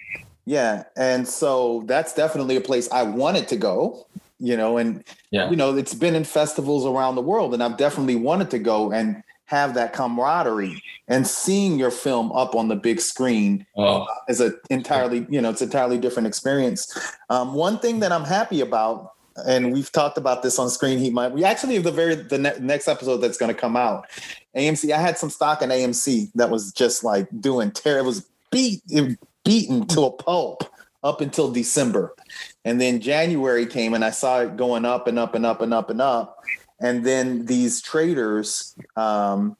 yeah, 0.46 0.84
and 0.96 1.26
so 1.26 1.84
that's 1.86 2.14
definitely 2.14 2.56
a 2.56 2.60
place 2.60 2.90
I 2.92 3.02
wanted 3.02 3.48
to 3.48 3.56
go. 3.56 4.06
You 4.40 4.56
know, 4.56 4.76
and 4.78 5.04
Yeah. 5.30 5.48
you 5.48 5.56
know 5.56 5.76
it's 5.76 5.94
been 5.94 6.14
in 6.14 6.24
festivals 6.24 6.84
around 6.84 7.14
the 7.14 7.22
world, 7.22 7.54
and 7.54 7.62
I've 7.62 7.76
definitely 7.76 8.16
wanted 8.16 8.50
to 8.50 8.58
go 8.58 8.92
and 8.92 9.22
have 9.46 9.74
that 9.74 9.92
camaraderie 9.92 10.82
and 11.06 11.26
seeing 11.26 11.78
your 11.78 11.90
film 11.90 12.32
up 12.32 12.54
on 12.54 12.68
the 12.68 12.74
big 12.74 12.98
screen 12.98 13.64
Oh, 13.76 14.06
is 14.26 14.40
a 14.40 14.54
entirely 14.70 15.26
you 15.28 15.40
know 15.40 15.50
it's 15.50 15.60
entirely 15.60 15.98
different 15.98 16.26
experience 16.26 16.98
um, 17.28 17.52
one 17.52 17.78
thing 17.78 18.00
that 18.00 18.10
i'm 18.10 18.24
happy 18.24 18.62
about 18.62 19.12
and 19.46 19.70
we've 19.74 19.92
talked 19.92 20.16
about 20.16 20.42
this 20.42 20.58
on 20.58 20.70
Screen 20.70 20.98
Heat 20.98 21.12
Miami 21.12 21.34
we 21.34 21.44
actually 21.44 21.76
the 21.78 21.92
very 21.92 22.14
the 22.14 22.38
ne- 22.38 22.58
next 22.58 22.88
episode 22.88 23.18
that's 23.18 23.36
going 23.36 23.54
to 23.54 23.60
come 23.60 23.76
out 23.76 24.06
amc 24.56 24.90
i 24.92 24.98
had 24.98 25.18
some 25.18 25.30
stock 25.30 25.62
in 25.62 25.70
amc 25.70 26.30
that 26.34 26.50
was 26.50 26.72
just 26.72 27.04
like 27.04 27.26
doing 27.40 27.70
terror 27.70 27.98
it 27.98 28.04
was 28.04 28.26
beat 28.50 28.82
it 28.88 29.18
beaten 29.44 29.86
to 29.86 30.02
a 30.02 30.10
pulp 30.10 30.64
up 31.02 31.20
until 31.20 31.50
december. 31.50 32.14
And 32.64 32.80
then 32.80 33.00
january 33.00 33.66
came 33.66 33.92
and 33.94 34.04
i 34.04 34.10
saw 34.10 34.40
it 34.40 34.56
going 34.56 34.84
up 34.84 35.06
and 35.06 35.18
up 35.18 35.34
and 35.34 35.44
up 35.44 35.60
and 35.60 35.74
up 35.74 35.90
and 35.90 36.00
up. 36.00 36.38
And 36.80 37.04
then 37.04 37.46
these 37.46 37.80
traders 37.82 38.74
um, 38.96 39.56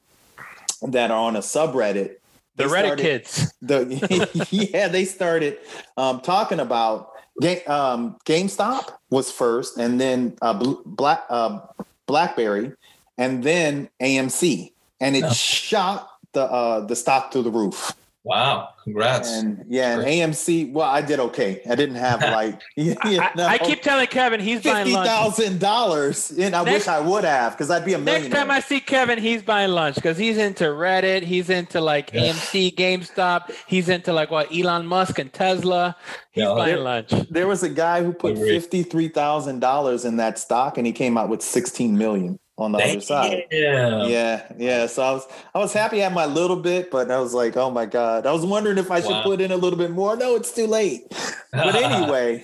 that 0.81 1.11
are 1.11 1.17
on 1.19 1.35
a 1.35 1.39
subreddit 1.39 2.15
The 2.55 2.63
Reddit 2.65 2.67
started- 2.67 3.01
kids. 3.01 3.53
the 3.61 4.47
yeah 4.73 4.87
they 4.87 5.05
started 5.05 5.59
um, 5.97 6.21
talking 6.21 6.59
about 6.59 7.11
Ga- 7.41 7.65
um, 7.65 8.17
GameStop 8.25 8.93
was 9.09 9.29
first, 9.31 9.77
and 9.77 9.99
then 9.99 10.37
uh, 10.41 10.53
Black 10.85 11.25
uh, 11.29 11.59
BlackBerry, 12.07 12.71
and 13.17 13.43
then 13.43 13.89
AMC, 14.01 14.71
and 14.99 15.15
it 15.15 15.23
Oh. 15.25 15.31
shot 15.33 16.09
the 16.33 16.43
uh, 16.43 16.81
the 16.85 16.95
stock 16.95 17.31
through 17.31 17.43
the 17.43 17.51
roof. 17.51 17.93
wow. 18.23 18.69
Congrats. 18.83 19.31
And 19.31 19.65
yeah, 19.67 19.97
and 19.99 20.03
AMC. 20.03 20.71
Well, 20.71 20.87
I 20.87 21.01
did 21.01 21.19
okay. 21.19 21.61
I 21.69 21.73
didn't 21.75 21.95
have 21.95 22.21
like 22.39 22.59
you 22.75 22.95
I, 23.01 23.31
know, 23.35 23.45
I 23.47 23.57
keep 23.57 23.81
telling 23.81 24.05
Kevin 24.07 24.39
he's 24.39 24.61
buying 24.61 24.85
fifty 24.85 24.93
lunch. 24.93 25.07
thousand 25.07 25.59
dollars, 25.59 26.29
and 26.31 26.55
I 26.55 26.63
Next- 26.63 26.73
wish 26.85 26.87
I 26.87 26.99
would 26.99 27.23
have 27.23 27.53
because 27.53 27.71
I'd 27.71 27.83
be 27.85 27.93
a 27.93 27.97
millionaire. 27.97 28.29
Next 28.29 28.35
time 28.39 28.51
I 28.51 28.59
see 28.59 28.79
Kevin, 28.79 29.17
he's 29.17 29.41
buying 29.41 29.71
lunch 29.71 29.95
because 29.95 30.17
he's 30.17 30.37
into 30.37 30.65
Reddit. 30.65 31.23
He's 31.23 31.49
into 31.49 31.81
like 31.81 32.11
Yeah. 32.13 32.31
AMC, 32.33 32.75
GameStop. 32.75 33.51
He's 33.65 33.89
into 33.89 34.11
like 34.13 34.29
what 34.29 34.55
Elon 34.55 34.85
Musk 34.85 35.17
and 35.19 35.31
Tesla. 35.33 35.95
He's 36.31 36.43
Yeah, 36.43 36.53
buying 36.53 36.75
there- 36.75 36.83
lunch. 36.83 37.09
there 37.31 37.47
was 37.47 37.63
a 37.63 37.69
guy 37.69 38.03
who 38.03 38.11
put 38.13 38.37
fifty 38.37 38.83
three 38.83 39.07
thousand 39.07 39.59
dollars 39.61 40.05
in 40.05 40.17
that 40.17 40.37
stock, 40.37 40.77
and 40.77 40.85
he 40.85 40.93
came 40.93 41.17
out 41.17 41.29
with 41.29 41.41
sixteen 41.41 41.97
million 41.97 42.37
on 42.57 42.71
the 42.71 42.77
other 42.79 43.01
side. 43.01 43.43
Yeah. 43.51 44.05
Yeah, 44.07 44.43
yeah. 44.57 44.87
So 44.87 45.03
I 45.03 45.11
was 45.11 45.27
I 45.53 45.59
was 45.59 45.73
happy 45.73 45.99
had 45.99 46.13
my 46.13 46.25
little 46.25 46.55
bit, 46.55 46.89
but 46.91 47.11
I 47.11 47.19
was 47.19 47.33
like, 47.33 47.57
oh 47.57 47.69
my 47.69 47.85
god. 47.85 48.25
I 48.25 48.31
was 48.31 48.45
wondering 48.45 48.77
if 48.77 48.91
I 48.91 49.01
should 49.01 49.09
Wow. 49.11 49.23
put 49.23 49.41
in 49.41 49.51
a 49.51 49.57
little 49.57 49.77
bit 49.79 49.91
more. 49.91 50.15
No, 50.15 50.35
it's 50.35 50.53
too 50.53 50.67
late. 50.67 51.05
But 51.51 51.75
anyway, 51.75 52.43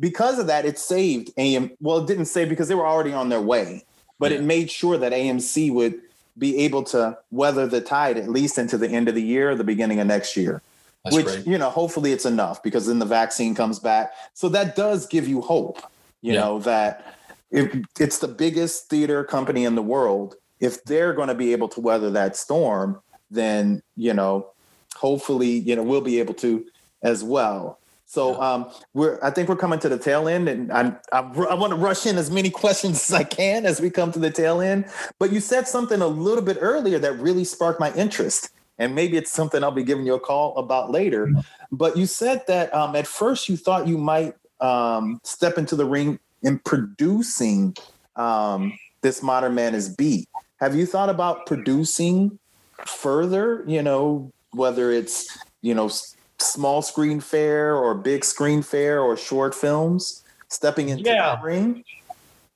because 0.00 0.38
of 0.38 0.46
that, 0.48 0.64
it 0.64 0.78
saved 0.78 1.30
AM. 1.36 1.70
Well, 1.80 1.98
it 1.98 2.06
didn't 2.06 2.26
save 2.26 2.48
because 2.48 2.68
they 2.68 2.74
were 2.74 2.86
already 2.86 3.12
on 3.12 3.28
their 3.28 3.40
way, 3.40 3.84
but 4.18 4.32
it 4.32 4.42
made 4.42 4.70
sure 4.70 4.98
that 4.98 5.12
AMC 5.12 5.72
would 5.72 5.94
be 6.38 6.58
able 6.58 6.82
to 6.82 7.16
weather 7.30 7.66
the 7.66 7.80
tide 7.80 8.16
at 8.16 8.28
least 8.28 8.56
into 8.58 8.78
the 8.78 8.88
end 8.88 9.06
of 9.08 9.14
the 9.14 9.22
year 9.22 9.50
or 9.50 9.54
the 9.54 9.64
beginning 9.64 10.00
of 10.00 10.06
next 10.06 10.36
year. 10.36 10.62
That's 11.04 11.14
which 11.16 11.26
great. 11.26 11.46
you 11.46 11.58
know, 11.58 11.68
hopefully 11.68 12.12
it's 12.12 12.24
enough 12.24 12.62
because 12.62 12.86
then 12.86 12.98
the 13.00 13.04
vaccine 13.04 13.54
comes 13.54 13.78
back. 13.78 14.12
So 14.34 14.48
that 14.50 14.74
does 14.74 15.06
give 15.06 15.28
you 15.28 15.40
hope. 15.40 15.78
You 16.22 16.32
Yeah. 16.34 16.40
know 16.40 16.58
that 16.60 17.16
if 17.52 17.76
it's 18.00 18.18
the 18.18 18.28
biggest 18.28 18.88
theater 18.88 19.22
company 19.22 19.64
in 19.64 19.74
the 19.74 19.82
world. 19.82 20.36
If 20.58 20.84
they're 20.84 21.12
going 21.12 21.28
to 21.28 21.34
be 21.34 21.52
able 21.52 21.68
to 21.70 21.80
weather 21.80 22.10
that 22.12 22.36
storm, 22.36 23.00
then 23.30 23.82
you 23.96 24.14
know, 24.14 24.48
hopefully, 24.96 25.58
you 25.58 25.76
know, 25.76 25.82
we'll 25.82 26.00
be 26.00 26.18
able 26.18 26.34
to 26.34 26.64
as 27.02 27.22
well. 27.22 27.78
So 28.06 28.40
um, 28.42 28.70
we're 28.92 29.18
I 29.22 29.30
think 29.30 29.48
we're 29.48 29.56
coming 29.56 29.78
to 29.80 29.88
the 29.88 29.98
tail 29.98 30.28
end, 30.28 30.48
and 30.48 30.70
I'm, 30.70 30.98
I'm 31.12 31.32
I 31.46 31.54
want 31.54 31.72
to 31.72 31.78
rush 31.78 32.06
in 32.06 32.18
as 32.18 32.30
many 32.30 32.50
questions 32.62 33.10
as 33.10 33.12
I 33.12 33.24
can 33.24 33.66
as 33.66 33.80
we 33.80 33.90
come 33.90 34.12
to 34.12 34.18
the 34.18 34.30
tail 34.30 34.60
end. 34.60 34.86
But 35.18 35.32
you 35.32 35.40
said 35.40 35.66
something 35.66 36.00
a 36.00 36.06
little 36.06 36.44
bit 36.44 36.58
earlier 36.60 36.98
that 36.98 37.18
really 37.18 37.44
sparked 37.44 37.80
my 37.80 37.92
interest, 37.94 38.50
and 38.78 38.94
maybe 38.94 39.16
it's 39.16 39.30
something 39.30 39.64
I'll 39.64 39.70
be 39.70 39.82
giving 39.82 40.06
you 40.06 40.14
a 40.14 40.20
call 40.20 40.56
about 40.58 40.90
later. 40.90 41.30
But 41.70 41.96
you 41.96 42.06
said 42.06 42.46
that 42.48 42.72
um, 42.74 42.94
at 42.96 43.06
first 43.06 43.48
you 43.48 43.56
thought 43.56 43.88
you 43.88 43.96
might 43.96 44.34
um, 44.60 45.18
step 45.24 45.56
into 45.56 45.74
the 45.74 45.86
ring 45.86 46.18
in 46.42 46.58
producing 46.60 47.74
um, 48.16 48.72
this 49.02 49.22
Modern 49.22 49.54
Man 49.54 49.74
is 49.74 49.94
Beat. 49.94 50.28
Have 50.60 50.74
you 50.76 50.86
thought 50.86 51.08
about 51.08 51.46
producing 51.46 52.38
further? 52.86 53.64
You 53.66 53.82
know, 53.82 54.30
whether 54.52 54.90
it's 54.90 55.38
you 55.62 55.74
know 55.74 55.90
small 56.38 56.82
screen 56.82 57.20
fare 57.20 57.76
or 57.76 57.94
big 57.94 58.24
screen 58.24 58.62
fare 58.62 59.00
or 59.00 59.16
short 59.16 59.54
films, 59.54 60.22
stepping 60.48 60.88
into 60.88 61.04
Yeah. 61.04 61.36
the 61.36 61.42
ring. 61.42 61.84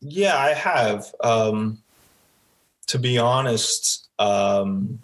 Yeah, 0.01 0.37
I 0.37 0.53
have. 0.53 1.07
Um, 1.23 1.79
to 2.89 2.99
be 2.99 3.19
honest, 3.19 4.09
um, 4.19 5.01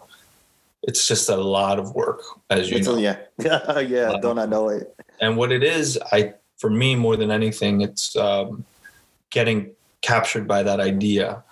it's 0.83 1.07
just 1.07 1.29
a 1.29 1.35
lot 1.35 1.79
of 1.79 1.93
work, 1.95 2.21
as 2.49 2.69
you 2.69 2.77
It's 2.77 2.87
know. 2.87 2.97
yeah, 2.97 3.17
yeah, 3.41 3.79
yeah. 3.79 4.19
Don't 4.21 4.39
I 4.39 4.45
know 4.45 4.69
it? 4.69 4.95
And 5.19 5.37
what 5.37 5.51
it 5.51 5.63
is, 5.63 5.99
I 6.11 6.33
for 6.57 6.69
me 6.69 6.95
more 6.95 7.17
than 7.17 7.31
anything, 7.31 7.81
it's 7.81 8.15
um, 8.15 8.63
getting 9.33 9.71
captured 10.01 10.47
by 10.47 10.63
that 10.63 10.79
idea 10.79 11.43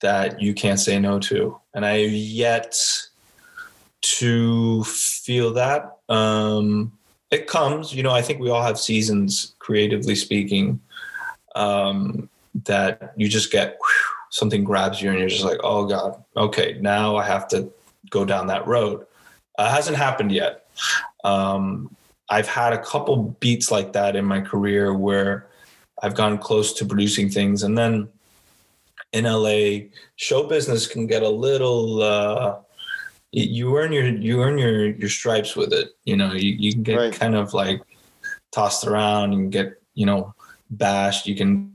that 0.00 0.40
you 0.40 0.54
can't 0.54 0.80
say 0.80 0.98
no 0.98 1.18
to, 1.18 1.58
and 1.74 1.84
I 1.84 1.98
have 2.02 2.12
yet 2.12 2.76
to 4.02 4.84
feel 4.84 5.52
that. 5.54 5.98
Um, 6.08 6.92
it 7.30 7.48
comes, 7.48 7.92
you 7.92 8.02
know. 8.02 8.12
I 8.12 8.22
think 8.22 8.40
we 8.40 8.50
all 8.50 8.62
have 8.62 8.78
seasons, 8.78 9.54
creatively 9.58 10.14
speaking, 10.14 10.80
um, 11.54 12.30
that 12.64 13.12
you 13.16 13.28
just 13.28 13.50
get 13.50 13.70
whew, 13.70 14.14
something 14.30 14.62
grabs 14.62 15.02
you, 15.02 15.10
and 15.10 15.18
you're 15.18 15.28
just 15.28 15.44
like, 15.44 15.58
"Oh 15.64 15.86
God, 15.86 16.22
okay, 16.36 16.78
now 16.80 17.16
I 17.16 17.24
have 17.24 17.48
to 17.48 17.70
go 18.10 18.24
down 18.24 18.46
that 18.46 18.66
road." 18.66 19.06
Uh, 19.58 19.70
hasn't 19.70 19.96
happened 19.96 20.30
yet. 20.30 20.68
Um, 21.24 21.96
I've 22.28 22.48
had 22.48 22.72
a 22.72 22.82
couple 22.82 23.36
beats 23.40 23.70
like 23.70 23.92
that 23.94 24.14
in 24.14 24.24
my 24.24 24.40
career 24.40 24.94
where 24.94 25.46
I've 26.02 26.14
gone 26.14 26.38
close 26.38 26.72
to 26.74 26.84
producing 26.84 27.30
things, 27.30 27.62
and 27.62 27.76
then 27.76 28.08
in 29.12 29.24
LA, 29.24 29.88
show 30.16 30.46
business 30.46 30.86
can 30.86 31.06
get 31.06 31.22
a 31.22 31.28
little. 31.28 32.02
Uh, 32.02 32.56
you 33.32 33.76
earn 33.76 33.92
your 33.92 34.06
you 34.06 34.42
earn 34.42 34.58
your 34.58 34.86
your 34.86 35.08
stripes 35.08 35.56
with 35.56 35.72
it. 35.72 35.90
You 36.04 36.16
know, 36.16 36.32
you, 36.32 36.52
you 36.52 36.72
can 36.72 36.82
get 36.82 36.96
Right. 36.96 37.12
kind 37.12 37.34
of 37.34 37.54
like 37.54 37.80
tossed 38.52 38.86
around 38.86 39.32
and 39.32 39.50
get 39.50 39.80
you 39.94 40.06
know 40.06 40.34
bashed. 40.70 41.26
You 41.26 41.36
can 41.36 41.72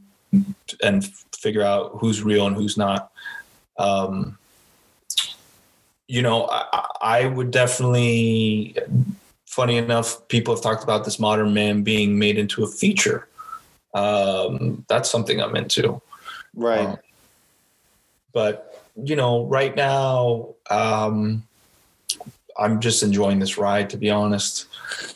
and 0.84 1.06
figure 1.36 1.64
out 1.64 1.98
who's 2.00 2.24
real 2.24 2.48
and 2.48 2.56
who's 2.56 2.78
not. 2.78 3.12
Um, 3.78 4.38
you 6.08 6.22
know, 6.22 6.48
I, 6.50 6.88
I 7.02 7.26
would 7.28 7.52
definitely. 7.52 8.78
Funny 9.48 9.76
enough, 9.76 10.26
people 10.30 10.56
have 10.56 10.64
talked 10.64 10.82
about 10.82 11.04
this 11.04 11.20
modern 11.20 11.54
man 11.54 11.84
being 11.84 12.18
made 12.18 12.38
into 12.38 12.64
a 12.64 12.68
feature. 12.68 13.28
Um, 13.94 14.86
that's 14.88 15.10
something 15.10 15.42
I'm 15.42 15.56
into. 15.56 16.02
Right. 16.56 16.88
Um, 16.88 16.98
but 18.34 18.84
you 18.96 19.16
know, 19.16 19.46
right 19.46 19.76
now, 19.76 20.54
um, 20.70 21.44
I'm 22.58 22.80
just 22.80 23.04
enjoying 23.04 23.40
this 23.40 23.58
ride. 23.58 23.90
To 23.92 23.98
be 23.98 24.10
honest, 24.10 24.68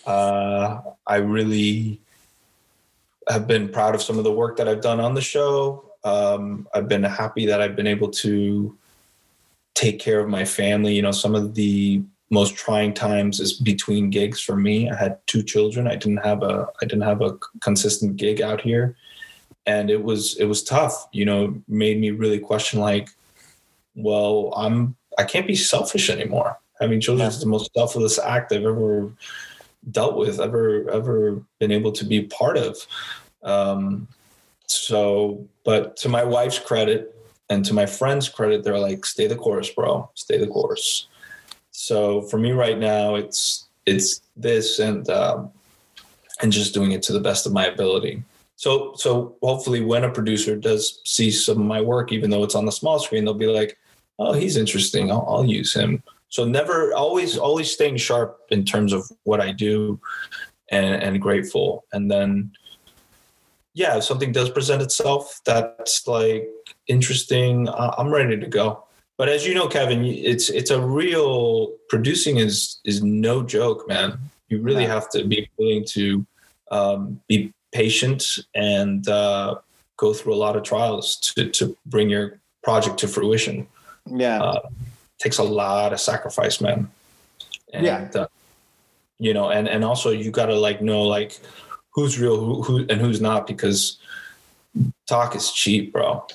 uh, 0.06 0.82
I 1.08 1.18
really 1.18 2.00
have 3.30 3.48
been 3.48 3.70
proud 3.70 3.96
of 3.96 4.02
some 4.02 4.18
of 4.18 4.24
the 4.24 4.32
work 4.32 4.58
that 4.58 4.68
I've 4.68 4.82
done 4.82 5.00
on 5.00 5.14
the 5.14 5.22
show. 5.22 5.92
Um, 6.04 6.68
I've 6.74 6.88
been 6.88 7.04
happy 7.04 7.46
that 7.48 7.62
I've 7.62 7.76
been 7.76 7.88
able 7.88 8.10
to 8.12 8.78
take 9.74 10.00
care 10.00 10.20
of 10.20 10.30
my 10.30 10.46
family. 10.46 10.94
You 10.94 11.02
know, 11.02 11.12
some 11.12 11.36
of 11.36 11.56
the 11.56 12.04
most 12.30 12.56
trying 12.56 12.94
times 12.94 13.40
is 13.40 13.54
between 13.54 14.10
gigs 14.10 14.42
for 14.42 14.56
me. 14.56 14.90
I 14.90 14.96
had 14.96 15.20
two 15.28 15.44
children. 15.44 15.88
I 15.88 15.96
didn't 15.96 16.26
have 16.26 16.44
a 16.44 16.68
I 16.82 16.86
didn't 16.86 17.04
have 17.04 17.22
a 17.22 17.38
consistent 17.62 18.18
gig 18.18 18.42
out 18.42 18.62
here 18.62 18.96
and 19.66 19.90
it 19.90 20.04
was 20.04 20.36
it 20.38 20.46
was 20.46 20.64
tough 20.64 21.08
you 21.12 21.26
know 21.26 21.60
made 21.68 22.00
me 22.00 22.12
really 22.12 22.40
question 22.40 22.80
like 22.80 23.10
well 23.96 24.54
i'm 24.56 24.96
i 25.18 25.24
can't 25.24 25.48
be 25.48 25.56
selfish 25.56 26.10
anymore 26.10 26.60
having 26.80 27.02
children 27.02 27.28
is 27.28 27.40
the 27.40 27.46
most 27.46 27.72
selfless 27.76 28.20
act 28.20 28.52
i've 28.52 28.64
ever 28.64 29.12
dealt 29.92 30.18
with 30.18 30.40
ever 30.40 30.90
ever 30.92 31.42
been 31.60 31.72
able 31.72 31.92
to 31.92 32.06
be 32.06 32.24
part 32.24 32.58
of 32.58 32.78
um 33.44 34.08
so 34.68 35.48
but 35.64 35.98
to 35.98 36.10
my 36.10 36.24
wife's 36.24 36.60
credit 36.60 37.16
and 37.50 37.64
to 37.66 37.74
my 37.74 37.86
friends' 37.86 38.28
credit, 38.28 38.64
they're 38.64 38.80
like, 38.80 39.06
"Stay 39.06 39.28
the 39.28 39.36
course, 39.36 39.70
bro. 39.70 40.10
Stay 40.16 40.38
the 40.38 40.48
course." 40.48 41.08
So 41.86 42.24
for 42.24 42.40
me 42.40 42.52
right 42.52 42.80
now, 42.80 43.14
it's 43.14 43.68
it's 43.86 44.22
this 44.36 44.80
and 44.80 45.08
um, 45.08 45.52
and 46.42 46.52
just 46.52 46.74
doing 46.74 46.94
it 46.94 47.04
to 47.04 47.14
the 47.14 47.20
best 47.20 47.46
of 47.46 47.54
my 47.54 47.68
ability. 47.68 48.24
So 48.56 48.94
so 48.96 49.36
hopefully, 49.44 49.82
when 49.82 50.04
a 50.04 50.10
producer 50.10 50.56
does 50.56 51.00
see 51.06 51.30
some 51.30 51.62
of 51.62 51.68
my 51.68 51.82
work, 51.82 52.12
even 52.12 52.32
though 52.32 52.44
it's 52.44 52.56
on 52.56 52.66
the 52.66 52.72
small 52.72 52.98
screen, 52.98 53.24
they'll 53.24 53.36
be 53.36 53.46
like, 53.46 53.78
"Oh, 54.18 54.34
he's 54.34 54.58
interesting. 54.58 55.12
I'll, 55.12 55.28
I'll 55.30 55.46
use 55.46 55.76
him." 55.76 56.02
So 56.30 56.44
never, 56.44 56.92
always, 56.96 57.38
always 57.38 57.72
staying 57.72 57.98
sharp 57.98 58.40
in 58.50 58.66
terms 58.66 58.92
of 58.92 59.04
what 59.22 59.40
I 59.40 59.52
do, 59.52 60.00
and 60.72 61.04
and 61.04 61.22
grateful. 61.22 61.86
And 61.94 62.10
then, 62.10 62.52
yeah, 63.76 63.98
if 63.98 64.06
something 64.06 64.32
does 64.32 64.50
present 64.50 64.82
itself 64.82 65.40
that's 65.46 66.08
like 66.08 66.50
interesting, 66.88 67.70
I'm 67.70 68.10
ready 68.12 68.40
to 68.40 68.48
go. 68.48 68.85
But 69.18 69.30
as 69.30 69.48
you 69.48 69.54
know, 69.54 69.68
Kevin, 69.68 70.04
it's 70.06 70.50
it's 70.50 70.72
a 70.72 70.82
real 70.82 71.68
producing 71.90 72.38
is 72.38 72.80
is 72.84 73.02
no 73.02 73.44
joke, 73.44 73.88
man. 73.88 74.20
You 74.50 74.62
really 74.62 74.84
yeah. 74.84 74.94
have 74.94 75.10
to 75.12 75.24
be 75.24 75.50
willing 75.58 75.86
to 75.90 76.26
um, 76.72 77.22
be 77.28 77.54
patient 77.72 78.26
and 78.54 79.08
uh, 79.08 79.56
go 79.98 80.14
through 80.14 80.34
a 80.34 80.42
lot 80.46 80.56
of 80.56 80.64
trials 80.64 81.16
to 81.18 81.50
to 81.52 81.78
bring 81.86 82.10
your 82.10 82.40
project 82.62 82.98
to 83.00 83.08
fruition. 83.08 83.68
Yeah, 84.06 84.42
uh, 84.42 84.70
takes 85.18 85.38
a 85.38 85.44
lot 85.44 85.94
of 85.94 86.00
sacrifice, 86.00 86.60
man. 86.60 86.90
And, 87.74 87.86
yeah, 87.86 88.10
uh, 88.16 88.28
you 89.18 89.34
know, 89.34 89.50
and 89.50 89.70
and 89.70 89.86
also 89.86 90.12
you 90.12 90.30
got 90.30 90.48
to 90.48 90.56
like 90.56 90.82
know 90.82 91.04
like 91.04 91.40
who's 91.92 92.20
real, 92.20 92.38
who 92.38 92.64
who 92.64 92.86
and 92.90 93.00
who's 93.00 93.22
not 93.22 93.48
because 93.48 93.98
talk 95.08 95.36
is 95.36 95.52
cheap, 95.52 95.94
bro. 95.94 96.26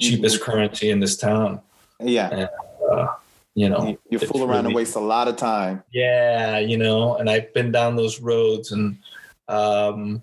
Cheapest 0.00 0.36
mm-hmm. 0.36 0.44
currency 0.44 0.90
in 0.90 1.00
this 1.00 1.16
town. 1.16 1.60
Yeah. 2.04 2.28
And, 2.30 2.50
uh, 2.90 3.14
you 3.54 3.68
know, 3.68 3.96
you, 4.08 4.18
fool 4.18 4.42
around 4.42 4.50
really, 4.50 4.66
and 4.66 4.74
waste 4.74 4.96
a 4.96 5.00
lot 5.00 5.28
of 5.28 5.36
time. 5.36 5.82
Yeah, 5.92 6.58
you 6.58 6.76
know, 6.76 7.16
and 7.16 7.30
I've 7.30 7.52
been 7.54 7.70
down 7.70 7.94
those 7.94 8.20
roads 8.20 8.72
and 8.72 8.98
um, 9.48 10.22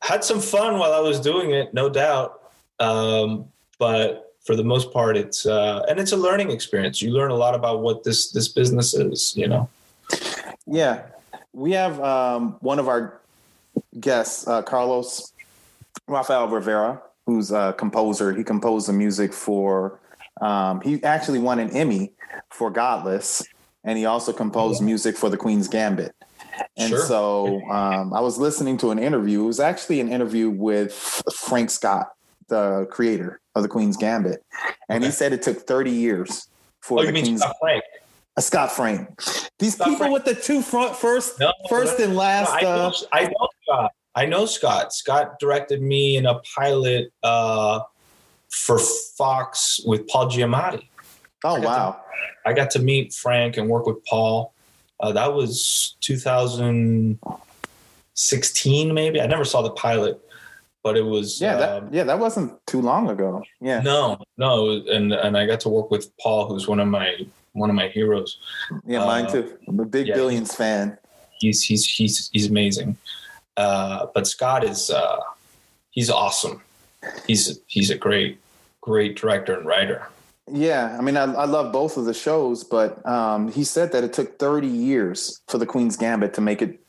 had 0.00 0.24
some 0.24 0.40
fun 0.40 0.78
while 0.78 0.92
I 0.92 1.00
was 1.00 1.20
doing 1.20 1.50
it, 1.50 1.74
no 1.74 1.90
doubt. 1.90 2.50
Um, 2.78 3.46
but 3.78 4.34
for 4.40 4.56
the 4.56 4.64
most 4.64 4.92
part, 4.92 5.16
it's 5.18 5.44
uh, 5.44 5.84
and 5.88 6.00
it's 6.00 6.12
a 6.12 6.16
learning 6.16 6.50
experience. 6.50 7.02
You 7.02 7.10
learn 7.10 7.30
a 7.30 7.36
lot 7.36 7.54
about 7.54 7.82
what 7.82 8.02
this 8.02 8.30
this 8.30 8.48
business 8.48 8.94
is. 8.94 9.36
You 9.36 9.48
know. 9.48 9.68
Yeah, 10.66 11.02
we 11.52 11.72
have 11.72 12.00
um, 12.00 12.56
one 12.60 12.78
of 12.78 12.88
our 12.88 13.20
guests, 13.98 14.48
uh, 14.48 14.62
Carlos 14.62 15.32
Rafael 16.06 16.48
Rivera, 16.48 17.02
who's 17.26 17.50
a 17.52 17.74
composer. 17.76 18.32
He 18.32 18.42
composed 18.42 18.88
the 18.88 18.94
music 18.94 19.34
for 19.34 20.00
um, 20.40 20.80
he 20.80 21.02
actually 21.04 21.38
won 21.38 21.58
an 21.58 21.70
Emmy 21.70 22.12
for 22.50 22.70
Godless, 22.70 23.46
and 23.84 23.98
he 23.98 24.06
also 24.06 24.32
composed 24.32 24.82
music 24.82 25.16
for 25.16 25.28
The 25.28 25.36
Queen's 25.36 25.68
Gambit. 25.68 26.14
And 26.76 26.90
sure. 26.90 27.04
so 27.06 27.60
um, 27.70 28.12
I 28.12 28.20
was 28.20 28.38
listening 28.38 28.76
to 28.78 28.90
an 28.90 28.98
interview. 28.98 29.44
It 29.44 29.46
was 29.46 29.60
actually 29.60 30.00
an 30.00 30.10
interview 30.10 30.50
with 30.50 30.92
Frank 31.34 31.70
Scott, 31.70 32.12
the 32.48 32.86
creator 32.90 33.40
of 33.54 33.62
The 33.62 33.68
Queen's 33.68 33.96
Gambit, 33.96 34.44
and 34.88 34.98
okay. 34.98 35.06
he 35.06 35.12
said 35.12 35.32
it 35.32 35.42
took 35.42 35.58
30 35.58 35.90
years 35.90 36.48
for 36.80 37.00
oh, 37.00 37.06
the 37.06 37.12
Queen's 37.12 37.40
Scott 37.40 37.56
Frank. 37.60 37.84
Uh, 38.36 38.40
Scott 38.40 38.72
Frank. 38.72 39.22
These 39.58 39.74
Scott 39.74 39.88
people 39.88 39.98
Frank. 39.98 40.12
with 40.12 40.24
the 40.24 40.34
two 40.34 40.62
front 40.62 40.96
first, 40.96 41.38
no, 41.40 41.52
first 41.68 41.98
and 42.00 42.16
last. 42.16 42.50
No, 42.50 42.56
I, 42.58 42.62
know, 42.62 42.88
uh, 42.88 42.92
I 43.12 43.26
know 43.26 43.48
Scott. 43.62 43.92
I 44.14 44.26
know 44.26 44.46
Scott. 44.46 44.92
Scott 44.92 45.38
directed 45.38 45.82
me 45.82 46.16
in 46.16 46.26
a 46.26 46.40
pilot 46.56 47.12
uh, 47.22 47.80
for 48.50 48.78
Fox 48.78 49.80
with 49.84 50.06
Paul 50.08 50.26
Giamatti. 50.26 50.86
Oh 51.44 51.56
I 51.56 51.60
wow! 51.60 51.92
To, 51.92 52.50
I 52.50 52.52
got 52.52 52.70
to 52.72 52.80
meet 52.80 53.14
Frank 53.14 53.56
and 53.56 53.68
work 53.68 53.86
with 53.86 54.04
Paul. 54.04 54.52
Uh, 54.98 55.12
that 55.12 55.32
was 55.32 55.94
2016, 56.00 58.92
maybe. 58.92 59.20
I 59.20 59.26
never 59.26 59.44
saw 59.46 59.62
the 59.62 59.70
pilot, 59.70 60.20
but 60.82 60.96
it 60.96 61.02
was. 61.02 61.40
Yeah, 61.40 61.56
that, 61.56 61.82
um, 61.82 61.88
yeah, 61.90 62.04
that 62.04 62.18
wasn't 62.18 62.54
too 62.66 62.82
long 62.82 63.08
ago. 63.08 63.42
Yeah. 63.60 63.80
No, 63.80 64.18
no, 64.36 64.70
and 64.70 65.12
and 65.12 65.38
I 65.38 65.46
got 65.46 65.60
to 65.60 65.70
work 65.70 65.90
with 65.90 66.14
Paul, 66.18 66.48
who's 66.48 66.68
one 66.68 66.80
of 66.80 66.88
my 66.88 67.26
one 67.52 67.70
of 67.70 67.76
my 67.76 67.88
heroes. 67.88 68.36
Yeah, 68.84 69.06
mine 69.06 69.24
uh, 69.26 69.30
too. 69.30 69.56
I'm 69.66 69.80
a 69.80 69.86
big 69.86 70.08
yeah, 70.08 70.14
Billions 70.14 70.54
fan. 70.54 70.98
He's 71.38 71.62
he's 71.62 71.86
he's 71.86 72.28
he's 72.32 72.50
amazing. 72.50 72.98
Uh, 73.56 74.06
but 74.14 74.26
Scott 74.26 74.64
is 74.64 74.90
uh, 74.90 75.20
he's 75.90 76.10
awesome 76.10 76.62
he's 77.26 77.60
he's 77.66 77.90
a 77.90 77.96
great 77.96 78.38
great 78.80 79.16
director 79.16 79.54
and 79.56 79.66
writer. 79.66 80.08
Yeah, 80.52 80.96
I 80.98 81.02
mean, 81.02 81.16
I, 81.16 81.32
I 81.32 81.44
love 81.44 81.72
both 81.72 81.96
of 81.96 82.06
the 82.06 82.14
shows, 82.14 82.64
but 82.64 83.06
um, 83.06 83.52
he 83.52 83.62
said 83.62 83.92
that 83.92 84.02
it 84.02 84.12
took 84.12 84.38
30 84.40 84.66
years 84.66 85.40
for 85.46 85.58
The 85.58 85.66
Queen's 85.66 85.96
Gambit 85.96 86.34
to 86.34 86.40
make 86.40 86.60
it 86.60 86.80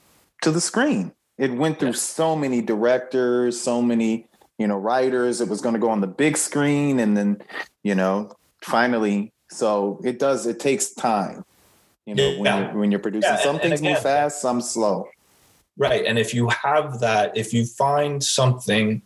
to 0.42 0.50
the 0.50 0.62
screen. 0.62 1.12
It 1.38 1.54
went 1.54 1.80
through 1.80 1.94
so 1.94 2.36
many 2.36 2.62
directors, 2.62 3.60
so 3.60 3.82
many 3.82 4.28
you 4.58 4.68
know 4.68 4.78
writers. 4.78 5.42
It 5.42 5.50
was 5.50 5.62
going 5.62 5.74
to 5.74 5.80
go 5.80 5.90
on 5.90 6.02
the 6.02 6.08
big 6.08 6.38
screen, 6.38 7.00
and 7.00 7.16
then 7.16 7.42
you 7.84 7.96
know 7.96 8.32
finally. 8.64 9.32
So 9.50 10.00
it 10.04 10.18
does. 10.18 10.46
It 10.46 10.60
takes 10.60 10.94
time. 10.94 11.44
You 12.06 12.16
know, 12.16 12.30
yeah. 12.30 12.40
when 12.40 12.64
you're 12.64 12.80
when 12.80 12.92
you're 12.92 13.00
producing, 13.00 13.32
yeah, 13.32 13.40
some 13.40 13.56
and, 13.56 13.62
things 13.62 13.80
and 13.80 13.88
again, 13.88 13.94
move 13.94 14.04
fast, 14.04 14.42
some 14.42 14.62
slow. 14.62 15.08
Right, 15.78 16.06
and 16.06 16.20
if 16.20 16.34
you 16.34 16.50
have 16.50 17.00
that, 17.00 17.36
if 17.36 17.54
you 17.54 17.66
find 17.66 18.24
something 18.24 19.02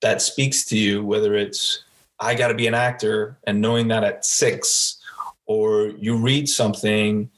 that 0.00 0.22
speaks 0.22 0.64
to 0.66 0.78
you, 0.78 1.04
whether 1.04 1.34
it's 1.34 1.84
I 2.20 2.34
got 2.34 2.48
to 2.48 2.54
be 2.54 2.66
an 2.66 2.74
actor 2.74 3.38
and 3.46 3.60
knowing 3.60 3.88
that 3.88 4.04
at 4.04 4.24
six, 4.24 4.98
or 5.46 5.88
you 5.98 6.16
read 6.16 6.48
something 6.48 7.30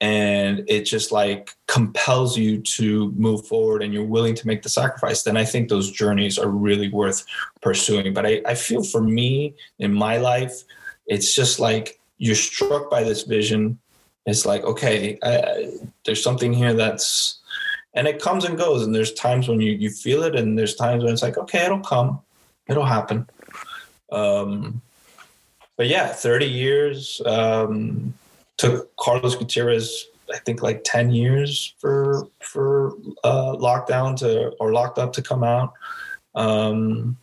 and 0.00 0.64
it 0.68 0.82
just 0.82 1.12
like 1.12 1.54
compels 1.66 2.36
you 2.36 2.60
to 2.60 3.10
move 3.12 3.46
forward 3.46 3.82
and 3.82 3.94
you're 3.94 4.04
willing 4.04 4.34
to 4.34 4.46
make 4.46 4.62
the 4.62 4.68
sacrifice, 4.68 5.22
then 5.22 5.36
I 5.36 5.44
think 5.44 5.68
those 5.68 5.90
journeys 5.90 6.38
are 6.38 6.50
really 6.50 6.88
worth 6.88 7.24
pursuing. 7.62 8.12
But 8.12 8.26
I, 8.26 8.42
I 8.44 8.54
feel 8.54 8.82
for 8.82 9.00
me 9.00 9.54
in 9.78 9.94
my 9.94 10.18
life, 10.18 10.64
it's 11.06 11.34
just 11.34 11.58
like 11.58 12.00
you're 12.18 12.34
struck 12.34 12.90
by 12.90 13.02
this 13.02 13.22
vision. 13.22 13.78
It's 14.26 14.44
like, 14.44 14.64
okay, 14.64 15.18
I, 15.22 15.72
there's 16.04 16.22
something 16.22 16.52
here 16.52 16.74
that's 16.74 17.40
and 17.94 18.08
it 18.08 18.20
comes 18.20 18.44
and 18.44 18.58
goes 18.58 18.84
and 18.84 18.94
there's 18.94 19.12
times 19.12 19.48
when 19.48 19.60
you 19.60 19.72
you 19.72 19.90
feel 19.90 20.22
it 20.24 20.34
and 20.34 20.58
there's 20.58 20.74
times 20.74 21.04
when 21.04 21.12
it's 21.12 21.22
like 21.22 21.38
okay 21.38 21.64
it'll 21.64 21.80
come. 21.80 22.20
It'll 22.66 22.84
happen. 22.84 23.28
Um 24.10 24.82
but 25.76 25.86
yeah 25.86 26.08
30 26.08 26.46
years 26.46 27.20
um 27.26 28.14
took 28.56 28.94
carlos 28.96 29.34
gutierrez 29.34 30.06
i 30.32 30.38
think 30.38 30.62
like 30.62 30.82
10 30.84 31.10
years 31.10 31.74
for 31.78 32.28
for 32.40 32.92
uh 33.24 33.52
lockdown 33.56 34.16
to 34.16 34.50
or 34.60 34.72
locked 34.72 34.98
up 34.98 35.12
to 35.14 35.22
come 35.22 35.44
out. 35.44 35.72
Um 36.34 37.16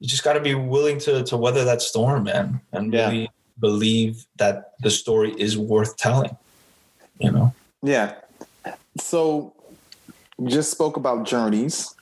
you 0.00 0.08
just 0.08 0.24
got 0.24 0.34
to 0.34 0.40
be 0.40 0.54
willing 0.54 0.98
to 1.00 1.24
to 1.24 1.36
weather 1.36 1.64
that 1.64 1.80
storm 1.80 2.24
man 2.24 2.60
and 2.72 2.92
yeah. 2.92 3.08
really 3.08 3.30
believe 3.60 4.26
that 4.36 4.72
the 4.80 4.90
story 4.90 5.32
is 5.38 5.56
worth 5.56 5.96
telling 5.96 6.36
you 7.18 7.30
know? 7.30 7.54
Yeah 7.82 8.14
so 8.98 9.54
just 10.44 10.70
spoke 10.70 10.96
about 10.96 11.26
journeys. 11.26 11.94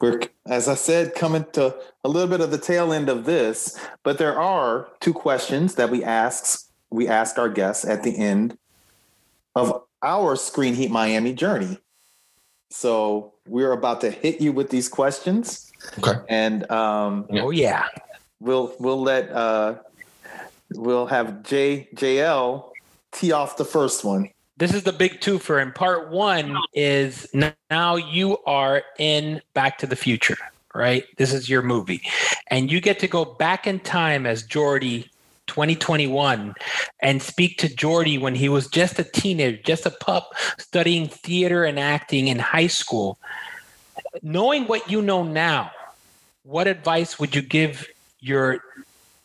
We're, 0.00 0.20
as 0.46 0.66
I 0.68 0.74
said, 0.74 1.14
coming 1.14 1.46
to 1.52 1.74
a 2.04 2.08
little 2.08 2.28
bit 2.28 2.40
of 2.40 2.50
the 2.50 2.58
tail 2.58 2.92
end 2.92 3.08
of 3.08 3.24
this, 3.24 3.78
but 4.02 4.18
there 4.18 4.38
are 4.38 4.88
two 5.00 5.14
questions 5.14 5.76
that 5.76 5.90
we 5.90 6.02
ask 6.02 6.68
we 6.90 7.08
ask 7.08 7.38
our 7.38 7.48
guests 7.48 7.86
at 7.86 8.02
the 8.02 8.18
end 8.18 8.58
of 9.54 9.82
our 10.02 10.36
Screen 10.36 10.74
Heat 10.74 10.90
Miami 10.90 11.32
journey. 11.32 11.78
So 12.70 13.32
we're 13.46 13.72
about 13.72 14.02
to 14.02 14.10
hit 14.10 14.40
you 14.40 14.52
with 14.52 14.68
these 14.68 14.88
questions. 14.88 15.72
Okay. 15.98 16.20
And 16.28 16.70
um, 16.70 17.26
oh 17.30 17.50
yeah, 17.50 17.86
we'll 18.40 18.74
we'll 18.78 19.00
let 19.00 19.30
uh, 19.30 19.76
we'll 20.74 21.06
have 21.06 21.42
J 21.44 21.88
JL 21.94 22.70
tee 23.12 23.32
off 23.32 23.56
the 23.56 23.64
first 23.64 24.04
one 24.04 24.30
this 24.62 24.74
is 24.74 24.84
the 24.84 24.92
big 24.92 25.18
twofer. 25.18 25.60
And 25.60 25.74
part 25.74 26.08
one 26.08 26.56
is 26.72 27.26
now 27.68 27.96
you 27.96 28.38
are 28.46 28.84
in 28.96 29.42
Back 29.54 29.76
to 29.78 29.88
the 29.88 29.96
Future, 29.96 30.36
right? 30.72 31.04
This 31.16 31.32
is 31.32 31.48
your 31.48 31.62
movie. 31.62 32.00
And 32.46 32.70
you 32.70 32.80
get 32.80 33.00
to 33.00 33.08
go 33.08 33.24
back 33.24 33.66
in 33.66 33.80
time 33.80 34.24
as 34.24 34.46
Jordi 34.46 35.08
2021 35.48 36.54
and 37.00 37.20
speak 37.20 37.58
to 37.58 37.66
Jordi 37.66 38.20
when 38.20 38.36
he 38.36 38.48
was 38.48 38.68
just 38.68 39.00
a 39.00 39.04
teenager, 39.04 39.60
just 39.64 39.84
a 39.84 39.90
pup 39.90 40.32
studying 40.60 41.08
theater 41.08 41.64
and 41.64 41.76
acting 41.80 42.28
in 42.28 42.38
high 42.38 42.68
school. 42.68 43.18
Knowing 44.22 44.68
what 44.68 44.88
you 44.88 45.02
know 45.02 45.24
now, 45.24 45.72
what 46.44 46.68
advice 46.68 47.18
would 47.18 47.34
you 47.34 47.42
give 47.42 47.88
your 48.20 48.60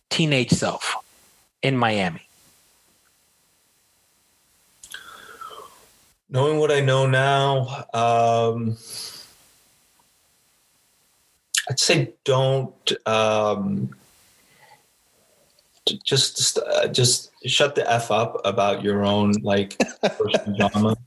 teenage 0.10 0.50
self 0.50 0.96
in 1.62 1.78
Miami? 1.78 2.27
Knowing 6.30 6.60
what 6.60 6.72
I 6.72 6.82
know 6.82 7.06
now, 7.06 7.86
um, 7.94 8.78
I'd 11.70 11.80
say 11.80 12.14
don't 12.24 12.92
um, 13.06 13.90
just 16.04 16.60
uh, 16.60 16.88
just 16.88 17.32
shut 17.46 17.76
the 17.76 17.90
f 17.90 18.12
up 18.12 18.40
about 18.46 18.84
your 18.84 19.06
own 19.06 19.34
like 19.42 19.78
personal 20.02 20.58
drama, 20.58 20.98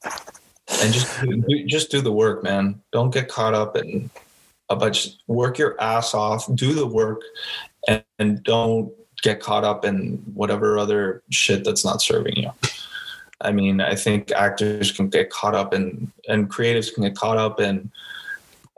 and 0.82 0.92
just 0.92 1.20
do, 1.20 1.64
just 1.66 1.90
do 1.90 2.00
the 2.00 2.12
work, 2.12 2.42
man. 2.42 2.80
Don't 2.92 3.12
get 3.12 3.28
caught 3.28 3.54
up 3.54 3.76
in 3.76 4.10
a 4.68 4.76
bunch. 4.76 5.08
Work 5.26 5.58
your 5.58 5.80
ass 5.80 6.14
off, 6.14 6.52
do 6.54 6.74
the 6.74 6.86
work, 6.86 7.22
and, 7.88 8.04
and 8.18 8.42
don't 8.42 8.92
get 9.22 9.40
caught 9.40 9.64
up 9.64 9.84
in 9.84 10.22
whatever 10.34 10.78
other 10.78 11.22
shit 11.30 11.64
that's 11.64 11.84
not 11.84 12.00
serving 12.00 12.36
you. 12.36 12.50
I 13.40 13.52
mean, 13.52 13.80
I 13.80 13.94
think 13.94 14.32
actors 14.32 14.92
can 14.92 15.08
get 15.08 15.30
caught 15.30 15.54
up 15.54 15.72
in, 15.72 16.12
and 16.28 16.50
creatives 16.50 16.92
can 16.92 17.04
get 17.04 17.14
caught 17.14 17.38
up 17.38 17.60
in, 17.60 17.90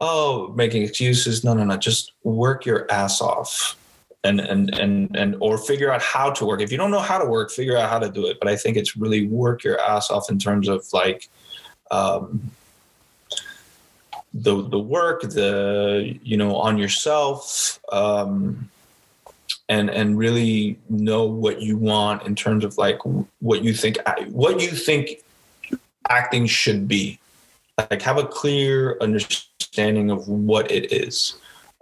oh, 0.00 0.52
making 0.56 0.82
excuses. 0.82 1.42
No, 1.42 1.54
no, 1.54 1.64
no. 1.64 1.76
Just 1.76 2.12
work 2.22 2.64
your 2.64 2.90
ass 2.90 3.20
off, 3.20 3.76
and 4.24 4.40
and 4.40 4.72
and 4.78 5.16
and 5.16 5.36
or 5.40 5.58
figure 5.58 5.92
out 5.92 6.02
how 6.02 6.30
to 6.30 6.44
work. 6.44 6.60
If 6.60 6.70
you 6.70 6.78
don't 6.78 6.90
know 6.90 7.00
how 7.00 7.18
to 7.18 7.24
work, 7.24 7.50
figure 7.50 7.76
out 7.76 7.90
how 7.90 7.98
to 7.98 8.08
do 8.08 8.26
it. 8.26 8.38
But 8.38 8.48
I 8.48 8.56
think 8.56 8.76
it's 8.76 8.96
really 8.96 9.26
work 9.26 9.64
your 9.64 9.80
ass 9.80 10.10
off 10.10 10.30
in 10.30 10.38
terms 10.38 10.68
of 10.68 10.86
like. 10.92 11.28
Um, 11.90 12.52
the 14.34 14.66
the 14.68 14.78
work 14.78 15.20
the 15.20 16.18
you 16.22 16.38
know 16.38 16.56
on 16.56 16.78
yourself 16.78 17.78
um 17.90 18.70
and 19.68 19.90
and 19.90 20.18
really 20.18 20.78
know 20.88 21.24
what 21.24 21.60
you 21.60 21.76
want 21.76 22.26
in 22.26 22.34
terms 22.34 22.64
of 22.64 22.76
like 22.78 22.98
what 23.40 23.64
you 23.64 23.74
think 23.74 23.98
what 24.28 24.60
you 24.60 24.68
think 24.68 25.22
acting 26.08 26.46
should 26.46 26.88
be. 26.88 27.18
Like 27.78 28.02
have 28.02 28.18
a 28.18 28.26
clear 28.26 28.98
understanding 29.00 30.10
of 30.10 30.28
what 30.28 30.70
it 30.70 30.92
is. 30.92 31.34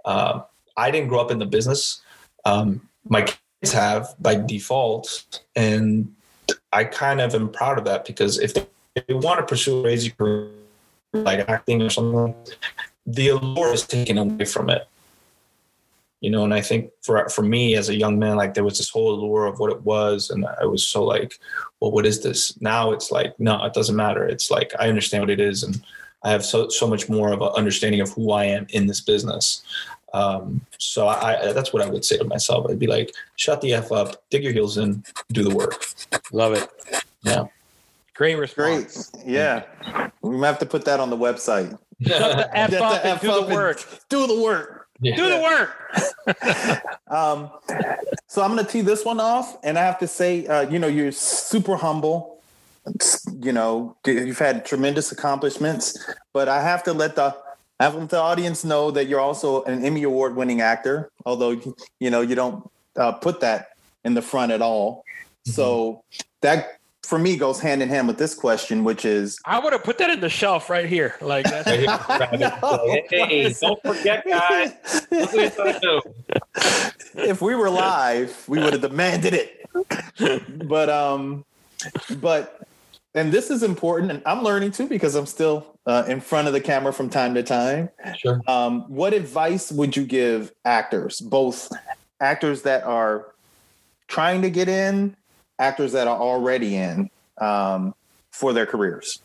Uh, 0.05 0.41
i 0.77 0.89
didn't 0.89 1.09
grow 1.09 1.19
up 1.19 1.31
in 1.31 1.39
the 1.39 1.45
business. 1.45 2.01
Um, 2.45 2.87
my 3.07 3.21
kids 3.21 3.73
have 3.73 4.15
by 4.19 4.35
default 4.35 5.41
and 5.55 6.13
i 6.73 6.83
kind 6.83 7.21
of 7.21 7.33
am 7.35 7.49
proud 7.49 7.77
of 7.77 7.85
that 7.85 8.05
because 8.05 8.39
if 8.39 8.53
they, 8.53 8.65
they 9.07 9.13
want 9.13 9.39
to 9.39 9.45
pursue 9.45 9.79
a 9.79 9.83
crazy 9.83 10.09
career 10.11 10.49
like 11.13 11.47
acting 11.49 11.81
or 11.81 11.89
something 11.89 12.33
the 13.05 13.29
allure 13.29 13.73
is 13.73 13.85
taken 13.85 14.17
away 14.17 14.45
from 14.45 14.69
it 14.69 14.87
you 16.21 16.29
know 16.29 16.43
and 16.43 16.53
i 16.53 16.61
think 16.61 16.89
for 17.01 17.27
for 17.29 17.41
me 17.41 17.75
as 17.75 17.89
a 17.89 17.95
young 17.95 18.17
man 18.17 18.37
like 18.37 18.53
there 18.53 18.63
was 18.63 18.77
this 18.77 18.89
whole 18.89 19.13
allure 19.13 19.45
of 19.45 19.59
what 19.59 19.71
it 19.71 19.81
was 19.81 20.29
and 20.29 20.45
i 20.61 20.65
was 20.65 20.87
so 20.87 21.03
like 21.03 21.39
well 21.79 21.91
what 21.91 22.05
is 22.05 22.21
this 22.21 22.59
now 22.61 22.91
it's 22.91 23.11
like 23.11 23.37
no 23.39 23.63
it 23.65 23.73
doesn't 23.73 23.95
matter 23.95 24.25
it's 24.25 24.49
like 24.49 24.71
i 24.79 24.87
understand 24.87 25.21
what 25.21 25.29
it 25.29 25.41
is 25.41 25.63
and 25.63 25.83
i 26.23 26.31
have 26.31 26.45
so 26.45 26.69
so 26.69 26.87
much 26.87 27.09
more 27.09 27.33
of 27.33 27.41
an 27.41 27.49
understanding 27.49 27.99
of 28.01 28.09
who 28.13 28.31
i 28.31 28.45
am 28.45 28.65
in 28.69 28.87
this 28.87 29.01
business 29.01 29.63
um, 30.13 30.59
so 30.77 31.07
I, 31.07 31.53
that's 31.53 31.71
what 31.71 31.81
i 31.81 31.89
would 31.89 32.03
say 32.03 32.17
to 32.17 32.25
myself 32.25 32.69
i'd 32.69 32.77
be 32.77 32.87
like 32.87 33.13
shut 33.37 33.61
the 33.61 33.73
f 33.73 33.91
up 33.91 34.21
dig 34.29 34.43
your 34.43 34.53
heels 34.53 34.77
in 34.77 35.03
do 35.31 35.43
the 35.43 35.55
work 35.55 35.85
Love 36.31 36.53
it. 36.53 36.69
yeah 37.23 37.45
Great 38.21 38.53
Great. 38.53 38.95
Yeah. 39.25 39.63
We 40.21 40.37
might 40.37 40.45
have 40.45 40.59
to 40.59 40.65
put 40.67 40.85
that 40.85 40.99
on 40.99 41.09
the 41.09 41.17
website. 41.17 41.71
Shut 42.05 42.37
the 42.37 42.55
F 42.57 42.73
up 42.73 43.01
the 43.01 43.09
and 43.09 43.19
do 43.19 43.27
the 43.33 43.55
work. 43.55 43.83
Do 44.09 44.27
the 44.27 44.39
work. 44.39 44.80
Yeah. 45.01 45.15
Do 45.15 45.29
the 45.29 45.41
work. 45.41 46.87
Um, 47.11 47.49
so 48.27 48.41
I'm 48.41 48.53
going 48.53 48.65
to 48.65 48.71
tee 48.71 48.79
this 48.79 49.03
one 49.03 49.19
off, 49.19 49.57
and 49.63 49.77
I 49.77 49.83
have 49.83 49.99
to 49.99 50.07
say, 50.07 50.47
uh, 50.47 50.61
you 50.69 50.79
know, 50.79 50.87
you're 50.87 51.11
super 51.11 51.75
humble. 51.75 52.41
You 53.37 53.51
know, 53.51 53.97
you've 54.05 54.39
had 54.39 54.65
tremendous 54.65 55.11
accomplishments, 55.11 55.99
but 56.31 56.47
I 56.47 56.61
have 56.61 56.83
to 56.83 56.93
let 56.93 57.17
the 57.17 57.35
I 57.79 57.83
have 57.83 57.93
to 57.93 57.99
let 57.99 58.09
the 58.09 58.17
audience 58.17 58.63
know 58.63 58.91
that 58.91 59.07
you're 59.07 59.19
also 59.19 59.63
an 59.63 59.83
Emmy 59.83 60.03
award 60.03 60.37
winning 60.37 60.61
actor. 60.61 61.11
Although 61.25 61.75
you 61.99 62.09
know 62.09 62.21
you 62.21 62.33
don't 62.33 62.71
uh, 62.95 63.11
put 63.11 63.41
that 63.41 63.71
in 64.05 64.13
the 64.13 64.21
front 64.21 64.53
at 64.53 64.61
all. 64.61 65.03
So 65.43 66.03
that 66.41 66.79
for 67.03 67.17
me 67.19 67.35
goes 67.35 67.59
hand 67.59 67.81
in 67.81 67.89
hand 67.89 68.07
with 68.07 68.17
this 68.17 68.33
question, 68.33 68.83
which 68.83 69.05
is 69.05 69.39
I 69.45 69.59
would 69.59 69.73
have 69.73 69.83
put 69.83 69.97
that 69.97 70.09
in 70.09 70.19
the 70.21 70.29
shelf 70.29 70.69
right 70.69 70.85
here. 70.85 71.15
Like 71.21 71.45
that's 71.45 71.67
Right 71.67 73.05
hey 73.09 73.53
don't 73.59 73.81
forget 73.83 74.25
guys 74.27 74.73
Look 75.11 75.33
what 75.33 75.75
I 75.75 75.79
do. 75.79 76.01
if 77.15 77.41
we 77.41 77.55
were 77.55 77.69
live, 77.69 78.43
we 78.47 78.59
would 78.59 78.73
have 78.73 78.81
demanded 78.81 79.33
it. 79.33 80.67
but 80.67 80.89
um, 80.89 81.45
but 82.19 82.61
and 83.13 83.31
this 83.31 83.49
is 83.49 83.63
important, 83.63 84.11
and 84.11 84.21
I'm 84.25 84.43
learning 84.43 84.71
too 84.71 84.87
because 84.87 85.15
I'm 85.15 85.25
still 85.25 85.77
uh, 85.85 86.05
in 86.07 86.21
front 86.21 86.47
of 86.47 86.53
the 86.53 86.61
camera 86.61 86.93
from 86.93 87.09
time 87.09 87.33
to 87.35 87.43
time. 87.43 87.89
sure 88.17 88.41
Um, 88.47 88.83
what 88.83 89.13
advice 89.13 89.71
would 89.71 89.97
you 89.97 90.05
give 90.05 90.53
actors, 90.63 91.19
both 91.19 91.69
actors 92.21 92.61
that 92.61 92.83
are 92.83 93.33
trying 94.07 94.41
to 94.43 94.49
get 94.49 94.69
in, 94.69 95.15
actors 95.61 95.91
that 95.93 96.07
are 96.07 96.17
already 96.17 96.75
in, 96.75 97.09
um, 97.39 97.93
for 98.31 98.51
their 98.51 98.65
careers? 98.65 99.19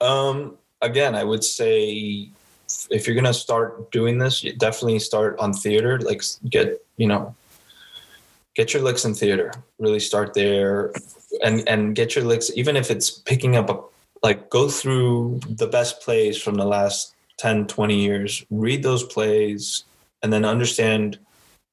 Um, 0.00 0.58
again, 0.82 1.14
I 1.14 1.24
would 1.24 1.44
say 1.44 2.28
if 2.90 3.06
you're 3.06 3.16
gonna 3.16 3.34
start 3.34 3.90
doing 3.90 4.18
this, 4.18 4.42
you 4.42 4.52
definitely 4.52 4.98
start 4.98 5.38
on 5.38 5.52
theater. 5.52 5.98
Like 6.00 6.22
get 6.48 6.84
you 6.96 7.06
know, 7.06 7.34
get 8.54 8.74
your 8.74 8.82
licks 8.82 9.04
in 9.04 9.14
theater. 9.14 9.52
Really 9.78 10.00
start 10.00 10.34
there, 10.34 10.92
and 11.42 11.66
and 11.68 11.94
get 11.94 12.14
your 12.14 12.24
licks. 12.24 12.50
Even 12.54 12.76
if 12.76 12.90
it's 12.90 13.10
picking 13.10 13.56
up 13.56 13.70
a 13.70 13.80
like 14.22 14.50
go 14.50 14.68
through 14.68 15.40
the 15.48 15.66
best 15.66 16.00
plays 16.00 16.40
from 16.40 16.54
the 16.54 16.64
last 16.64 17.14
10 17.38 17.66
20 17.66 17.98
years 17.98 18.44
read 18.50 18.82
those 18.82 19.02
plays 19.02 19.84
and 20.22 20.32
then 20.32 20.44
understand 20.44 21.18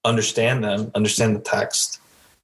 understand 0.06 0.64
them 0.64 0.91
understand 0.95 1.36
the 1.36 1.40
text 1.40 1.99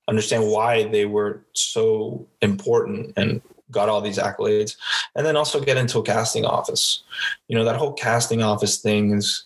understand 0.08 0.50
why 0.50 0.84
they 0.86 1.06
were 1.06 1.42
so 1.54 2.26
important 2.42 3.14
and 3.18 3.42
got 3.72 3.90
all 3.90 4.02
these 4.02 4.18
accolades. 4.18 4.76
And 5.16 5.26
then 5.26 5.36
also 5.36 5.60
get 5.60 5.78
into 5.78 6.00
a 6.00 6.04
casting 6.04 6.46
office. 6.46 7.04
You 7.48 7.58
know 7.58 7.66
that 7.66 7.78
whole 7.78 7.94
casting 7.94 8.42
office 8.42 8.78
thing 8.78 9.14
is 9.14 9.44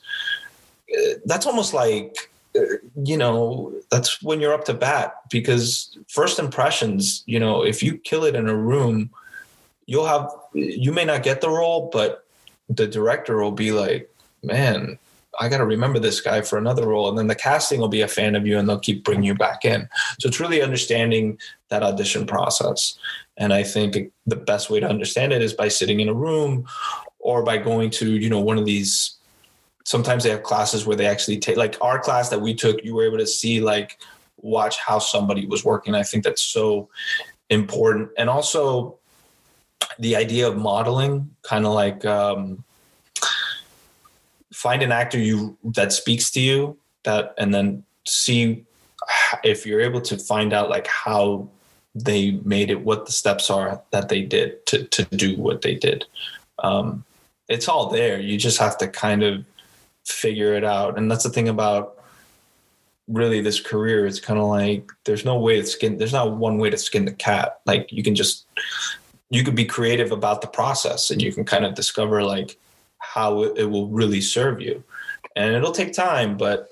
uh, 0.95 1.13
that's 1.25 1.45
almost 1.45 1.73
like 1.73 2.31
uh, 2.55 2.61
you 3.03 3.17
know 3.17 3.73
that's 3.91 4.21
when 4.21 4.39
you're 4.39 4.53
up 4.53 4.65
to 4.65 4.73
bat 4.73 5.15
because 5.29 5.97
first 6.07 6.39
impressions 6.39 7.23
you 7.25 7.39
know 7.39 7.63
if 7.63 7.83
you 7.83 7.97
kill 7.97 8.23
it 8.23 8.35
in 8.35 8.47
a 8.47 8.55
room 8.55 9.09
you'll 9.85 10.05
have 10.05 10.31
you 10.53 10.91
may 10.93 11.03
not 11.03 11.23
get 11.23 11.41
the 11.41 11.49
role 11.49 11.89
but 11.91 12.25
the 12.69 12.87
director 12.87 13.37
will 13.37 13.51
be 13.51 13.71
like 13.71 14.09
man 14.43 14.97
I 15.39 15.49
got 15.49 15.57
to 15.57 15.65
remember 15.65 15.99
this 15.99 16.21
guy 16.21 16.41
for 16.41 16.57
another 16.57 16.87
role. 16.87 17.09
And 17.09 17.17
then 17.17 17.27
the 17.27 17.35
casting 17.35 17.79
will 17.79 17.87
be 17.87 18.01
a 18.01 18.07
fan 18.07 18.35
of 18.35 18.47
you 18.47 18.57
and 18.57 18.67
they'll 18.67 18.79
keep 18.79 19.03
bringing 19.03 19.23
you 19.23 19.35
back 19.35 19.65
in. 19.65 19.87
So 20.19 20.27
it's 20.27 20.39
really 20.39 20.61
understanding 20.61 21.37
that 21.69 21.83
audition 21.83 22.25
process. 22.25 22.97
And 23.37 23.53
I 23.53 23.63
think 23.63 24.11
the 24.25 24.35
best 24.35 24.69
way 24.69 24.79
to 24.79 24.87
understand 24.87 25.31
it 25.33 25.41
is 25.41 25.53
by 25.53 25.67
sitting 25.67 25.99
in 25.99 26.09
a 26.09 26.13
room 26.13 26.65
or 27.19 27.43
by 27.43 27.57
going 27.57 27.89
to, 27.91 28.11
you 28.11 28.29
know, 28.29 28.41
one 28.41 28.57
of 28.57 28.65
these. 28.65 29.15
Sometimes 29.83 30.23
they 30.23 30.29
have 30.31 30.43
classes 30.43 30.85
where 30.85 30.97
they 30.97 31.05
actually 31.05 31.37
take, 31.37 31.55
like 31.55 31.77
our 31.81 31.99
class 31.99 32.29
that 32.29 32.41
we 32.41 32.53
took, 32.53 32.83
you 32.83 32.93
were 32.93 33.05
able 33.05 33.19
to 33.19 33.27
see, 33.27 33.61
like, 33.61 33.99
watch 34.37 34.77
how 34.79 34.99
somebody 34.99 35.45
was 35.45 35.63
working. 35.63 35.95
I 35.95 36.03
think 36.03 36.23
that's 36.23 36.41
so 36.41 36.89
important. 37.49 38.09
And 38.17 38.29
also 38.29 38.97
the 39.99 40.15
idea 40.15 40.47
of 40.47 40.57
modeling, 40.57 41.33
kind 41.43 41.65
of 41.65 41.73
like, 41.73 42.03
um, 42.05 42.63
find 44.57 44.81
an 44.81 44.91
actor 44.91 45.19
you 45.19 45.55
that 45.63 45.93
speaks 45.93 46.31
to 46.31 46.39
you 46.39 46.75
that 47.03 47.35
and 47.37 47.53
then 47.53 47.83
see 48.07 48.65
if 49.43 49.67
you're 49.67 49.81
able 49.81 50.01
to 50.01 50.17
find 50.17 50.51
out 50.51 50.67
like 50.67 50.87
how 50.87 51.47
they 51.93 52.31
made 52.43 52.71
it 52.71 52.81
what 52.81 53.05
the 53.05 53.11
steps 53.11 53.51
are 53.51 53.79
that 53.91 54.09
they 54.09 54.23
did 54.23 54.65
to 54.65 54.83
to 54.85 55.03
do 55.15 55.37
what 55.37 55.61
they 55.61 55.75
did. 55.75 56.05
Um, 56.57 57.05
it's 57.47 57.67
all 57.67 57.91
there. 57.91 58.19
You 58.19 58.35
just 58.35 58.57
have 58.57 58.79
to 58.79 58.87
kind 58.87 59.21
of 59.21 59.45
figure 60.05 60.55
it 60.55 60.63
out. 60.63 60.97
And 60.97 61.09
that's 61.09 61.23
the 61.23 61.29
thing 61.29 61.49
about 61.49 62.03
really 63.07 63.41
this 63.41 63.59
career. 63.59 64.07
It's 64.07 64.19
kind 64.19 64.39
of 64.39 64.47
like 64.47 64.89
there's 65.05 65.23
no 65.23 65.37
way 65.37 65.61
to 65.61 65.67
skin 65.67 65.99
there's 65.99 66.13
not 66.13 66.35
one 66.35 66.57
way 66.57 66.71
to 66.71 66.79
skin 66.79 67.05
the 67.05 67.13
cat. 67.13 67.59
Like 67.67 67.91
you 67.91 68.01
can 68.01 68.15
just 68.15 68.47
you 69.29 69.43
could 69.43 69.55
be 69.55 69.65
creative 69.65 70.11
about 70.11 70.41
the 70.41 70.47
process 70.47 71.11
and 71.11 71.21
you 71.21 71.31
can 71.31 71.45
kind 71.45 71.63
of 71.63 71.75
discover 71.75 72.23
like 72.23 72.57
how 72.99 73.43
it, 73.43 73.57
it 73.57 73.65
will 73.65 73.87
really 73.87 74.21
serve 74.21 74.61
you. 74.61 74.83
And 75.35 75.55
it'll 75.55 75.71
take 75.71 75.93
time, 75.93 76.37
but 76.37 76.69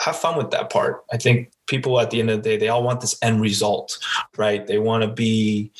have 0.00 0.16
fun 0.16 0.36
with 0.36 0.50
that 0.52 0.70
part. 0.70 1.04
I 1.12 1.16
think 1.16 1.50
people 1.66 2.00
at 2.00 2.10
the 2.10 2.20
end 2.20 2.30
of 2.30 2.42
the 2.42 2.50
day, 2.50 2.56
they 2.56 2.68
all 2.68 2.82
want 2.82 3.00
this 3.00 3.18
end 3.22 3.40
result, 3.40 3.98
right? 4.36 4.66
They 4.66 4.78
want 4.78 5.02
to 5.02 5.08
be 5.08 5.72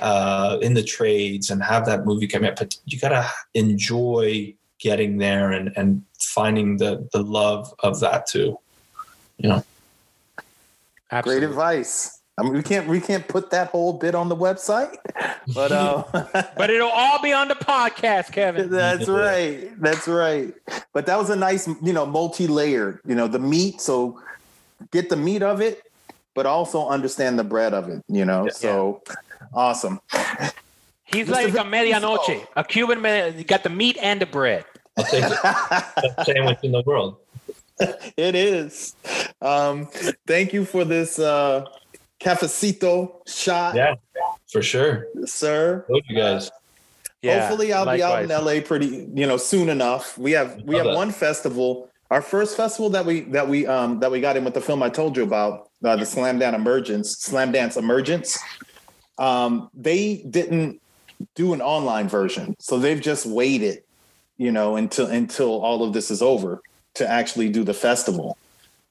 uh, 0.00 0.58
in 0.60 0.74
the 0.74 0.82
trades 0.82 1.50
and 1.50 1.62
have 1.62 1.86
that 1.86 2.04
movie 2.04 2.26
come 2.26 2.44
out, 2.44 2.56
but 2.56 2.76
you 2.86 2.98
got 2.98 3.10
to 3.10 3.28
enjoy 3.54 4.54
getting 4.78 5.18
there 5.18 5.52
and, 5.52 5.72
and 5.76 6.02
finding 6.18 6.78
the, 6.78 7.08
the 7.12 7.22
love 7.22 7.72
of 7.80 8.00
that 8.00 8.26
too. 8.26 8.58
You 9.38 9.48
know? 9.48 9.64
Great 11.22 11.42
advice. 11.42 12.19
I 12.38 12.42
mean, 12.42 12.54
we 12.54 12.62
can't 12.62 12.88
we 12.88 13.00
can't 13.00 13.26
put 13.28 13.50
that 13.50 13.68
whole 13.68 13.92
bit 13.92 14.14
on 14.14 14.28
the 14.28 14.36
website, 14.36 14.96
but 15.54 15.72
uh, 15.72 16.04
but 16.56 16.70
it'll 16.70 16.88
all 16.88 17.20
be 17.22 17.32
on 17.32 17.48
the 17.48 17.54
podcast, 17.54 18.32
Kevin. 18.32 18.70
That's 18.70 19.08
right. 19.08 19.70
That's 19.80 20.08
right. 20.08 20.54
But 20.94 21.06
that 21.06 21.18
was 21.18 21.28
a 21.30 21.36
nice, 21.36 21.68
you 21.82 21.92
know, 21.92 22.06
multi-layered. 22.06 23.00
You 23.06 23.14
know, 23.14 23.28
the 23.28 23.38
meat. 23.38 23.80
So 23.80 24.20
get 24.90 25.10
the 25.10 25.16
meat 25.16 25.42
of 25.42 25.60
it, 25.60 25.82
but 26.34 26.46
also 26.46 26.88
understand 26.88 27.38
the 27.38 27.44
bread 27.44 27.74
of 27.74 27.88
it. 27.88 28.02
You 28.08 28.24
know, 28.24 28.44
Yeah. 28.46 28.52
so 28.52 29.02
awesome. 29.52 30.00
He's 31.04 31.26
Mr. 31.26 31.30
like 31.32 31.48
a 31.48 31.50
Vince 31.50 31.64
medianoche, 31.66 32.46
a 32.56 32.64
Cuban 32.64 33.02
man. 33.02 33.36
You 33.36 33.44
got 33.44 33.64
the 33.64 33.68
meat 33.70 33.98
and 34.00 34.20
the 34.20 34.26
bread. 34.26 34.64
I'll 34.96 35.04
take 35.04 35.24
it. 35.24 35.42
Best 35.42 36.26
sandwich 36.26 36.58
in 36.62 36.72
the 36.72 36.82
world. 36.86 37.16
it 38.16 38.34
is. 38.34 38.94
Um, 39.42 39.88
thank 40.26 40.52
you 40.52 40.64
for 40.64 40.84
this 40.84 41.18
uh, 41.18 41.64
cafecito 42.20 43.26
shot, 43.26 43.74
Yeah, 43.74 43.94
for 44.50 44.62
sure. 44.62 45.06
sir. 45.24 45.84
Told 45.88 46.04
you 46.08 46.16
guys. 46.16 46.50
Hopefully, 47.24 47.72
I'll 47.72 47.84
be 47.84 48.02
out 48.02 48.22
in. 48.22 48.28
LA 48.30 48.60
pretty, 48.60 49.08
you 49.14 49.26
know, 49.26 49.36
soon 49.36 49.68
enough. 49.68 50.16
We 50.16 50.32
have 50.32 50.62
we 50.64 50.76
have 50.76 50.86
that. 50.86 50.94
one 50.94 51.10
festival. 51.10 51.90
Our 52.10 52.22
first 52.22 52.56
festival 52.56 52.90
that 52.90 53.04
we 53.04 53.20
that 53.32 53.48
we 53.48 53.66
um 53.66 54.00
that 54.00 54.10
we 54.10 54.20
got 54.20 54.36
in 54.36 54.44
with 54.44 54.54
the 54.54 54.60
film 54.60 54.82
I 54.82 54.88
told 54.88 55.16
you 55.16 55.22
about, 55.22 55.70
uh, 55.84 55.96
the 55.96 56.04
Slamdance 56.04 56.54
Emergence, 56.54 57.16
Slamdance 57.16 57.76
Emergence. 57.76 58.38
Um, 59.18 59.68
they 59.74 60.24
didn't 60.30 60.80
do 61.34 61.52
an 61.52 61.60
online 61.60 62.08
version, 62.08 62.56
so 62.58 62.78
they've 62.78 63.00
just 63.00 63.26
waited, 63.26 63.82
you 64.38 64.50
know, 64.50 64.76
until 64.76 65.06
until 65.06 65.60
all 65.60 65.84
of 65.84 65.92
this 65.92 66.10
is 66.10 66.22
over 66.22 66.62
to 66.94 67.08
actually 67.08 67.50
do 67.50 67.64
the 67.64 67.74
festival. 67.74 68.38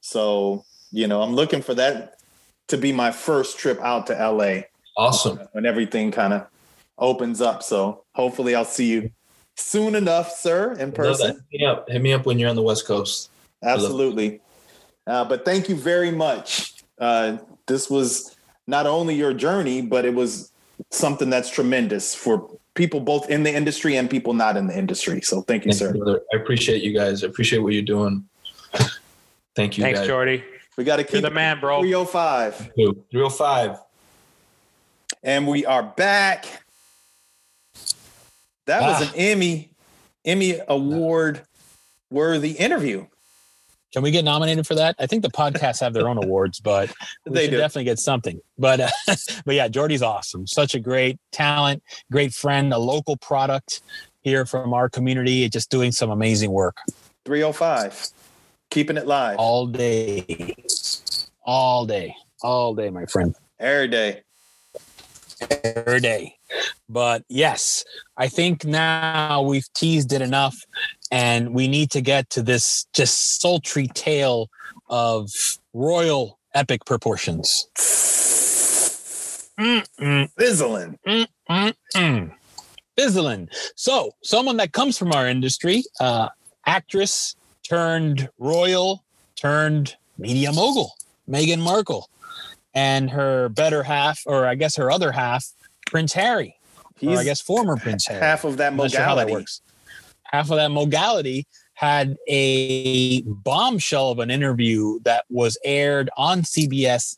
So, 0.00 0.64
you 0.92 1.08
know, 1.08 1.20
I'm 1.20 1.34
looking 1.34 1.62
for 1.62 1.74
that 1.74 2.19
to 2.70 2.78
be 2.78 2.92
my 2.92 3.10
first 3.10 3.58
trip 3.58 3.80
out 3.80 4.06
to 4.06 4.14
LA 4.14 4.62
Awesome. 4.96 5.38
when 5.52 5.66
everything 5.66 6.10
kind 6.10 6.32
of 6.32 6.46
opens 6.98 7.40
up. 7.40 7.62
So 7.62 8.04
hopefully 8.14 8.54
I'll 8.54 8.64
see 8.64 8.90
you 8.90 9.10
soon 9.56 9.94
enough, 9.94 10.32
sir, 10.32 10.72
in 10.74 10.92
person. 10.92 11.42
Hit 11.50 11.60
me 11.60 11.66
up. 11.66 11.88
Hit 11.88 12.00
me 12.00 12.12
up 12.12 12.26
when 12.26 12.38
you're 12.38 12.48
on 12.48 12.56
the 12.56 12.62
West 12.62 12.86
Coast. 12.86 13.30
Absolutely. 13.62 14.40
Uh, 15.06 15.24
but 15.24 15.44
thank 15.44 15.68
you 15.68 15.74
very 15.74 16.10
much. 16.10 16.74
Uh, 16.98 17.38
this 17.66 17.90
was 17.90 18.36
not 18.66 18.86
only 18.86 19.14
your 19.14 19.34
journey, 19.34 19.82
but 19.82 20.04
it 20.04 20.14
was 20.14 20.52
something 20.90 21.28
that's 21.28 21.50
tremendous 21.50 22.14
for 22.14 22.48
people 22.74 23.00
both 23.00 23.28
in 23.28 23.42
the 23.42 23.52
industry 23.54 23.96
and 23.96 24.08
people 24.08 24.32
not 24.32 24.56
in 24.56 24.66
the 24.66 24.78
industry. 24.78 25.20
So 25.22 25.42
thank 25.42 25.64
you, 25.64 25.72
Thank 25.72 25.78
sir. 25.78 25.92
brother. 25.96 26.20
I 26.32 26.36
appreciate 26.36 26.82
you 26.82 26.94
guys. 26.94 27.24
I 27.24 27.26
appreciate 27.26 27.58
what 27.58 27.72
you're 27.72 27.82
doing. 27.82 28.28
Thank 29.56 29.76
you, 29.76 29.82
Thanks, 29.82 30.00
guys. 30.00 30.08
Jordi. 30.08 30.44
We 30.76 30.84
got 30.84 30.96
to 30.96 31.02
You're 31.02 31.08
keep 31.08 31.22
the 31.22 31.30
man, 31.30 31.60
bro. 31.60 31.80
305. 31.80 32.70
305. 33.10 33.78
And 35.22 35.46
we 35.46 35.66
are 35.66 35.82
back. 35.82 36.46
That 38.66 38.82
was 38.82 39.02
Ah. 39.02 39.10
an 39.12 39.14
Emmy, 39.16 39.70
Emmy 40.24 40.60
award 40.68 41.42
worthy 42.10 42.52
interview. 42.52 43.06
Can 43.92 44.02
we 44.02 44.12
get 44.12 44.24
nominated 44.24 44.66
for 44.68 44.76
that? 44.76 44.94
I 45.00 45.06
think 45.06 45.22
the 45.22 45.30
podcasts 45.30 45.80
have 45.80 45.92
their 45.92 46.08
own 46.08 46.16
awards, 46.16 46.60
but 46.60 46.90
we 47.26 47.32
They 47.34 47.44
should 47.46 47.50
do. 47.52 47.56
definitely 47.58 47.84
get 47.84 47.98
something. 47.98 48.40
But 48.56 48.80
uh, 48.80 48.88
but 49.44 49.54
yeah, 49.56 49.66
Jordi's 49.68 50.02
awesome. 50.02 50.46
Such 50.46 50.74
a 50.74 50.80
great 50.80 51.18
talent, 51.32 51.82
great 52.12 52.32
friend, 52.32 52.72
a 52.72 52.78
local 52.78 53.16
product 53.16 53.82
here 54.22 54.46
from 54.46 54.72
our 54.72 54.88
community, 54.88 55.48
just 55.48 55.70
doing 55.70 55.90
some 55.92 56.10
amazing 56.10 56.52
work 56.52 56.76
305. 57.24 58.08
Keeping 58.70 58.96
it 58.96 59.06
live 59.06 59.36
all 59.36 59.66
day, 59.66 60.54
all 61.42 61.86
day, 61.86 62.14
all 62.42 62.72
day, 62.74 62.88
my 62.88 63.04
friend, 63.06 63.34
every 63.58 63.88
day. 63.88 64.22
every 65.64 65.98
day. 65.98 66.36
But 66.88 67.24
yes, 67.28 67.84
I 68.16 68.28
think 68.28 68.64
now 68.64 69.42
we've 69.42 69.66
teased 69.74 70.12
it 70.12 70.22
enough, 70.22 70.56
and 71.10 71.52
we 71.52 71.66
need 71.66 71.90
to 71.90 72.00
get 72.00 72.30
to 72.30 72.42
this 72.42 72.86
just 72.92 73.40
sultry 73.40 73.88
tale 73.88 74.48
of 74.88 75.30
royal 75.72 76.38
epic 76.54 76.84
proportions. 76.84 77.66
Mm-mm. 79.58 80.30
Fizzling. 80.38 80.98
Fizzling. 82.96 83.48
So, 83.74 84.12
someone 84.22 84.56
that 84.58 84.72
comes 84.72 84.96
from 84.96 85.12
our 85.12 85.26
industry, 85.26 85.82
uh, 85.98 86.28
actress 86.66 87.34
turned 87.70 88.28
royal, 88.38 89.04
turned 89.36 89.96
media 90.18 90.52
mogul, 90.52 90.92
Meghan 91.28 91.60
Markle, 91.60 92.10
and 92.74 93.08
her 93.10 93.48
better 93.48 93.84
half, 93.84 94.20
or 94.26 94.44
I 94.44 94.56
guess 94.56 94.74
her 94.76 94.90
other 94.90 95.12
half, 95.12 95.46
Prince 95.86 96.12
Harry, 96.12 96.56
or 96.76 97.10
He's 97.10 97.18
I 97.18 97.24
guess 97.24 97.40
former 97.40 97.76
Prince 97.76 98.08
Harry. 98.08 98.20
half 98.20 98.44
of 98.44 98.56
that 98.56 98.74
not 98.74 98.90
sure 98.90 99.02
how 99.02 99.14
that 99.14 99.30
works. 99.30 99.62
Half 100.24 100.50
of 100.50 100.56
that 100.56 100.70
modality 100.70 101.46
had 101.74 102.16
a 102.28 103.22
bombshell 103.22 104.10
of 104.10 104.18
an 104.18 104.30
interview 104.30 104.98
that 105.04 105.24
was 105.30 105.56
aired 105.64 106.10
on 106.16 106.42
CBS 106.42 107.16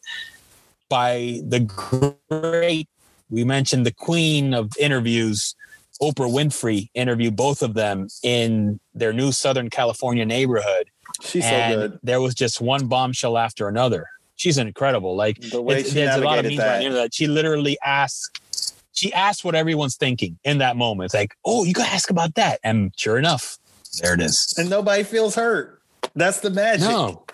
by 0.88 1.40
the 1.44 1.60
great, 1.60 2.88
we 3.30 3.42
mentioned 3.42 3.86
the 3.86 3.92
queen 3.92 4.52
of 4.52 4.70
interviews, 4.78 5.56
Oprah 6.02 6.30
Winfrey, 6.30 6.90
interviewed 6.94 7.36
both 7.36 7.62
of 7.62 7.74
them 7.74 8.08
in 8.24 8.80
their 8.94 9.12
new 9.12 9.30
Southern 9.32 9.70
California 9.70 10.24
neighborhood. 10.26 10.88
She's 11.22 11.44
so 11.44 11.68
good. 11.74 11.98
there 12.02 12.20
was 12.20 12.34
just 12.34 12.60
one 12.60 12.88
bombshell 12.88 13.38
after 13.38 13.68
another. 13.68 14.06
She's 14.36 14.58
incredible. 14.58 15.14
Like 15.14 15.38
The 15.40 15.62
way 15.62 15.82
she 15.84 15.90
there's 15.90 16.16
a 16.16 16.20
lot 16.24 16.38
of 16.38 16.44
navigated 16.44 16.58
memes 16.58 16.60
on 16.60 16.66
the 16.66 16.72
that. 16.72 16.82
internet. 16.82 17.14
She 17.14 17.26
literally 17.28 17.78
asked, 17.84 18.74
she 18.92 19.12
asked 19.12 19.44
what 19.44 19.54
everyone's 19.54 19.96
thinking 19.96 20.38
in 20.42 20.58
that 20.58 20.76
moment. 20.76 21.06
It's 21.06 21.14
like, 21.14 21.34
oh, 21.44 21.62
you 21.64 21.72
gotta 21.74 21.92
ask 21.92 22.10
about 22.10 22.34
that. 22.34 22.58
And 22.64 22.92
sure 22.96 23.18
enough, 23.18 23.58
there 24.00 24.14
it 24.14 24.20
is. 24.20 24.52
And 24.58 24.68
nobody 24.68 25.04
feels 25.04 25.34
hurt. 25.36 25.80
That's 26.16 26.40
the 26.40 26.50
magic. 26.50 26.88
No, 26.88 27.24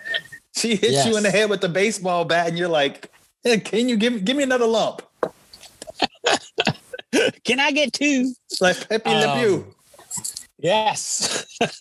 She 0.55 0.71
hits 0.77 0.93
Yes. 0.93 1.07
you 1.07 1.17
in 1.17 1.23
the 1.23 1.31
head 1.31 1.49
with 1.49 1.61
the 1.63 1.69
baseball 1.69 2.25
bat, 2.27 2.49
and 2.49 2.59
you're 2.59 2.69
like, 2.69 3.11
hey, 3.45 3.61
"Can 3.61 3.89
you 3.89 3.97
give 3.97 4.25
give 4.25 4.37
me 4.37 4.43
another 4.43 4.67
lump?" 4.67 5.03
can 7.45 7.61
I 7.61 7.71
get 7.71 7.93
two? 7.93 8.33
Like 8.61 8.89
Pepe 8.89 9.09
Le 9.11 9.29
Um, 9.29 9.39
Pew. 9.39 9.75
Yes. 10.61 11.47
but 11.61 11.77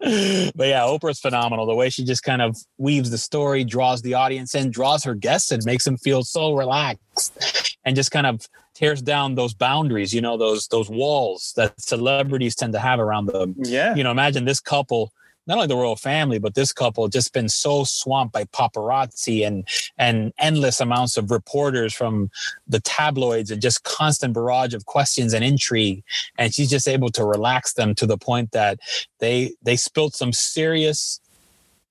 yeah, 0.00 0.80
Oprah's 0.80 1.20
phenomenal. 1.20 1.66
The 1.66 1.74
way 1.74 1.90
she 1.90 2.04
just 2.04 2.22
kind 2.22 2.40
of 2.40 2.56
weaves 2.78 3.10
the 3.10 3.18
story, 3.18 3.62
draws 3.62 4.00
the 4.00 4.14
audience 4.14 4.54
in, 4.54 4.70
draws 4.70 5.04
her 5.04 5.14
guests 5.14 5.52
in, 5.52 5.60
makes 5.64 5.84
them 5.84 5.98
feel 5.98 6.24
so 6.24 6.54
relaxed, 6.54 7.76
and 7.84 7.94
just 7.94 8.10
kind 8.10 8.26
of 8.26 8.48
tears 8.74 9.02
down 9.02 9.34
those 9.34 9.52
boundaries, 9.52 10.14
you 10.14 10.22
know, 10.22 10.38
those 10.38 10.66
those 10.68 10.88
walls 10.88 11.52
that 11.56 11.78
celebrities 11.78 12.54
tend 12.54 12.72
to 12.72 12.78
have 12.78 12.98
around 12.98 13.26
them. 13.26 13.54
Yeah. 13.58 13.94
You 13.94 14.02
know, 14.02 14.10
imagine 14.10 14.46
this 14.46 14.60
couple, 14.60 15.12
not 15.46 15.56
only 15.56 15.66
the 15.66 15.76
royal 15.76 15.96
family, 15.96 16.38
but 16.38 16.54
this 16.54 16.72
couple 16.72 17.08
just 17.08 17.32
been 17.32 17.48
so 17.48 17.84
swamped 17.84 18.32
by 18.32 18.44
paparazzi 18.44 19.46
and 19.46 19.66
and 19.98 20.32
endless 20.38 20.80
amounts 20.80 21.16
of 21.16 21.30
reporters 21.30 21.92
from 21.92 22.30
the 22.68 22.80
tabloids 22.80 23.50
and 23.50 23.60
just 23.60 23.84
constant 23.84 24.34
barrage 24.34 24.74
of 24.74 24.86
questions 24.86 25.32
and 25.32 25.44
intrigue 25.44 26.02
and 26.38 26.54
she's 26.54 26.70
just 26.70 26.88
able 26.88 27.08
to 27.10 27.24
relax 27.24 27.72
them 27.74 27.94
to 27.94 28.06
the 28.06 28.18
point 28.18 28.52
that 28.52 28.78
they 29.18 29.52
they 29.62 29.76
spilled 29.76 30.14
some 30.14 30.32
serious 30.32 31.20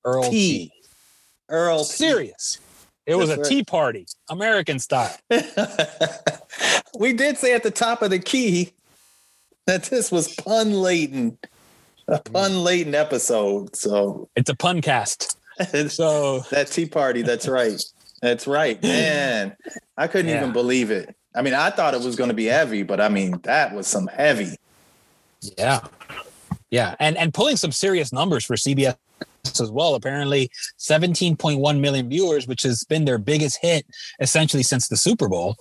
Earl 0.06 0.24
Tea. 0.24 0.30
tea. 0.70 0.74
Earl. 1.50 1.84
Serious. 1.84 2.60
It 3.06 3.16
was 3.16 3.30
That's 3.30 3.40
a 3.40 3.42
right. 3.42 3.50
tea 3.50 3.64
party, 3.64 4.06
American 4.30 4.78
style. 4.80 5.16
we 7.00 7.12
did 7.14 7.38
say 7.38 7.54
at 7.54 7.64
the 7.64 7.72
top 7.72 8.02
of 8.04 8.12
the 8.12 8.20
key 8.20 8.74
that 9.66 9.84
this 9.86 10.12
was 10.12 10.34
pun 10.36 10.74
laden, 10.74 11.38
a 12.12 12.20
pun 12.32 12.64
laden 12.64 12.96
episode. 12.96 13.76
So 13.76 14.30
It's 14.36 14.50
a 14.50 14.56
pun 14.56 14.82
cast. 14.82 15.38
So 15.90 16.40
that 16.52 16.68
tea 16.68 16.86
party. 16.86 17.22
That's 17.22 17.46
right. 17.48 17.82
That's 18.22 18.48
right, 18.48 18.82
man. 18.82 19.56
I 19.98 20.08
couldn't 20.08 20.30
Yeah. 20.32 20.38
even 20.38 20.54
believe 20.54 20.90
it. 20.90 21.14
I 21.36 21.42
mean, 21.42 21.54
I 21.54 21.70
thought 21.70 21.94
it 21.94 22.02
was 22.02 22.16
going 22.16 22.30
to 22.30 22.34
be 22.34 22.46
heavy, 22.46 22.84
but 22.84 23.02
I 23.02 23.10
mean, 23.10 23.40
that 23.44 23.74
was 23.76 23.86
some 23.88 24.08
heavy. 24.08 24.56
yeah. 25.58 25.82
Yeah. 26.70 26.96
And 27.00 27.18
and 27.18 27.34
pulling 27.34 27.58
some 27.58 27.72
serious 27.74 28.14
numbers 28.14 28.46
for 28.46 28.56
CBS 28.56 28.96
as 29.60 29.70
well. 29.72 29.96
Apparently 29.96 30.50
17.1 30.78 31.80
million 31.80 32.08
viewers, 32.10 32.48
which 32.48 32.64
has 32.64 32.84
been 32.86 33.04
their 33.06 33.18
biggest 33.18 33.60
hit 33.62 33.86
essentially 34.22 34.64
since 34.64 34.88
the 34.88 34.96
Super 34.98 35.28
Bowl. 35.28 35.56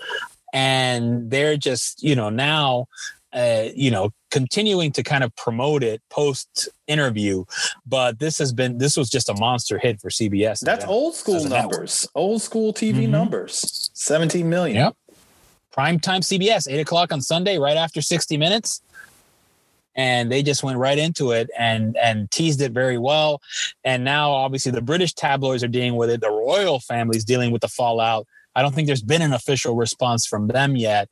And 0.52 1.30
they're 1.30 1.56
just, 1.56 2.02
you 2.02 2.14
know, 2.14 2.30
now 2.30 2.86
uh, 3.32 3.64
you 3.74 3.90
know, 3.90 4.10
continuing 4.30 4.92
to 4.92 5.02
kind 5.02 5.24
of 5.24 5.34
promote 5.36 5.82
it 5.82 6.02
post 6.10 6.68
interview, 6.86 7.44
but 7.86 8.18
this 8.18 8.38
has 8.38 8.52
been 8.52 8.78
this 8.78 8.96
was 8.96 9.08
just 9.10 9.28
a 9.28 9.34
monster 9.34 9.78
hit 9.78 10.00
for 10.00 10.10
CBS. 10.10 10.60
That's 10.60 10.84
old 10.84 11.14
school 11.14 11.36
a 11.36 11.48
network. 11.48 11.72
numbers, 11.72 12.08
old 12.14 12.42
school 12.42 12.72
TV 12.72 13.06
Mhm. 13.06 13.10
numbers. 13.10 13.90
17 13.94 14.48
million. 14.48 14.76
Yep. 14.76 14.96
Primetime 15.76 16.24
CBS, 16.24 16.68
eight 16.68 16.80
o'clock 16.80 17.12
on 17.12 17.20
Sunday, 17.20 17.58
right 17.58 17.76
after 17.76 18.02
60 18.02 18.36
minutes. 18.36 18.82
And 19.94 20.30
they 20.30 20.42
just 20.44 20.62
went 20.62 20.78
right 20.78 20.98
into 20.98 21.32
it 21.32 21.50
and 21.58 21.96
and 21.96 22.30
teased 22.30 22.60
it 22.60 22.70
very 22.72 22.98
well. 22.98 23.40
And 23.84 24.04
now 24.04 24.30
obviously 24.30 24.70
the 24.72 24.80
British 24.82 25.12
tabloids 25.14 25.64
are 25.64 25.68
dealing 25.68 25.96
with 25.96 26.10
it. 26.10 26.20
The 26.20 26.30
royal 26.30 26.78
family's 26.80 27.24
dealing 27.24 27.50
with 27.50 27.62
the 27.62 27.68
fallout 27.68 28.26
I 28.56 28.62
don't 28.62 28.74
think 28.74 28.86
there's 28.88 29.02
been 29.02 29.22
an 29.22 29.32
official 29.32 29.76
response 29.76 30.26
from 30.26 30.48
them 30.48 30.74
yet, 30.74 31.08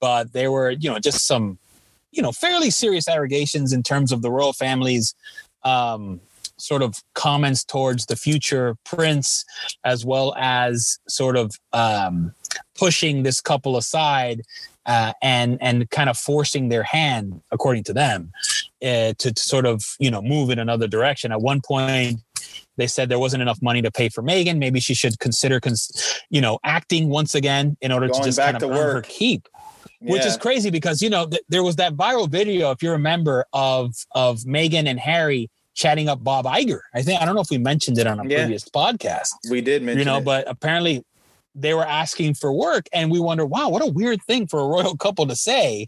but 0.00 0.32
they 0.32 0.48
were, 0.48 0.70
you 0.70 0.88
know, 0.90 0.98
just 0.98 1.26
some, 1.26 1.58
you 2.16 2.22
know, 2.22 2.32
fairly 2.32 2.70
serious 2.70 3.08
allegations 3.08 3.72
in 3.72 3.82
terms 3.82 4.10
of 4.10 4.22
the 4.22 4.30
royal 4.30 4.54
family's 4.54 5.14
um, 5.64 6.20
sort 6.56 6.82
of 6.82 7.02
comments 7.14 7.62
towards 7.62 8.06
the 8.06 8.16
future 8.16 8.76
prince, 8.84 9.44
as 9.84 10.04
well 10.04 10.34
as 10.38 10.98
sort 11.08 11.36
of 11.36 11.54
um, 11.72 12.34
pushing 12.74 13.22
this 13.22 13.40
couple 13.40 13.76
aside 13.76 14.40
uh, 14.86 15.12
and 15.22 15.58
and 15.60 15.90
kind 15.90 16.08
of 16.08 16.16
forcing 16.16 16.68
their 16.68 16.84
hand, 16.84 17.42
according 17.50 17.84
to 17.84 17.92
them, 17.92 18.32
uh, 18.82 19.12
to, 19.18 19.32
to 19.32 19.42
sort 19.42 19.66
of 19.66 19.96
you 19.98 20.10
know 20.10 20.22
move 20.22 20.48
in 20.48 20.58
another 20.58 20.86
direction. 20.88 21.32
At 21.32 21.42
one 21.42 21.60
point, 21.60 22.20
they 22.76 22.86
said 22.86 23.08
there 23.08 23.18
wasn't 23.18 23.42
enough 23.42 23.60
money 23.60 23.82
to 23.82 23.90
pay 23.90 24.08
for 24.08 24.22
Meghan. 24.22 24.58
Maybe 24.58 24.80
she 24.80 24.94
should 24.94 25.18
consider, 25.18 25.60
cons- 25.60 26.22
you 26.30 26.40
know, 26.40 26.58
acting 26.64 27.08
once 27.08 27.34
again 27.34 27.76
in 27.80 27.92
order 27.92 28.08
Going 28.08 28.22
to 28.22 28.28
just 28.28 28.38
kind 28.38 28.56
of 28.56 28.62
earn 28.62 28.76
her 28.76 28.94
work. 28.94 29.06
Which 30.00 30.24
is 30.26 30.36
crazy 30.36 30.70
because 30.70 31.00
you 31.02 31.08
know 31.10 31.26
th- 31.26 31.42
there 31.48 31.62
was 31.62 31.76
that 31.76 31.94
viral 31.94 32.28
video, 32.28 32.70
if 32.70 32.82
you 32.82 32.90
remember, 32.90 33.44
of 33.52 33.94
of 34.14 34.40
Meghan 34.40 34.86
and 34.86 34.98
Harry 35.00 35.50
chatting 35.74 36.08
up 36.08 36.22
Bob 36.24 36.44
Iger. 36.46 36.80
I 36.94 37.02
think 37.02 37.20
I 37.20 37.24
don't 37.24 37.34
know 37.34 37.40
if 37.42 37.50
we 37.50 37.58
mentioned 37.58 37.98
it 37.98 38.06
on 38.06 38.18
a 38.20 38.24
Yeah. 38.28 38.38
previous 38.38 38.64
podcast 38.64 39.28
we 39.50 39.60
did 39.60 39.82
mention 39.82 39.98
you 40.00 40.04
know 40.06 40.18
it. 40.18 40.24
but 40.24 40.48
apparently 40.48 41.04
they 41.54 41.74
were 41.74 41.86
asking 41.86 42.34
for 42.34 42.50
work 42.52 42.86
and 42.94 43.10
we 43.10 43.20
wonder 43.20 43.44
wow 43.44 43.68
what 43.68 43.82
a 43.82 43.86
weird 43.90 44.22
thing 44.24 44.46
for 44.46 44.60
a 44.60 44.66
royal 44.66 44.96
couple 45.04 45.26
to 45.26 45.36
say 45.36 45.86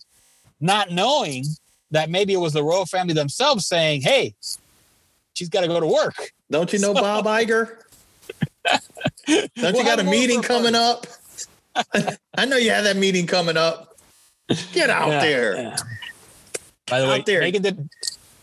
not 0.61 0.91
knowing 0.91 1.45
that 1.91 2.11
maybe 2.11 2.35
it 2.35 2.39
was 2.39 2.53
the 2.53 2.63
royal 2.63 2.85
family 2.85 3.15
themselves 3.15 3.67
saying 3.67 4.03
hey 4.03 4.35
she's 5.35 5.49
got 5.49 5.63
to 5.63 5.69
go 5.69 5.81
to 5.81 5.87
work 5.87 6.33
Don't 6.51 6.71
you 6.73 6.79
know 6.81 6.93
So- 6.95 7.01
Bob 7.01 7.25
Iger? 7.25 7.77
Don't 9.27 9.51
We'll 9.57 9.77
you 9.77 9.85
got 9.85 10.01
a 10.01 10.05
meeting 10.05 10.43
coming 10.43 10.75
up? 10.75 11.07
I 12.37 12.45
know 12.45 12.57
you 12.57 12.71
have 12.71 12.85
that 12.85 12.97
meeting 12.97 13.27
coming 13.27 13.57
up. 13.57 13.88
Get 14.73 14.91
out 14.91 15.09
Yeah, 15.09 15.21
there. 15.21 15.57
yeah. 15.57 15.77
by 16.87 17.01
the 17.01 17.07
way 17.07 17.19
Out 17.21 17.27
there. 17.27 17.43
Meghan 17.43 17.63
did 17.63 17.89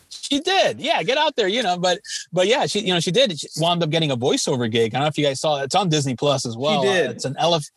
she 0.10 0.40
did 0.40 0.80
yeah 0.80 1.03
get 1.03 1.18
out 1.19 1.36
there 1.36 1.48
you 1.48 1.61
know 1.61 1.77
but 1.77 1.99
but 2.34 2.48
yeah 2.48 2.65
she 2.65 2.80
you 2.80 2.91
know 2.94 2.99
she 2.99 3.11
did 3.11 3.38
she 3.40 3.48
wound 3.57 3.84
up 3.84 3.90
getting 3.91 4.10
a 4.10 4.18
voiceover 4.18 4.72
gig 4.72 4.94
i 4.95 4.98
don't 4.98 5.02
know 5.03 5.07
if 5.07 5.18
you 5.19 5.26
guys 5.26 5.40
saw 5.40 5.60
it 5.61 5.65
it's 5.65 5.76
on 5.76 5.88
disney 5.88 6.15
plus 6.15 6.48
as 6.48 6.57
well 6.57 6.82
did. 6.82 7.07
Uh, 7.07 7.11
it's 7.11 7.26
an 7.26 7.36
elephant 7.38 7.72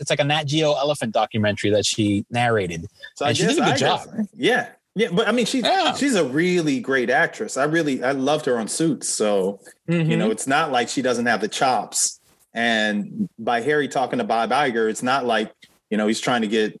it's 0.00 0.08
like 0.08 0.20
a 0.20 0.24
nat 0.24 0.44
geo 0.44 0.72
elephant 0.74 1.12
documentary 1.12 1.70
that 1.70 1.84
she 1.84 2.24
narrated 2.30 2.86
So 3.16 3.26
And 3.26 3.36
she 3.36 3.42
did 3.44 3.58
a 3.58 3.60
good 3.60 3.74
Iger- 3.74 3.78
job. 3.78 4.08
Yeah. 4.34 4.68
Yeah, 4.94 5.08
but 5.12 5.26
I 5.28 5.32
mean 5.32 5.44
she's 5.46 5.64
Yeah. 5.64 5.92
she's 5.94 6.14
a 6.14 6.24
really 6.24 6.80
great 6.80 7.10
actress. 7.10 7.56
I 7.58 7.64
really 7.64 8.02
I 8.02 8.12
loved 8.12 8.46
her 8.46 8.58
on 8.58 8.68
Suits. 8.68 9.08
So 9.08 9.60
Mm-hmm. 9.88 10.10
you 10.10 10.16
know 10.16 10.30
it's 10.30 10.46
not 10.46 10.70
like 10.72 10.88
she 10.88 11.02
doesn't 11.02 11.26
have 11.26 11.40
the 11.42 11.48
chops. 11.48 12.20
And 12.54 13.28
by 13.38 13.60
Harry 13.60 13.88
talking 13.88 14.18
to 14.20 14.24
Bob 14.24 14.50
Iger, 14.50 14.88
it's 14.88 15.02
not 15.02 15.26
like 15.26 15.52
you 15.90 15.96
know 15.98 16.06
he's 16.06 16.20
trying 16.20 16.42
to 16.42 16.48
get 16.48 16.80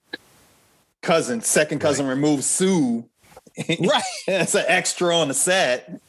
cousin 1.04 1.40
second 1.40 1.78
cousin 1.78 2.06
removed 2.06 2.44
Sue. 2.44 3.08
Right. 3.78 4.02
That's 4.26 4.56
an 4.56 4.64
extra 4.66 5.16
on 5.16 5.28
the 5.28 5.34
set. 5.34 6.00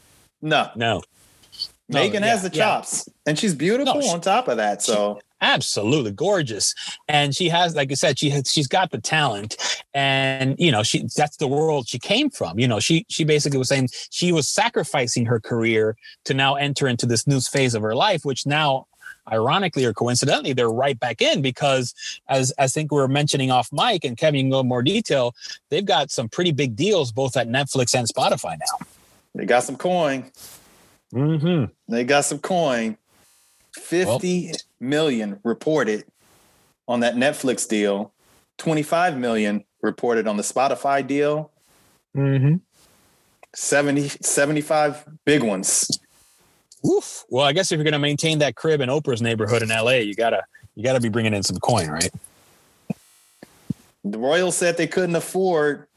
No, 0.42 0.70
no. 0.76 1.04
No, 1.88 2.00
Meghan 2.00 2.14
yeah, 2.22 2.26
has 2.26 2.42
the 2.42 2.50
yeah. 2.50 2.64
chops, 2.64 3.08
and 3.28 3.38
she's 3.38 3.54
beautiful 3.54 3.94
No, 3.94 4.02
she- 4.02 4.10
on 4.10 4.20
top 4.22 4.48
of 4.48 4.58
that. 4.58 4.82
So. 4.82 5.20
absolutely 5.42 6.10
gorgeous. 6.12 6.74
And 7.08 7.36
she 7.36 7.50
has 7.50 7.76
like 7.76 7.92
i 7.92 7.94
said 7.94 8.18
she 8.18 8.32
has 8.32 8.50
she's 8.52 8.68
got 8.68 8.90
the 8.90 9.00
talent. 9.00 9.58
And 9.94 10.56
you 10.58 10.72
know 10.72 10.82
she 10.82 11.06
that's 11.16 11.38
the 11.38 11.48
world 11.48 11.88
she 11.88 12.00
came 12.00 12.32
from. 12.32 12.58
You 12.58 12.68
know 12.68 12.80
she 12.80 13.06
she 13.10 13.24
basically 13.26 13.60
was 13.60 13.68
saying 13.68 13.90
she 14.10 14.32
was 14.32 14.50
sacrificing 14.50 15.26
her 15.28 15.40
career 15.40 15.96
to 16.24 16.34
now 16.34 16.56
enter 16.56 16.88
into 16.88 17.06
this 17.06 17.28
new 17.28 17.40
phase 17.42 17.76
of 17.76 17.84
her 17.84 17.94
life 17.94 18.26
which 18.26 18.48
now 18.48 18.88
ironically 19.32 19.86
or 19.86 19.94
coincidentally 19.94 20.54
they're 20.54 20.70
right 20.70 21.00
back 21.00 21.22
in 21.22 21.42
because 21.42 21.94
as 22.30 22.54
I 22.58 22.68
think 22.68 22.92
we 22.92 22.98
were 22.98 23.08
mentioning 23.08 23.52
off 23.52 23.70
mic 23.72 24.06
and 24.06 24.16
Kevin 24.18 24.36
you 24.36 24.44
can 24.44 24.52
go 24.52 24.60
in 24.60 24.68
more 24.68 24.84
detail 24.84 25.34
they've 25.70 25.86
got 25.86 26.12
some 26.12 26.30
pretty 26.30 26.52
big 26.52 26.76
deals 26.76 27.12
both 27.12 27.36
at 27.36 27.48
Netflix 27.48 27.98
and 27.98 28.08
Spotify 28.08 28.58
now 28.60 28.88
they 29.36 29.46
got 29.46 29.64
some 29.64 29.76
coin. 29.76 30.32
mm-hmm. 31.14 31.66
They 31.92 32.04
got 32.06 32.26
some 32.26 32.40
coin. 32.40 32.98
Fifty 33.74 34.52
million 34.80 35.40
reported 35.44 36.06
on 36.88 37.02
that 37.02 37.16
Netflix 37.16 37.68
deal. 37.68 38.14
25 38.58 39.18
million 39.18 39.66
reported 39.82 40.28
on 40.28 40.38
the 40.38 40.44
Spotify 40.44 41.06
deal. 41.06 41.52
Mm-hmm. 42.16 42.56
70 43.54 44.10
75 44.22 45.06
big 45.26 45.44
ones. 45.44 46.00
Oof. 46.86 47.26
Well, 47.30 47.46
I 47.46 47.54
guess 47.54 47.72
if 47.72 47.78
you're 47.78 47.84
going 47.84 47.94
to 47.94 48.00
maintain 48.00 48.40
that 48.40 48.56
crib 48.56 48.82
in 48.82 48.90
Oprah's 48.90 49.22
neighborhood 49.22 49.62
in 49.62 49.70
LA, 49.70 49.98
you 49.98 50.16
gotta 50.16 50.44
you 50.76 50.84
gotta 50.84 51.00
be 51.00 51.10
bringing 51.10 51.34
in 51.34 51.44
some 51.44 51.58
coin, 51.58 51.90
right? 51.90 52.12
The 54.04 54.20
Royals 54.20 54.56
said 54.56 54.78
they 54.78 54.88
couldn't 54.88 55.16
afford 55.16 55.88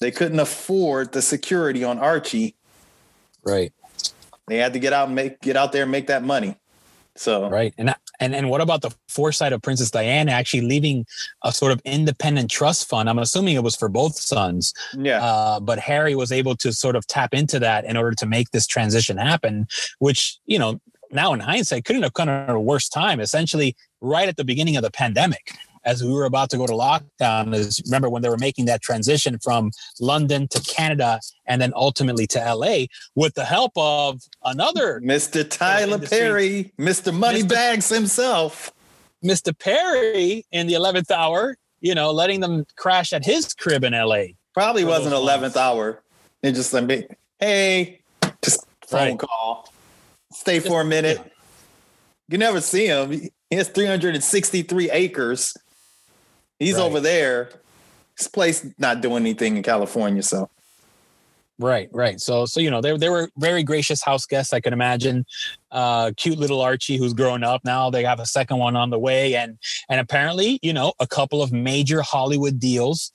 they 0.00 0.10
couldn't 0.10 0.40
afford 0.40 1.12
the 1.12 1.22
security 1.22 1.84
on 1.84 1.98
Archie. 1.98 2.54
Right. 3.42 3.72
They 4.46 4.56
had 4.56 4.72
to 4.72 4.78
get 4.78 4.92
out 4.92 5.06
and 5.06 5.14
make 5.14 5.40
get 5.40 5.56
out 5.56 5.72
there 5.72 5.82
and 5.82 5.92
make 5.92 6.06
that 6.06 6.22
money. 6.22 6.56
So 7.16 7.48
Right. 7.48 7.74
And 7.76 7.94
and 8.20 8.34
and 8.34 8.50
what 8.50 8.60
about 8.60 8.82
the 8.82 8.90
foresight 9.08 9.52
of 9.52 9.62
Princess 9.62 9.90
Diana 9.90 10.30
actually 10.30 10.60
leaving 10.60 11.06
a 11.42 11.52
sort 11.52 11.72
of 11.72 11.80
independent 11.84 12.50
trust 12.50 12.88
fund? 12.88 13.08
I'm 13.08 13.18
assuming 13.18 13.56
it 13.56 13.64
was 13.64 13.74
for 13.74 13.88
both 13.88 14.16
sons, 14.16 14.72
yeah. 14.96 15.24
uh, 15.24 15.58
but 15.58 15.78
Harry 15.78 16.14
was 16.14 16.30
able 16.30 16.54
to 16.56 16.72
sort 16.72 16.96
of 16.96 17.06
tap 17.06 17.34
into 17.34 17.58
that 17.58 17.84
in 17.84 17.96
order 17.96 18.14
to 18.16 18.26
make 18.26 18.50
this 18.50 18.66
transition 18.66 19.16
happen. 19.16 19.66
Which 19.98 20.38
you 20.46 20.58
know 20.58 20.80
now 21.10 21.32
in 21.32 21.40
hindsight 21.40 21.84
couldn't 21.86 22.02
have 22.02 22.14
come 22.14 22.28
at 22.28 22.50
a 22.50 22.60
worse 22.60 22.88
time. 22.88 23.20
Essentially, 23.20 23.74
right 24.00 24.28
at 24.28 24.36
the 24.36 24.44
beginning 24.44 24.76
of 24.76 24.82
the 24.82 24.90
pandemic. 24.90 25.52
As 25.84 26.02
we 26.04 26.12
were 26.12 26.26
about 26.26 26.50
to 26.50 26.58
go 26.58 26.66
to 26.66 26.72
lockdown, 26.74 27.54
is 27.54 27.80
remember 27.86 28.10
when 28.10 28.20
they 28.22 28.28
were 28.28 28.36
making 28.36 28.66
that 28.66 28.82
transition 28.82 29.38
from 29.38 29.70
London 29.98 30.46
to 30.48 30.60
Canada 30.60 31.20
and 31.46 31.60
then 31.60 31.72
ultimately 31.74 32.26
to 32.28 32.38
LA 32.54 32.84
with 33.14 33.34
the 33.34 33.44
help 33.44 33.72
of 33.76 34.20
another 34.44 35.00
Mr. 35.00 35.48
Tyler 35.48 35.94
industry. 35.94 36.18
Perry, 36.18 36.72
Mr. 36.78 37.14
Moneybags 37.16 37.86
Mr. 37.90 37.94
himself. 37.94 38.72
Mr. 39.24 39.58
Perry 39.58 40.44
in 40.52 40.66
the 40.66 40.74
11th 40.74 41.10
hour, 41.10 41.56
you 41.80 41.94
know, 41.94 42.10
letting 42.10 42.40
them 42.40 42.66
crash 42.76 43.12
at 43.14 43.24
his 43.24 43.54
crib 43.54 43.82
in 43.84 43.92
LA. 43.94 44.24
Probably 44.52 44.84
wasn't 44.84 45.14
11th 45.14 45.40
months. 45.40 45.56
hour. 45.56 46.02
It 46.42 46.52
just 46.52 46.72
like, 46.74 46.84
me- 46.84 47.06
hey, 47.38 48.00
just 48.42 48.66
phone 48.86 49.00
Right. 49.10 49.18
call. 49.18 49.72
Stay 50.32 50.56
Just- 50.56 50.68
for 50.68 50.80
a 50.82 50.84
minute. 50.84 51.20
You 52.28 52.38
never 52.38 52.60
see 52.60 52.86
him. 52.86 53.10
He 53.50 53.56
has 53.56 53.68
363 53.68 54.90
acres. 54.90 55.54
He's 56.60 56.74
Right. 56.74 56.82
over 56.82 57.00
there. 57.00 57.50
His 58.16 58.28
place 58.28 58.64
not 58.78 59.00
doing 59.00 59.22
anything 59.22 59.56
in 59.56 59.64
California. 59.64 60.22
So 60.22 60.48
Right, 61.60 61.90
right. 61.92 62.18
So, 62.18 62.46
so 62.46 62.58
you 62.58 62.70
know, 62.70 62.80
they 62.80 62.96
they 62.96 63.10
were 63.10 63.28
very 63.36 63.62
gracious 63.62 64.02
house 64.02 64.24
guests. 64.24 64.54
I 64.54 64.60
can 64.60 64.72
imagine. 64.72 65.26
Uh, 65.70 66.10
cute 66.16 66.38
little 66.38 66.62
Archie, 66.62 66.96
who's 66.96 67.12
growing 67.12 67.44
up 67.44 67.62
now. 67.66 67.90
They 67.90 68.02
have 68.02 68.18
a 68.18 68.24
second 68.24 68.56
one 68.56 68.76
on 68.76 68.88
the 68.88 68.98
way, 68.98 69.34
and 69.34 69.58
and 69.90 70.00
apparently, 70.00 70.58
you 70.62 70.72
know, 70.72 70.94
a 71.00 71.06
couple 71.06 71.42
of 71.42 71.52
major 71.52 72.00
Hollywood 72.00 72.58
deals, 72.58 73.12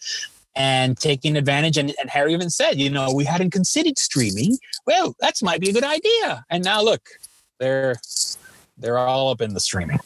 and 0.55 0.95
taking 0.95 1.37
advantage. 1.37 1.75
And, 1.77 1.91
and 1.99 2.07
Harry 2.07 2.33
even 2.33 2.51
said, 2.51 2.79
you 2.79 2.89
know, 2.91 3.11
we 3.11 3.25
hadn't 3.25 3.49
considered 3.49 3.97
streaming. 3.97 4.59
Well, 4.85 5.15
that's 5.19 5.41
might 5.41 5.59
be 5.59 5.71
a 5.71 5.73
good 5.73 5.83
idea. 5.83 6.45
And 6.51 6.63
now 6.63 6.83
look, 6.83 7.01
they're 7.59 7.95
they're 8.77 8.99
all 8.99 9.29
up 9.31 9.41
in 9.41 9.55
the 9.55 9.59
streaming. 9.59 9.99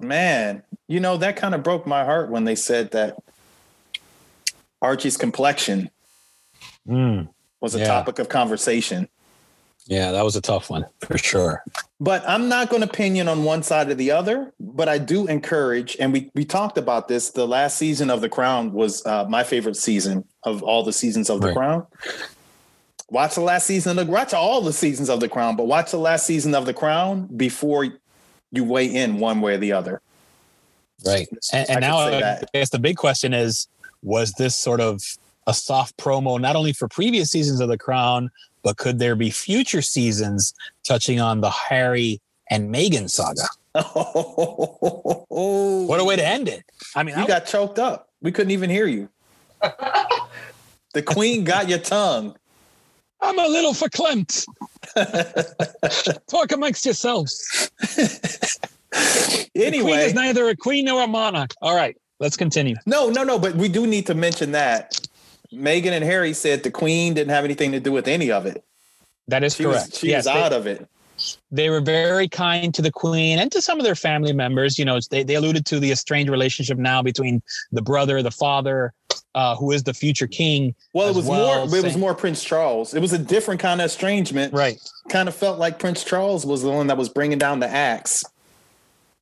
Man, 0.00 0.62
you 0.88 1.00
know, 1.00 1.16
that 1.16 1.36
kind 1.36 1.54
of 1.54 1.62
broke 1.62 1.86
my 1.86 2.04
heart 2.04 2.30
when 2.30 2.44
they 2.44 2.54
said 2.54 2.90
that 2.92 3.16
Archie's 4.82 5.16
complexion 5.16 5.90
was 6.86 7.74
a 7.74 7.78
Yeah. 7.78 7.86
topic 7.86 8.18
of 8.18 8.28
conversation. 8.28 9.08
Yeah, 9.88 10.10
that 10.12 10.24
was 10.24 10.34
a 10.34 10.40
tough 10.40 10.68
one 10.68 10.84
for 11.00 11.16
sure. 11.16 11.62
But 12.00 12.28
I'm 12.28 12.48
not 12.48 12.70
going 12.70 12.82
to 12.82 12.88
opinion 12.88 13.28
on 13.28 13.44
one 13.44 13.62
side 13.62 13.88
or 13.88 13.94
the 13.94 14.10
other. 14.10 14.52
But 14.58 14.88
I 14.88 14.98
do 14.98 15.26
encourage, 15.28 15.96
and 16.00 16.12
we 16.12 16.30
we 16.34 16.44
talked 16.44 16.76
about 16.76 17.06
this. 17.08 17.30
The 17.30 17.46
last 17.46 17.78
season 17.78 18.10
of 18.10 18.20
The 18.20 18.28
Crown 18.28 18.72
was 18.72 19.04
uh, 19.06 19.26
my 19.28 19.44
favorite 19.44 19.76
season 19.76 20.24
of 20.42 20.62
all 20.62 20.82
the 20.82 20.92
seasons 20.92 21.30
of 21.30 21.40
The 21.40 21.48
Right. 21.48 21.56
Crown. 21.56 21.86
Watch 23.10 23.36
the 23.36 23.40
last 23.42 23.66
season 23.66 23.96
of 23.96 24.04
the 24.06 24.12
watch 24.12 24.34
all 24.34 24.60
the 24.60 24.72
seasons 24.72 25.08
of 25.08 25.20
The 25.20 25.28
Crown, 25.28 25.54
but 25.54 25.68
watch 25.68 25.92
the 25.92 25.98
last 25.98 26.26
season 26.26 26.54
of 26.56 26.66
The 26.66 26.74
Crown 26.74 27.28
before 27.36 27.86
you 28.52 28.64
weigh 28.64 28.86
in 28.94 29.18
one 29.18 29.40
way 29.40 29.54
or 29.54 29.58
the 29.58 29.72
other. 29.72 30.00
Right. 31.04 31.28
And, 31.30 31.38
I 31.52 31.58
and 31.58 31.68
could 31.68 31.80
now 31.80 31.98
uh, 31.98 32.04
I 32.06 32.10
that. 32.20 32.52
guess 32.52 32.70
the 32.70 32.78
big 32.78 32.96
question 32.96 33.34
is 33.34 33.68
was 34.02 34.32
this 34.32 34.56
sort 34.56 34.80
of 34.80 35.02
a 35.46 35.54
soft 35.54 35.96
promo, 35.96 36.40
not 36.40 36.56
only 36.56 36.72
for 36.72 36.88
previous 36.88 37.30
seasons 37.30 37.60
of 37.60 37.68
The 37.68 37.78
Crown, 37.78 38.30
but 38.62 38.76
could 38.78 38.98
there 38.98 39.14
be 39.14 39.30
future 39.30 39.82
seasons 39.82 40.54
touching 40.84 41.20
on 41.20 41.40
the 41.40 41.50
Harry 41.50 42.20
and 42.50 42.72
Meghan 42.74 43.08
saga? 43.10 43.42
what 43.72 45.26
What 45.30 46.00
a 46.00 46.04
way 46.04 46.16
to 46.16 46.26
end 46.26 46.48
it. 46.48 46.64
I 46.94 47.02
mean, 47.02 47.16
You 47.16 47.24
I- 47.24 47.26
got 47.26 47.46
choked 47.46 47.78
up. 47.78 48.08
We 48.22 48.32
couldn't 48.32 48.50
even 48.52 48.70
hear 48.70 48.86
you. 48.86 49.08
the 50.94 51.02
queen 51.02 51.44
got 51.44 51.68
your 51.68 51.78
tongue. 51.78 52.34
I'm 53.20 53.38
a 53.38 53.46
little 53.48 53.72
verklempt. 53.72 54.46
Talk 56.28 56.52
amongst 56.52 56.84
yourselves. 56.84 57.70
queen 58.92 59.48
anyway, 59.56 59.92
is 60.04 60.14
neither 60.14 60.48
a 60.48 60.56
queen 60.56 60.84
nor 60.86 61.02
a 61.02 61.06
monarch. 61.06 61.52
All 61.62 61.74
right, 61.74 61.96
let's 62.20 62.36
continue. 62.36 62.76
no, 62.86 63.10
no, 63.10 63.24
no. 63.24 63.38
But 63.38 63.54
we 63.56 63.68
do 63.68 63.86
need 63.86 64.06
to 64.06 64.14
mention 64.14 64.52
that 64.52 65.00
Meghan 65.52 65.92
and 65.92 66.04
Harry 66.04 66.32
said 66.32 66.62
the 66.62 66.70
Queen 66.70 67.14
didn't 67.14 67.30
have 67.30 67.44
anything 67.44 67.72
to 67.72 67.80
do 67.80 67.92
with 67.92 68.08
any 68.08 68.30
of 68.30 68.46
it. 68.46 68.64
That 69.28 69.42
is 69.42 69.56
She 69.56 69.64
correct. 69.64 69.90
was 69.90 69.98
she 69.98 70.08
yes, 70.08 70.26
was 70.26 70.34
they- 70.34 70.40
out 70.42 70.52
of 70.52 70.66
it. 70.66 70.86
they 71.50 71.70
were 71.70 71.80
very 71.80 72.28
kind 72.28 72.74
to 72.74 72.82
the 72.82 72.92
queen 72.92 73.38
and 73.38 73.50
to 73.52 73.62
some 73.62 73.78
of 73.78 73.84
their 73.84 73.94
family 73.94 74.32
members. 74.34 74.78
You 74.78 74.84
know, 74.84 74.98
they, 75.10 75.22
they 75.22 75.34
alluded 75.34 75.64
to 75.66 75.80
the 75.80 75.90
estranged 75.90 76.30
relationship 76.30 76.76
now 76.78 77.02
between 77.02 77.42
the 77.72 77.82
brother, 77.82 78.22
the 78.22 78.30
father, 78.30 78.92
uh, 79.36 79.54
who 79.54 79.70
is 79.70 79.84
the 79.84 79.92
future 79.92 80.26
king. 80.26 80.74
Well, 80.94 81.08
it 81.08 81.14
was 81.14 81.26
well, 81.26 81.66
more. 81.66 81.78
It 81.78 81.84
was 81.84 81.96
more 81.96 82.14
Prince 82.14 82.42
Charles. 82.42 82.94
It 82.94 83.00
was 83.00 83.12
a 83.12 83.18
different 83.18 83.60
kind 83.60 83.82
of 83.82 83.84
estrangement. 83.84 84.54
Right. 84.54 84.80
Kind 85.10 85.28
of 85.28 85.34
felt 85.36 85.58
like 85.58 85.78
Prince 85.78 86.02
Charles 86.02 86.46
was 86.46 86.62
the 86.62 86.70
one 86.70 86.86
that 86.86 86.96
was 86.96 87.10
bringing 87.10 87.38
down 87.38 87.60
the 87.60 87.68
axe. 87.68 88.24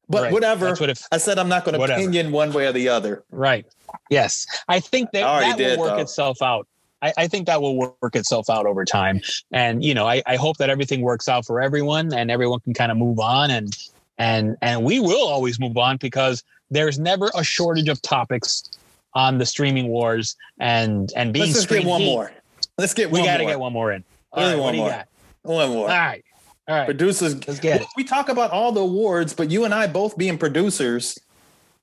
But 0.09 0.23
Right. 0.23 0.33
whatever. 0.33 0.75
What 0.77 0.89
it, 0.89 1.03
I 1.11 1.19
said 1.19 1.39
I'm 1.39 1.49
not 1.49 1.65
going 1.65 1.79
to 1.79 1.93
opinion 1.93 2.31
one 2.31 2.53
way 2.53 2.67
or 2.67 2.73
the 2.73 2.89
other. 2.89 3.25
right. 3.31 3.67
Yes. 4.11 4.47
I 4.69 4.81
think 4.81 5.11
that, 5.13 5.25
I 5.25 5.51
that 5.51 5.59
did, 5.59 5.79
will 5.79 5.87
work 5.87 5.97
though. 5.97 6.03
itself 6.03 6.43
out. 6.43 6.69
I, 7.03 7.13
I 7.17 7.29
think 7.29 7.47
that 7.47 7.61
will 7.61 7.77
work 7.77 8.15
itself 8.15 8.49
out 8.51 8.67
over 8.67 8.85
time. 8.85 9.21
And, 9.53 9.85
you 9.85 9.95
know, 9.95 10.07
I, 10.07 10.23
I 10.27 10.37
hope 10.37 10.59
that 10.59 10.71
everything 10.71 11.01
works 11.01 11.29
out 11.29 11.45
for 11.47 11.61
everyone 11.61 12.13
and 12.13 12.31
everyone 12.31 12.61
can 12.61 12.75
kind 12.75 12.93
of 12.93 12.99
move 12.99 13.19
on 13.19 13.51
and, 13.51 13.77
and, 14.19 14.57
and 14.63 14.85
we 14.85 15.01
will 15.01 15.27
always 15.27 15.59
move 15.59 15.77
on 15.77 15.97
because 15.97 16.43
there's 16.71 16.99
never 16.99 17.31
a 17.37 17.43
shortage 17.45 17.89
of 17.89 18.01
topics 18.03 18.69
on 19.15 19.39
the 19.39 19.47
streaming 19.47 19.89
wars 19.89 20.37
and, 20.59 21.13
and 21.17 21.33
being 21.33 21.47
Let's 21.47 21.55
just 21.55 21.69
get 21.69 21.85
one 21.85 22.01
heat. 22.01 22.07
more. 22.07 22.33
Let's 22.79 22.95
get 22.95 23.11
We 23.11 23.21
one 23.21 23.29
got 23.29 23.37
to 23.39 23.45
get 23.45 23.61
one 23.61 23.73
more 23.73 23.93
in. 23.93 24.05
All 24.33 24.43
what 24.43 24.59
one 24.59 24.77
more. 24.77 24.89
got? 24.89 25.09
One 25.43 25.71
more. 25.71 25.83
All 25.83 25.87
right. 25.89 26.25
All 26.67 26.77
right. 26.77 26.87
Producers. 26.87 27.35
Let's 27.47 27.61
get 27.61 27.83
it. 27.83 27.87
We 27.97 28.05
talk 28.05 28.29
about 28.29 28.51
all 28.51 28.73
the 28.73 28.81
awards, 28.81 29.33
but 29.35 29.51
you 29.51 29.65
and 29.65 29.75
I 29.75 29.87
both 29.87 30.17
being 30.17 30.39
producers. 30.39 31.19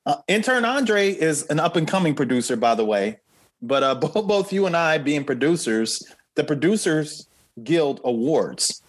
Uh, 0.05 0.15
intern 0.27 0.65
Andre 0.65 1.09
is 1.11 1.43
an 1.47 1.59
up 1.59 1.75
and 1.75 1.87
coming 1.87 2.15
producer, 2.15 2.55
by 2.55 2.75
the 2.75 2.83
way. 2.83 3.19
But 3.61 3.83
uh, 3.83 3.95
both, 4.01 4.27
both 4.27 4.51
you 4.53 4.65
and 4.65 4.75
I 4.75 4.97
being 4.97 5.23
producers, 5.23 6.03
the 6.35 6.43
Producers 6.43 7.27
Guild 7.63 8.01
Awards. 8.03 8.81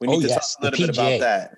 We 0.00 0.06
need 0.06 0.16
Oh, 0.16 0.20
to 0.20 0.28
yes, 0.28 0.54
talk 0.56 0.62
a 0.62 0.64
little 0.70 0.86
bit 0.86 0.96
about 0.96 1.20
that. 1.20 1.54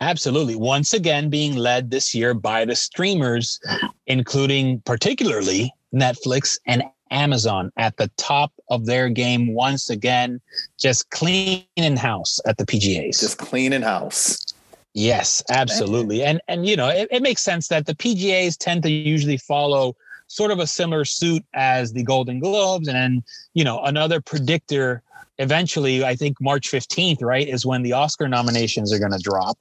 Absolutely. 0.00 0.56
Once 0.56 0.94
again, 0.94 1.28
being 1.28 1.56
led 1.56 1.90
this 1.90 2.14
year 2.14 2.32
by 2.32 2.64
the 2.64 2.74
streamers, 2.74 3.60
including 4.06 4.80
particularly 4.80 5.74
Netflix 5.94 6.58
and 6.66 6.82
Amazon 7.10 7.70
at 7.76 7.96
the 7.96 8.08
top 8.16 8.52
of 8.70 8.86
their 8.86 9.08
game 9.08 9.52
once 9.52 9.90
again, 9.90 10.40
just 10.78 11.10
cleaning 11.10 11.96
house 11.96 12.40
at 12.46 12.56
the 12.56 12.64
PGAs. 12.64 13.20
Just 13.20 13.38
cleaning 13.38 13.82
house. 13.82 14.46
Yes, 14.94 15.42
absolutely. 15.50 16.24
And 16.24 16.40
and 16.48 16.66
you 16.66 16.76
know, 16.76 16.88
it, 16.88 17.08
it 17.10 17.22
makes 17.22 17.42
sense 17.42 17.68
that 17.68 17.86
the 17.86 17.94
PGAs 17.94 18.56
tend 18.58 18.82
to 18.84 18.90
usually 18.90 19.36
follow 19.36 19.94
sort 20.30 20.52
of 20.52 20.60
a 20.60 20.66
similar 20.66 21.04
suit 21.04 21.44
as 21.54 21.92
the 21.92 22.04
Golden 22.04 22.38
Globes 22.38 22.86
and 22.86 22.96
then, 22.96 23.24
you 23.52 23.64
know, 23.64 23.80
another 23.80 24.20
predictor 24.20 25.02
eventually, 25.38 26.04
I 26.04 26.14
think 26.14 26.40
March 26.40 26.70
15th, 26.70 27.20
right, 27.20 27.48
is 27.48 27.66
when 27.66 27.82
the 27.82 27.94
Oscar 27.94 28.28
nominations 28.28 28.92
are 28.92 29.00
going 29.00 29.10
to 29.10 29.18
drop. 29.18 29.58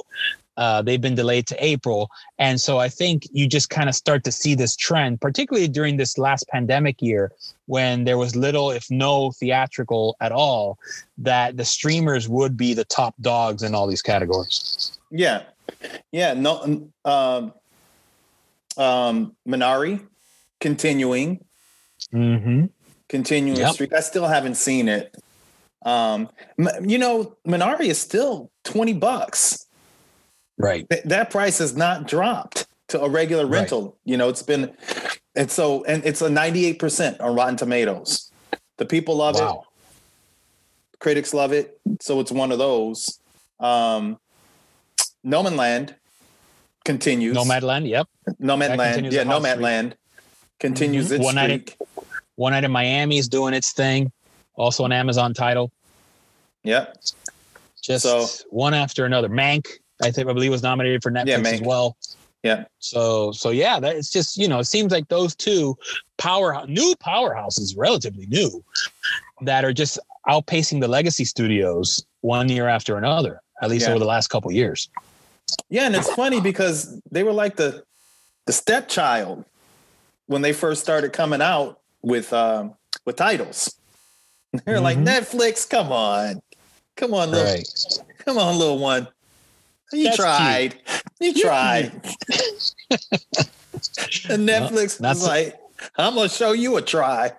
Uh, 0.57 0.83
they've 0.83 1.01
been 1.01 1.15
delayed 1.15 1.47
to 1.47 1.65
April. 1.65 2.11
And 2.37 2.61
so 2.61 2.77
I 2.77 2.87
think 2.87 3.23
you 3.31 3.47
just 3.47 3.71
kind 3.71 3.89
of 3.89 3.95
start 3.95 4.23
to 4.25 4.31
see 4.31 4.53
this 4.53 4.75
trend, 4.75 5.21
particularly 5.21 5.69
during 5.69 5.97
this 5.97 6.19
last 6.19 6.47
pandemic 6.49 7.01
year 7.01 7.31
when 7.65 8.03
there 8.03 8.19
was 8.19 8.35
little, 8.35 8.69
if 8.69 8.91
no 8.91 9.31
theatrical 9.31 10.17
at 10.21 10.31
all, 10.31 10.77
that 11.17 11.57
the 11.57 11.65
streamers 11.65 12.29
would 12.29 12.55
be 12.55 12.75
the 12.75 12.85
top 12.85 13.15
dogs 13.21 13.63
in 13.63 13.73
all 13.73 13.87
these 13.87 14.03
categories. 14.03 14.99
Yeah. 15.09 15.43
Yeah. 16.11 16.33
No 16.33 16.91
um 17.05 17.53
um 18.77 19.35
Minari 19.47 20.05
continuing. 20.59 21.43
Mm-hmm. 22.13 22.65
continuing 23.09 23.57
Yep. 23.59 23.73
streak. 23.73 23.93
I 23.93 23.99
still 24.01 24.27
haven't 24.27 24.55
seen 24.55 24.87
it. 24.87 25.15
Um, 25.85 26.29
you 26.81 26.97
know, 26.97 27.35
Minari 27.47 27.85
is 27.87 27.99
still 27.99 28.51
20 28.65 28.93
bucks. 28.93 29.65
Right. 30.57 30.87
Th- 30.89 31.03
that 31.05 31.29
price 31.31 31.57
has 31.57 31.75
not 31.75 32.07
dropped 32.07 32.67
to 32.89 33.01
a 33.01 33.09
regular 33.09 33.45
Right. 33.45 33.59
rental. 33.59 33.97
You 34.05 34.17
know, 34.17 34.29
it's 34.29 34.43
been, 34.43 34.75
and 35.35 35.49
so, 35.51 35.83
and 35.85 36.05
it's 36.05 36.21
a 36.21 36.29
98% 36.29 37.19
on 37.19 37.35
Rotten 37.35 37.57
Tomatoes. 37.57 38.31
The 38.77 38.85
people 38.85 39.15
love 39.17 39.35
it. 39.37 40.99
Critics 40.99 41.33
love 41.33 41.51
it. 41.53 41.79
So 42.01 42.19
it's 42.19 42.31
one 42.31 42.51
of 42.51 42.59
those. 42.59 43.19
Um, 43.59 44.19
No 45.23 45.43
Man 45.43 45.57
Land 45.57 45.95
continues. 46.85 47.35
Nomadland. 47.35 47.87
Yep. 47.89 48.07
Nomad 48.39 48.71
that 48.71 48.77
Land. 48.77 49.05
Yeah, 49.11 49.23
the 49.23 49.29
hot 49.29 49.41
Nomad. 49.41 49.59
Land 49.61 49.95
continues 50.59 51.09
Mhm. 51.09 51.15
its 51.15 51.23
One 51.25 51.35
night 51.35 51.69
streak. 51.69 51.77
One 52.35 52.53
Night 52.53 52.63
in 52.63 52.71
Miami 52.71 53.17
is 53.17 53.27
doing 53.27 53.53
its 53.53 53.71
thing. 53.73 54.11
Also 54.55 54.85
an 54.85 54.91
Amazon 54.93 55.33
title. 55.33 55.71
Yep. 56.63 56.97
Just 57.81 58.03
So- 58.03 58.27
one 58.49 58.73
after 58.73 59.05
another. 59.05 59.27
Mank, 59.29 59.67
I 60.01 60.11
think 60.11 60.29
I 60.29 60.33
believe 60.33 60.51
was 60.51 60.63
nominated 60.63 61.01
for 61.03 61.11
Netflix 61.11 61.27
Yeah, 61.27 61.49
as 61.49 61.61
well. 61.61 61.97
Yeah. 62.43 62.63
So 62.79 63.31
so 63.33 63.49
yeah, 63.49 63.79
that 63.81 63.95
it's 63.97 64.09
just 64.09 64.37
you 64.37 64.47
know 64.47 64.59
it 64.59 64.65
seems 64.65 64.91
like 64.93 65.07
those 65.09 65.35
two 65.35 65.77
power 66.17 66.65
new 66.67 66.93
powerhouses, 67.03 67.73
relatively 67.75 68.25
new, 68.27 68.63
that 69.41 69.65
are 69.65 69.73
just 69.73 69.99
outpacing 70.27 70.79
the 70.79 70.87
legacy 70.87 71.25
studios 71.25 72.05
one 72.21 72.47
year 72.47 72.67
after 72.69 72.97
another. 72.97 73.41
At 73.61 73.69
least 73.69 73.85
Yeah. 73.87 73.91
over 73.91 73.99
the 73.99 74.05
last 74.05 74.27
couple 74.27 74.49
years. 74.53 74.87
Yeah, 75.69 75.85
and 75.85 75.95
it's 75.95 76.09
funny 76.13 76.39
because 76.39 76.97
they 77.11 77.23
were 77.23 77.33
like 77.33 77.57
the 77.57 77.83
the 78.45 78.53
stepchild 78.53 79.43
when 80.29 80.43
they 80.43 80.53
first 80.53 80.81
started 80.83 81.11
coming 81.11 81.41
out 81.41 81.79
with 82.03 82.31
um 82.31 82.75
with 83.05 83.15
titles. 83.17 83.75
They're 84.65 84.79
like 84.79 84.97
Mhm. 84.99 85.07
Netflix, 85.07 85.67
come 85.69 85.91
on, 85.91 86.41
come 86.95 87.13
on, 87.15 87.31
little, 87.31 87.51
Right. 87.51 87.67
come 88.25 88.37
on, 88.37 88.57
little 88.57 88.77
one. 88.77 89.07
You 89.91 90.03
That's 90.05 90.17
tried, 90.17 90.75
you 91.19 91.33
tried. 91.33 91.91
and 94.29 94.47
Netflix 94.47 94.97
that's- 94.99 95.17
was 95.17 95.27
like, 95.27 95.59
I'm 95.97 96.13
gonna 96.15 96.29
show 96.29 96.51
you 96.51 96.77
a 96.77 96.81
try. 96.81 97.31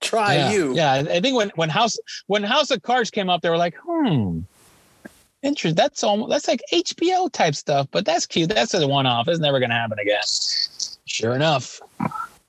Try 0.00 0.34
yeah, 0.34 0.50
you. 0.52 0.74
Yeah, 0.74 0.92
I 0.94 1.20
think 1.20 1.36
when 1.36 1.50
when 1.56 1.68
House 1.68 1.96
when 2.28 2.42
House 2.44 2.70
of 2.70 2.82
Cards 2.82 3.10
came 3.10 3.28
up, 3.28 3.40
they 3.42 3.50
were 3.50 3.56
like, 3.56 3.74
hmm, 3.84 4.40
interesting. 5.42 5.74
That's 5.76 6.02
almost 6.04 6.30
that's 6.30 6.46
like 6.48 6.60
HBO 6.72 7.30
type 7.32 7.54
stuff, 7.56 7.88
but 7.90 8.04
that's 8.04 8.26
cute. 8.26 8.50
That's 8.50 8.74
a 8.74 8.86
one 8.86 9.06
off. 9.06 9.26
It's 9.28 9.38
never 9.40 9.58
going 9.60 9.70
to 9.70 9.76
happen 9.76 9.98
again. 10.00 10.22
Sure 11.12 11.34
enough, 11.34 11.78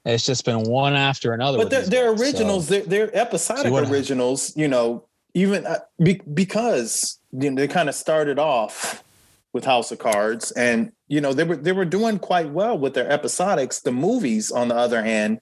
it's 0.05 0.25
just 0.25 0.45
been 0.45 0.63
one 0.63 0.93
after 0.95 1.33
another. 1.33 1.57
but 1.57 1.69
they're, 1.69 1.81
they're 1.81 2.11
guys, 2.11 2.19
so- 2.19 2.25
originals. 2.25 2.67
They're, 2.69 2.83
they're 2.83 3.15
episodic 3.15 3.71
what- 3.73 3.89
originals 3.89 4.55
you 4.55 4.69
know 4.69 5.05
even 5.33 5.65
uh, 5.65 5.79
be, 6.01 6.21
because 6.33 7.19
you 7.31 7.51
know, 7.51 7.59
they 7.59 7.67
kind 7.67 7.89
of 7.89 7.95
started 7.95 8.39
off 8.39 9.03
with 9.51 9.65
house 9.65 9.91
of 9.91 9.99
cards 9.99 10.51
and 10.51 10.93
you 11.09 11.19
know 11.19 11.33
they 11.33 11.43
were 11.43 11.57
they 11.57 11.73
were 11.73 11.83
doing 11.83 12.19
quite 12.19 12.51
well 12.51 12.77
with 12.77 12.93
their 12.93 13.09
episodics. 13.09 13.81
The 13.83 13.91
movies 13.91 14.49
on 14.49 14.69
the 14.69 14.75
other 14.75 15.03
hand 15.03 15.41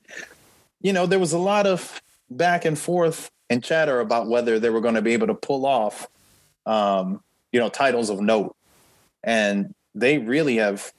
you 0.81 0.91
know 0.91 1.06
there 1.06 1.19
was 1.19 1.31
a 1.31 1.38
lot 1.38 1.68
of 1.68 2.02
back 2.31 2.65
and 2.65 2.77
forth 2.77 3.30
and 3.52 3.64
chatter 3.64 3.99
about 3.99 4.27
whether 4.27 4.60
they 4.60 4.72
were 4.72 4.81
going 4.81 4.95
to 4.95 5.02
be 5.02 5.14
able 5.14 5.27
to 5.27 5.35
pull 5.35 5.65
off 5.68 6.07
um 6.65 7.22
you 7.52 7.60
know 7.60 7.69
titles 7.69 8.10
of 8.10 8.19
note. 8.19 8.56
And 9.23 9.76
they 9.93 10.18
really 10.18 10.56
have 10.57 10.91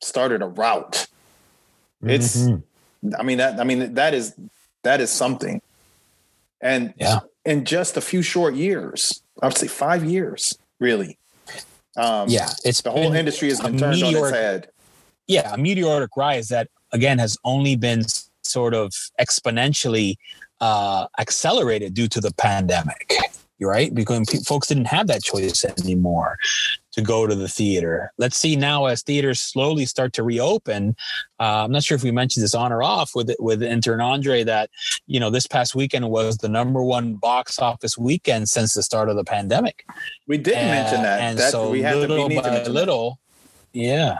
started 0.00 0.42
a 0.42 0.46
route 0.46 1.06
it's 2.06 2.36
Mhm. 2.36 2.62
I 3.18 3.22
mean 3.22 3.38
that 3.38 3.60
I 3.60 3.64
mean 3.64 3.94
that 3.94 4.14
is 4.14 4.34
that 4.82 5.00
is 5.00 5.10
something. 5.10 5.60
And 6.60 6.94
Yeah. 6.96 7.20
in 7.44 7.64
just 7.64 7.96
a 7.96 8.00
few 8.00 8.22
short 8.22 8.54
years, 8.54 9.22
I 9.42 9.46
would 9.46 9.58
say 9.58 9.66
five 9.66 10.04
years, 10.04 10.56
really. 10.78 11.18
Um 11.96 12.28
yeah, 12.28 12.50
it's 12.64 12.80
the 12.82 12.90
whole 12.90 13.12
industry 13.12 13.48
has 13.48 13.60
been 13.60 13.78
turned 13.78 14.02
on 14.02 14.14
its 14.16 14.30
head. 14.30 14.68
yeah, 15.26 15.54
a 15.54 15.58
meteoric 15.58 16.16
rise 16.16 16.48
that 16.48 16.68
again 16.92 17.18
has 17.18 17.36
only 17.44 17.76
been 17.76 18.04
sort 18.42 18.74
of 18.74 18.92
exponentially 19.20 20.16
uh, 20.60 21.06
accelerated 21.18 21.92
due 21.94 22.08
to 22.08 22.20
the 22.20 22.32
pandemic, 22.34 23.16
right? 23.60 23.92
Because 23.94 24.28
folks 24.46 24.68
didn't 24.68 24.86
have 24.86 25.06
that 25.08 25.22
choice 25.22 25.64
anymore 25.64 26.38
to 26.94 27.02
go 27.02 27.26
to 27.26 27.34
the 27.34 27.48
theater. 27.48 28.12
Let's 28.18 28.36
see 28.36 28.56
now 28.56 28.86
as 28.86 29.02
theaters 29.02 29.40
slowly 29.40 29.84
start 29.84 30.12
to 30.14 30.22
reopen. 30.22 30.96
Uh, 31.40 31.64
I'm 31.64 31.72
not 31.72 31.82
sure 31.82 31.96
if 31.96 32.02
we 32.02 32.10
mentioned 32.10 32.44
this 32.44 32.54
on 32.54 32.72
or 32.72 32.82
off 32.82 33.12
with 33.14 33.34
with 33.38 33.62
intern 33.62 34.00
Andre 34.00 34.44
that 34.44 34.70
you 35.06 35.20
know 35.20 35.30
this 35.30 35.46
past 35.46 35.74
weekend 35.74 36.08
was 36.08 36.38
the 36.38 36.48
number 36.48 36.82
one 36.82 37.14
box 37.14 37.58
office 37.58 37.98
weekend 37.98 38.48
since 38.48 38.74
the 38.74 38.82
start 38.82 39.08
of 39.08 39.16
the 39.16 39.24
pandemic. 39.24 39.84
We 40.26 40.38
didn't 40.38 40.68
mention 40.68 41.00
Uh, 41.00 41.02
that. 41.02 41.20
And 41.20 41.38
that 41.38 41.52
so 41.52 41.70
we 41.70 41.82
had 41.82 41.92
to 41.92 41.98
little 41.98 42.28
we 42.28 42.34
need 42.34 42.42
by 42.42 42.50
mention 42.50 42.72
little, 42.72 43.18
yeah, 43.72 44.18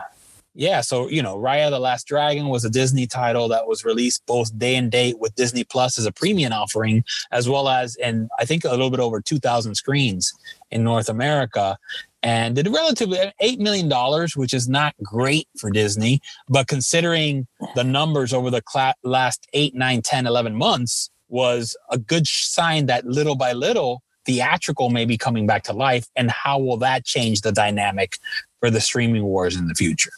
Yeah, 0.57 0.79
so 0.79 1.09
you 1.09 1.21
know, 1.21 1.37
Raya 1.37 1.69
the 1.69 1.79
Last 1.79 2.07
Dragon 2.07 2.47
was 2.47 2.63
a 2.63 2.69
Disney 2.69 3.07
title 3.07 3.49
that 3.49 3.67
was 3.67 3.83
released 3.83 4.25
both 4.25 4.57
day 4.57 4.77
and 4.77 4.89
date 4.89 5.19
with 5.19 5.35
Disney 5.35 5.65
Plus 5.65 5.99
as 5.99 6.05
a 6.05 6.13
premium 6.13 6.53
offering, 6.53 7.03
as 7.31 7.49
well 7.49 7.67
as 7.67 7.97
in 7.97 8.29
I 8.39 8.45
think 8.45 8.63
a 8.63 8.69
little 8.69 8.89
bit 8.89 9.01
over 9.01 9.19
two 9.19 9.37
thousand 9.37 9.75
screens 9.75 10.33
in 10.71 10.85
North 10.85 11.09
America, 11.09 11.77
and 12.23 12.55
did 12.55 12.69
relatively 12.69 13.19
uh, 13.19 13.31
eight 13.41 13.59
million 13.59 13.89
dollars, 13.89 14.37
which 14.37 14.53
is 14.53 14.69
not 14.69 14.95
great 15.03 15.49
for 15.59 15.69
Disney, 15.71 16.21
but 16.47 16.69
considering 16.69 17.47
the 17.75 17.83
numbers 17.83 18.31
over 18.31 18.49
the 18.49 18.61
cla- 18.61 18.95
last 19.03 19.47
eight, 19.51 19.75
nine, 19.75 20.01
10, 20.01 20.25
11 20.25 20.55
months, 20.55 21.09
was 21.27 21.75
a 21.91 21.97
good 21.97 22.25
sign 22.27 22.85
that 22.85 23.05
little 23.05 23.35
by 23.35 23.51
little 23.51 24.01
theatrical 24.25 24.89
may 24.89 25.05
be 25.05 25.17
coming 25.17 25.45
back 25.47 25.63
to 25.63 25.73
life, 25.73 26.07
and 26.15 26.29
how 26.31 26.59
will 26.59 26.77
that 26.77 27.05
change 27.05 27.41
the 27.41 27.51
dynamic 27.51 28.17
for 28.59 28.69
the 28.69 28.81
streaming 28.81 29.23
wars 29.23 29.55
in 29.55 29.67
the 29.67 29.75
future? 29.75 30.11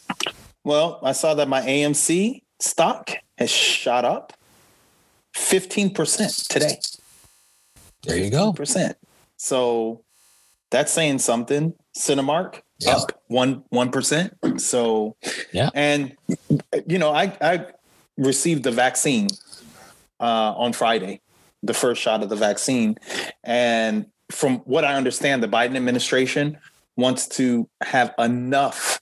Well, 0.64 0.98
I 1.02 1.12
saw 1.12 1.34
that 1.34 1.48
my 1.48 1.60
AMC 1.62 2.42
stock 2.60 3.10
has 3.38 3.50
shot 3.50 4.04
up 4.04 4.32
15% 5.34 6.48
today. 6.48 6.78
There 8.02 8.16
you 8.16 8.30
go. 8.30 8.52
Percent. 8.52 8.96
So 9.36 10.02
that's 10.70 10.92
saying 10.92 11.18
something. 11.20 11.74
Cinemark 11.96 12.60
Yeah. 12.80 12.96
up 12.96 13.12
one 13.26 13.64
one 13.70 13.90
percent. 13.90 14.34
So 14.60 15.16
Yeah. 15.52 15.70
and 15.74 16.16
you 16.86 16.98
know, 16.98 17.10
I 17.12 17.36
I 17.40 17.66
received 18.16 18.62
the 18.64 18.70
vaccine 18.70 19.28
uh, 20.20 20.54
on 20.56 20.72
Friday, 20.72 21.20
the 21.62 21.74
first 21.74 22.00
shot 22.00 22.22
of 22.22 22.28
the 22.28 22.36
vaccine, 22.36 22.96
and 23.44 24.06
from 24.30 24.58
what 24.58 24.84
I 24.84 24.94
understand, 24.94 25.42
the 25.42 25.48
Biden 25.48 25.76
administration 25.76 26.58
wants 26.96 27.26
to 27.28 27.68
have 27.82 28.14
enough 28.18 29.00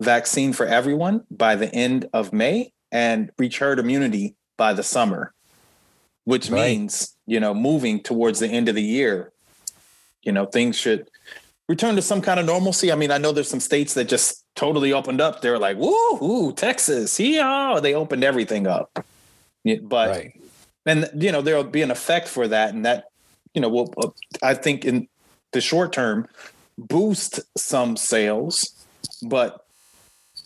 vaccine 0.00 0.52
for 0.52 0.66
everyone 0.66 1.24
by 1.30 1.56
the 1.56 1.72
end 1.74 2.08
of 2.12 2.32
May 2.32 2.72
and 2.92 3.30
reach 3.38 3.58
herd 3.58 3.78
immunity 3.78 4.36
by 4.56 4.72
the 4.72 4.82
summer, 4.82 5.34
which 6.24 6.50
Right. 6.50 6.70
means 6.70 7.16
you 7.26 7.38
know 7.40 7.54
moving 7.54 8.00
towards 8.00 8.38
the 8.40 8.48
end 8.48 8.68
of 8.68 8.74
the 8.74 8.82
year 8.82 9.32
you 10.22 10.32
know 10.32 10.46
things 10.46 10.76
should 10.76 11.08
return 11.68 11.94
to 11.94 12.02
some 12.02 12.20
kind 12.22 12.40
of 12.40 12.46
normalcy 12.46 12.90
i 12.90 12.94
mean 12.94 13.10
i 13.10 13.18
know 13.18 13.32
there's 13.32 13.48
some 13.48 13.60
states 13.60 13.94
that 13.94 14.08
just 14.08 14.44
totally 14.56 14.92
opened 14.92 15.20
up 15.20 15.40
they're 15.42 15.58
like 15.58 15.76
woo 15.76 16.52
texas 16.54 17.20
yeah 17.20 17.78
they 17.80 17.94
opened 17.94 18.24
everything 18.24 18.66
up 18.66 19.04
but 19.82 20.08
right. 20.08 20.40
And 20.88 21.10
you 21.14 21.30
know 21.30 21.42
there'll 21.42 21.64
be 21.64 21.82
an 21.82 21.90
effect 21.90 22.28
for 22.28 22.48
that. 22.48 22.74
And 22.74 22.84
that 22.84 23.10
you 23.54 23.60
know 23.60 23.68
will 23.68 24.14
i 24.42 24.54
think 24.54 24.84
in 24.84 25.08
the 25.52 25.60
short 25.60 25.92
term 25.92 26.26
boost 26.76 27.40
some 27.56 27.96
sales. 27.96 28.72
But 29.22 29.64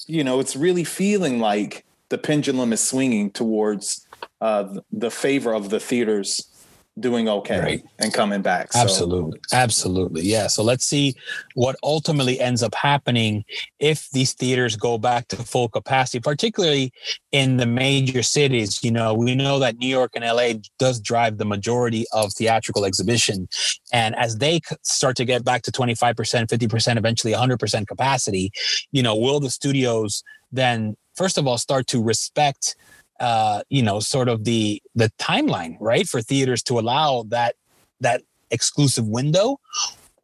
you 0.06 0.24
know 0.24 0.40
it's 0.40 0.56
really 0.56 0.84
feeling 0.84 1.38
like 1.40 1.84
the 2.08 2.18
pendulum 2.18 2.72
is 2.72 2.80
swinging 2.80 3.30
towards 3.30 4.06
uh 4.40 4.78
the 4.92 5.10
favor 5.10 5.52
of 5.54 5.70
the 5.70 5.80
theaters 5.80 6.51
doing 7.00 7.28
okay 7.28 7.58
Right. 7.58 7.82
and 7.98 8.12
coming 8.12 8.42
back 8.42 8.72
so 8.72 8.80
Absolutely. 8.80 9.40
Absolutely. 9.52 10.22
Yeah. 10.22 10.46
So 10.46 10.62
let's 10.62 10.84
see 10.86 11.14
what 11.54 11.76
ultimately 11.82 12.38
ends 12.38 12.62
up 12.62 12.74
happening 12.74 13.44
if 13.78 14.10
these 14.10 14.34
theaters 14.34 14.76
go 14.76 14.98
back 14.98 15.28
to 15.28 15.36
full 15.36 15.68
capacity, 15.68 16.20
particularly 16.20 16.92
in 17.30 17.56
the 17.56 17.64
major 17.66 18.22
cities. 18.22 18.84
You 18.84 18.90
know, 18.90 19.14
we 19.14 19.34
know 19.34 19.58
that 19.58 19.78
New 19.78 19.88
York 19.88 20.12
and 20.14 20.24
LA 20.24 20.60
does 20.78 21.00
drive 21.00 21.38
the 21.38 21.46
majority 21.46 22.04
of 22.12 22.32
theatrical 22.34 22.84
exhibition. 22.84 23.48
And 23.92 24.14
as 24.16 24.36
they 24.36 24.60
start 24.82 25.16
to 25.16 25.24
get 25.24 25.44
back 25.44 25.62
to 25.62 25.72
25%, 25.72 26.14
50%, 26.14 26.96
eventually 26.98 27.32
100% 27.32 27.86
capacity, 27.86 28.52
you 28.90 29.02
know, 29.02 29.16
will 29.16 29.40
the 29.40 29.50
studios 29.50 30.22
then, 30.54 30.96
first 31.16 31.38
of 31.38 31.46
all, 31.46 31.56
start 31.56 31.86
to 31.86 32.02
respect 32.02 32.76
uh, 33.22 33.62
you 33.70 33.82
know, 33.82 34.00
sort 34.00 34.28
of 34.28 34.44
the 34.44 34.82
the 34.96 35.10
timeline, 35.18 35.76
right, 35.80 36.06
for 36.08 36.20
theaters 36.20 36.62
to 36.64 36.78
allow 36.78 37.24
that 37.28 37.54
that 38.00 38.22
exclusive 38.50 39.06
window, 39.06 39.58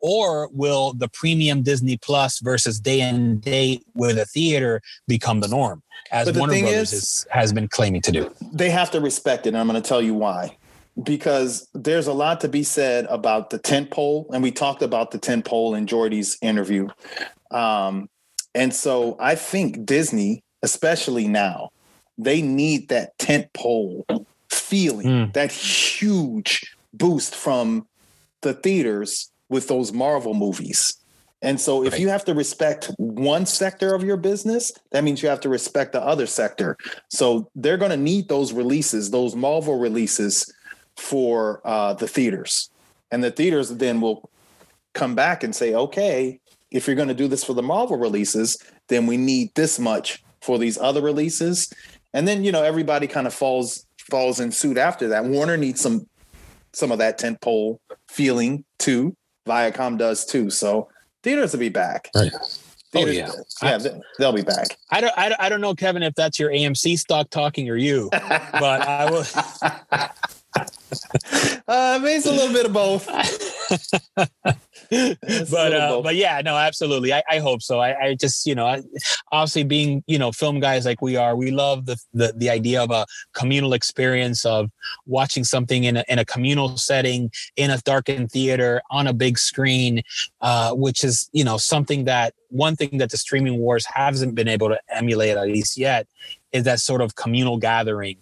or 0.01 0.49
will 0.53 0.93
the 0.95 1.09
premium 1.09 1.63
Disney 1.63 1.97
Plus 1.97 2.41
versus 2.41 2.81
day 2.81 3.01
and 3.01 3.41
date 3.41 3.85
with 3.95 4.19
a 4.19 4.25
theater 4.27 4.83
become 5.07 5.39
the 5.41 5.49
norm, 5.49 5.81
as 6.11 6.27
But 6.27 6.35
the 6.35 6.41
Warner 6.41 6.61
Brothers 6.61 6.93
is- 6.93 7.03
is, 7.03 7.27
has 7.31 7.53
been 7.53 7.69
claiming 7.69 8.03
to 8.03 8.13
do? 8.13 8.35
they 8.53 8.69
have 8.71 8.91
to 8.91 9.01
respect 9.01 9.47
it 9.47 9.51
and 9.51 9.59
i'm 9.59 9.69
going 9.69 9.81
to 9.81 9.89
tell 9.89 10.03
you 10.03 10.15
why. 10.15 10.57
Because 11.01 11.69
there's 11.75 12.09
a 12.09 12.13
lot 12.13 12.41
to 12.41 12.49
be 12.49 12.65
said 12.65 13.07
about 13.09 13.51
the 13.51 13.59
tent 13.59 13.93
pole 13.93 14.29
and 14.33 14.43
we 14.43 14.51
talked 14.51 14.83
about 14.83 15.13
the 15.13 15.19
tent 15.19 15.45
pole 15.45 15.77
in 15.77 15.87
Jordi's 15.87 16.37
interview. 16.43 16.89
Um, 17.53 18.11
and 18.55 18.75
so 18.75 19.17
i 19.21 19.35
think 19.35 19.85
disney 19.85 20.43
especially 20.63 21.29
now 21.29 21.71
they 22.19 22.43
need 22.43 22.89
that 22.89 23.17
tent 23.19 23.53
pole 23.53 24.05
feeling 24.51 25.07
Mm. 25.07 25.33
that 25.35 25.53
huge 25.53 26.75
boost 26.93 27.35
from 27.35 27.87
the 28.43 28.53
theaters 28.55 29.31
with 29.49 29.69
those 29.69 29.93
marvel 29.93 30.35
movies 30.35 30.95
and 31.41 31.61
so 31.61 31.85
if 31.85 31.93
Right. 31.93 32.01
you 32.01 32.09
have 32.09 32.25
to 32.25 32.35
respect 32.35 32.91
one 32.99 33.47
sector 33.47 33.95
of 33.95 34.03
your 34.03 34.17
business, 34.17 34.73
that 34.91 35.05
means 35.05 35.23
you 35.23 35.29
have 35.29 35.41
to 35.43 35.49
respect 35.49 35.93
the 35.93 36.03
other 36.03 36.27
sector. 36.27 36.77
So 37.11 37.49
they're 37.55 37.77
going 37.77 37.93
to 37.93 37.97
need 37.97 38.29
those 38.29 38.53
releases, 38.53 39.11
those 39.11 39.37
Marvel 39.37 39.79
releases 39.79 40.53
for 40.97 41.61
uh, 41.65 41.95
the 41.95 42.09
theaters. 42.09 42.71
And 43.13 43.23
the 43.23 43.31
theaters 43.31 43.71
then 43.71 44.01
will 44.01 44.29
come 44.95 45.15
back 45.15 45.45
and 45.45 45.55
say, 45.55 45.75
okay, 45.75 46.41
if 46.73 46.87
you're 46.87 46.97
going 46.97 47.09
to 47.09 47.15
do 47.15 47.29
this 47.29 47.45
for 47.45 47.55
the 47.55 47.63
Marvel 47.63 47.97
releases, 47.97 48.59
then 48.89 49.07
we 49.07 49.17
need 49.17 49.55
this 49.55 49.79
much 49.79 50.23
for 50.41 50.59
these 50.59 50.77
other 50.77 51.01
releases. 51.01 51.73
And 52.15 52.27
then, 52.27 52.45
you 52.45 52.53
know, 52.53 52.63
everybody 52.63 53.07
kind 53.07 53.27
of 53.27 53.35
falls 53.35 53.87
falls 54.11 54.41
in 54.41 54.51
suit 54.51 54.79
after 54.79 55.09
that. 55.09 55.25
Warner 55.25 55.57
needs 55.57 55.81
some 55.81 56.07
some 56.73 56.93
of 56.93 56.99
that 56.99 57.19
tent 57.19 57.41
pole 57.41 57.81
feeling 58.09 58.65
too. 58.79 59.17
Viacom 59.47 59.99
does 59.99 60.25
too. 60.25 60.51
So 60.51 60.89
theaters 61.23 61.53
will 61.53 61.61
be 61.61 61.69
back. 61.69 62.11
Right. 62.15 62.33
Oh, 62.95 63.05
yeah. 63.05 63.31
yeah, 63.63 63.77
they- 63.77 64.01
they'll 64.19 64.33
be 64.33 64.41
back. 64.43 64.69
I 64.91 65.03
don't, 65.03 65.13
I 65.17 65.29
don't, 65.29 65.41
I 65.43 65.49
don't 65.51 65.61
know, 65.61 65.75
Kevin, 65.75 66.03
if 66.03 66.15
that's 66.15 66.39
your 66.39 66.51
AMC 66.51 66.99
stock 66.99 67.29
talking 67.29 67.69
or 67.69 67.77
you, 67.77 68.09
but 68.11 68.81
I 68.81 69.11
will. 69.11 69.25
uh, 71.69 71.99
maybe 72.01 72.15
it's 72.17 72.25
a 72.25 72.33
little 72.33 72.53
bit 72.53 72.65
of 72.65 72.73
both. 72.73 73.07
But 75.51 75.73
uh, 75.75 76.01
but 76.03 76.17
yeah, 76.17 76.41
no, 76.45 76.57
absolutely. 76.57 77.13
I, 77.13 77.23
I 77.31 77.39
hope 77.39 77.63
so. 77.63 77.79
I, 77.81 77.99
I 78.09 78.15
just 78.15 78.47
you 78.47 78.55
know, 78.55 78.67
I, 78.67 78.83
obviously 79.33 79.65
being 79.65 80.03
you 80.07 80.19
know 80.19 80.33
film 80.33 80.61
guys 80.61 80.85
like 80.87 81.03
we 81.03 81.17
are, 81.17 81.37
we 81.37 81.51
love 81.51 81.87
the, 81.87 81.97
the 82.15 82.33
the 82.37 82.51
idea 82.51 82.83
of 82.83 82.91
a 82.91 83.05
communal 83.35 83.73
experience 83.75 84.45
of 84.47 84.71
watching 85.07 85.45
something 85.45 85.85
in 85.85 85.99
a 85.99 86.05
in 86.09 86.19
a 86.19 86.25
communal 86.25 86.77
setting 86.77 87.31
in 87.57 87.71
a 87.71 87.79
darkened 87.79 88.31
theater 88.33 88.81
on 88.91 89.07
a 89.07 89.13
big 89.13 89.39
screen, 89.39 90.03
uh, 90.41 90.73
which 90.75 91.05
is 91.05 91.29
you 91.33 91.45
know 91.45 91.57
something 91.59 92.05
that 92.05 92.35
one 92.49 92.75
thing 92.77 92.99
that 92.99 93.11
the 93.11 93.19
streaming 93.19 93.59
wars 93.59 93.85
hasn't 93.87 94.35
been 94.35 94.49
able 94.49 94.69
to 94.69 94.79
emulate 94.91 95.37
at 95.37 95.47
least 95.49 95.77
yet 95.77 96.07
is 96.53 96.65
that 96.65 96.81
sort 96.81 97.03
of 97.03 97.15
communal 97.15 97.59
gathering 97.59 98.17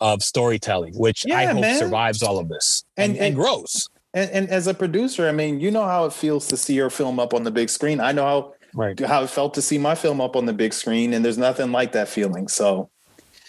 of 0.00 0.22
storytelling, 0.22 0.94
which 0.94 1.26
I 1.30 1.44
hope 1.44 1.60
man. 1.60 1.78
survives 1.78 2.22
all 2.22 2.38
of 2.38 2.48
this 2.48 2.84
and, 2.96 3.10
And- 3.12 3.18
and 3.18 3.26
and- 3.26 3.34
grows. 3.36 3.88
And, 4.14 4.30
and 4.30 4.48
as 4.50 4.66
a 4.66 4.74
producer, 4.74 5.28
I 5.28 5.32
mean, 5.32 5.60
you 5.60 5.70
know 5.70 5.84
how 5.84 6.04
it 6.04 6.12
feels 6.12 6.46
to 6.48 6.56
see 6.56 6.74
your 6.74 6.90
film 6.90 7.18
up 7.20 7.34
on 7.34 7.44
the 7.44 7.50
big 7.50 7.70
screen. 7.70 8.00
I 8.00 8.12
know 8.12 8.24
how 8.24 8.54
Right. 8.72 8.98
how 9.00 9.24
it 9.24 9.30
felt 9.30 9.54
to 9.54 9.62
see 9.62 9.78
my 9.78 9.96
film 9.96 10.20
up 10.20 10.36
on 10.36 10.46
the 10.46 10.52
big 10.52 10.72
screen, 10.72 11.12
and 11.12 11.24
there's 11.24 11.38
nothing 11.38 11.72
like 11.72 11.90
that 11.92 12.08
feeling. 12.08 12.46
So 12.46 12.88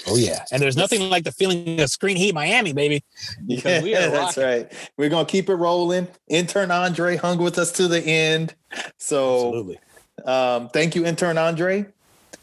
Oh 0.08 0.16
yeah, 0.16 0.44
and 0.52 0.60
there's 0.62 0.76
nothing 0.76 1.10
like 1.10 1.24
the 1.26 1.32
feeling 1.32 1.80
of 1.80 1.90
Screen 1.90 2.18
Heat 2.18 2.34
Miami, 2.34 2.74
baby. 2.74 3.04
Yeah, 3.46 3.84
we 3.84 3.96
are 3.96 4.10
that's 4.10 4.38
right. 4.38 4.72
We're 4.98 5.10
gonna 5.10 5.26
keep 5.28 5.48
it 5.50 5.56
rolling. 5.56 6.08
Intern 6.28 6.72
Andre 6.72 7.18
hung 7.18 7.38
with 7.38 7.60
us 7.60 7.72
to 7.74 7.88
the 7.88 8.02
end. 8.02 8.56
So 8.98 9.48
Absolutely. 9.50 9.80
um, 10.26 10.70
thank 10.70 10.96
you, 10.96 11.06
intern 11.06 11.38
Andre. 11.38 11.86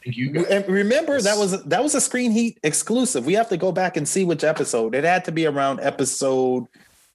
Thank 0.05 0.17
you 0.17 0.31
guys. 0.31 0.47
And 0.47 0.69
remember 0.69 1.21
that 1.21 1.37
was 1.37 1.63
that 1.65 1.83
was 1.83 1.97
a 1.97 2.01
Screen 2.01 2.31
Heat 2.31 2.61
exclusive. 2.63 3.27
We 3.27 3.33
have 3.35 3.49
to 3.49 3.57
go 3.57 3.73
back 3.73 3.97
and 3.97 4.07
see 4.07 4.25
which 4.25 4.45
episode. 4.45 4.95
It 4.95 5.03
had 5.03 5.25
to 5.25 5.33
be 5.33 5.47
around 5.47 5.81
episode 5.81 6.67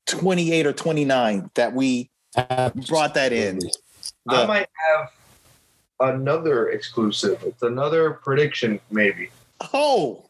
28 0.05 0.67
or 0.67 0.73
29 0.73 1.49
that 1.55 1.73
we 1.73 2.09
brought 2.87 3.13
that 3.13 3.31
in. 3.31 3.59
I 4.27 4.45
might 4.45 4.69
have 4.89 5.11
another 5.99 6.69
exclusive. 6.69 7.41
It's 7.43 7.61
another 7.61 8.11
prediction, 8.11 8.79
maybe. 8.91 9.29
oh, 9.73 10.25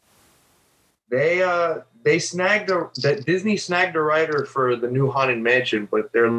They 1.10 1.42
uh 1.42 1.80
they 2.04 2.18
snagged 2.18 2.70
a 2.70 2.90
that 3.02 3.24
Disney 3.24 3.56
snagged 3.56 3.96
a 3.96 4.00
writer 4.00 4.44
for 4.44 4.76
the 4.76 4.90
new 4.90 5.10
Haunted 5.10 5.38
Mansion, 5.38 5.88
but 5.90 6.12
they're 6.12 6.30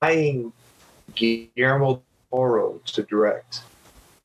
buying 0.00 0.52
Guillermo 1.14 1.94
del 1.94 2.02
Toro 2.30 2.80
to 2.86 3.02
direct. 3.04 3.62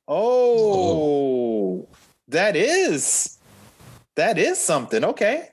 oh, 0.07 1.87
that 2.27 2.55
is 2.55 3.37
that 4.15 4.37
is 4.37 4.59
something. 4.59 5.03
Okay. 5.03 5.49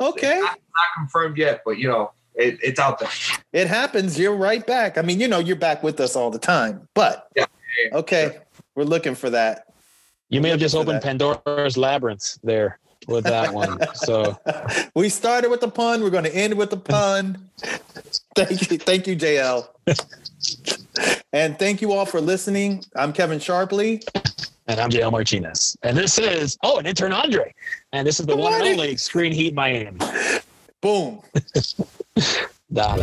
Okay. 0.00 0.42
Not 0.74 0.86
confirmed 0.96 1.36
yet, 1.38 1.62
but 1.64 1.78
you 1.78 1.88
know 1.88 2.12
it, 2.34 2.58
it's 2.62 2.80
out 2.80 2.98
there. 2.98 3.08
It 3.52 3.68
happens. 3.68 4.18
You're 4.18 4.34
right 4.36 4.66
back. 4.66 4.98
I 4.98 5.02
mean, 5.02 5.20
you 5.20 5.28
know, 5.28 5.38
you're 5.38 5.54
back 5.56 5.82
with 5.82 6.00
us 6.00 6.16
all 6.16 6.30
the 6.30 6.38
time. 6.38 6.88
But 6.94 7.28
Yeah. 7.36 7.46
okay, 7.92 8.38
we're 8.74 8.84
looking 8.84 9.14
for 9.14 9.30
that. 9.30 9.66
You 10.30 10.40
may 10.40 10.48
have 10.50 10.58
just 10.58 10.74
Looking 10.74 11.00
for 11.00 11.06
opened 11.08 11.20
Pandora's 11.44 11.76
labyrinth 11.76 12.38
there 12.42 12.80
with 13.06 13.22
that 13.24 13.54
one. 13.54 13.78
So 13.94 14.36
we 14.96 15.08
started 15.08 15.48
with 15.50 15.60
the 15.60 15.68
pun. 15.68 16.02
We're 16.02 16.10
going 16.10 16.24
to 16.24 16.34
end 16.34 16.54
with 16.54 16.70
the 16.70 16.76
pun. 16.76 17.38
thank 18.34 18.68
you, 18.70 18.78
thank 18.78 19.06
you, 19.06 19.14
JL, 19.16 19.68
and 21.32 21.56
thank 21.58 21.80
you 21.82 21.92
all 21.92 22.06
for 22.06 22.20
listening. 22.20 22.84
I'm 22.96 23.12
Kevin 23.12 23.38
Sharpley. 23.38 24.02
and 24.66 24.80
I'm 24.80 24.90
JL 24.90 25.12
Martinez. 25.12 25.76
And 25.84 25.96
this 25.96 26.18
is 26.18 26.58
oh, 26.64 26.78
an 26.78 26.86
intern 26.86 27.12
Andre. 27.12 27.54
And 27.92 28.04
this 28.06 28.18
is 28.18 28.26
the 28.26 28.34
Good 28.34 28.42
one 28.42 28.52
and 28.54 28.62
morning. 28.62 28.80
only 28.80 28.96
Screen 28.96 29.32
Heat 29.32 29.54
Miami. 29.54 29.98
Pum! 30.84 31.18
Dá. 32.68 32.94